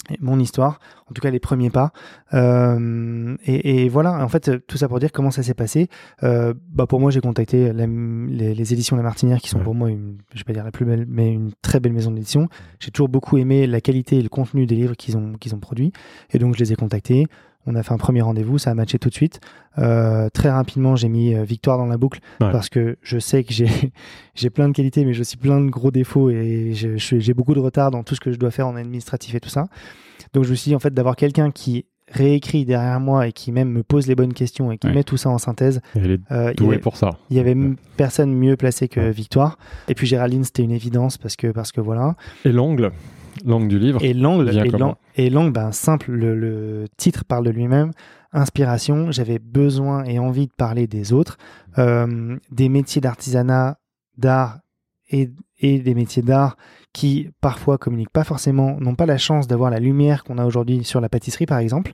[0.09, 1.91] Et Mon histoire, en tout cas les premiers pas.
[2.33, 5.87] Euh, et, et voilà, en fait, tout ça pour dire comment ça s'est passé.
[6.23, 9.63] Euh, bah pour moi, j'ai contacté la- les, les éditions La Martinière, qui sont Ouais.
[9.63, 12.11] pour moi, une, je vais pas dire la plus belle, mais une très belle maison
[12.11, 12.47] d'édition.
[12.79, 15.59] J'ai toujours beaucoup aimé la qualité et le contenu des livres qu'ils ont, qu'ils ont
[15.59, 15.93] produits.
[16.31, 17.27] Et donc, je les ai contactés.
[17.67, 19.39] On a fait un premier rendez-vous, ça a matché tout de suite.
[19.77, 22.51] Euh, très rapidement, j'ai mis euh, Victoire dans la boucle Ouais.
[22.51, 25.91] parce que je sais que j'ai plein de qualités, mais j'ai aussi plein de gros
[25.91, 29.35] défauts et j'ai beaucoup de retard dans tout ce que je dois faire en administratif
[29.35, 29.67] et tout ça.
[30.33, 33.51] Donc, je me suis dit en fait d'avoir quelqu'un qui réécrit derrière moi et qui
[33.53, 34.93] même me pose les bonnes questions et qui Ouais.
[34.93, 35.79] met tout ça en synthèse.
[35.95, 37.11] Elle est Euh, il y douée avait- pour ça.
[37.29, 37.55] il y avait
[37.95, 39.11] personne mieux placé que Ouais.
[39.11, 39.57] Victoire.
[39.87, 42.15] Et puis Géraldine, c'était une évidence parce que parce que voilà.
[42.43, 42.91] Et l'angle,
[43.45, 44.03] l'angle du livre.
[44.03, 47.91] Et l'angle, et comment l'angle, et l'angle, ben simple, le, le titre parle de lui-même.
[48.33, 49.11] Inspiration.
[49.11, 51.37] J'avais besoin et envie de parler des autres,
[51.77, 53.77] euh, des métiers d'artisanat,
[54.17, 54.59] d'art
[55.09, 55.29] et,
[55.59, 56.55] et des métiers d'art
[56.93, 60.83] qui parfois communiquent pas forcément, n'ont pas la chance d'avoir la lumière qu'on a aujourd'hui
[60.85, 61.91] sur la pâtisserie, par exemple.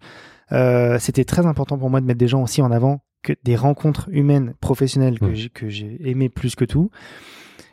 [0.51, 3.55] Euh, C'était très important pour moi de mettre des gens aussi en avant que des
[3.55, 6.91] rencontres humaines, professionnelles que j'ai- que j'ai aimé plus que tout.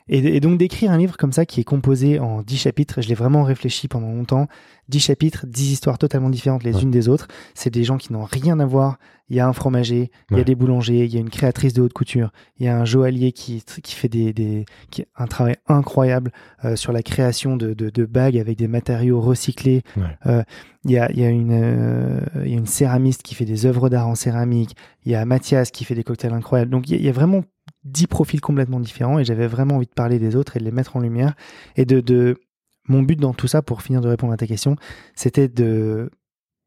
[0.08, 3.08] Et, et donc d'écrire un livre comme ça qui est composé en 10 chapitres, je
[3.08, 4.48] l'ai vraiment réfléchi pendant longtemps,
[4.90, 6.82] 10 chapitres, 10 histoires totalement différentes les Ouais.
[6.82, 8.98] unes des autres, c'est des gens qui n'ont rien à voir,
[9.30, 11.72] il y a un fromager, il y a des boulangers, il y a une créatrice
[11.72, 15.26] de haute couture, il y a un joaillier qui, qui fait des, des, qui, un
[15.26, 16.32] travail incroyable
[16.66, 20.02] euh, sur la création de, de, de bagues avec des matériaux recyclés, Ouais.
[20.26, 20.42] Euh,
[20.84, 23.46] il y, a, il y, a une, euh, il y a une céramiste qui fait
[23.46, 24.76] des œuvres d'art en céramique,
[25.06, 27.12] il y a Mathias qui fait des cocktails incroyables, donc il y il y a
[27.12, 27.42] vraiment
[27.84, 30.70] dix profils complètement différents et j'avais vraiment envie de parler des autres et de les
[30.70, 31.34] mettre en lumière.
[31.76, 32.40] Et de, de
[32.88, 34.76] mon but dans tout ça pour finir de répondre à ta question
[35.14, 36.10] c'était de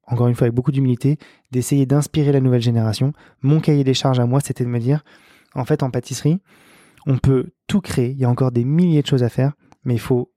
[0.07, 1.17] encore une fois avec beaucoup d'humilité
[1.51, 3.13] d'essayer d'inspirer la nouvelle génération.
[3.41, 5.03] Mon cahier des charges à moi c'était de me dire
[5.53, 6.39] en fait en pâtisserie
[7.05, 9.53] on peut tout créer il y a encore des milliers de choses à faire
[9.83, 10.31] mais il faut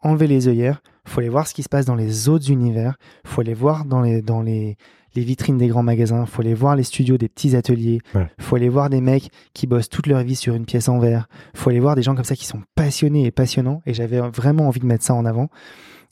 [0.00, 2.96] enlever les œillères il faut aller voir ce qui se passe dans les autres univers
[3.24, 4.76] il faut aller voir dans les dans les
[5.14, 8.28] les vitrines des grands magasins, faut aller voir les studios des petits ateliers, Ouais.
[8.40, 11.28] faut aller voir des mecs qui bossent toute leur vie sur une pièce en verre,
[11.54, 14.66] faut aller voir des gens comme ça qui sont passionnés et passionnants, et j'avais vraiment
[14.68, 15.48] envie de mettre ça en avant.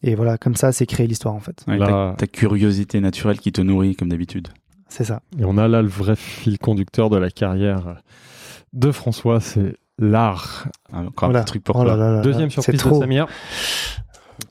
[0.04, 1.64] Et voilà, comme ça, c'est créer l'histoire en fait.
[1.68, 4.48] Ouais, Là- ta, ta curiosité naturelle qui te nourrit comme d'habitude.
[4.88, 5.20] C'est ça.
[5.38, 8.02] Et on a là le vrai fil conducteur de la carrière
[8.72, 10.68] de François, c'est l'art.
[10.92, 11.38] Ah, Encore Voilà.
[11.40, 11.96] un petit truc pour Oh toi.
[11.96, 13.00] là là là Deuxième surprise de trop.
[13.00, 13.26] Samir.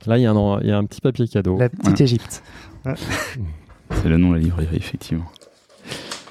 [0.05, 1.57] Là, il y, a un- il y a un petit papier cadeau.
[1.57, 2.43] La petite Égypte.
[4.01, 5.25] C'est le nom de la librairie, effectivement.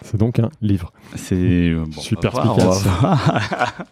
[0.03, 0.93] C'est donc un livre.
[1.15, 2.85] C'est euh, bon, Super efficace.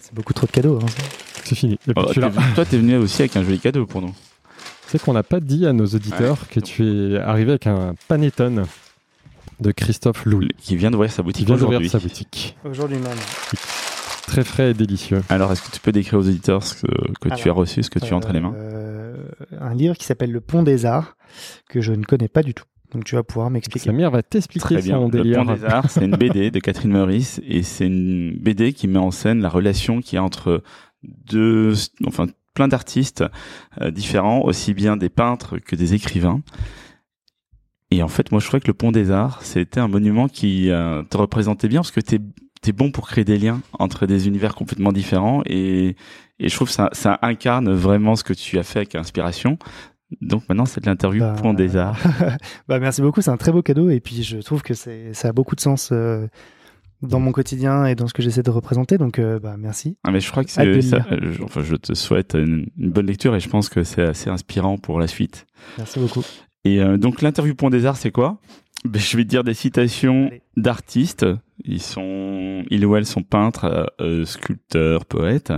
[0.00, 0.78] C'est beaucoup trop de cadeaux.
[0.82, 0.86] hein.
[1.44, 1.78] C'est fini.
[1.96, 2.20] Oh, t'es-
[2.54, 4.14] Toi, t'es venu aussi avec un joli cadeau pour nous.
[4.86, 7.94] Tu sais qu'on n'a pas dit à nos auditeurs que tu es arrivé avec un
[8.08, 8.64] panettone
[9.60, 11.88] de Christophe Louis, Qui vient d'ouvrir sa boutique vient d'ouvrir aujourd'hui.
[11.90, 12.56] sa boutique.
[12.64, 13.16] Aujourd'hui même.
[14.26, 15.22] Très frais et délicieux.
[15.28, 16.86] Alors, est-ce que tu peux décrire aux auditeurs ce que,
[17.20, 18.54] que tu as reçu, ce que tu as entre les mains?
[18.56, 19.14] Euh,
[19.60, 21.16] Un livre qui s'appelle Le Pont des Arts,
[21.68, 22.64] que je ne connais pas du tout.
[22.92, 23.86] Donc tu vas pouvoir m'expliquer.
[23.86, 24.96] Samir va t'expliquer Très bien.
[24.96, 25.44] son Le délire.
[25.44, 28.98] Pont des Arts, c'est une BD de Catherine Meurice et c'est une BD qui met
[28.98, 30.62] en scène la relation qu'il y a entre
[31.02, 31.72] deux,
[32.06, 33.24] enfin, plein d'artistes
[33.80, 36.42] euh, différents, aussi bien des peintres que des écrivains.
[37.90, 40.70] Et en fait, moi, je trouvais que le Pont des Arts, c'était un monument qui
[40.70, 42.20] euh, te représentait bien parce que t'es
[42.64, 45.96] es bon pour créer des liens entre des univers complètement différents et,
[46.38, 49.58] et je trouve que ça, ça incarne vraiment ce que tu as fait avec inspiration.
[50.20, 51.98] Donc maintenant, c'est de l'interview Bah, Pont des Arts.
[52.68, 55.28] bah, merci beaucoup, c'est un très beau cadeau et puis je trouve que c'est ça
[55.28, 56.26] a beaucoup de sens euh,
[57.02, 58.98] dans mon quotidien et dans ce que j'essaie de représenter.
[58.98, 59.96] Donc euh, bah, merci.
[60.04, 63.34] Ah, mais je crois que c'est, euh, enfin, je te souhaite une, une bonne lecture
[63.34, 65.46] et je pense que c'est assez inspirant pour la suite.
[65.78, 66.22] Merci beaucoup.
[66.64, 68.38] Et euh, donc l'interview Pont des Arts, c'est quoi?
[68.84, 71.26] Ben, Je vais te dire des citations d'artistes.
[71.64, 73.92] Ils sont, ils ou elles sont peintres,
[74.24, 75.52] sculpteurs, poètes.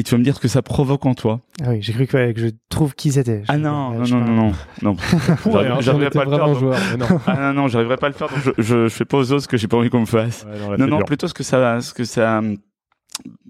[0.00, 1.40] Et tu vas me dire ce que ça provoque en toi.
[1.62, 3.42] Ah oui, j'ai cru que, je trouve qui c'était.
[3.48, 4.96] Ah non, non, non, non, non,
[5.82, 7.20] J'arriverai- pas à le faire, vraiment donc- joueur, mais non.
[7.26, 8.28] Ah non, non, j'arriverai pas à le faire.
[8.30, 10.06] Donc je, je, je fais pas aux autres ce que j'ai pas envie qu'on me
[10.06, 10.46] fasse.
[10.70, 12.40] Ouais, non, Non, plutôt ce que ça, ce que ça,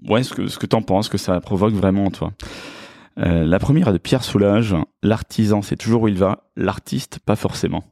[0.09, 2.33] ouais, ce que, ce que t'en penses, ce que ça provoque vraiment en toi.
[3.17, 4.75] Euh, la première est de Pierre Soulages.
[5.03, 6.43] L'artisan, c'est toujours où il va.
[6.57, 7.85] L'artiste, pas forcément.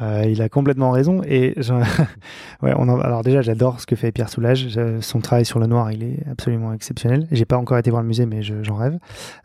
[0.00, 1.22] Euh, il a complètement raison.
[1.26, 1.54] Et
[2.62, 4.68] ouais, alors déjà, j'adore ce que fait Pierre Soulages.
[4.68, 7.26] Je- Son travail sur le noir, il est absolument exceptionnel.
[7.30, 8.98] J'ai pas encore été voir le musée, mais je- j'en rêve.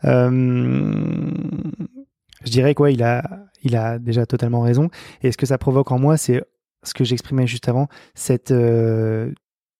[0.04, 1.30] Euh,
[2.44, 3.22] je dirais quoi, il a,
[3.62, 4.88] il a déjà totalement raison.
[5.22, 6.42] Et ce que ça provoque en moi, c'est
[6.82, 9.32] ce que j'exprimais juste avant, cette euh,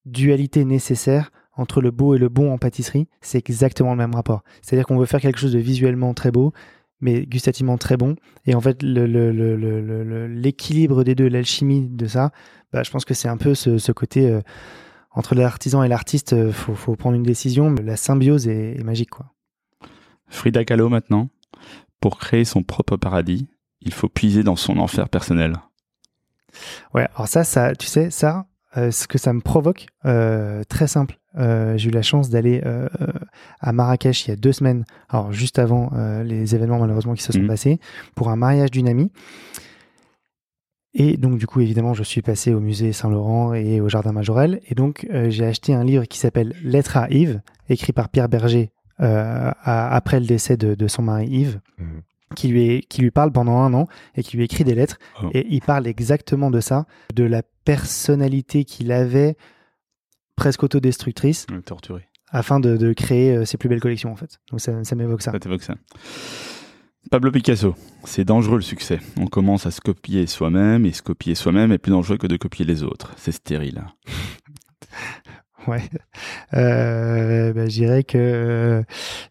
[0.05, 3.09] dualité nécessaire entre le beau et le bon en pâtisserie.
[3.21, 4.43] C'est exactement le même rapport.
[4.63, 6.53] C'est-à-dire qu'on veut faire quelque chose de visuellement très beau,
[7.01, 8.17] mais gustativement très bon.
[8.47, 12.31] Et en fait, le- le- le- l'équilibre des deux, l'alchimie de ça,
[12.73, 14.41] bah, je pense que c'est un peu ce, ce côté euh,
[15.13, 17.71] entre l'artisan et l'artiste, euh, faut, faut prendre une décision.
[17.71, 19.33] mais La symbiose est, est magique, quoi.
[20.29, 21.29] Frida Kahlo maintenant.
[22.01, 23.49] Pour créer son propre paradis,
[23.81, 25.55] il faut puiser dans son enfer personnel.
[26.95, 28.47] Ouais, alors ça, ça, tu sais, ça,
[28.77, 31.19] euh, ce que ça me provoque, euh, très simple.
[31.39, 33.07] Euh, j'ai eu la chance d'aller euh, euh,
[33.61, 37.23] à Marrakech il y a deux semaines, alors juste avant euh, les événements malheureusement qui
[37.23, 37.47] se sont Mhm.
[37.47, 37.79] passés,
[38.15, 39.11] pour un mariage d'une amie.
[40.95, 44.61] Et donc du coup, évidemment, je suis passé au musée Saint-Laurent et au Jardin Majorel.
[44.69, 48.71] Et donc, j'ai acheté un livre qui s'appelle Lettre à Yves, écrit par Pierre Berger
[48.99, 51.61] à- après le décès de, de son mari Yves.
[51.79, 52.01] Mhm.
[52.35, 53.87] Qui lui, est, qui lui parle pendant un an
[54.17, 54.99] et qui lui écrit des lettres.
[55.23, 55.29] Oh.
[55.33, 59.37] Et il parle exactement de ça, de la personnalité qu'il avait,
[60.37, 62.07] presque autodestructrice, Euh, Torturé.
[62.31, 64.39] afin de, de créer euh, ses plus belles collections, en fait.
[64.51, 65.33] Donc ça, ça m'évoque ça.
[65.33, 65.75] Ça t'évoque ça.
[67.11, 68.99] Pablo Picasso, c'est dangereux le succès.
[69.17, 72.37] On commence à se copier soi-même et se copier soi-même est plus dangereux que de
[72.37, 73.13] copier les autres.
[73.17, 73.85] C'est stérile.
[75.71, 75.83] Ouais.
[76.55, 78.83] Euh, bah, je dirais que, euh,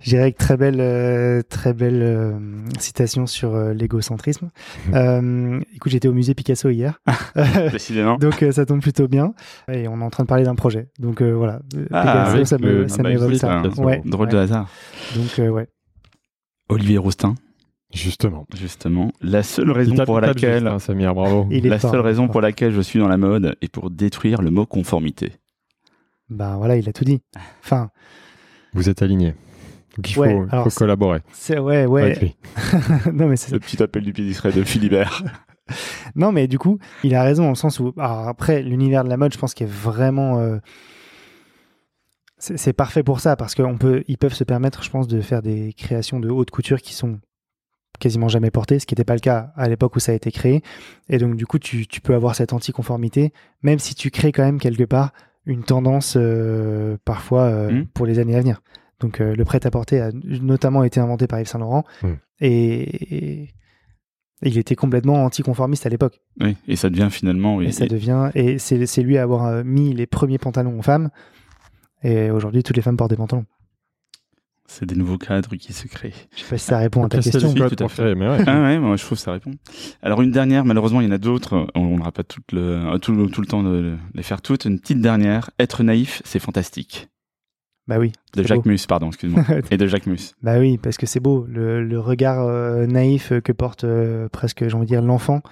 [0.02, 2.38] je dirais que très belle, euh, très belle euh,
[2.80, 4.50] citation sur l'égocentrisme.
[4.94, 7.00] Euh, écoute, j'étais au musée Picasso hier.
[7.72, 8.18] Décidément.
[8.18, 9.34] Donc ça tombe plutôt bien
[9.72, 10.90] et on est en train de parler d'un projet.
[11.00, 11.60] Donc euh, voilà,
[11.92, 13.62] Ah, Picasso, avec ça me- le- ça m'évoque ça.
[13.78, 14.34] Ouais, Drôle ouais.
[14.34, 14.70] de hasard.
[15.16, 15.68] Donc euh, ouais.
[16.70, 17.36] Olivier Roustin,
[17.94, 18.46] Justement.
[18.58, 21.48] justement, la seule raison pour laquelle juste, hein, Samir, bravo.
[21.52, 24.42] Il est la seule raison pour laquelle je suis dans la mode est pour détruire
[24.42, 25.32] le mot conformité.
[26.30, 27.22] Ben voilà, il a tout dit.
[27.64, 27.90] Enfin,
[28.74, 29.36] Vous êtes alignés.
[29.98, 32.02] Donc il faut, Ouais, il alors faut c'est- collaborer c'est ouais, ouais.
[32.02, 32.36] avec lui.
[33.14, 35.24] non mais c'est Le petit appel du pied discret de Philibert.
[36.16, 39.10] Non, mais du coup, il a raison dans le sens où, alors après, l'univers de
[39.10, 40.38] la mode, je pense qu'il est vraiment.
[40.40, 40.60] euh,
[42.38, 45.42] c'est parfait pour ça parce qu'on peut, ils peuvent se permettre, je pense, de faire
[45.42, 47.20] des créations de haute couture qui sont
[48.00, 50.32] quasiment jamais portées, ce qui n'était pas le cas à l'époque où ça a été
[50.32, 50.62] créé.
[51.10, 53.34] Et donc, du coup, tu, tu peux avoir cette anticonformité,
[53.64, 55.14] même si tu crées quand même quelque part
[55.46, 57.86] une tendance euh, parfois euh, Mhm.
[57.88, 58.62] pour les années à venir.
[59.00, 60.12] Donc, euh, le prêt-à-porter a
[60.42, 62.18] notamment été inventé par Yves Saint Laurent Mhm.
[62.42, 63.54] et, et
[64.42, 66.22] il était complètement anticonformiste à l'époque.
[66.42, 67.62] Oui, et ça devient finalement.
[67.62, 70.82] Et et- ça devient et c'est c'est lui à avoir mis les premiers pantalons aux
[70.84, 71.10] femmes.
[72.04, 73.46] Et aujourd'hui, toutes les femmes portent des pantalons.
[74.68, 76.14] C'est des nouveaux cadres qui se créent.
[76.36, 77.54] Je sais pas si ça répond à ta question.
[77.54, 78.44] tout à mais ouais.
[78.48, 79.52] Ah ouais, moi je trouve que ça répond.
[80.02, 83.14] Alors une dernière, malheureusement il y en a d'autres, on n'aura pas tout le, tout,
[83.14, 84.66] le, tout le temps de les faire toutes.
[84.66, 87.10] Une petite dernière, être naïf, c'est fantastique.
[87.88, 88.12] Bah oui.
[88.36, 88.70] De Jacques beau.
[88.72, 89.44] Mus, pardon, excuse-moi.
[89.72, 90.34] Et de Jacques Mus.
[90.42, 91.46] Bah oui, parce que c'est beau.
[91.48, 95.44] Le, le regard euh, naïf que porte euh, presque, j'ai envie de dire, l'enfant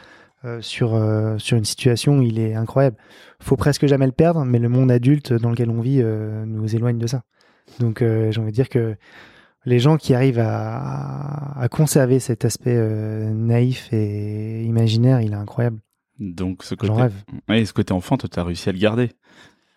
[0.46, 2.98] euh, sur, euh, sur une situation, il est incroyable.
[3.40, 6.76] Faut presque jamais le perdre, mais le monde adulte dans lequel on vit euh, nous
[6.76, 7.22] éloigne de ça.
[7.80, 8.96] Donc euh, j'ai envie de dire que
[9.66, 15.36] les gens qui arrivent à, à conserver cet aspect euh, naïf et imaginaire, il est
[15.36, 15.78] incroyable.
[16.20, 17.14] Donc ce côté, rêve.
[17.50, 19.10] ouais, ce côté enfant, toi tu as réussi à le garder.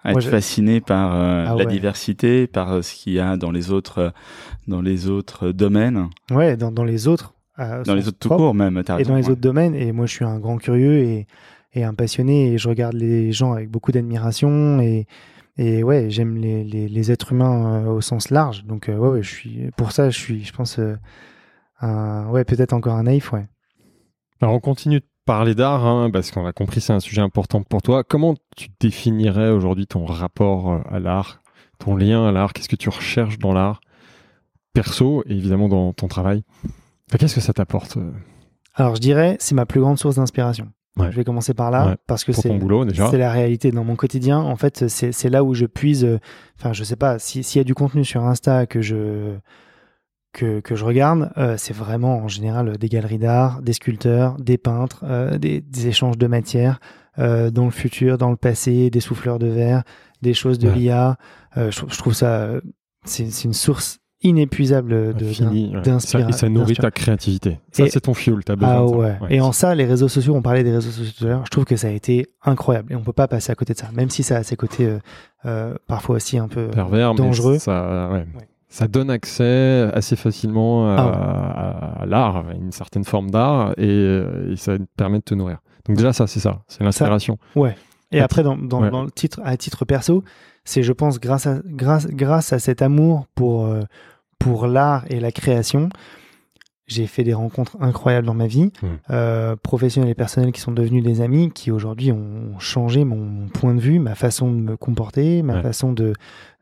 [0.02, 1.66] À Moi, être je- fasciné par euh, Ah la ouais.
[1.66, 4.12] diversité, par ce qu'il y a dans les autres,
[4.68, 7.34] dans les autres domaines, Ouais, dans, dans les autres.
[7.58, 8.76] dans les autres tout court même.
[8.86, 9.30] Et raison, dans les ouais.
[9.30, 9.74] autres domaines.
[9.74, 11.26] Et moi, je suis un grand curieux et,
[11.72, 12.52] et un passionné.
[12.52, 14.78] Et je regarde les gens avec beaucoup d'admiration.
[14.80, 15.06] Et,
[15.58, 18.64] et ouais, j'aime les, les, les êtres humains euh, au sens large.
[18.64, 20.96] Donc, euh, ouais, ouais, je suis, pour ça, je suis, je pense, euh,
[21.80, 23.46] un, ouais, peut-être encore un naïf, ouais.
[24.40, 27.62] Alors on continue de parler d'art, hein, parce qu'on a compris c'est un sujet important
[27.62, 28.04] pour toi.
[28.04, 31.40] Comment tu définirais aujourd'hui ton rapport à l'art,
[31.78, 32.52] ton lien à l'art?
[32.52, 33.80] Qu'est-ce que tu recherches dans l'art
[34.74, 36.42] perso et évidemment dans ton travail?
[37.08, 37.96] Enfin, Qu'est-ce que ça t'apporte
[38.74, 40.70] Alors, je dirais, c'est ma plus grande source d'inspiration.
[40.98, 41.10] Ouais.
[41.10, 41.96] Je vais commencer par là, Ouais.
[42.06, 42.48] parce que c'est
[43.18, 44.38] la réalité dans mon quotidien.
[44.38, 46.04] En fait, c'est là où je puise.
[46.04, 46.18] euh,
[46.58, 49.36] Enfin, je sais pas si- s'il y a du contenu sur Insta que je
[50.32, 54.58] que, que je regarde, euh, c'est vraiment en général des galeries d'art, des sculpteurs, des
[54.58, 56.78] peintres, euh, des, des échanges de matières
[57.18, 59.82] euh, dans le futur, dans le passé, des souffleurs de verre,
[60.20, 60.74] des choses de Ouais.
[60.74, 61.16] l'IA.
[61.56, 62.60] Euh, je, je trouve ça euh,
[63.04, 65.98] c'est une source inépuisable de Infini, ouais.
[66.00, 67.58] Ça- et ça nourrit ta créativité.
[67.70, 68.96] Ça c'est ton fuel, t'as besoin ah de ça.
[68.96, 69.16] ouais.
[69.30, 71.50] Et en ça, les réseaux sociaux, on parlait des réseaux sociaux tout à l'heure, je
[71.50, 72.92] trouve que ça a été incroyable.
[72.92, 74.86] Et on peut pas passer à côté de ça, même si ça a ses côtés
[74.86, 74.98] euh,
[75.44, 77.58] euh, parfois aussi un peu pervers, mais dangereux.
[77.58, 78.18] ça, ouais.
[78.20, 78.48] Ouais.
[78.68, 83.84] ça donne accès assez facilement à, Ah à- l'art, à une certaine forme d'art, et,
[83.86, 85.58] euh, et ça permet de te nourrir.
[85.86, 87.38] Donc déjà ça, c'est ça, c'est l'inspiration.
[88.12, 88.90] Et après, dans, dans, Ouais.
[88.90, 90.22] dans le titre, à titre perso,
[90.66, 93.80] c'est, je pense, grâce à, grâce, grâce à cet amour pour, euh,
[94.38, 95.88] pour l'art et la création,
[96.86, 98.86] j'ai fait des rencontres incroyables dans ma vie, Mm.
[99.10, 103.48] euh, professionnelles et personnelles qui sont devenus des amis, qui aujourd'hui ont changé mon, mon
[103.48, 105.62] point de vue, ma façon de me comporter, ma Ouais.
[105.62, 106.12] façon de,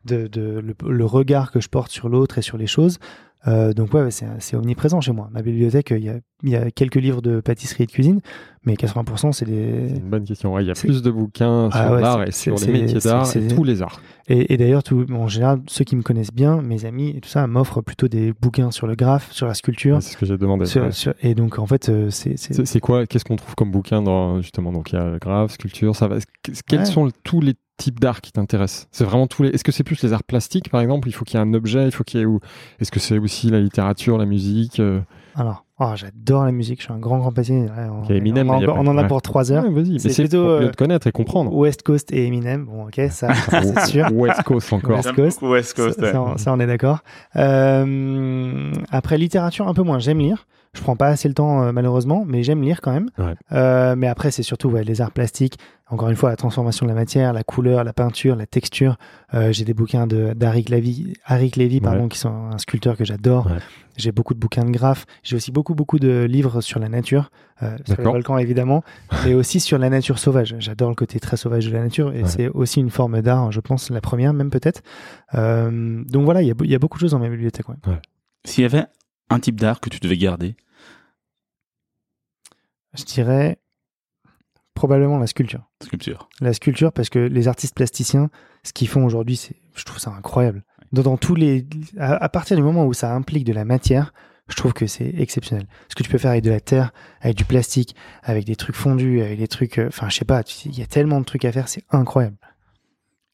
[0.05, 2.97] de, de le, le regard que je porte sur l'autre et sur les choses.
[3.47, 5.29] Euh, donc ouais, c'est omniprésent chez moi.
[5.31, 8.19] Ma bibliothèque, il y a, il y a quelques livres de pâtisserie et de cuisine,
[8.65, 9.89] mais 80% c'est des...
[9.89, 10.53] C'est une bonne question.
[10.53, 12.99] Ouais, il y a plus de bouquins Ah sur ouais, l'art et sur les métiers
[12.99, 14.01] d'art c'est- et tous les arts.
[14.27, 14.81] Et, et d'ailleurs,
[15.13, 18.33] en général, ceux qui me connaissent bien, mes amis et tout ça, m'offrent plutôt des
[18.33, 19.97] bouquins sur le graphe, sur la sculpture.
[19.97, 20.65] Ouais, c'est ce que j'ai demandé.
[20.65, 20.91] sur- ouais.
[20.91, 22.37] sur- et donc, en fait, euh, c'est...
[22.37, 24.71] c'est- quoi Qu'est-ce qu'on trouve comme bouquin dans justement?
[24.71, 26.17] Donc il y a graphe, sculpture, ça va.
[26.43, 29.49] Qu- Quels sont tous les types d'art qui t'intéressent C'est vraiment tous les.
[29.49, 31.53] Est-ce que c'est plus les arts plastiques par exemple Il faut qu'il y ait un
[31.53, 32.39] objet, il faut qu'il y ait ou
[32.79, 34.99] Est-ce que c'est aussi la littérature, la musique euh,
[35.35, 37.63] Alors, oh, j'adore la musique, je suis un grand, grand passionné.
[37.65, 39.01] Ouais, on, Il y a Eminem, on, en- il y a on pas- en a
[39.01, 39.07] ouais.
[39.07, 39.65] pour trois heures.
[39.65, 41.53] ouais, C'est plutôt, pour mieux euh, te connaître et comprendre.
[41.53, 44.07] West Coast et Eminem, bon, ok, ça, c'est sûr.
[44.13, 44.95] West Coast encore.
[44.97, 45.41] West Coast.
[45.41, 45.99] West Coast.
[45.99, 46.99] Ça, ça, on- ça, on est d'accord.
[47.35, 49.99] Euh, après, littérature, un peu moins.
[49.99, 50.47] J'aime lire.
[50.75, 53.09] Je prends pas assez le temps, euh, malheureusement, mais j'aime lire quand même.
[53.17, 53.33] Ouais.
[53.53, 55.57] Euh, mais après, c'est surtout ouais, les arts plastiques.
[55.89, 58.97] Encore une fois, la transformation de la matière, la couleur, la peinture, la texture.
[59.35, 62.09] Euh, J'ai des bouquins de d'Aric Lévy, Aric Lévy pardon, Ouais.
[62.09, 63.45] qui sont un sculpteur que j'adore.
[63.47, 63.57] Ouais.
[63.95, 65.05] J'ai beaucoup de bouquins de graphes.
[65.23, 67.29] J'ai aussi beaucoup, beaucoup de livres sur la nature,
[67.63, 68.13] euh, sur les D'accord.
[68.13, 68.83] volcans évidemment,
[69.25, 70.55] mais aussi sur la nature sauvage.
[70.59, 72.27] J'adore le côté très sauvage de la nature et Ouais.
[72.27, 74.81] c'est aussi une forme d'art, je pense, la première même peut-être.
[75.35, 77.69] Euh, donc voilà, il y, y a beaucoup de choses dans ma bibliothèque.
[77.69, 77.75] Ouais.
[78.43, 78.85] S'il y avait
[79.29, 80.55] un type d'art que tu devais garder,
[82.97, 83.59] Je dirais
[84.73, 85.63] probablement la sculpture.
[85.83, 86.29] sculpture.
[86.41, 88.29] La sculpture, parce que les artistes plasticiens,
[88.63, 90.63] ce qu'ils font aujourd'hui, c'est, je trouve ça incroyable.
[90.91, 91.65] Dans, dans tous les,
[91.97, 94.13] à, à partir du moment où ça implique de la matière,
[94.47, 95.65] je trouve que c'est exceptionnel.
[95.89, 98.75] Ce que tu peux faire avec de la terre, avec du plastique, avec des trucs
[98.75, 101.45] fondus, avec des trucs, euh, enfin, je sais pas, il y a tellement de trucs
[101.45, 102.37] à faire, c'est incroyable.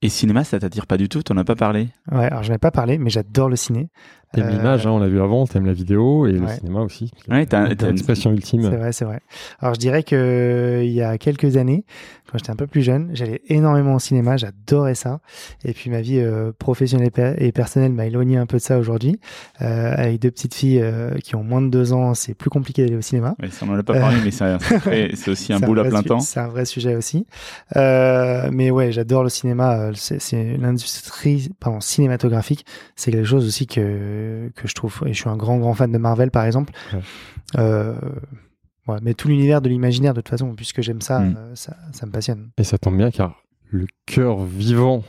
[0.03, 1.21] Et cinéma, ça t'attire pas du tout?
[1.21, 1.89] T'en as pas parlé?
[2.11, 3.89] Ouais, alors je n'ai pas parlé, mais j'adore le ciné.
[4.33, 7.11] T'aimes Euh, l'image, hein, on l'a vu avant, t'aimes la vidéo et le cinéma aussi.
[7.29, 8.63] Ouais, t'as- l'expression ultime.
[8.63, 9.19] C'est vrai, c'est vrai.
[9.59, 11.83] Alors je dirais que euh, il y a quelques années,
[12.31, 15.19] quand j'étais un peu plus jeune, j'allais énormément au cinéma, j'adorais ça.
[15.65, 18.61] Et puis ma vie euh, professionnelle et per- et personnelle m'a éloigné un peu de
[18.61, 19.19] ça aujourd'hui.
[19.61, 22.83] Euh, avec deux petites filles euh, qui ont moins de deux ans, c'est plus compliqué
[22.83, 23.35] d'aller au cinéma.
[23.41, 24.31] Ouais, ça, on en a pas parlé, mais
[25.15, 26.21] c'est aussi un boulot à plein temps.
[26.21, 27.25] C'est un vrai sujet aussi.
[27.75, 29.89] Euh, mais ouais, j'adore le cinéma.
[29.95, 32.65] C'est c'est l'industrie pardon, cinématographique.
[32.95, 34.20] C'est quelque chose aussi que,
[34.55, 35.01] que je trouve.
[35.05, 36.73] Et je suis un grand, grand fan de Marvel, par exemple.
[36.93, 36.99] Ouais.
[37.57, 37.95] Euh,
[38.87, 41.35] ouais, mais tout l'univers de l'imaginaire, de toute façon, puisque j'aime ça, Mm.
[41.37, 42.49] euh, ça, ça me passionne.
[42.57, 45.03] Et ça tombe bien car le cœur vivant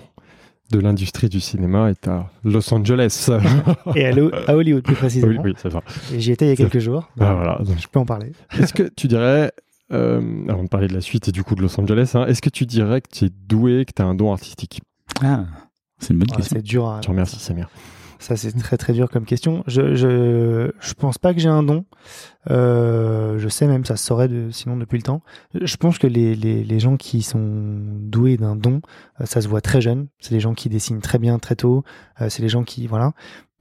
[0.71, 3.29] de l'industrie du cinéma est à Los Angeles.
[3.95, 5.43] Et à, Lo- à Hollywood, plus oui, précisément.
[5.43, 5.83] oui, c'est ça.
[6.13, 7.11] Et J'y étais il y a quelques jours.
[7.21, 7.61] Ah, voilà.
[7.79, 8.33] Je peux en parler.
[8.59, 9.53] Est-ce que tu dirais,
[9.93, 12.41] euh, avant de parler de la suite et du coup de Los Angeles, hein, est-ce
[12.41, 14.81] que tu dirais que tu es doué, que tu as un don artistique?
[15.23, 15.45] Ah,
[15.99, 16.57] c'est une bonne Ouais, question.
[16.57, 16.89] c'est dur.
[16.89, 16.97] À...
[16.97, 17.69] Je te remercie, Samir.
[18.23, 19.65] Ça, c'est très très dur comme question.
[19.67, 21.85] Je je je pense pas que j'ai un don.
[22.51, 25.23] Euh, je sais même ça se saurait de, sinon depuis le temps.
[25.61, 28.81] Je pense que les, les, les gens qui sont doués d'un don,
[29.21, 30.07] euh, ça se voit très jeune.
[30.21, 31.83] C'est des gens qui dessinent très bien très tôt.
[32.21, 33.13] Euh, c'est des gens qui voilà.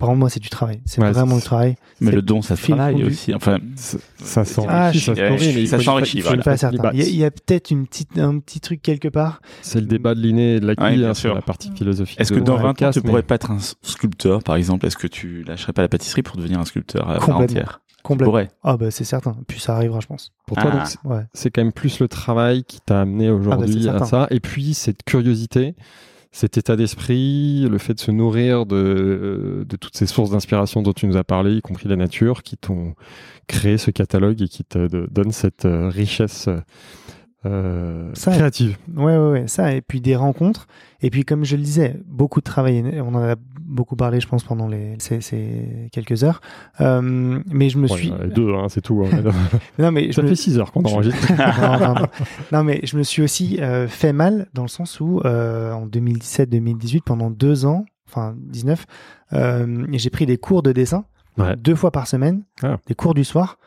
[0.07, 0.81] Exemple, moi, c'est du travail.
[0.85, 1.75] C'est Ouais, vraiment du travail.
[1.99, 3.05] Mais le don, ça se travaille fondu.
[3.05, 3.33] aussi.
[3.33, 6.91] Enfin, Ça, s'enrichit, Ah, ça s'enrichit, une pas certain.
[6.93, 9.41] Il y a, peut-être une petite un petit truc quelque part.
[9.61, 11.29] C'est le débat de l'inné et de l'acquis Ouais, bien hein, sûr.
[11.29, 12.19] sur la partie philosophique.
[12.19, 14.85] est-ce que dans 20 ans, tu mais- pourrais pas être un sculpteur, par exemple?
[14.85, 17.43] Est-ce que tu lâcherais pas la pâtisserie pour devenir un sculpteur à part Complètement.
[17.43, 17.81] entière?
[18.03, 18.31] Complètement.
[18.31, 18.49] pourrais.
[18.63, 19.35] Ah bah c'est certain.
[19.47, 20.31] Puis ça arrivera, je pense.
[20.47, 20.77] Pour toi, Ah.
[20.77, 21.21] donc, c'est- Ouais.
[21.33, 24.27] c'est quand même plus le travail qui t'a amené aujourd'hui Ah bah, c'est à ça.
[24.31, 25.75] Et puis, cette curiosité,
[26.31, 30.93] cet état d'esprit, le fait de se nourrir de, de toutes ces sources d'inspiration dont
[30.93, 32.93] tu nous as parlé, y compris la nature, qui t'ont
[33.47, 36.47] créé ce catalogue et qui te de- donne cette euh, richesse
[37.45, 38.77] euh, Ça, créative.
[38.95, 40.67] Ouais, ouais, ouais, ça, et puis des rencontres.
[41.01, 42.83] Et puis, comme je le disais, beaucoup de travail.
[43.01, 43.35] On en a
[43.71, 46.41] beaucoup parlé, je pense, pendant les, ces, ces quelques heures.
[46.81, 48.13] Euh, mais je me Ouais, suis.
[48.35, 49.03] deux, hein, c'est tout.
[49.05, 49.31] hein.
[49.79, 50.27] Non, mais je ça me...
[50.27, 51.31] fait six heures qu'on enregistre.
[51.37, 52.07] non, non, non.
[52.51, 55.87] Non, mais je me suis aussi euh, fait mal dans le sens où, euh, en
[55.87, 58.85] 2017-2018, pendant deux ans, enfin 19,
[59.33, 61.05] euh, j'ai pris des cours de dessin
[61.37, 61.55] Ouais.
[61.55, 62.77] deux fois par semaine, Ah.
[62.87, 63.57] des cours du soir,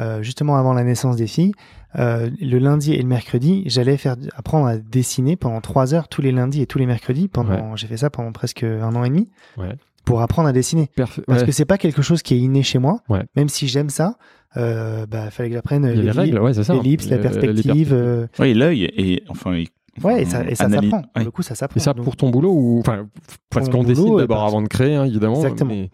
[0.00, 1.52] euh, justement avant la naissance des filles.
[1.96, 6.22] Euh, le lundi et le mercredi, j'allais faire apprendre à dessiner pendant trois heures tous
[6.22, 7.28] les lundis et tous les mercredis.
[7.28, 9.74] Pendant, j'ai fait ça pendant presque un an et demi Ouais.
[10.04, 10.90] pour apprendre à dessiner.
[10.96, 11.46] Parce Ouais.
[11.46, 12.98] que c'est pas quelque chose qui est inné chez moi.
[13.08, 13.22] Ouais.
[13.36, 14.16] Même si j'aime ça,
[14.56, 16.74] euh, bah fallait que j'apprenne a les les règles, ouais, c'est ça.
[16.74, 17.90] l'ellipse, la Euh, perspective.
[17.92, 19.62] euh, Oui, l'œil et enfin.
[20.02, 21.08] Ouais, et ça, et ça analyse- s'apprend.
[21.16, 21.22] Ouais.
[21.24, 21.76] le coup, ça s'apprend.
[21.76, 23.06] Et ça Donc, pour ton boulot ou enfin
[23.50, 25.36] parce qu'on boulot, décide euh, d'abord parce- avant de créer hein, évidemment.
[25.36, 25.70] Exactement.
[25.74, 25.90] mais-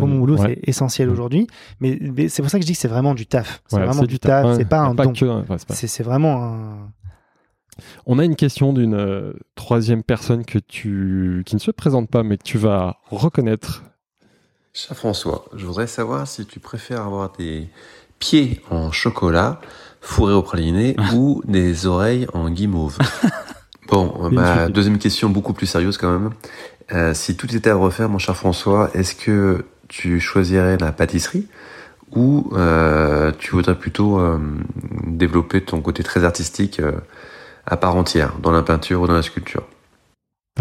[0.00, 0.58] pour mon boulot, Ouais.
[0.64, 1.12] c'est essentiel Mm.
[1.12, 1.46] aujourd'hui.
[1.80, 3.62] Mais, mais c'est pour ça que je dis que c'est vraiment du taf.
[3.68, 4.44] C'est Ouais, vraiment du taf.
[4.46, 4.54] ouais.
[4.56, 5.12] C'est pas un don.
[5.12, 5.44] que- ouais,
[5.76, 6.90] c'est pas- vraiment un.
[8.06, 12.22] On a une question d'une euh, troisième personne que tu qui ne se présente pas
[12.22, 13.84] mais que tu vas reconnaître.
[14.74, 17.68] Cher François, je voudrais savoir si tu préfères avoir des
[18.18, 19.60] pieds en chocolat
[20.02, 22.98] fourrés au praliné ou des oreilles en guimauve.
[23.88, 24.72] Bon, suite.
[24.72, 26.30] deuxième question beaucoup plus sérieuse quand même.
[26.92, 31.46] Euh, si tout était à refaire, mon cher François, est-ce que tu choisirais la pâtisserie
[32.12, 34.38] ou euh, tu voudrais plutôt euh,
[35.06, 36.92] développer ton côté très artistique euh,
[37.66, 39.64] à part entière, dans la peinture ou dans la sculpture?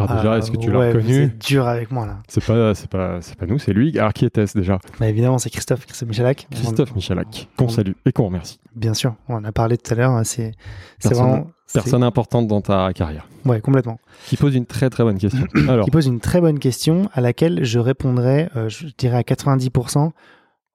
[0.04, 2.18] Alors déjà, Ah, est-ce que tu ouais, l'as vous reconnu êtes dur avec moi là.
[2.28, 3.98] C'est pas, c'est pas, c'est pas nous, c'est lui.
[4.00, 6.48] Alors qui était-ce déjà Bah, évidemment, c'est Christophe, Christophe Michalak.
[6.52, 8.60] Christophe Michalak, qu'on on- salue et qu'on remercie.
[8.76, 10.12] Bien sûr, on en a parlé tout à l'heure.
[10.12, 10.52] hein, C'est
[11.00, 11.48] c'est Personne- vraiment.
[11.66, 13.28] c'est- Personne importante dans ta carrière.
[13.46, 14.00] Ouais, complètement.
[14.26, 15.46] Qui pose une très très bonne question.
[15.70, 19.24] Alors, Qui pose une très bonne question à laquelle je répondrais, euh, je dirais à
[19.24, 20.12] 90%,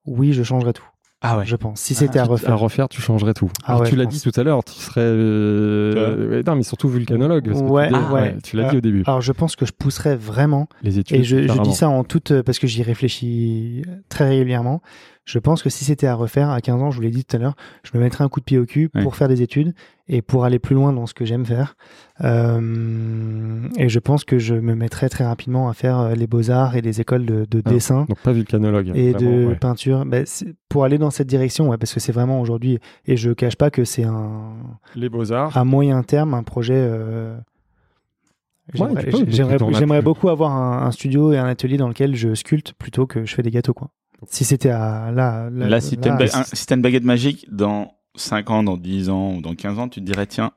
[0.05, 0.85] oui, je changerais tout.
[1.21, 1.45] Ah ouais.
[1.45, 1.79] Je pense.
[1.79, 2.51] Si c'était à refaire.
[2.51, 3.49] à refaire, tu changerais tout.
[3.63, 5.01] Ah Alors, ouais, tu l'as dit tout à l'heure, tu serais.
[5.01, 7.47] euh, ouais, non, mais surtout vulcanologue.
[7.47, 8.37] parce que Ouais, tu, dis- ah ouais.
[8.43, 9.03] tu l'as dit au début.
[9.07, 11.17] Alors, je pense que je pousserais vraiment Les études.
[11.17, 14.81] Et je, dis ça en toute euh, parce que j'y réfléchis très régulièrement.
[15.25, 17.35] Je pense que si c'était à refaire à 15 ans, je vous l'ai dit tout
[17.35, 19.73] à l'heure, je me mettrais un coup de pied au cul pour faire des études
[20.07, 21.75] et pour aller plus loin dans ce que j'aime faire.
[22.21, 26.75] Euh, et je pense que je me mettrais très rapidement à faire euh, les beaux-arts
[26.75, 28.91] et les écoles de, de Ah, dessin Donc pas vulcanologue.
[28.93, 29.55] et vraiment, de ouais.
[29.55, 30.05] peinture.
[30.25, 33.55] C'est- pour aller dans cette direction, ouais, parce que c'est vraiment aujourd'hui, et je cache
[33.55, 34.53] pas que c'est un,
[34.95, 35.57] Les beaux-arts.
[35.57, 36.73] à moyen terme un projet.
[36.77, 37.35] euh,
[38.73, 43.25] J'aimerais beaucoup avoir un, un studio et un atelier dans lequel je sculpte plutôt que
[43.25, 43.73] je fais des gâteaux.
[43.73, 43.89] Quoi.
[44.29, 48.63] Si c'était à là, là, Là, si t'as une, une baguette magique, dans 5 ans,
[48.63, 50.51] dans 10 ans ou dans 15 ans, tu te dirais, tiens,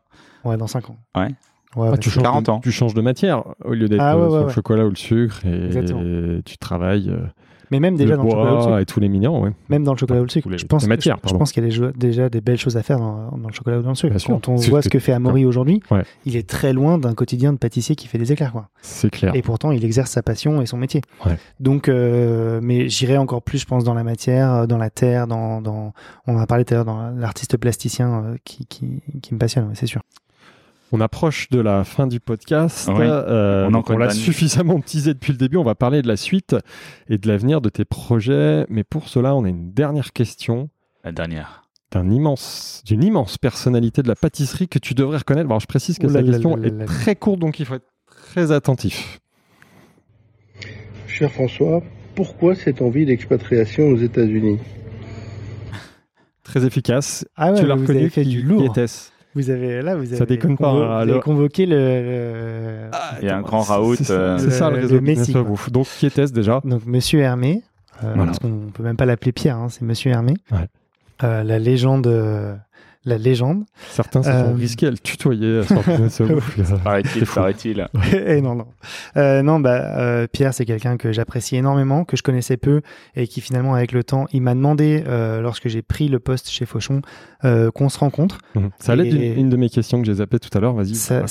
[0.44, 0.96] ouais, dans 5 ans.
[1.16, 1.28] Ouais.
[1.76, 2.60] Ouais, Ah, tu, changes 40 de, ans.
[2.60, 4.90] tu changes de matière au lieu d'être Ah, ouais, euh, ouais, sur le chocolat ou
[4.90, 6.40] le sucre et, Exactement.
[6.44, 7.26] tu travailles euh,
[7.70, 8.78] Mais même déjà le dans le chocolat sucre.
[8.78, 9.42] et tous les minéraux.
[9.44, 9.52] Ouais.
[9.68, 10.48] Même dans le chocolat ou le sucre.
[10.48, 11.38] Les- je pense, les matières, je- je, pardon.
[11.38, 13.82] pense qu'il y a déjà des belles choses à faire dans, dans le chocolat ou
[13.82, 14.16] dans le sucre.
[14.26, 16.02] Quand on voit ce que- fait Amaury aujourd'hui, Ouais.
[16.24, 18.52] il est très loin d'un quotidien de pâtissier qui fait des éclairs.
[18.52, 18.68] Quoi.
[18.82, 19.34] C'est clair.
[19.34, 21.02] Et pourtant, il exerce sa passion et son métier.
[21.26, 21.36] Ouais.
[21.60, 25.26] Donc, euh, mais j'irai encore plus, je pense, dans la matière, euh, dans la terre,
[25.26, 25.92] dans, dans
[26.26, 29.38] on en a parlé tout à l'heure, dans l'artiste plasticien euh, qui, qui, qui me
[29.38, 30.00] passionne, c'est sûr.
[30.90, 32.88] On approche de la fin du podcast.
[32.92, 33.04] Oui.
[33.04, 35.58] Euh, On l'a suffisamment teasé depuis le début.
[35.58, 36.56] On va parler de la suite
[37.08, 38.64] et de l'avenir de tes projets.
[38.70, 40.70] Mais pour cela, on a une dernière question
[41.04, 41.64] la dernière.
[41.92, 45.48] d'un immense, d'une immense personnalité de la pâtisserie que tu devrais reconnaître.
[45.48, 47.88] Alors, je précise que là question là là est très courte, donc il faut être
[48.06, 49.20] très attentif.
[51.06, 51.82] Cher François,
[52.14, 54.58] pourquoi cette envie d'expatriation aux États-Unis?
[56.44, 57.26] Très efficace.
[57.36, 58.72] Ah ouais, tu l'as reconnu fait du qui lourd.
[59.38, 61.76] Vous avez là, vous avez Ça déconne pas, convo- hein, vous avez alors- convoqué le,
[61.76, 62.90] le-
[63.22, 63.94] Il y a un grand raout.
[63.94, 65.40] C'est euh, ça le le- réseau.
[65.48, 65.70] Ouf.
[65.70, 67.62] Donc, qui était-ce déjà donc Monsieur Hermé,
[68.02, 68.26] euh, Voilà.
[68.26, 70.66] parce qu'on peut même pas l'appeler Pierre, hein, c'est Monsieur Hermé, Ouais.
[71.24, 72.54] Euh, la légende, euh,
[73.04, 73.64] la légende.
[73.90, 76.82] Certains se sont Euh, risqués à le tutoyer sur Business Ouf.
[76.84, 77.88] Paraît-il, paraît-il.
[78.12, 78.66] Eh non, non.
[79.16, 82.82] Euh, non, bah, euh, Pierre, c'est quelqu'un que j'apprécie énormément, que je connaissais peu
[83.14, 86.50] et qui finalement, avec le temps, il m'a demandé, euh, lorsque j'ai pris le poste
[86.50, 87.00] chez Fauchon,
[87.44, 88.38] euh, qu'on se rencontre.
[88.54, 88.70] Mhm.
[88.78, 90.74] Ça allait Et- d'une une de mes questions que j'ai zappé tout à l'heure.
[90.74, 90.94] Vas-y.
[90.94, 91.22] Ça,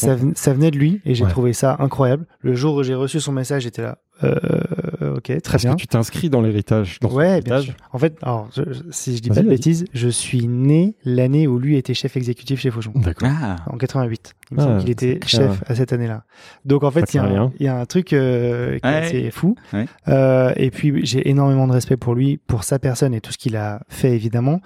[0.53, 1.29] venait de lui et j'ai Ouais.
[1.29, 2.25] trouvé ça incroyable.
[2.41, 3.97] Le jour où j'ai reçu son message, j'étais là.
[4.23, 5.71] Euh, ok, très Parce bien.
[5.75, 6.97] que tu t'inscris dans l'héritage.
[7.03, 7.73] Ouais, bien sûr.
[7.93, 11.59] En fait, alors, je- si je dis pas de bêtises, je suis né l'année où
[11.59, 12.91] lui était chef exécutif chez Fauchon.
[12.95, 13.29] D'accord.
[13.31, 14.33] Ah, En 88.
[14.51, 16.23] Il me Ah, semble qu'il était chef à cette année-là.
[16.65, 17.51] Donc en fait, il y, a un- lien.
[17.59, 19.55] il y a un truc euh, qui est assez fou.
[19.73, 19.85] Ouais.
[20.07, 23.37] Euh, et puis j'ai énormément de respect pour lui, pour sa personne et tout ce
[23.37, 24.61] qu'il a fait évidemment.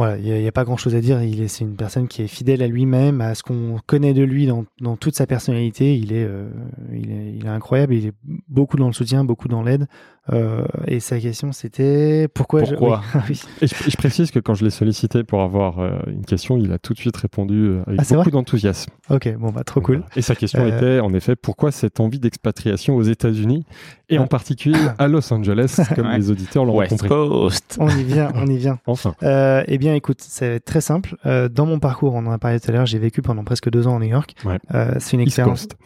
[0.00, 1.22] Voilà, il n'y a, pas grand-chose à dire.
[1.22, 4.22] Il est, c'est une personne qui est fidèle à lui-même, à ce qu'on connaît de
[4.22, 5.94] lui dans, dans toute sa personnalité.
[5.94, 6.48] Il est, euh,
[6.90, 7.92] il est, il est incroyable.
[7.92, 8.14] Il est
[8.48, 9.88] beaucoup dans le soutien, beaucoup dans l'aide.
[10.32, 12.92] Euh, et sa question, c'était pourquoi je- oui.
[13.28, 13.42] Oui.
[13.60, 16.78] Et je, précise que quand je l'ai sollicité pour avoir euh, une question, il a
[16.78, 18.92] tout de suite répondu avec Ah, beaucoup d'enthousiasme.
[19.10, 20.02] Ok, bon bah trop cool.
[20.16, 23.64] Et sa question était en effet pourquoi cette envie d'expatriation aux États-Unis?
[24.10, 26.18] Et en particulier à Los Angeles, comme Ouais.
[26.18, 27.08] les auditeurs l'ont West compris.
[27.08, 27.76] Coast.
[27.80, 28.78] On y vient, on y vient.
[28.86, 31.16] Enfin, Euh, eh bien, écoute, c'est très simple.
[31.26, 33.70] Euh, dans mon parcours, on en a parlé tout à l'heure, j'ai vécu pendant presque
[33.70, 34.34] deux ans à New York.
[34.44, 34.58] Ouais.
[34.74, 35.62] Euh, c'est une East expérience.
[35.62, 35.76] Coast.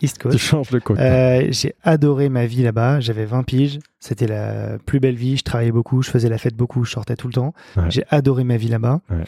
[0.00, 0.38] East Tu Coast.
[0.38, 1.00] changes de côté.
[1.02, 3.00] Euh, j'ai adoré ma vie là-bas.
[3.00, 3.80] J'avais 20 piges.
[3.98, 5.36] C'était la plus belle vie.
[5.36, 6.02] Je travaillais beaucoup.
[6.02, 6.84] Je faisais la fête beaucoup.
[6.84, 7.52] Je sortais tout le temps.
[7.76, 7.82] Ouais.
[7.88, 9.00] J'ai adoré ma vie là-bas.
[9.10, 9.24] Ouais.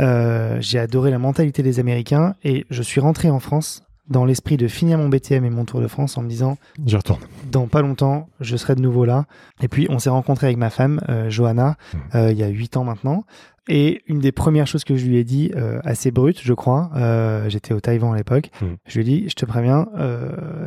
[0.00, 2.34] Euh, j'ai adoré la mentalité des Américains.
[2.42, 5.80] Et je suis rentré en France dans l'esprit de finir mon BTM et mon Tour
[5.80, 7.20] de France en me disant J'y retourne.
[7.50, 9.24] dans pas longtemps, je serai de nouveau là.
[9.62, 11.98] Et puis, on s'est rencontré avec ma femme, euh, Johanna, Mmh.
[12.16, 13.24] euh, il y a huit ans maintenant.
[13.66, 16.90] Et une des premières choses que je lui ai dit, euh, assez brute, je crois,
[17.48, 18.66] j'étais au Taïwan à l'époque, Mmh.
[18.86, 19.86] je lui ai dit, je te préviens,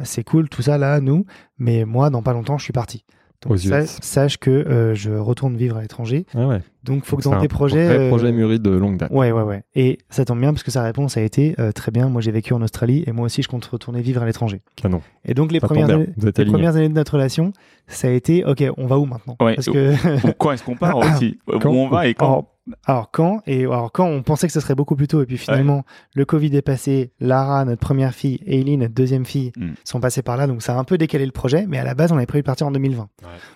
[0.04, 1.26] c'est cool tout ça là, nous,
[1.60, 3.06] mais moi, dans pas longtemps, je suis parti.
[3.46, 6.26] Aux sa- sache que euh, je retourne vivre à l'étranger.
[6.36, 6.62] Ah ouais.
[6.84, 7.86] Donc, faut que C'est dans un tes projets.
[7.86, 9.12] vrai euh, projet mûri de longue date.
[9.12, 9.64] Ouais, ouais, ouais.
[9.76, 12.10] Et ça tombe bien parce que sa réponse a été euh, très bien.
[12.10, 14.62] Moi, j'ai vécu en Australie et moi aussi, je compte retourner vivre à l'étranger.
[14.76, 15.02] Canon.
[15.24, 17.54] Et donc, les premières, années, les premières de notre relation,
[17.88, 19.36] ça a été OK, on va où maintenant?
[19.40, 19.54] Ouais.
[19.56, 19.94] Parce que
[20.40, 21.38] Quand est-ce qu'on part aussi?
[21.48, 22.48] Où on va et quand?
[22.86, 23.42] Alors, quand?
[23.48, 25.84] Et alors quand on pensait que ce serait beaucoup plus tôt et puis finalement
[26.16, 29.72] le Covid est passé, Lara notre première fille, Eileen notre deuxième fille Mm.
[29.84, 31.94] sont passées par là donc ça a un peu décalé le projet mais à la
[31.96, 33.08] base on avait prévu de partir en 2020.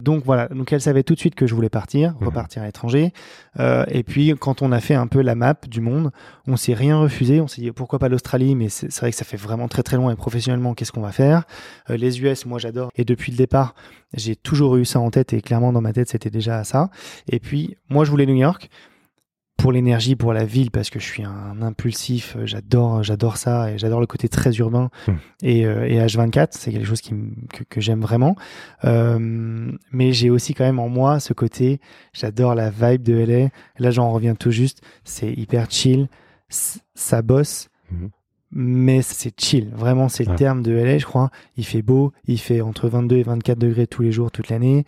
[0.02, 0.48] Donc voilà.
[0.48, 2.28] Donc elle savait tout de suite que je voulais partir, Mhm.
[2.28, 3.12] repartir à l'étranger.
[3.60, 6.12] Euh, et puis quand on a fait un peu la map du monde,
[6.48, 8.56] on s'est rien refusé, on s'est dit pourquoi pas l'Australie?
[8.56, 10.12] Mais c'est c'est vrai que ça fait vraiment très très loin.
[10.12, 11.44] Et professionnellement qu'est-ce qu'on va faire?
[11.90, 12.90] Euh, Les US moi j'adore.
[12.96, 13.76] Et depuis le départ
[14.14, 15.34] j'ai toujours eu ça en tête.
[15.34, 16.90] Et clairement dans ma tête c'était déjà ça.
[17.30, 18.70] Et puis moi je voulais New York
[19.62, 23.72] pour l'énergie, pour la ville, parce que je suis un impulsif, euh, j'adore, j'adore ça,
[23.72, 24.90] et j'adore le côté très urbain.
[25.08, 25.12] Mm.
[25.44, 27.14] Et, euh, et H24, c'est quelque chose qui
[27.54, 28.36] que, que j'aime vraiment.
[28.86, 31.80] Euh, mais j'ai aussi quand même en moi ce côté,
[32.12, 33.50] j'adore la vibe de LA.
[33.78, 36.08] Là, j'en reviens tout juste, c'est hyper chill,
[36.50, 37.70] ça bosse.
[37.92, 38.10] Mhm.
[38.54, 40.36] Mais c'est chill, vraiment c'est le Ouais.
[40.36, 41.30] terme de LA, je crois.
[41.56, 44.86] Il fait beau, il fait entre 22 et 24 degrés tous les jours, toute l'année.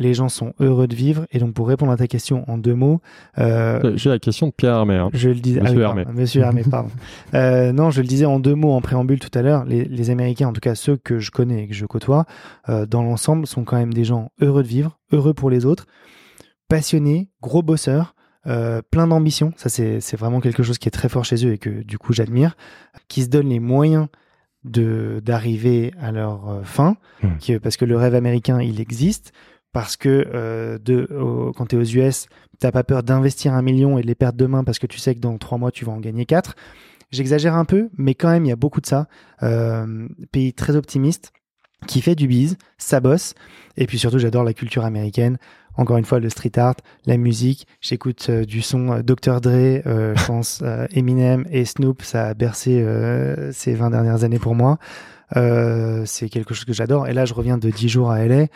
[0.00, 1.26] Les gens sont heureux de vivre.
[1.30, 3.00] Et donc, pour répondre à ta question en deux mots,
[3.38, 4.94] euh, Euh, J'ai la question de Pierre Hermé.
[4.96, 5.10] hein.
[5.12, 5.60] je le disais.
[5.60, 6.04] Monsieur oui, Hermé.
[6.04, 6.90] pardon, Monsieur Hermé, pardon.
[7.34, 9.64] Euh, non, je le disais en deux mots en préambule tout à l'heure.
[9.66, 12.24] Les, les Américains, en tout cas ceux que je connais et que je côtoie,
[12.70, 15.86] euh, dans l'ensemble, sont quand même des gens heureux de vivre, heureux pour les autres,
[16.68, 18.14] passionnés, gros bosseurs,
[18.46, 19.52] euh, plein d'ambition.
[19.56, 22.12] Ça, c'est vraiment quelque chose qui est très fort chez eux et que du coup
[22.14, 22.56] j'admire,
[23.08, 24.06] qui se donnent les moyens
[25.22, 27.36] d'arriver à leur fin, Hmm.
[27.38, 29.32] qui- parce que le rêve américain, il existe.
[29.72, 32.26] Parce que euh, de, au- quand tu es aux US,
[32.58, 35.14] t'as pas peur d'investir un million et de les perdre demain parce que tu sais
[35.14, 36.54] que dans trois mois tu vas en gagner quatre.
[37.12, 39.06] J'exagère un peu, mais quand même il y a beaucoup de ça.
[39.42, 41.32] Euh, pays très optimiste,
[41.86, 43.34] qui fait du bise, ça bosse.
[43.76, 45.38] Et puis surtout j'adore la culture américaine.
[45.76, 46.74] Encore une fois le street art,
[47.06, 47.66] la musique.
[47.80, 52.02] J'écoute euh, du son euh, Dr Dre, euh, je pense euh, Eminem et Snoop.
[52.02, 54.78] Ça a bercé euh, ces 20 dernières années pour moi.
[55.36, 57.06] Euh, c'est quelque chose que j'adore.
[57.08, 58.46] Et là je reviens de 10 jours à LA.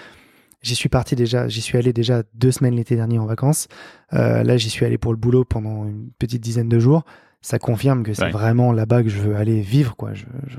[0.65, 3.69] J'y suis parti déjà, j'y suis allé déjà deux semaines l'été dernier en vacances.
[4.15, 7.05] Euh, là, j'y suis allé pour le boulot pendant une petite dizaine de jours.
[7.43, 8.31] Ça confirme que c'est Ouais.
[8.31, 10.15] vraiment là-bas que je veux aller vivre, quoi.
[10.15, 10.57] Je, je-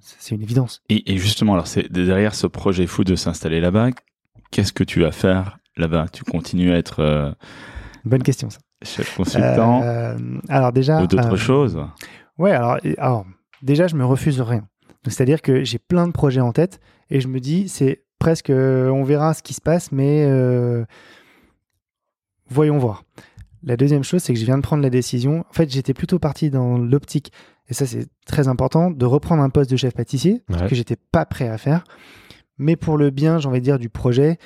[0.00, 0.82] c'est une évidence.
[0.88, 3.90] Et, et justement, alors c'est derrière ce projet fou de s'installer là-bas,
[4.52, 6.06] qu'est-ce que tu vas faire là-bas?
[6.12, 7.32] Tu continues à être euh,
[8.04, 8.60] Bonne question, ça.
[8.84, 10.16] chef consultant Euh,
[10.48, 11.76] alors déjà, ou d'autres choses?
[12.38, 13.26] Ouais, alors, alors
[13.62, 14.68] déjà, je me refuse rien.
[15.08, 16.78] C'est-à-dire que j'ai plein de projets en tête
[17.10, 20.84] et je me dis, c'est presque, euh, on verra ce qui se passe, mais euh,
[22.48, 23.02] voyons voir.
[23.64, 25.44] La deuxième chose, c'est que je viens de prendre la décision.
[25.50, 27.32] En fait, j'étais plutôt parti dans l'optique,
[27.68, 30.68] et ça c'est très important, de reprendre un poste de chef pâtissier, Ouais.
[30.68, 31.84] que j'étais pas prêt à faire,
[32.58, 34.38] mais pour le bien, j'ai envie de dire, du projet,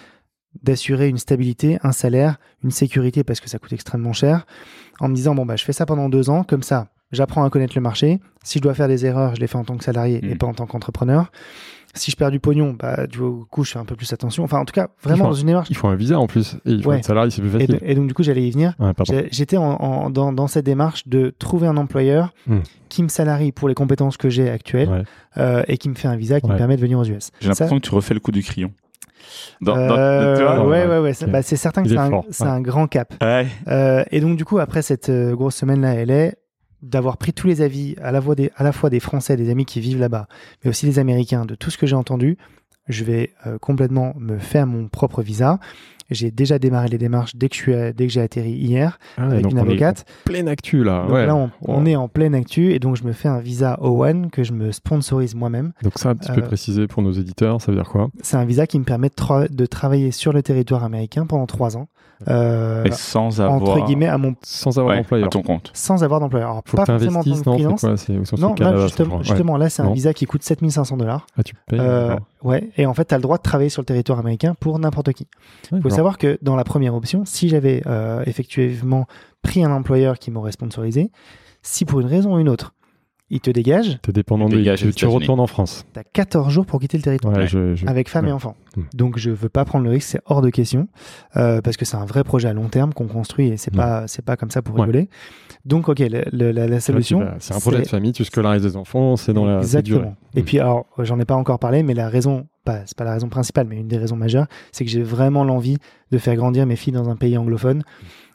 [0.62, 4.46] d'assurer une stabilité, un salaire, une sécurité parce que ça coûte extrêmement cher,
[5.00, 7.50] en me disant bon bah je fais ça pendant deux ans, comme ça j'apprends à
[7.50, 8.20] connaître le marché.
[8.44, 10.38] Si je dois faire des erreurs, je les fais en tant que salarié et Mm.
[10.38, 11.30] pas en tant qu'entrepreneur.
[11.96, 13.18] Si je perds du pognon, bah du
[13.50, 14.42] coup je fais un peu plus attention.
[14.44, 15.68] Enfin en tout cas vraiment faut- dans une démarche.
[15.70, 16.54] Il faut un visa en plus.
[16.66, 16.98] Et il faut Ouais.
[16.98, 17.78] un salarié, c'est plus Et, facile.
[17.78, 18.74] de- et donc du coup j'allais y venir.
[18.80, 19.12] Ouais, pardon.
[19.12, 22.58] J'ai- J'étais en, en- dans, dans cette démarche de trouver un employeur Mm.
[22.88, 25.02] qui me salarie pour les compétences que j'ai actuelles Ouais.
[25.38, 26.52] euh, et qui me fait un visa qui Ouais.
[26.54, 27.30] me permet de venir aux US.
[27.40, 28.72] J'ai l'impression que tu refais le coup du crayon.
[29.60, 31.32] Dans, dans- Euh, tu vois ouais, Ouais, ouais, ouais, ça- ok.
[31.32, 33.14] bah, c'est certain que c'est est un, un grand cap.
[33.22, 33.46] Ouais.
[33.68, 36.34] Euh, et donc, du coup, après cette euh, grosse semaine-là, elle est
[36.84, 39.64] d'avoir pris tous les avis à la, fois des, à la des Français, des amis
[39.64, 40.28] qui vivent là-bas,
[40.62, 42.36] mais aussi des Américains, de tout ce que j'ai entendu.
[42.88, 45.58] Je vais euh, complètement me faire mon propre visa.
[46.14, 48.98] J'ai déjà démarré les démarches dès que, je suis à- dès que j'ai atterri hier
[49.18, 50.04] Ah, avec une on est avocate.
[50.08, 51.02] en pleine actu là.
[51.02, 51.26] Donc ouais.
[51.26, 54.42] là, on, est en pleine actu et donc je me fais un visa O1 que
[54.44, 55.72] je me sponsorise moi-même.
[55.82, 58.08] Donc ça, un petit peu Euh, précisé pour nos éditeurs, ça veut dire quoi?
[58.22, 61.46] C'est un visa qui me permet de, tra- de travailler sur le territoire américain pendant
[61.46, 61.88] trois ans.
[62.28, 63.60] Euh, Et sans avoir.
[63.60, 65.26] entre guillemets, à mon Sans avoir Ouais, d'employeur.
[65.26, 65.70] à ton compte.
[65.74, 66.50] sans avoir d'employeur.
[66.50, 69.16] Alors, Faut pas forcément en tant que non C'est quoi C'est là, justement.
[69.18, 69.58] Ouais.
[69.58, 69.92] là, c'est un Non.
[69.92, 71.26] visa qui coûte 7500 dollars.
[71.36, 73.82] Ah, tu payes Euh, ouais, et en fait, tu as le droit de travailler sur
[73.82, 75.26] le territoire américain pour n'importe qui.
[75.72, 75.88] Il faut.
[76.04, 79.06] Savoir que dans la première option, si j'avais euh, effectivement
[79.42, 81.10] pris un employeur qui m'aurait sponsorisé,
[81.62, 82.74] si pour une raison ou une autre,
[83.30, 85.86] il te dégage, T'es dépendant Tu de dégages tu, retournes en France.
[85.94, 87.34] tu as 14 jours pour quitter le territoire.
[87.34, 88.30] Ouais, je, je- Avec femme ouais.
[88.30, 88.54] et enfants.
[88.76, 88.82] Hmm.
[88.92, 90.88] Donc je veux pas prendre le risque, c'est hors de question
[91.36, 93.78] euh, parce que c'est un vrai projet à long terme qu'on construit et c'est Ouais.
[93.82, 94.82] pas c'est pas comme ça pour Ouais.
[94.82, 95.08] rigoler.
[95.64, 99.16] Donc ok, le- le- la, solution C'est un projet de famille, tu scolarises des enfants,
[99.16, 100.16] c'est dans la Exactement.
[100.34, 100.44] Et Mm.
[100.44, 103.28] puis alors, j'en ai pas encore parlé, mais la raison, pas c'est pas la raison
[103.28, 105.76] principale, mais une des raisons majeures, c'est que j'ai vraiment l'envie
[106.10, 107.82] de faire grandir mes filles dans un pays anglophone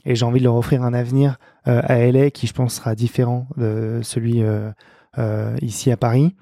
[0.05, 1.37] et j'ai envie de leur offrir un avenir
[1.67, 4.69] euh, à LA qui, je pense, sera différent de celui euh,
[5.17, 6.35] euh, ici à Paris.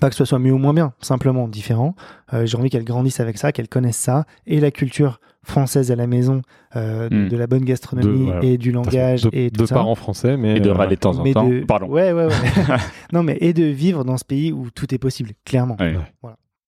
[0.00, 1.94] Pas que ce soit mieux ou moins bien, simplement différent.
[2.32, 5.96] Euh, j'ai envie qu'elles grandissent avec ça, qu'elles connaissent ça et la culture française à
[5.96, 6.42] la maison,
[6.74, 8.46] euh, de, de la bonne gastronomie De- ouais.
[8.46, 9.74] et du langage de, et tout de ça.
[9.76, 11.48] parents français, mais Et de euh, râler de temps en temps.
[11.48, 11.86] de- Pardon.
[11.86, 12.32] Ouais, ouais, ouais.
[13.12, 15.76] non, mais et de vivre dans ce pays où tout est possible, clairement.
[15.78, 15.96] Ouais.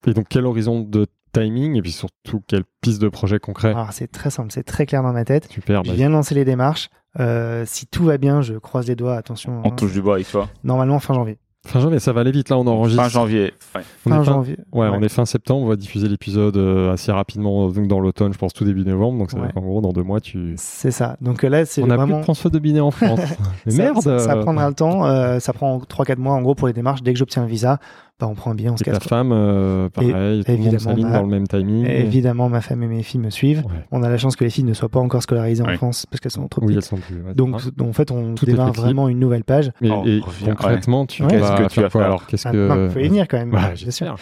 [0.07, 3.93] Et donc quel horizon de timing et puis surtout quelle piste de projet concret Alors
[3.93, 5.49] c'est très simple, c'est très clair dans ma tête.
[5.51, 5.85] Super.
[5.85, 6.89] Je bah, viens de lancer les démarches.
[7.19, 9.61] Euh, si tout va bien, je croise les doigts, attention.
[9.65, 10.49] On hein, touche du bois avec toi.
[10.65, 11.39] Normalement fin janvier.
[11.67, 12.49] Fin janvier, ça va aller vite.
[12.49, 13.03] Là, on enregistre.
[13.03, 13.53] Fin janvier.
[13.75, 13.81] Ouais.
[14.07, 14.57] On est Fin fin- janvier.
[14.73, 14.97] Ouais, Ouais.
[14.97, 15.65] on est fin septembre.
[15.65, 19.19] On va diffuser l'épisode euh, assez rapidement, donc dans l'automne, je pense tout début novembre.
[19.19, 19.49] Donc, ça veut Ouais.
[19.49, 20.55] dire qu'en gros, dans deux mois, tu.
[20.59, 21.17] C'est ça.
[21.21, 22.19] Donc euh, là, c'est On a plus vraiment.
[22.19, 23.19] de François de Binet en France.
[23.67, 24.01] Mais ça, merde.
[24.01, 25.07] ça, ça euh, prendra le temps.
[25.07, 27.03] euh, ça prend 3-4 mois en gros pour les démarches.
[27.03, 27.81] Dès que j'obtiens le visa,
[28.19, 29.01] bah, on prend un billet, on se Et ta casse.
[29.01, 29.09] quoi.
[29.19, 31.87] femme, euh, pareil, tout le monde évidemment, bah, dans le même timing.
[31.87, 33.59] Évidemment, ma femme et mes filles me suivent.
[33.67, 33.85] Ouais.
[33.93, 35.75] On a la chance que les filles ne soient pas encore scolarisées en.
[35.77, 36.89] France parce qu'elles sont trop Oui, elles petites.
[36.91, 37.17] sont plus.
[37.23, 39.71] ouais, Donc, en fait, on Tout démarre vraiment une nouvelle page.
[39.83, 42.69] Mais, Oh, et concrètement, tu Qu'est-ce que tu vas faire alors Qu'est-ce Ah, que.
[42.69, 43.51] non, faut y venir quand même.
[43.53, 43.71] Sûr.
[43.75, 44.17] j'espère.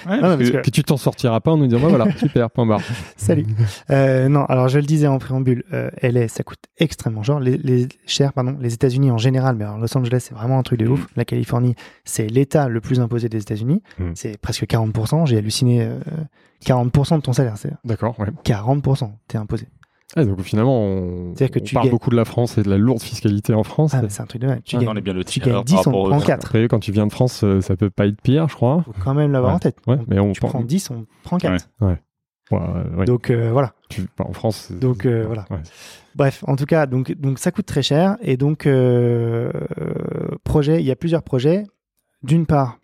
[0.62, 2.80] Que- tu t'en sortiras pas en nous disant, bah voilà, super, point barre.
[3.16, 3.46] Salut.
[3.90, 7.38] Euh, non, alors je le disais en préambule, euh, LA, ça coûte extrêmement cher.
[7.38, 10.62] Les, les, cher, pardon, les États-Unis en général, mais alors Los Angeles, c'est vraiment un
[10.62, 11.06] truc de ouf.
[11.16, 11.74] La Californie,
[12.04, 13.82] c'est l'État le plus imposé des États-Unis.
[13.98, 14.12] Mm.
[14.14, 15.26] C'est presque 40%.
[15.26, 15.82] J'ai halluciné.
[15.82, 15.98] euh,
[16.64, 18.28] 40% de ton salaire, c'est D'accord, ouais.
[18.44, 19.10] 40%.
[19.28, 19.66] T'es imposé.
[20.16, 22.62] Ah, donc finalement, on, C'est-à-dire que on tu parle gagnes- beaucoup de la France et
[22.62, 23.92] de la lourde fiscalité en France.
[23.94, 24.62] Ah, c'est un truc de mal.
[24.62, 26.44] Tu Ah, gagnes, on est bien le tu gagnes 10, on prend 4.
[26.46, 28.82] Après, quand tu viens de France, euh, ça peut pas être pire, je crois.
[28.86, 29.56] Faut quand même l'avoir Ouais.
[29.56, 29.76] en tête.
[29.88, 31.68] Ouais, mais on tu prend- prends 10, on prend 4.
[31.80, 31.98] Ouais,
[32.52, 32.58] ouais,
[32.96, 33.04] ouais.
[33.06, 33.72] Donc euh, voilà.
[33.88, 34.66] Tu- bah, en France.
[34.68, 35.46] c'est- Donc, euh, voilà.
[35.50, 35.58] Ouais.
[36.14, 38.16] Bref, en tout cas, donc, donc ça coûte très cher.
[38.22, 41.64] Et donc, euh, euh, projet, il y a plusieurs projets.
[42.22, 42.78] D'une part,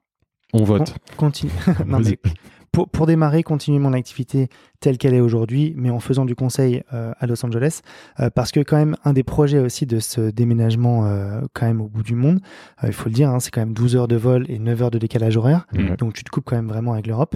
[0.52, 0.94] On vote.
[1.16, 1.52] continue.
[1.86, 2.18] non, Vas-y.
[2.24, 2.32] mais
[2.72, 4.48] pour, pour démarrer, continuer mon activité
[4.78, 7.80] telle qu'elle est aujourd'hui, mais en faisant du conseil euh, à Los Angeles,
[8.20, 11.80] euh, parce que quand même un des projets aussi de ce déménagement euh, quand même
[11.80, 12.38] au bout du monde,
[12.84, 14.82] euh, il faut le dire, hein, c'est quand même 12 heures de vol et 9
[14.82, 15.66] heures de décalage horaire,
[15.98, 17.34] donc tu te coupes quand même vraiment avec l'Europe.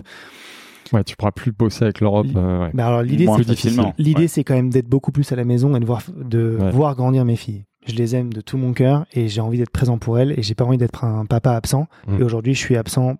[0.92, 2.26] Ouais, tu pourras plus bosser avec l'Europe.
[2.36, 2.70] euh, ouais.
[2.74, 3.94] Mais alors l'idée, c'est facilement.
[3.98, 4.28] L'idée, Ouais.
[4.28, 6.70] c'est quand même d'être beaucoup plus à la maison et de voir, de Ouais.
[6.70, 7.64] voir grandir mes filles.
[7.86, 10.42] Je les aime de tout mon cœur et j'ai envie d'être présent pour elles et
[10.42, 11.86] j'ai pas envie d'être un papa absent.
[12.06, 12.20] Mm.
[12.20, 13.16] Et aujourd'hui, je suis absent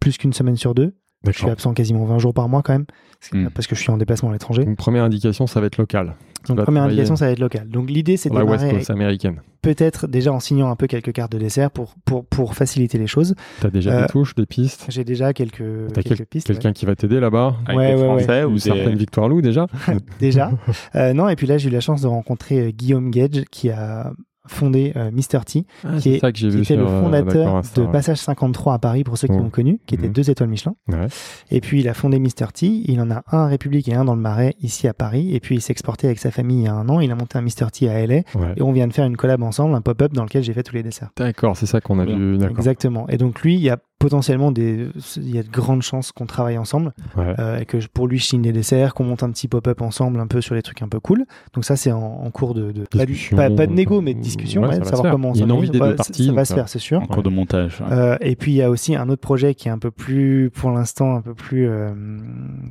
[0.00, 0.94] plus qu'une semaine sur deux.
[1.26, 2.86] Je suis absent quasiment 20 jours par mois quand même
[3.20, 3.50] parce que- Mm.
[3.50, 4.64] parce que je suis en déplacement à l'étranger.
[4.64, 6.14] Donc, première indication, ça va être local.
[6.46, 7.68] Donc première travailler indication, ça va être local.
[7.68, 9.42] Donc l'idée, c'est de la West Coast américaine.
[9.60, 13.08] peut-être déjà en signant un peu quelques cartes de dessert pour, pour, pour faciliter les
[13.08, 13.34] choses.
[13.60, 14.86] T'as déjà Euh, des touches, des pistes?
[14.88, 15.58] J'ai déjà quelques,
[15.92, 16.48] T'as quelques quel- pistes.
[16.48, 16.54] ouais.
[16.54, 17.56] Quelqu'un qui va t'aider là-bas?
[17.66, 18.22] Avec Ouais, des ouais, ouais.
[18.22, 19.66] Français ou Une des- certaine Victoire Lou déjà?
[20.20, 20.52] Déjà.
[20.94, 23.68] Euh, non, et puis là, j'ai eu la chance de rencontrer euh, Guillaume Gage qui
[23.70, 24.12] a
[24.48, 25.44] fondé euh, Mr.
[25.46, 25.64] T.
[25.84, 27.86] Ah, Qui C'est est- ça que j'ai qui vu était sur, le euh, fondateur de.
[27.86, 29.40] Passage 53 à Paris, pour ceux qui Oh.
[29.42, 30.12] l'ont connu, qui était Mhm.
[30.12, 30.74] deux étoiles Michelin.
[30.88, 31.06] Ouais.
[31.50, 32.46] Et puis, il a fondé Mr.
[32.52, 32.66] T.
[32.86, 35.34] Il en a un à République et un dans le Marais, ici à Paris.
[35.34, 37.00] Et puis, il s'est exporté avec sa famille il y a un an.
[37.00, 37.70] Il a monté un Mr.
[37.72, 38.16] T à LA.
[38.34, 38.54] Ouais.
[38.56, 40.74] Et on vient de faire une collab ensemble, un pop-up dans lequel j'ai fait tous
[40.74, 41.10] les desserts.
[41.16, 42.16] D'accord, c'est ça qu'on a Bien.
[42.16, 42.38] vu.
[42.44, 43.06] Exactement.
[43.08, 46.26] Et donc, lui, il y a potentiellement des, il y a de grandes chances qu'on
[46.26, 47.34] travaille ensemble, Ouais.
[47.38, 49.82] euh, et que je- pour lui, je signe des desserts, qu'on monte un petit pop-up
[49.82, 51.24] ensemble un peu sur les trucs un peu cool.
[51.54, 54.14] Donc ça, c'est en, en cours de, de pas, Discussion, pas, pas de négo, mais
[54.14, 55.12] de euh, discussion, ouais, ouais, ça va se savoir faire.
[55.12, 57.02] comment on une envie des deux Ouais, ça- parties, Ça va se faire, c'est sûr.
[57.02, 57.80] En cours de montage.
[57.80, 57.86] ouais.
[57.92, 60.50] Euh, et puis il y a aussi un autre projet qui est un peu plus,
[60.54, 61.90] pour l'instant, un peu plus, euh,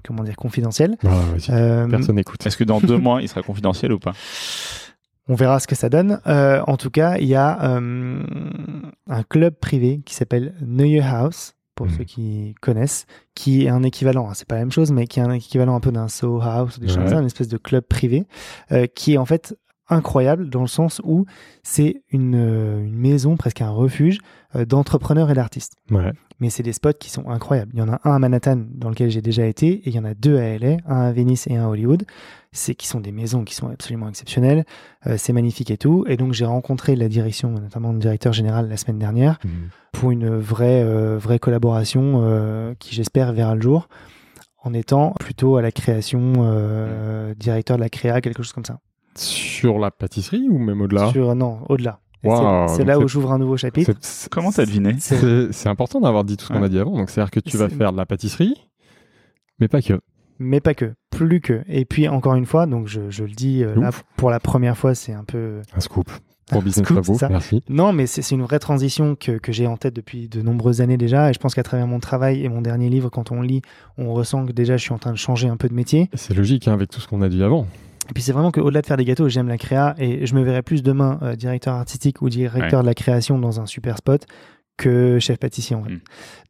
[0.05, 0.95] comment dire, confidentiel.
[1.03, 1.51] Vas-y.
[1.51, 2.45] Euh, Personne n'écoute.
[2.45, 4.13] Est-ce que dans deux mois, il sera confidentiel ou pas?
[5.27, 6.19] On verra ce que ça donne.
[6.27, 8.23] Euh, en tout cas, il y a euh,
[9.07, 11.91] un club privé qui s'appelle Neue House, pour Mhm.
[11.97, 15.19] ceux qui connaissent, qui est un équivalent, hein, c'est pas la même chose, mais qui
[15.19, 17.49] est un équivalent un peu d'un Soho House, ou des choses comme ça, une espèce
[17.49, 18.25] de club privé,
[18.71, 19.55] euh, qui est en fait
[19.89, 21.25] incroyable dans le sens où
[21.63, 24.19] c'est une, euh, une maison, presque un refuge
[24.55, 25.73] euh, d'entrepreneurs et d'artistes.
[25.91, 26.11] Ouais.
[26.39, 27.71] mais c'est des spots qui sont incroyables.
[27.73, 29.99] Il y en a un à Manhattan dans lequel j'ai déjà été et il y
[29.99, 32.03] en a deux à LA, un à Venice et un à Hollywood.
[32.51, 34.63] C'est qui sont des maisons qui sont absolument exceptionnelles.
[35.05, 36.05] Euh, c'est magnifique et tout.
[36.07, 39.51] Et donc j'ai rencontré la direction, notamment le directeur général la semaine dernière, Mhm.
[39.93, 43.89] pour une vraie euh, vraie collaboration euh, qui j'espère verra le jour
[44.63, 48.79] en étant plutôt à la création euh, directeur de la créa quelque chose comme ça.
[49.19, 51.11] Sur la pâtisserie ou même au-delà?
[51.11, 51.99] Sur non au-delà.
[52.67, 53.93] C'est- là où j'ouvre un nouveau chapitre.
[54.31, 54.95] Comment t'as deviné?
[54.99, 56.65] C'est- important d'avoir dit tout ce qu'on Ouais.
[56.65, 56.91] a dit avant.
[56.97, 58.55] Donc, c'est-à-dire que tu vas faire de la pâtisserie,
[59.59, 59.99] mais pas que.
[60.39, 61.63] mais pas que, plus que.
[61.67, 64.77] Et puis encore une fois, donc je, je le dis euh, là pour la première
[64.77, 66.09] fois, c'est un peu Un scoop.
[66.51, 67.17] Pour Business scoop, Labo.
[67.29, 67.63] Merci.
[67.69, 70.79] non, mais c'est c'est une vraie transition que, que j'ai en tête depuis de nombreuses
[70.81, 71.29] années déjà.
[71.29, 73.61] Et je pense qu'à travers mon travail et mon dernier livre, quand on lit,
[73.97, 76.09] on ressent que déjà je suis en train de changer un peu de métier.
[76.13, 77.67] C'est logique hein, avec tout ce qu'on a dit avant.
[78.09, 80.41] Et puis c'est vraiment qu'au-delà de faire des gâteaux, j'aime la créa et je me
[80.43, 84.25] verrais plus demain euh, directeur artistique ou directeur de la création dans un super spot
[84.77, 85.91] que chef pâtissier en fait.
[85.91, 85.99] Mm.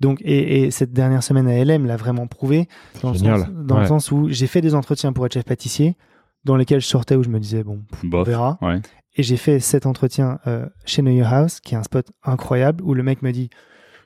[0.01, 2.67] Donc et, et cette dernière semaine à LM l'a vraiment prouvé
[3.01, 3.39] dans, le Génial.
[3.39, 5.95] sens, dans le sens où j'ai fait des entretiens pour être chef pâtissier
[6.43, 8.79] dans lesquels je sortais où je me disais bon pff, on verra Ouais.
[9.15, 12.93] et j'ai fait cet entretien euh, chez Neue House qui est un spot incroyable où
[12.93, 13.49] le mec me dit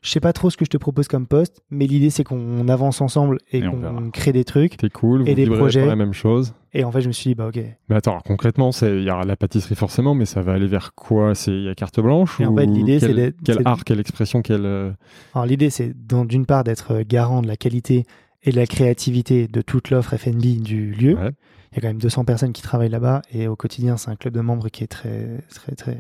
[0.02, 2.68] je sais pas trop ce que je te propose comme poste mais l'idée c'est qu'on
[2.68, 5.28] avance ensemble et, qu'on crée des trucs T'es cool.
[5.28, 5.86] Et vous des projets.
[5.86, 6.54] la même chose.
[6.74, 9.04] et en fait je me suis dit bah ok Mais attends, alors, concrètement, c'est- il
[9.04, 11.36] y aura la pâtisserie forcément, mais ça va aller vers quoi?
[11.36, 13.56] C'est il y a carte blanche Et en ou fait, l'idée, c'est quel, d'être- quel
[13.58, 14.92] c'est- art, quelle expression, quelle euh,
[15.36, 18.06] Alors l'idée, c'est d'une part d'être euh, garant de la qualité
[18.44, 21.32] et de la créativité de toute l'offre F&B du lieu, ouais.
[21.74, 24.18] Il y a quand même 200 personnes qui travaillent là-bas et au quotidien, c'est un
[24.18, 25.98] club de membres qui est très, très, très.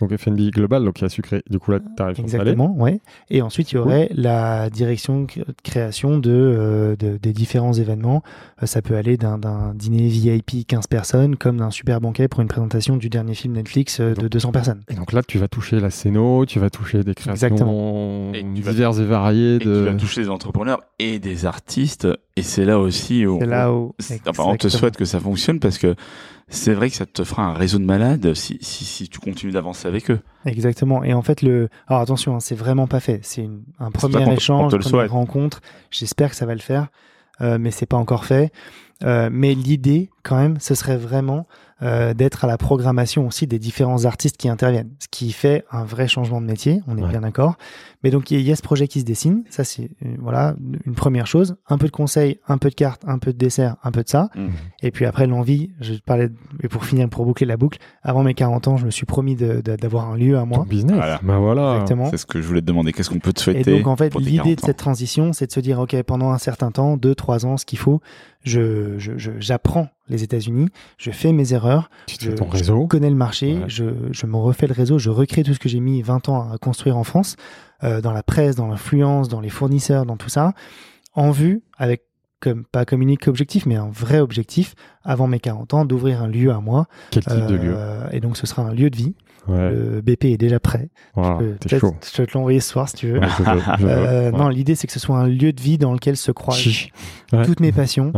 [0.00, 3.00] Donc FNB Global, donc qui a su créer du coup la tarif Exactement, ouais.
[3.30, 5.26] Et ensuite, il y aurait la direction de
[5.62, 8.22] création de, euh, de- des différents événements.
[8.62, 12.40] Euh, ça peut aller d'un- d'un dîner VIP 15 personnes comme d'un super banquet pour
[12.42, 14.82] une présentation du dernier film Netflix euh, de Donc- 200 personnes.
[14.90, 18.32] Et donc là, tu vas toucher la scéno, tu vas toucher des créations Exactement.
[18.34, 19.72] Et vas- diverses et variées Et tu de.
[19.72, 22.06] vas toucher des entrepreneurs et des artistes.
[22.36, 23.94] Et c'est là aussi où, là où.
[24.26, 25.94] enfin, on te souhaite que ça fonctionne parce que
[26.48, 29.52] c'est vrai que ça te fera un réseau de malades si, si, si tu continues
[29.52, 30.18] d'avancer avec eux.
[30.44, 31.04] Exactement.
[31.04, 31.68] Et en fait, le.
[31.86, 33.20] Alors attention, hein, c'est vraiment pas fait.
[33.22, 35.60] C'est une- un premier échange, on une première rencontre.
[35.90, 36.88] J'espère que ça va le faire,
[37.40, 38.50] euh, mais c'est pas encore fait.
[39.04, 41.46] Euh, mais l'idée, quand même, ce serait vraiment
[41.82, 45.84] euh, d'être à la programmation aussi des différents artistes qui interviennent, ce qui fait un
[45.84, 46.80] vrai changement de métier.
[46.86, 47.08] On est Ouais.
[47.08, 47.56] bien d'accord.
[48.04, 49.42] Mais donc il y, a- il y a ce projet qui se dessine.
[49.50, 50.54] Ça, c'est euh, voilà
[50.86, 51.56] une première chose.
[51.68, 54.08] Un peu de conseils, un peu de cartes, un peu de dessert, un peu de
[54.08, 54.30] ça.
[54.36, 54.50] Mhm.
[54.82, 55.72] Et puis après l'envie.
[55.80, 56.30] Je parlais
[56.62, 57.78] et pour finir, pour boucler la boucle.
[58.02, 60.66] Avant mes 40 ans, je me suis promis d'avoir un lieu à ton moi.
[60.68, 60.96] business.
[60.96, 61.20] Voilà.
[61.22, 61.72] Bah voilà.
[61.74, 62.08] Exactement.
[62.10, 62.92] C'est ce que je voulais te demander.
[62.92, 65.48] Qu'est-ce qu'on peut te Et souhaiter donc en fait, l'idée 40 de cette transition, c'est
[65.48, 68.00] de se dire, ok, pendant un certain temps, deux, trois ans, ce qu'il faut,
[68.44, 70.68] je, je, je- j'apprends les États-Unis,
[70.98, 71.88] je fais mes erreurs,
[72.20, 72.30] je,
[72.86, 73.64] connais le marché, Ouais.
[73.68, 76.50] je, je me refais le réseau, je recrée tout ce que j'ai mis 20 ans
[76.52, 77.36] à construire en France,
[77.82, 80.52] euh, dans la presse, dans l'influence, dans les fournisseurs, dans tout ça,
[81.14, 82.02] en vue, avec
[82.40, 86.28] comme pas comme unique objectif, mais un vrai objectif, avant mes 40 ans, d'ouvrir un
[86.28, 86.86] lieu à moi.
[87.10, 87.72] Quel type de lieu?
[87.74, 89.14] Euh, Et donc ce sera un lieu de vie.
[89.48, 89.70] Ouais.
[89.70, 90.90] Le BP est déjà prêt.
[91.14, 91.94] Voilà, Je peux- chaud.
[92.14, 93.20] Je te l'envoyer ce soir si tu veux.
[93.20, 93.90] Ouais, je veux, je veux.
[93.90, 94.30] Euh.
[94.32, 96.88] Non, l'idée c'est que ce soit un lieu de vie dans lequel se croisent
[97.46, 98.12] toutes mes passions.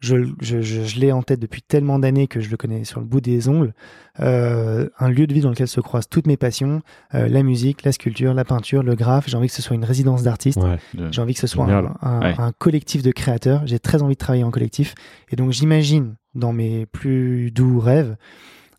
[0.00, 3.00] Je, je, je, je l'ai en tête depuis tellement d'années que je le connais sur
[3.00, 3.74] le bout des ongles.
[4.20, 6.80] Euh, un lieu de vie dans lequel se croisent toutes mes passions,
[7.14, 9.28] euh, la musique, la sculpture, la peinture, le graphe.
[9.28, 10.58] J'ai envie que ce soit une résidence d'artistes.
[10.58, 10.78] Ouais.
[11.10, 12.34] J'ai envie que ce soit un, un- Ouais.
[12.38, 13.62] un collectif de créateurs.
[13.66, 14.94] J'ai très envie de travailler en collectif.
[15.30, 18.16] Et donc j'imagine, dans mes plus doux rêves,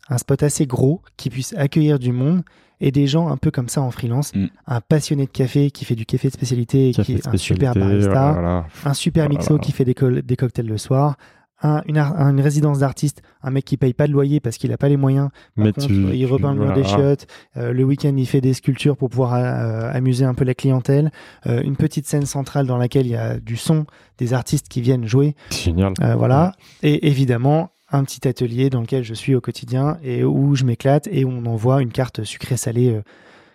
[0.08, 2.42] un spot assez gros qui puisse accueillir du monde
[2.82, 4.34] et des gens un peu comme ça en freelance.
[4.34, 4.46] Mm.
[4.66, 7.74] Un passionné de café qui fait du café de spécialité et qui est un super
[7.74, 8.32] barista.
[8.32, 8.66] voilà.
[8.84, 11.16] Un super Oh là mixo qui fait des, cocktails le soir.
[11.64, 14.88] Un, une, résidence d'artiste, un mec qui paye pas de loyer parce qu'il a pas
[14.88, 15.28] les moyens.
[15.54, 16.96] Par Mais contre, tu, il tu- repeint le mur des voilà.
[16.96, 17.26] chiottes.
[17.56, 21.12] Euh, le week-end, il fait des sculptures pour pouvoir euh, amuser un peu la clientèle.
[21.46, 23.86] Euh, une petite scène centrale dans laquelle il y a du son,
[24.18, 25.36] des artistes qui viennent jouer.
[25.52, 25.92] Génial.
[26.02, 26.50] Euh, voilà.
[26.82, 31.08] Et évidemment, un petit atelier dans lequel je suis au quotidien et où je m'éclate
[31.12, 33.02] et où on envoie une carte sucrée-salée euh,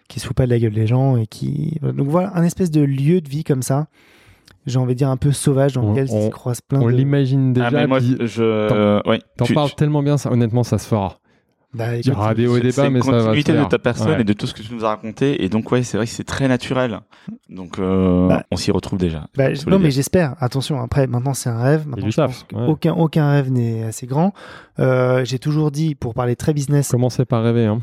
[0.08, 1.80] qui se fout pas de la gueule des gens et qui.
[1.82, 3.88] Donc voilà, un espèce de lieu de vie comme ça.
[4.66, 6.88] J'ai envie de dire un peu sauvage dans On- lequel on- se croisent plein On
[6.88, 6.92] de.
[6.92, 7.68] l'imagine déjà.
[7.68, 8.44] Ah, mais moi, puis je.
[8.44, 9.20] euh, ouais.
[9.38, 11.20] T'en Tu- parles tellement bien, ça, honnêtement, ça se fera.
[11.78, 13.20] Bah, Il y aura écoute, des hauts et des C'est bas, une mais ça va
[13.20, 14.22] se continuité de ta personne Ouais.
[14.22, 15.44] et de tout ce que tu nous as raconté.
[15.44, 17.00] Et donc, ouais, c'est vrai que c'est très naturel.
[17.50, 19.28] Donc, euh, Bah, on s'y retrouve déjà.
[19.38, 20.36] Bah, non, mais j'espère.
[20.40, 21.88] Attention, après, maintenant c'est un rêve.
[21.88, 22.66] Maintenant, je pense ouais.
[22.66, 24.34] qu'aucun aucun rêve n'est assez grand.
[24.80, 27.66] Euh, j'ai toujours dit, pour parler très business, Commencez par rêver.
[27.66, 27.82] Hein.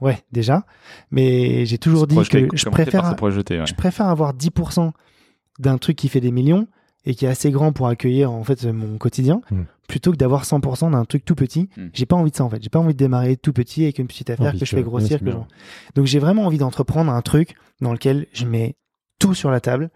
[0.00, 0.64] ouais, déjà.
[1.10, 3.66] Mais j'ai toujours dit Projeter, que je préfère, se projeter, ouais.
[3.66, 4.90] je préfère avoir 10%
[5.58, 6.66] d'un truc qui fait des millions
[7.06, 9.62] et qui est assez grand pour accueillir en fait mon quotidien, Mm.
[9.88, 11.68] plutôt que d'avoir 100% d'un truc tout petit.
[11.76, 11.86] Mm.
[11.94, 12.62] J'ai pas envie de ça en fait.
[12.62, 15.18] J'ai pas envie de démarrer tout petit avec une petite affaire que je fais grossir.
[15.20, 15.30] Que
[15.94, 18.76] Donc j'ai vraiment envie d'entreprendre un truc dans lequel je mets
[19.18, 19.90] tout sur la table.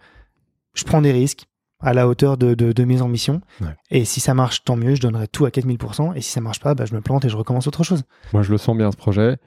[0.73, 1.45] Je prends des risques
[1.79, 3.41] à la hauteur de, de, de mes ambitions.
[3.61, 3.67] Ouais.
[3.91, 6.15] Et si ça marche, tant mieux, je donnerai tout à 4000%.
[6.15, 8.03] Et si ça marche pas, bah, je me plante et je recommence autre chose.
[8.33, 9.37] Moi, je le sens bien ce projet.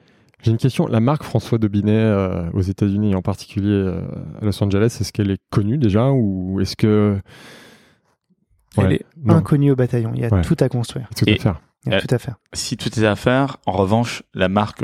[0.41, 0.87] J'ai une question.
[0.87, 4.01] La marque François Dobinet euh, aux États-Unis, en particulier euh,
[4.41, 7.19] à Los Angeles, est-ce qu'elle est connue déjà ou est-ce que
[8.77, 9.35] Elle est non.
[9.35, 10.11] inconnue au bataillon.
[10.15, 10.41] Il y a Ouais.
[10.41, 11.09] tout à construire.
[11.15, 12.35] tout Et- à faire Il y a Euh, tout à faire.
[12.53, 14.83] Si tout est à faire, en revanche, la marque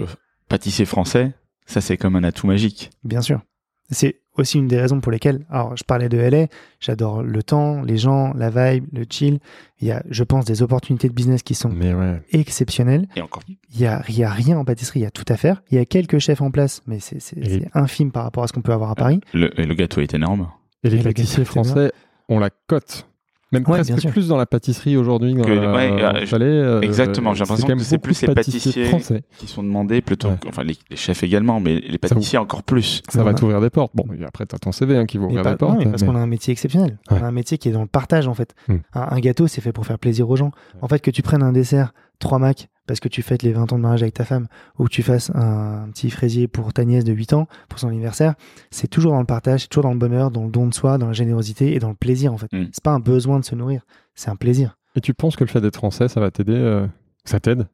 [0.49, 1.33] pâtissier français,
[1.65, 2.89] ça, c'est comme un atout magique.
[3.03, 3.41] Bien sûr.
[3.89, 6.47] C'est aussi une des raisons pour lesquelles, alors je parlais de LA,
[6.79, 9.39] j'adore le temps, les gens, la vibe, le chill.
[9.81, 12.21] Il y a, je pense, des opportunités de business qui sont Mais ouais.
[12.31, 13.07] exceptionnelles.
[13.15, 13.41] Et encore.
[13.47, 15.63] Il y a, il y a rien en pâtisserie, il y a tout à faire.
[15.71, 18.53] Il y a quelques chefs en place, mais c'est Et- infime par rapport à ce
[18.53, 19.19] qu'on peut avoir à Paris.
[19.33, 20.49] Le, et le gâteau est énorme.
[20.83, 21.91] Et les Et pâtissiers français,
[22.29, 23.07] on la cote.
[23.51, 25.33] Même Ouais, presque plus dans la pâtisserie aujourd'hui.
[25.35, 28.27] que Que- dans ouais, la- euh, palais, euh, exactement, j'ai l'impression que c'est plus de
[28.27, 29.23] les pâtissiers français.
[29.37, 30.37] qui sont demandés plutôt Ouais.
[30.41, 33.01] que, enfin, les, les chefs également, mais les pâtissiers encore plus.
[33.09, 33.91] Ça va t'ouvrir des portes.
[33.95, 35.73] Bon, et après, t'as ton CV hein, qui va ouvrir pas- des portes.
[35.73, 36.97] non, mais parce mais- qu'on a un métier exceptionnel.
[37.11, 37.17] Ouais.
[37.21, 38.55] On a un métier qui est dans le partage, en fait.
[38.67, 38.77] Hmm.
[38.95, 40.51] Un, un gâteau, c'est fait pour faire plaisir aux gens.
[40.81, 43.73] En fait, que tu prennes un dessert, trois Macs, parce que tu fêtes les 20
[43.73, 46.85] ans de mariage avec ta femme, ou que tu fasses un, petit fraisier pour ta
[46.85, 48.35] nièce de 8 ans, pour son anniversaire,
[48.71, 50.97] c'est toujours dans le partage, c'est toujours dans le bonheur, dans le don de soi,
[50.97, 52.51] dans la générosité et dans le plaisir, en fait.
[52.51, 52.65] Hmm.
[52.71, 53.81] C'est pas un besoin de se nourrir,
[54.13, 54.77] c'est un plaisir.
[54.95, 56.87] Et tu penses que le fait d'être français, ça va t'aider euh,
[57.25, 57.67] Ça t'aide?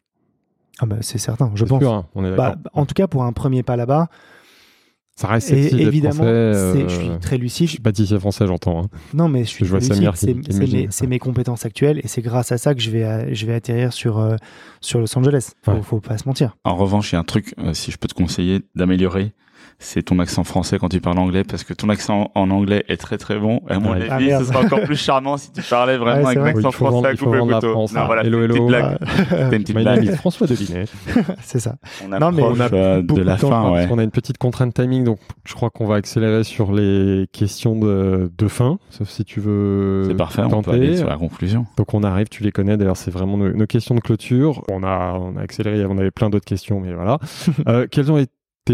[0.80, 1.80] Ah bah, c'est certain, je pense.
[1.80, 4.08] sûr, hein, on est Bah, en tout cas, pour un premier pas là-bas,
[5.16, 6.30] Ça reste Et sexy d'être évidemment, français.
[6.32, 7.68] euh, c'est- je suis très lucide.
[7.68, 8.84] Je suis pâtissier français, j'entends.
[8.84, 8.88] hein.
[9.14, 10.42] Non, mais je suis Je vois très Samir lucide.
[10.42, 13.46] qui- C'est mes, compétences actuelles et c'est grâce à ça que je vais, à- je
[13.46, 14.36] vais atterrir sur, euh,
[14.80, 15.52] sur Los Angeles.
[15.64, 15.82] Faut, Ouais.
[15.84, 16.56] faut pas se mentir.
[16.64, 19.34] En revanche, il y a un truc, euh, si je peux te conseiller d'améliorer,
[19.84, 22.98] c'est ton accent français quand tu parles anglais, parce que ton accent en anglais est
[22.98, 23.62] très très bon.
[23.70, 24.08] Et à mon Ouais.
[24.10, 24.44] Ah, avis, merde.
[24.46, 26.62] ce sera encore plus charmant si tu parlais vraiment Ouais, avec vrai.
[26.62, 27.72] Vendre- français à couper couteau.
[27.72, 28.06] France, Non, hein.
[28.06, 28.68] voilà, Hello, petite hello.
[28.68, 28.98] blague.
[29.30, 30.16] C'était une petite blague.
[30.16, 30.86] François Devinet.
[31.42, 31.76] c'est ça.
[32.06, 33.88] On Non, mais on a euh, de la temps, fin, ouais.
[33.88, 37.76] qu'on a une petite contrainte timing, donc je crois qu'on va accélérer sur les questions
[37.76, 40.72] de, de fin, sauf si tu veux C'est parfait, on peut tenter.
[40.72, 41.66] aller sur la conclusion.
[41.78, 44.64] Donc on arrive, tu les connais, d'ailleurs c'est vraiment nos, nos questions de clôture.
[44.72, 47.18] On a, on a accéléré, on avait plein d'autres questions, mais voilà.
[47.68, 48.32] Euh, quels ont été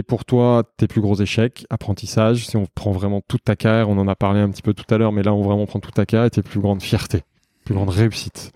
[0.08, 3.98] pour toi tes plus gros échecs, apprentissage Si on prend vraiment toute ta carrière, on
[3.98, 5.94] en a parlé un petit peu tout à l'heure, mais là on vraiment prend toute
[5.96, 7.24] ta carrière et tes plus grandes fiertés,
[7.66, 8.52] plus grandes réussites.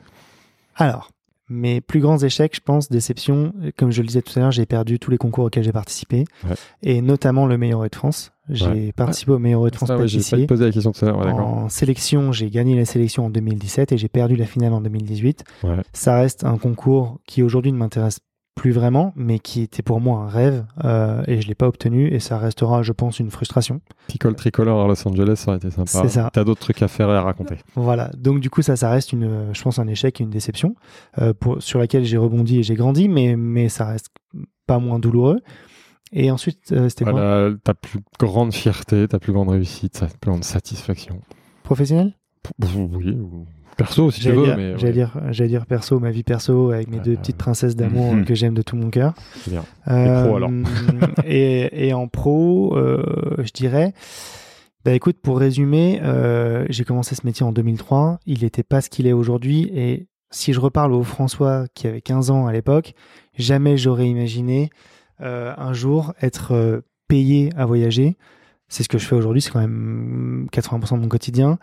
[0.76, 1.10] Alors,
[1.50, 4.52] mes plus grands échecs, je pense, déception, euh, comme je le disais tout à l'heure,
[4.52, 6.56] j'ai perdu tous les concours auxquels j'ai participé, Ouais.
[6.82, 8.32] et notamment le meilleur de France.
[8.50, 8.92] J'ai Ouais.
[8.94, 10.46] participé au meilleur de France Ça, ouais, j'ai pâtissier.
[10.48, 13.92] pas posé la question tout à ouais, en sélection, j'ai gagné la sélection en 2017
[13.92, 15.44] et j'ai perdu la finale en 2018.
[15.64, 15.76] Ouais.
[15.94, 18.20] Ça reste un concours qui aujourd'hui ne m'intéresse
[18.54, 22.08] plus vraiment, mais qui était pour moi un rêve euh, et je l'ai pas obtenu
[22.08, 23.82] et ça restera, je pense, une frustration.
[24.08, 25.90] Picole tricolore à Los Angeles, ça aurait été sympa.
[25.90, 26.30] C'est ça.
[26.34, 27.56] T'as d'autres trucs à faire et à raconter.
[27.76, 28.12] Voilà.
[28.18, 30.76] Donc du coup, ça, ça reste une, euh, je pense, un échec et une déception
[31.20, 34.08] euh, pour, sur laquelle j'ai rebondi et j'ai grandi, mais mais ça reste
[34.68, 35.40] pas moins douloureux.
[36.12, 37.14] Et ensuite, euh, c'était quoi?
[37.14, 41.22] Voilà, ta plus grande fierté, ta plus grande réussite, ta plus grande satisfaction.
[41.64, 42.14] Professionnel?
[42.60, 46.12] Oui, ou perso si tu veux, dire, mais j'allais ouais, dire, j'allais dire perso, ma
[46.12, 48.26] vie perso avec mes deux Euh, petites princesses d'amour mhm.
[48.26, 49.14] que j'aime de tout mon cœur.
[49.44, 49.66] c'est bien.
[49.88, 50.52] Euh, pro, alors
[51.26, 53.04] et, et en pro, euh,
[53.40, 53.94] je dirais,
[54.84, 58.20] bah écoute, pour résumer, euh, j'ai commencé ce métier en 2003.
[58.26, 59.70] Il n'était pas ce qu'il est aujourd'hui.
[59.74, 62.96] Et si je reparle au François qui avait 15 ans à l'époque,
[63.38, 64.72] jamais j'aurais imaginé
[65.22, 68.18] euh, un jour être euh, payé à voyager.
[68.70, 71.60] C'est ce que je fais aujourd'hui, c'est quand même 80% de mon quotidien.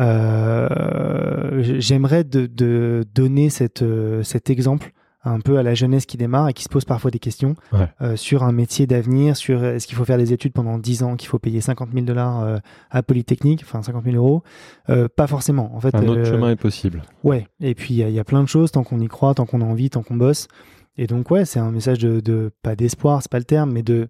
[0.00, 4.92] Euh, J'aimerais de, de donner cette, euh, cet exemple
[5.24, 7.86] un peu à la jeunesse qui démarre et qui se pose parfois des questions Ouais.
[8.00, 11.14] euh, sur un métier d'avenir, sur est-ce qu'il faut faire des études pendant 10 ans,
[11.16, 12.58] qu'il faut payer 50 000 dollars euh,
[12.90, 14.42] à Polytechnique, enfin 50 000 euros?
[14.90, 15.72] Euh, pas forcément.
[15.76, 17.02] En fait, Un autre chemin est possible.
[17.22, 19.06] Ouais, et puis il y, a- il y a plein de choses tant qu'on y
[19.06, 20.48] croit, tant qu'on a envie, tant qu'on bosse.
[20.96, 23.84] Et donc ouais, c'est un message de, de pas d'espoir, c'est pas le terme, mais
[23.84, 24.08] de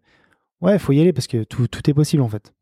[0.63, 2.55] ouais, faut y aller parce que tout, tout est possible en fait.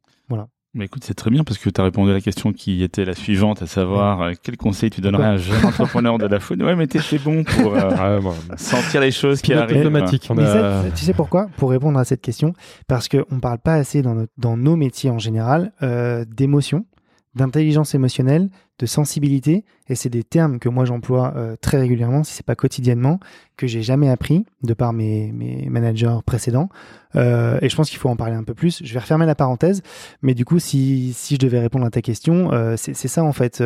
[0.73, 3.05] Mais écoute, c'est très bien parce que tu as répondu à la question qui était
[3.05, 6.39] la suivante, à savoir euh, quel conseil tu donnerais à un jeune entrepreneur de la
[6.39, 8.21] food Ouais, mais t'es bon pour euh,
[8.57, 9.79] sentir les choses qui arrivent.
[9.81, 10.31] automatique.
[10.31, 11.49] A- tu sais pourquoi?
[11.57, 12.53] Pour répondre à cette question,
[12.87, 16.87] parce qu'on ne parle pas assez dans, notre- dans nos métiers en général euh, d'émotion,
[17.35, 22.33] d'intelligence émotionnelle, de sensibilité, et c'est des termes que moi j'emploie euh, très régulièrement, si
[22.33, 23.21] c'est pas quotidiennement,
[23.57, 25.33] que j'ai jamais appris de par mes,
[25.69, 26.69] managers précédents.
[27.15, 28.83] Euh, et je pense qu'il faut en parler un peu plus.
[28.85, 29.83] Je vais refermer la parenthèse,
[30.23, 33.33] mais du coup, si, si je devais répondre à ta question, euh, c'est ça en
[33.33, 33.63] fait.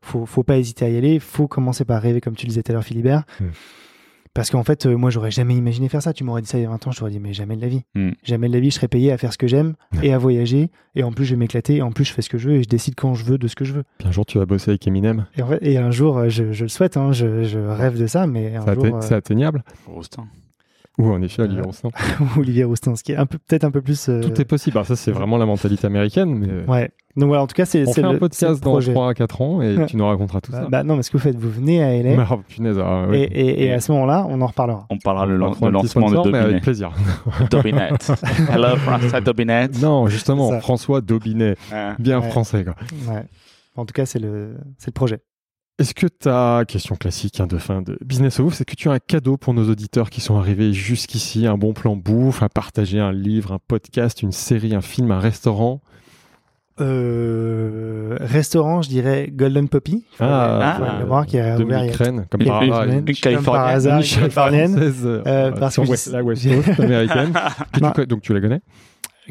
[0.00, 1.18] Faut, faut pas hésiter à y aller.
[1.18, 3.24] Faut commencer par rêver, comme tu le disais tout à l'heure, Philibert.
[3.40, 3.46] Mm.
[4.38, 6.12] Parce qu'en fait, euh, moi, j'aurais jamais imaginé faire ça.
[6.12, 7.60] Tu m'aurais dit ça il y a 20 ans, je t'aurais dit, mais jamais de
[7.60, 7.82] la vie.
[7.96, 8.10] Mm.
[8.22, 10.70] Jamais de la vie, je serais payé à faire ce que j'aime et à voyager.
[10.94, 11.76] Et en plus, je vais m'éclater.
[11.78, 13.36] Et en plus, je fais ce que je veux et je décide quand je veux
[13.36, 13.82] de ce que je veux.
[13.98, 15.26] Puis un jour, tu vas bosser avec Eminem.
[15.36, 17.98] Et, en fait, et un jour, euh, je, je le souhaite, hein, je, je rêve
[17.98, 19.64] de ça, mais un C'est jour, atte- euh, c'est atteignable.
[19.88, 20.26] Roustin.
[20.98, 21.90] Ou en effet, Olivier Euh, Roustin.
[22.36, 24.08] Olivier Roustin, ce qui est un peu, peut-être un peu plus.
[24.08, 24.76] euh, Tout est possible.
[24.78, 26.34] Alors ça, c'est vraiment la mentalité américaine.
[26.34, 26.90] Mais Ouais.
[27.16, 28.92] Donc voilà, en tout cas, c'est on c'est fait un le, c'est podcast dans projet.
[28.92, 30.68] 3 à 4 ans et tu nous raconteras tout Bah, ça.
[30.68, 33.16] bah non, mais ce que vous faites, vous venez à LA oh, punaise, ah, oui.
[33.18, 34.86] et, et, et à ce moment-là, on en reparlera.
[34.90, 36.60] On parlera le, lan- lancement sponsor, de mais avec Dobinet.
[36.60, 36.92] plaisir.
[37.50, 38.12] Dobinette.
[38.50, 39.80] Hello, François Dobinette.
[39.82, 40.60] non, justement, Ça.
[40.60, 41.56] François Dobinet.
[41.98, 42.28] Bien Ouais.
[42.30, 42.74] français, quoi.
[43.12, 43.24] Ouais.
[43.76, 45.20] En tout cas, c'est le, c'est le projet.
[45.80, 48.74] Est-ce que tu as, question classique hein, de fin de Business of Wolf, est-ce que
[48.74, 52.42] tu as un cadeau pour nos auditeurs qui sont arrivés jusqu'ici, un bon plan bouffe,
[52.42, 55.80] à partager un livre, un podcast, une série, un film, un restaurant?
[56.80, 60.04] Euh, restaurant, je dirais Golden Poppy.
[60.20, 62.84] Ah, ah, le voir qui a ouvert il y a Migraine, comme par une- hasard,
[62.84, 62.98] une une semaine.
[62.98, 63.76] une Comme par Californienne.
[63.76, 64.70] hasard, niche une californienne.
[64.72, 67.32] française, Euh, euh, parce que West- je- la West Coast américaine.
[67.96, 68.60] Tu donc tu la connais?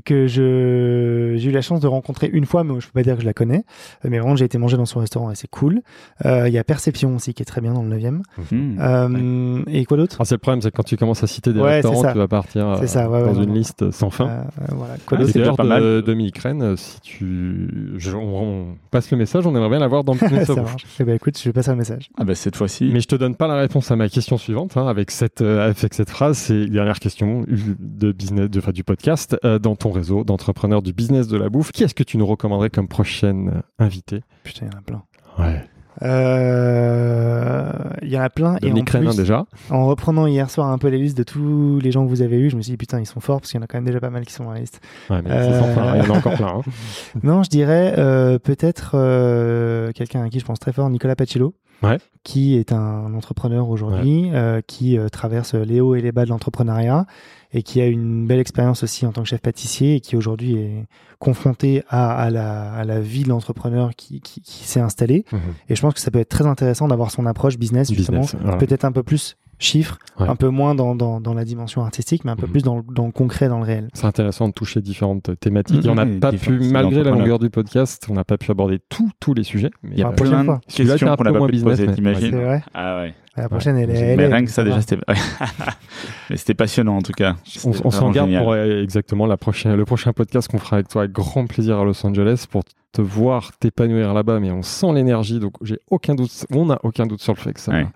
[0.05, 3.15] Que je j'ai eu la chance de rencontrer une fois, mais je peux pas dire
[3.15, 3.63] que je la connais.
[4.05, 5.81] Euh, Mais vraiment, j'ai été manger dans son restaurant et c'est cool.
[6.25, 8.21] Euh, Il y a Perception aussi qui est très bien dans le 9e.
[8.51, 8.77] Hmm.
[8.79, 10.17] Euh, Et quoi d'autre?
[10.19, 12.17] Ah, C'est le problème, c'est que quand tu commences à citer des Ouais, restaurants, tu
[12.17, 14.45] vas partir euh, C'est ça, ouais, dans ouais, une non, liste sans fin.
[14.69, 14.95] Voilà.
[15.05, 16.01] Quoi Ah, c'est pas de, mal.
[16.01, 20.13] de Migraine, si tu, je- on, on passe le message, on aimerait bien l'avoir dans
[20.13, 20.85] Business Ça marche.
[20.99, 22.09] Eh ben, écoute, je vais passer un message.
[22.17, 22.89] Ah bah cette fois-ci.
[22.93, 25.69] Mais je te donne pas la réponse à ma question suivante hein, avec cette euh,
[25.69, 26.37] avec cette phrase.
[26.37, 30.81] C'est la dernière question de business, de, enfin, du podcast euh, dans ton réseau d'entrepreneurs
[30.81, 31.71] du business de la bouffe.
[31.71, 33.49] Qui est-ce que tu nous recommanderais comme prochaine
[33.79, 34.21] euh, invitée?
[34.43, 35.03] Putain, il y en a plein.
[35.39, 35.63] Ouais.
[36.03, 37.71] Euh,
[38.03, 38.57] Il y en a plein.
[38.61, 39.45] et en Crénin plus, déjà.
[39.69, 42.37] en reprenant hier soir un peu les listes de tous les gens que vous avez
[42.37, 43.77] eus, je me suis dit putain, ils sont forts parce qu'il y en a quand
[43.77, 44.79] même déjà pas mal qui sont dans la liste.
[45.09, 46.47] Ouais, mais sans Euh, fin, il y en a encore plein.
[46.57, 46.61] hein.
[47.23, 51.55] Non, je dirais euh, peut-être euh, quelqu'un à qui je pense très fort, Nicolas Pacillo,
[51.83, 51.97] Ouais.
[52.23, 56.29] qui est un entrepreneur aujourd'hui, euh, qui euh, traverse les hauts et les bas de
[56.29, 57.05] l'entrepreneuriat
[57.53, 60.57] et qui a une belle expérience aussi en tant que chef pâtissier et qui aujourd'hui
[60.57, 60.85] est
[61.19, 65.25] confronté à, à, la, à la vie de l'entrepreneur qui, qui, qui s'est installé.
[65.31, 65.39] Mhm.
[65.69, 68.25] Et je pense que ça peut être très intéressant d'avoir son approche business, justement,
[68.59, 70.27] peut-être un peu plus chiffres, Ouais.
[70.27, 72.51] un peu moins dans, dans, dans la dimension artistique, mais un peu Mhm.
[72.51, 73.87] plus dans, le- dans le concret, dans le réel.
[73.93, 75.85] C'est intéressant de toucher différentes thématiques.
[75.85, 78.49] Et on n'a Mhm, pas pu, malgré la longueur du podcast, on n'a pas pu
[78.51, 79.69] aborder tous tous les sujets.
[79.83, 81.91] Mais Il y a prochaine plein de questions qu'on n'a pas moins pu business, poser,
[81.93, 83.13] t'imagines C'est vrai Ah ouais.
[83.35, 83.93] La prochaine, elle est.
[83.93, 84.81] Mais elle Mais est, rien que ça, déjà, va.
[84.81, 84.97] c'était.
[86.29, 87.35] Mais c'était passionnant en tout cas.
[87.65, 88.43] On, on s'en garde génial.
[88.43, 91.77] pour euh, exactement la prochaine, le prochain podcast qu'on fera avec toi avec grand plaisir
[91.77, 94.39] à Los Angeles pour te voir t'épanouir là-bas.
[94.39, 97.53] Mais on sent l'énergie, donc j'ai aucun doute, on n'a aucun doute sur le fait
[97.53, 97.87] que ça Ouais.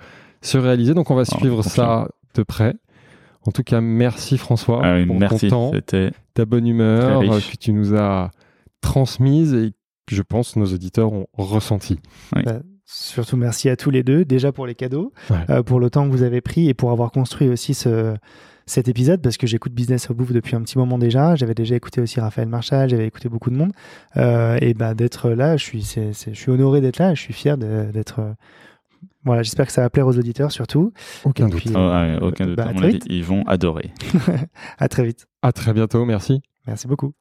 [0.41, 0.93] Se réaliser.
[0.93, 2.75] Donc on va on suivre ça de près.
[3.45, 5.47] En tout cas, merci François Ah oui, pour merci.
[5.47, 8.29] ton temps, ta bonne humeur euh, que tu nous as
[8.81, 9.71] transmise et
[10.07, 11.99] que je pense nos auditeurs ont ressenti.
[12.85, 15.37] Surtout merci à tous les deux, déjà pour les cadeaux, Ouais.
[15.49, 18.15] euh, pour le temps que vous avez pris et pour avoir construit aussi ce,
[18.65, 21.35] cet épisode, parce que j'écoute Business of Bouffe depuis un petit moment déjà.
[21.35, 23.71] J'avais déjà écouté aussi Raphaël Marchal, j'avais écouté beaucoup de monde.
[24.17, 25.95] Euh, et bah, d'être là, je suis,
[26.31, 28.19] je honoré d'être là, je suis fier d'être.
[29.23, 30.93] Voilà, j'espère que ça va plaire aux auditeurs surtout.
[31.23, 31.59] Aucun Et doute.
[31.61, 32.55] puis, Oh, ouais, aucun doute.
[32.57, 33.91] bah, à mon avis, ils vont adorer.
[34.79, 35.27] À très vite.
[35.41, 36.41] À très bientôt, merci.
[36.67, 37.13] Merci beaucoup.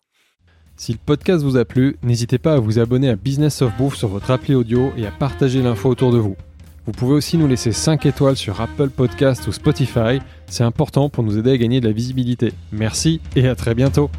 [0.77, 3.97] Si le podcast vous a plu, n'hésitez pas à vous abonner à Business of Bouffe
[3.97, 6.37] sur votre appli audio et à partager l'info autour de vous.
[6.87, 11.23] Vous pouvez aussi nous laisser 5 étoiles sur Apple Podcast ou Spotify, c'est important pour
[11.23, 12.53] nous aider à gagner de la visibilité.
[12.73, 14.11] Merci et à très bientôt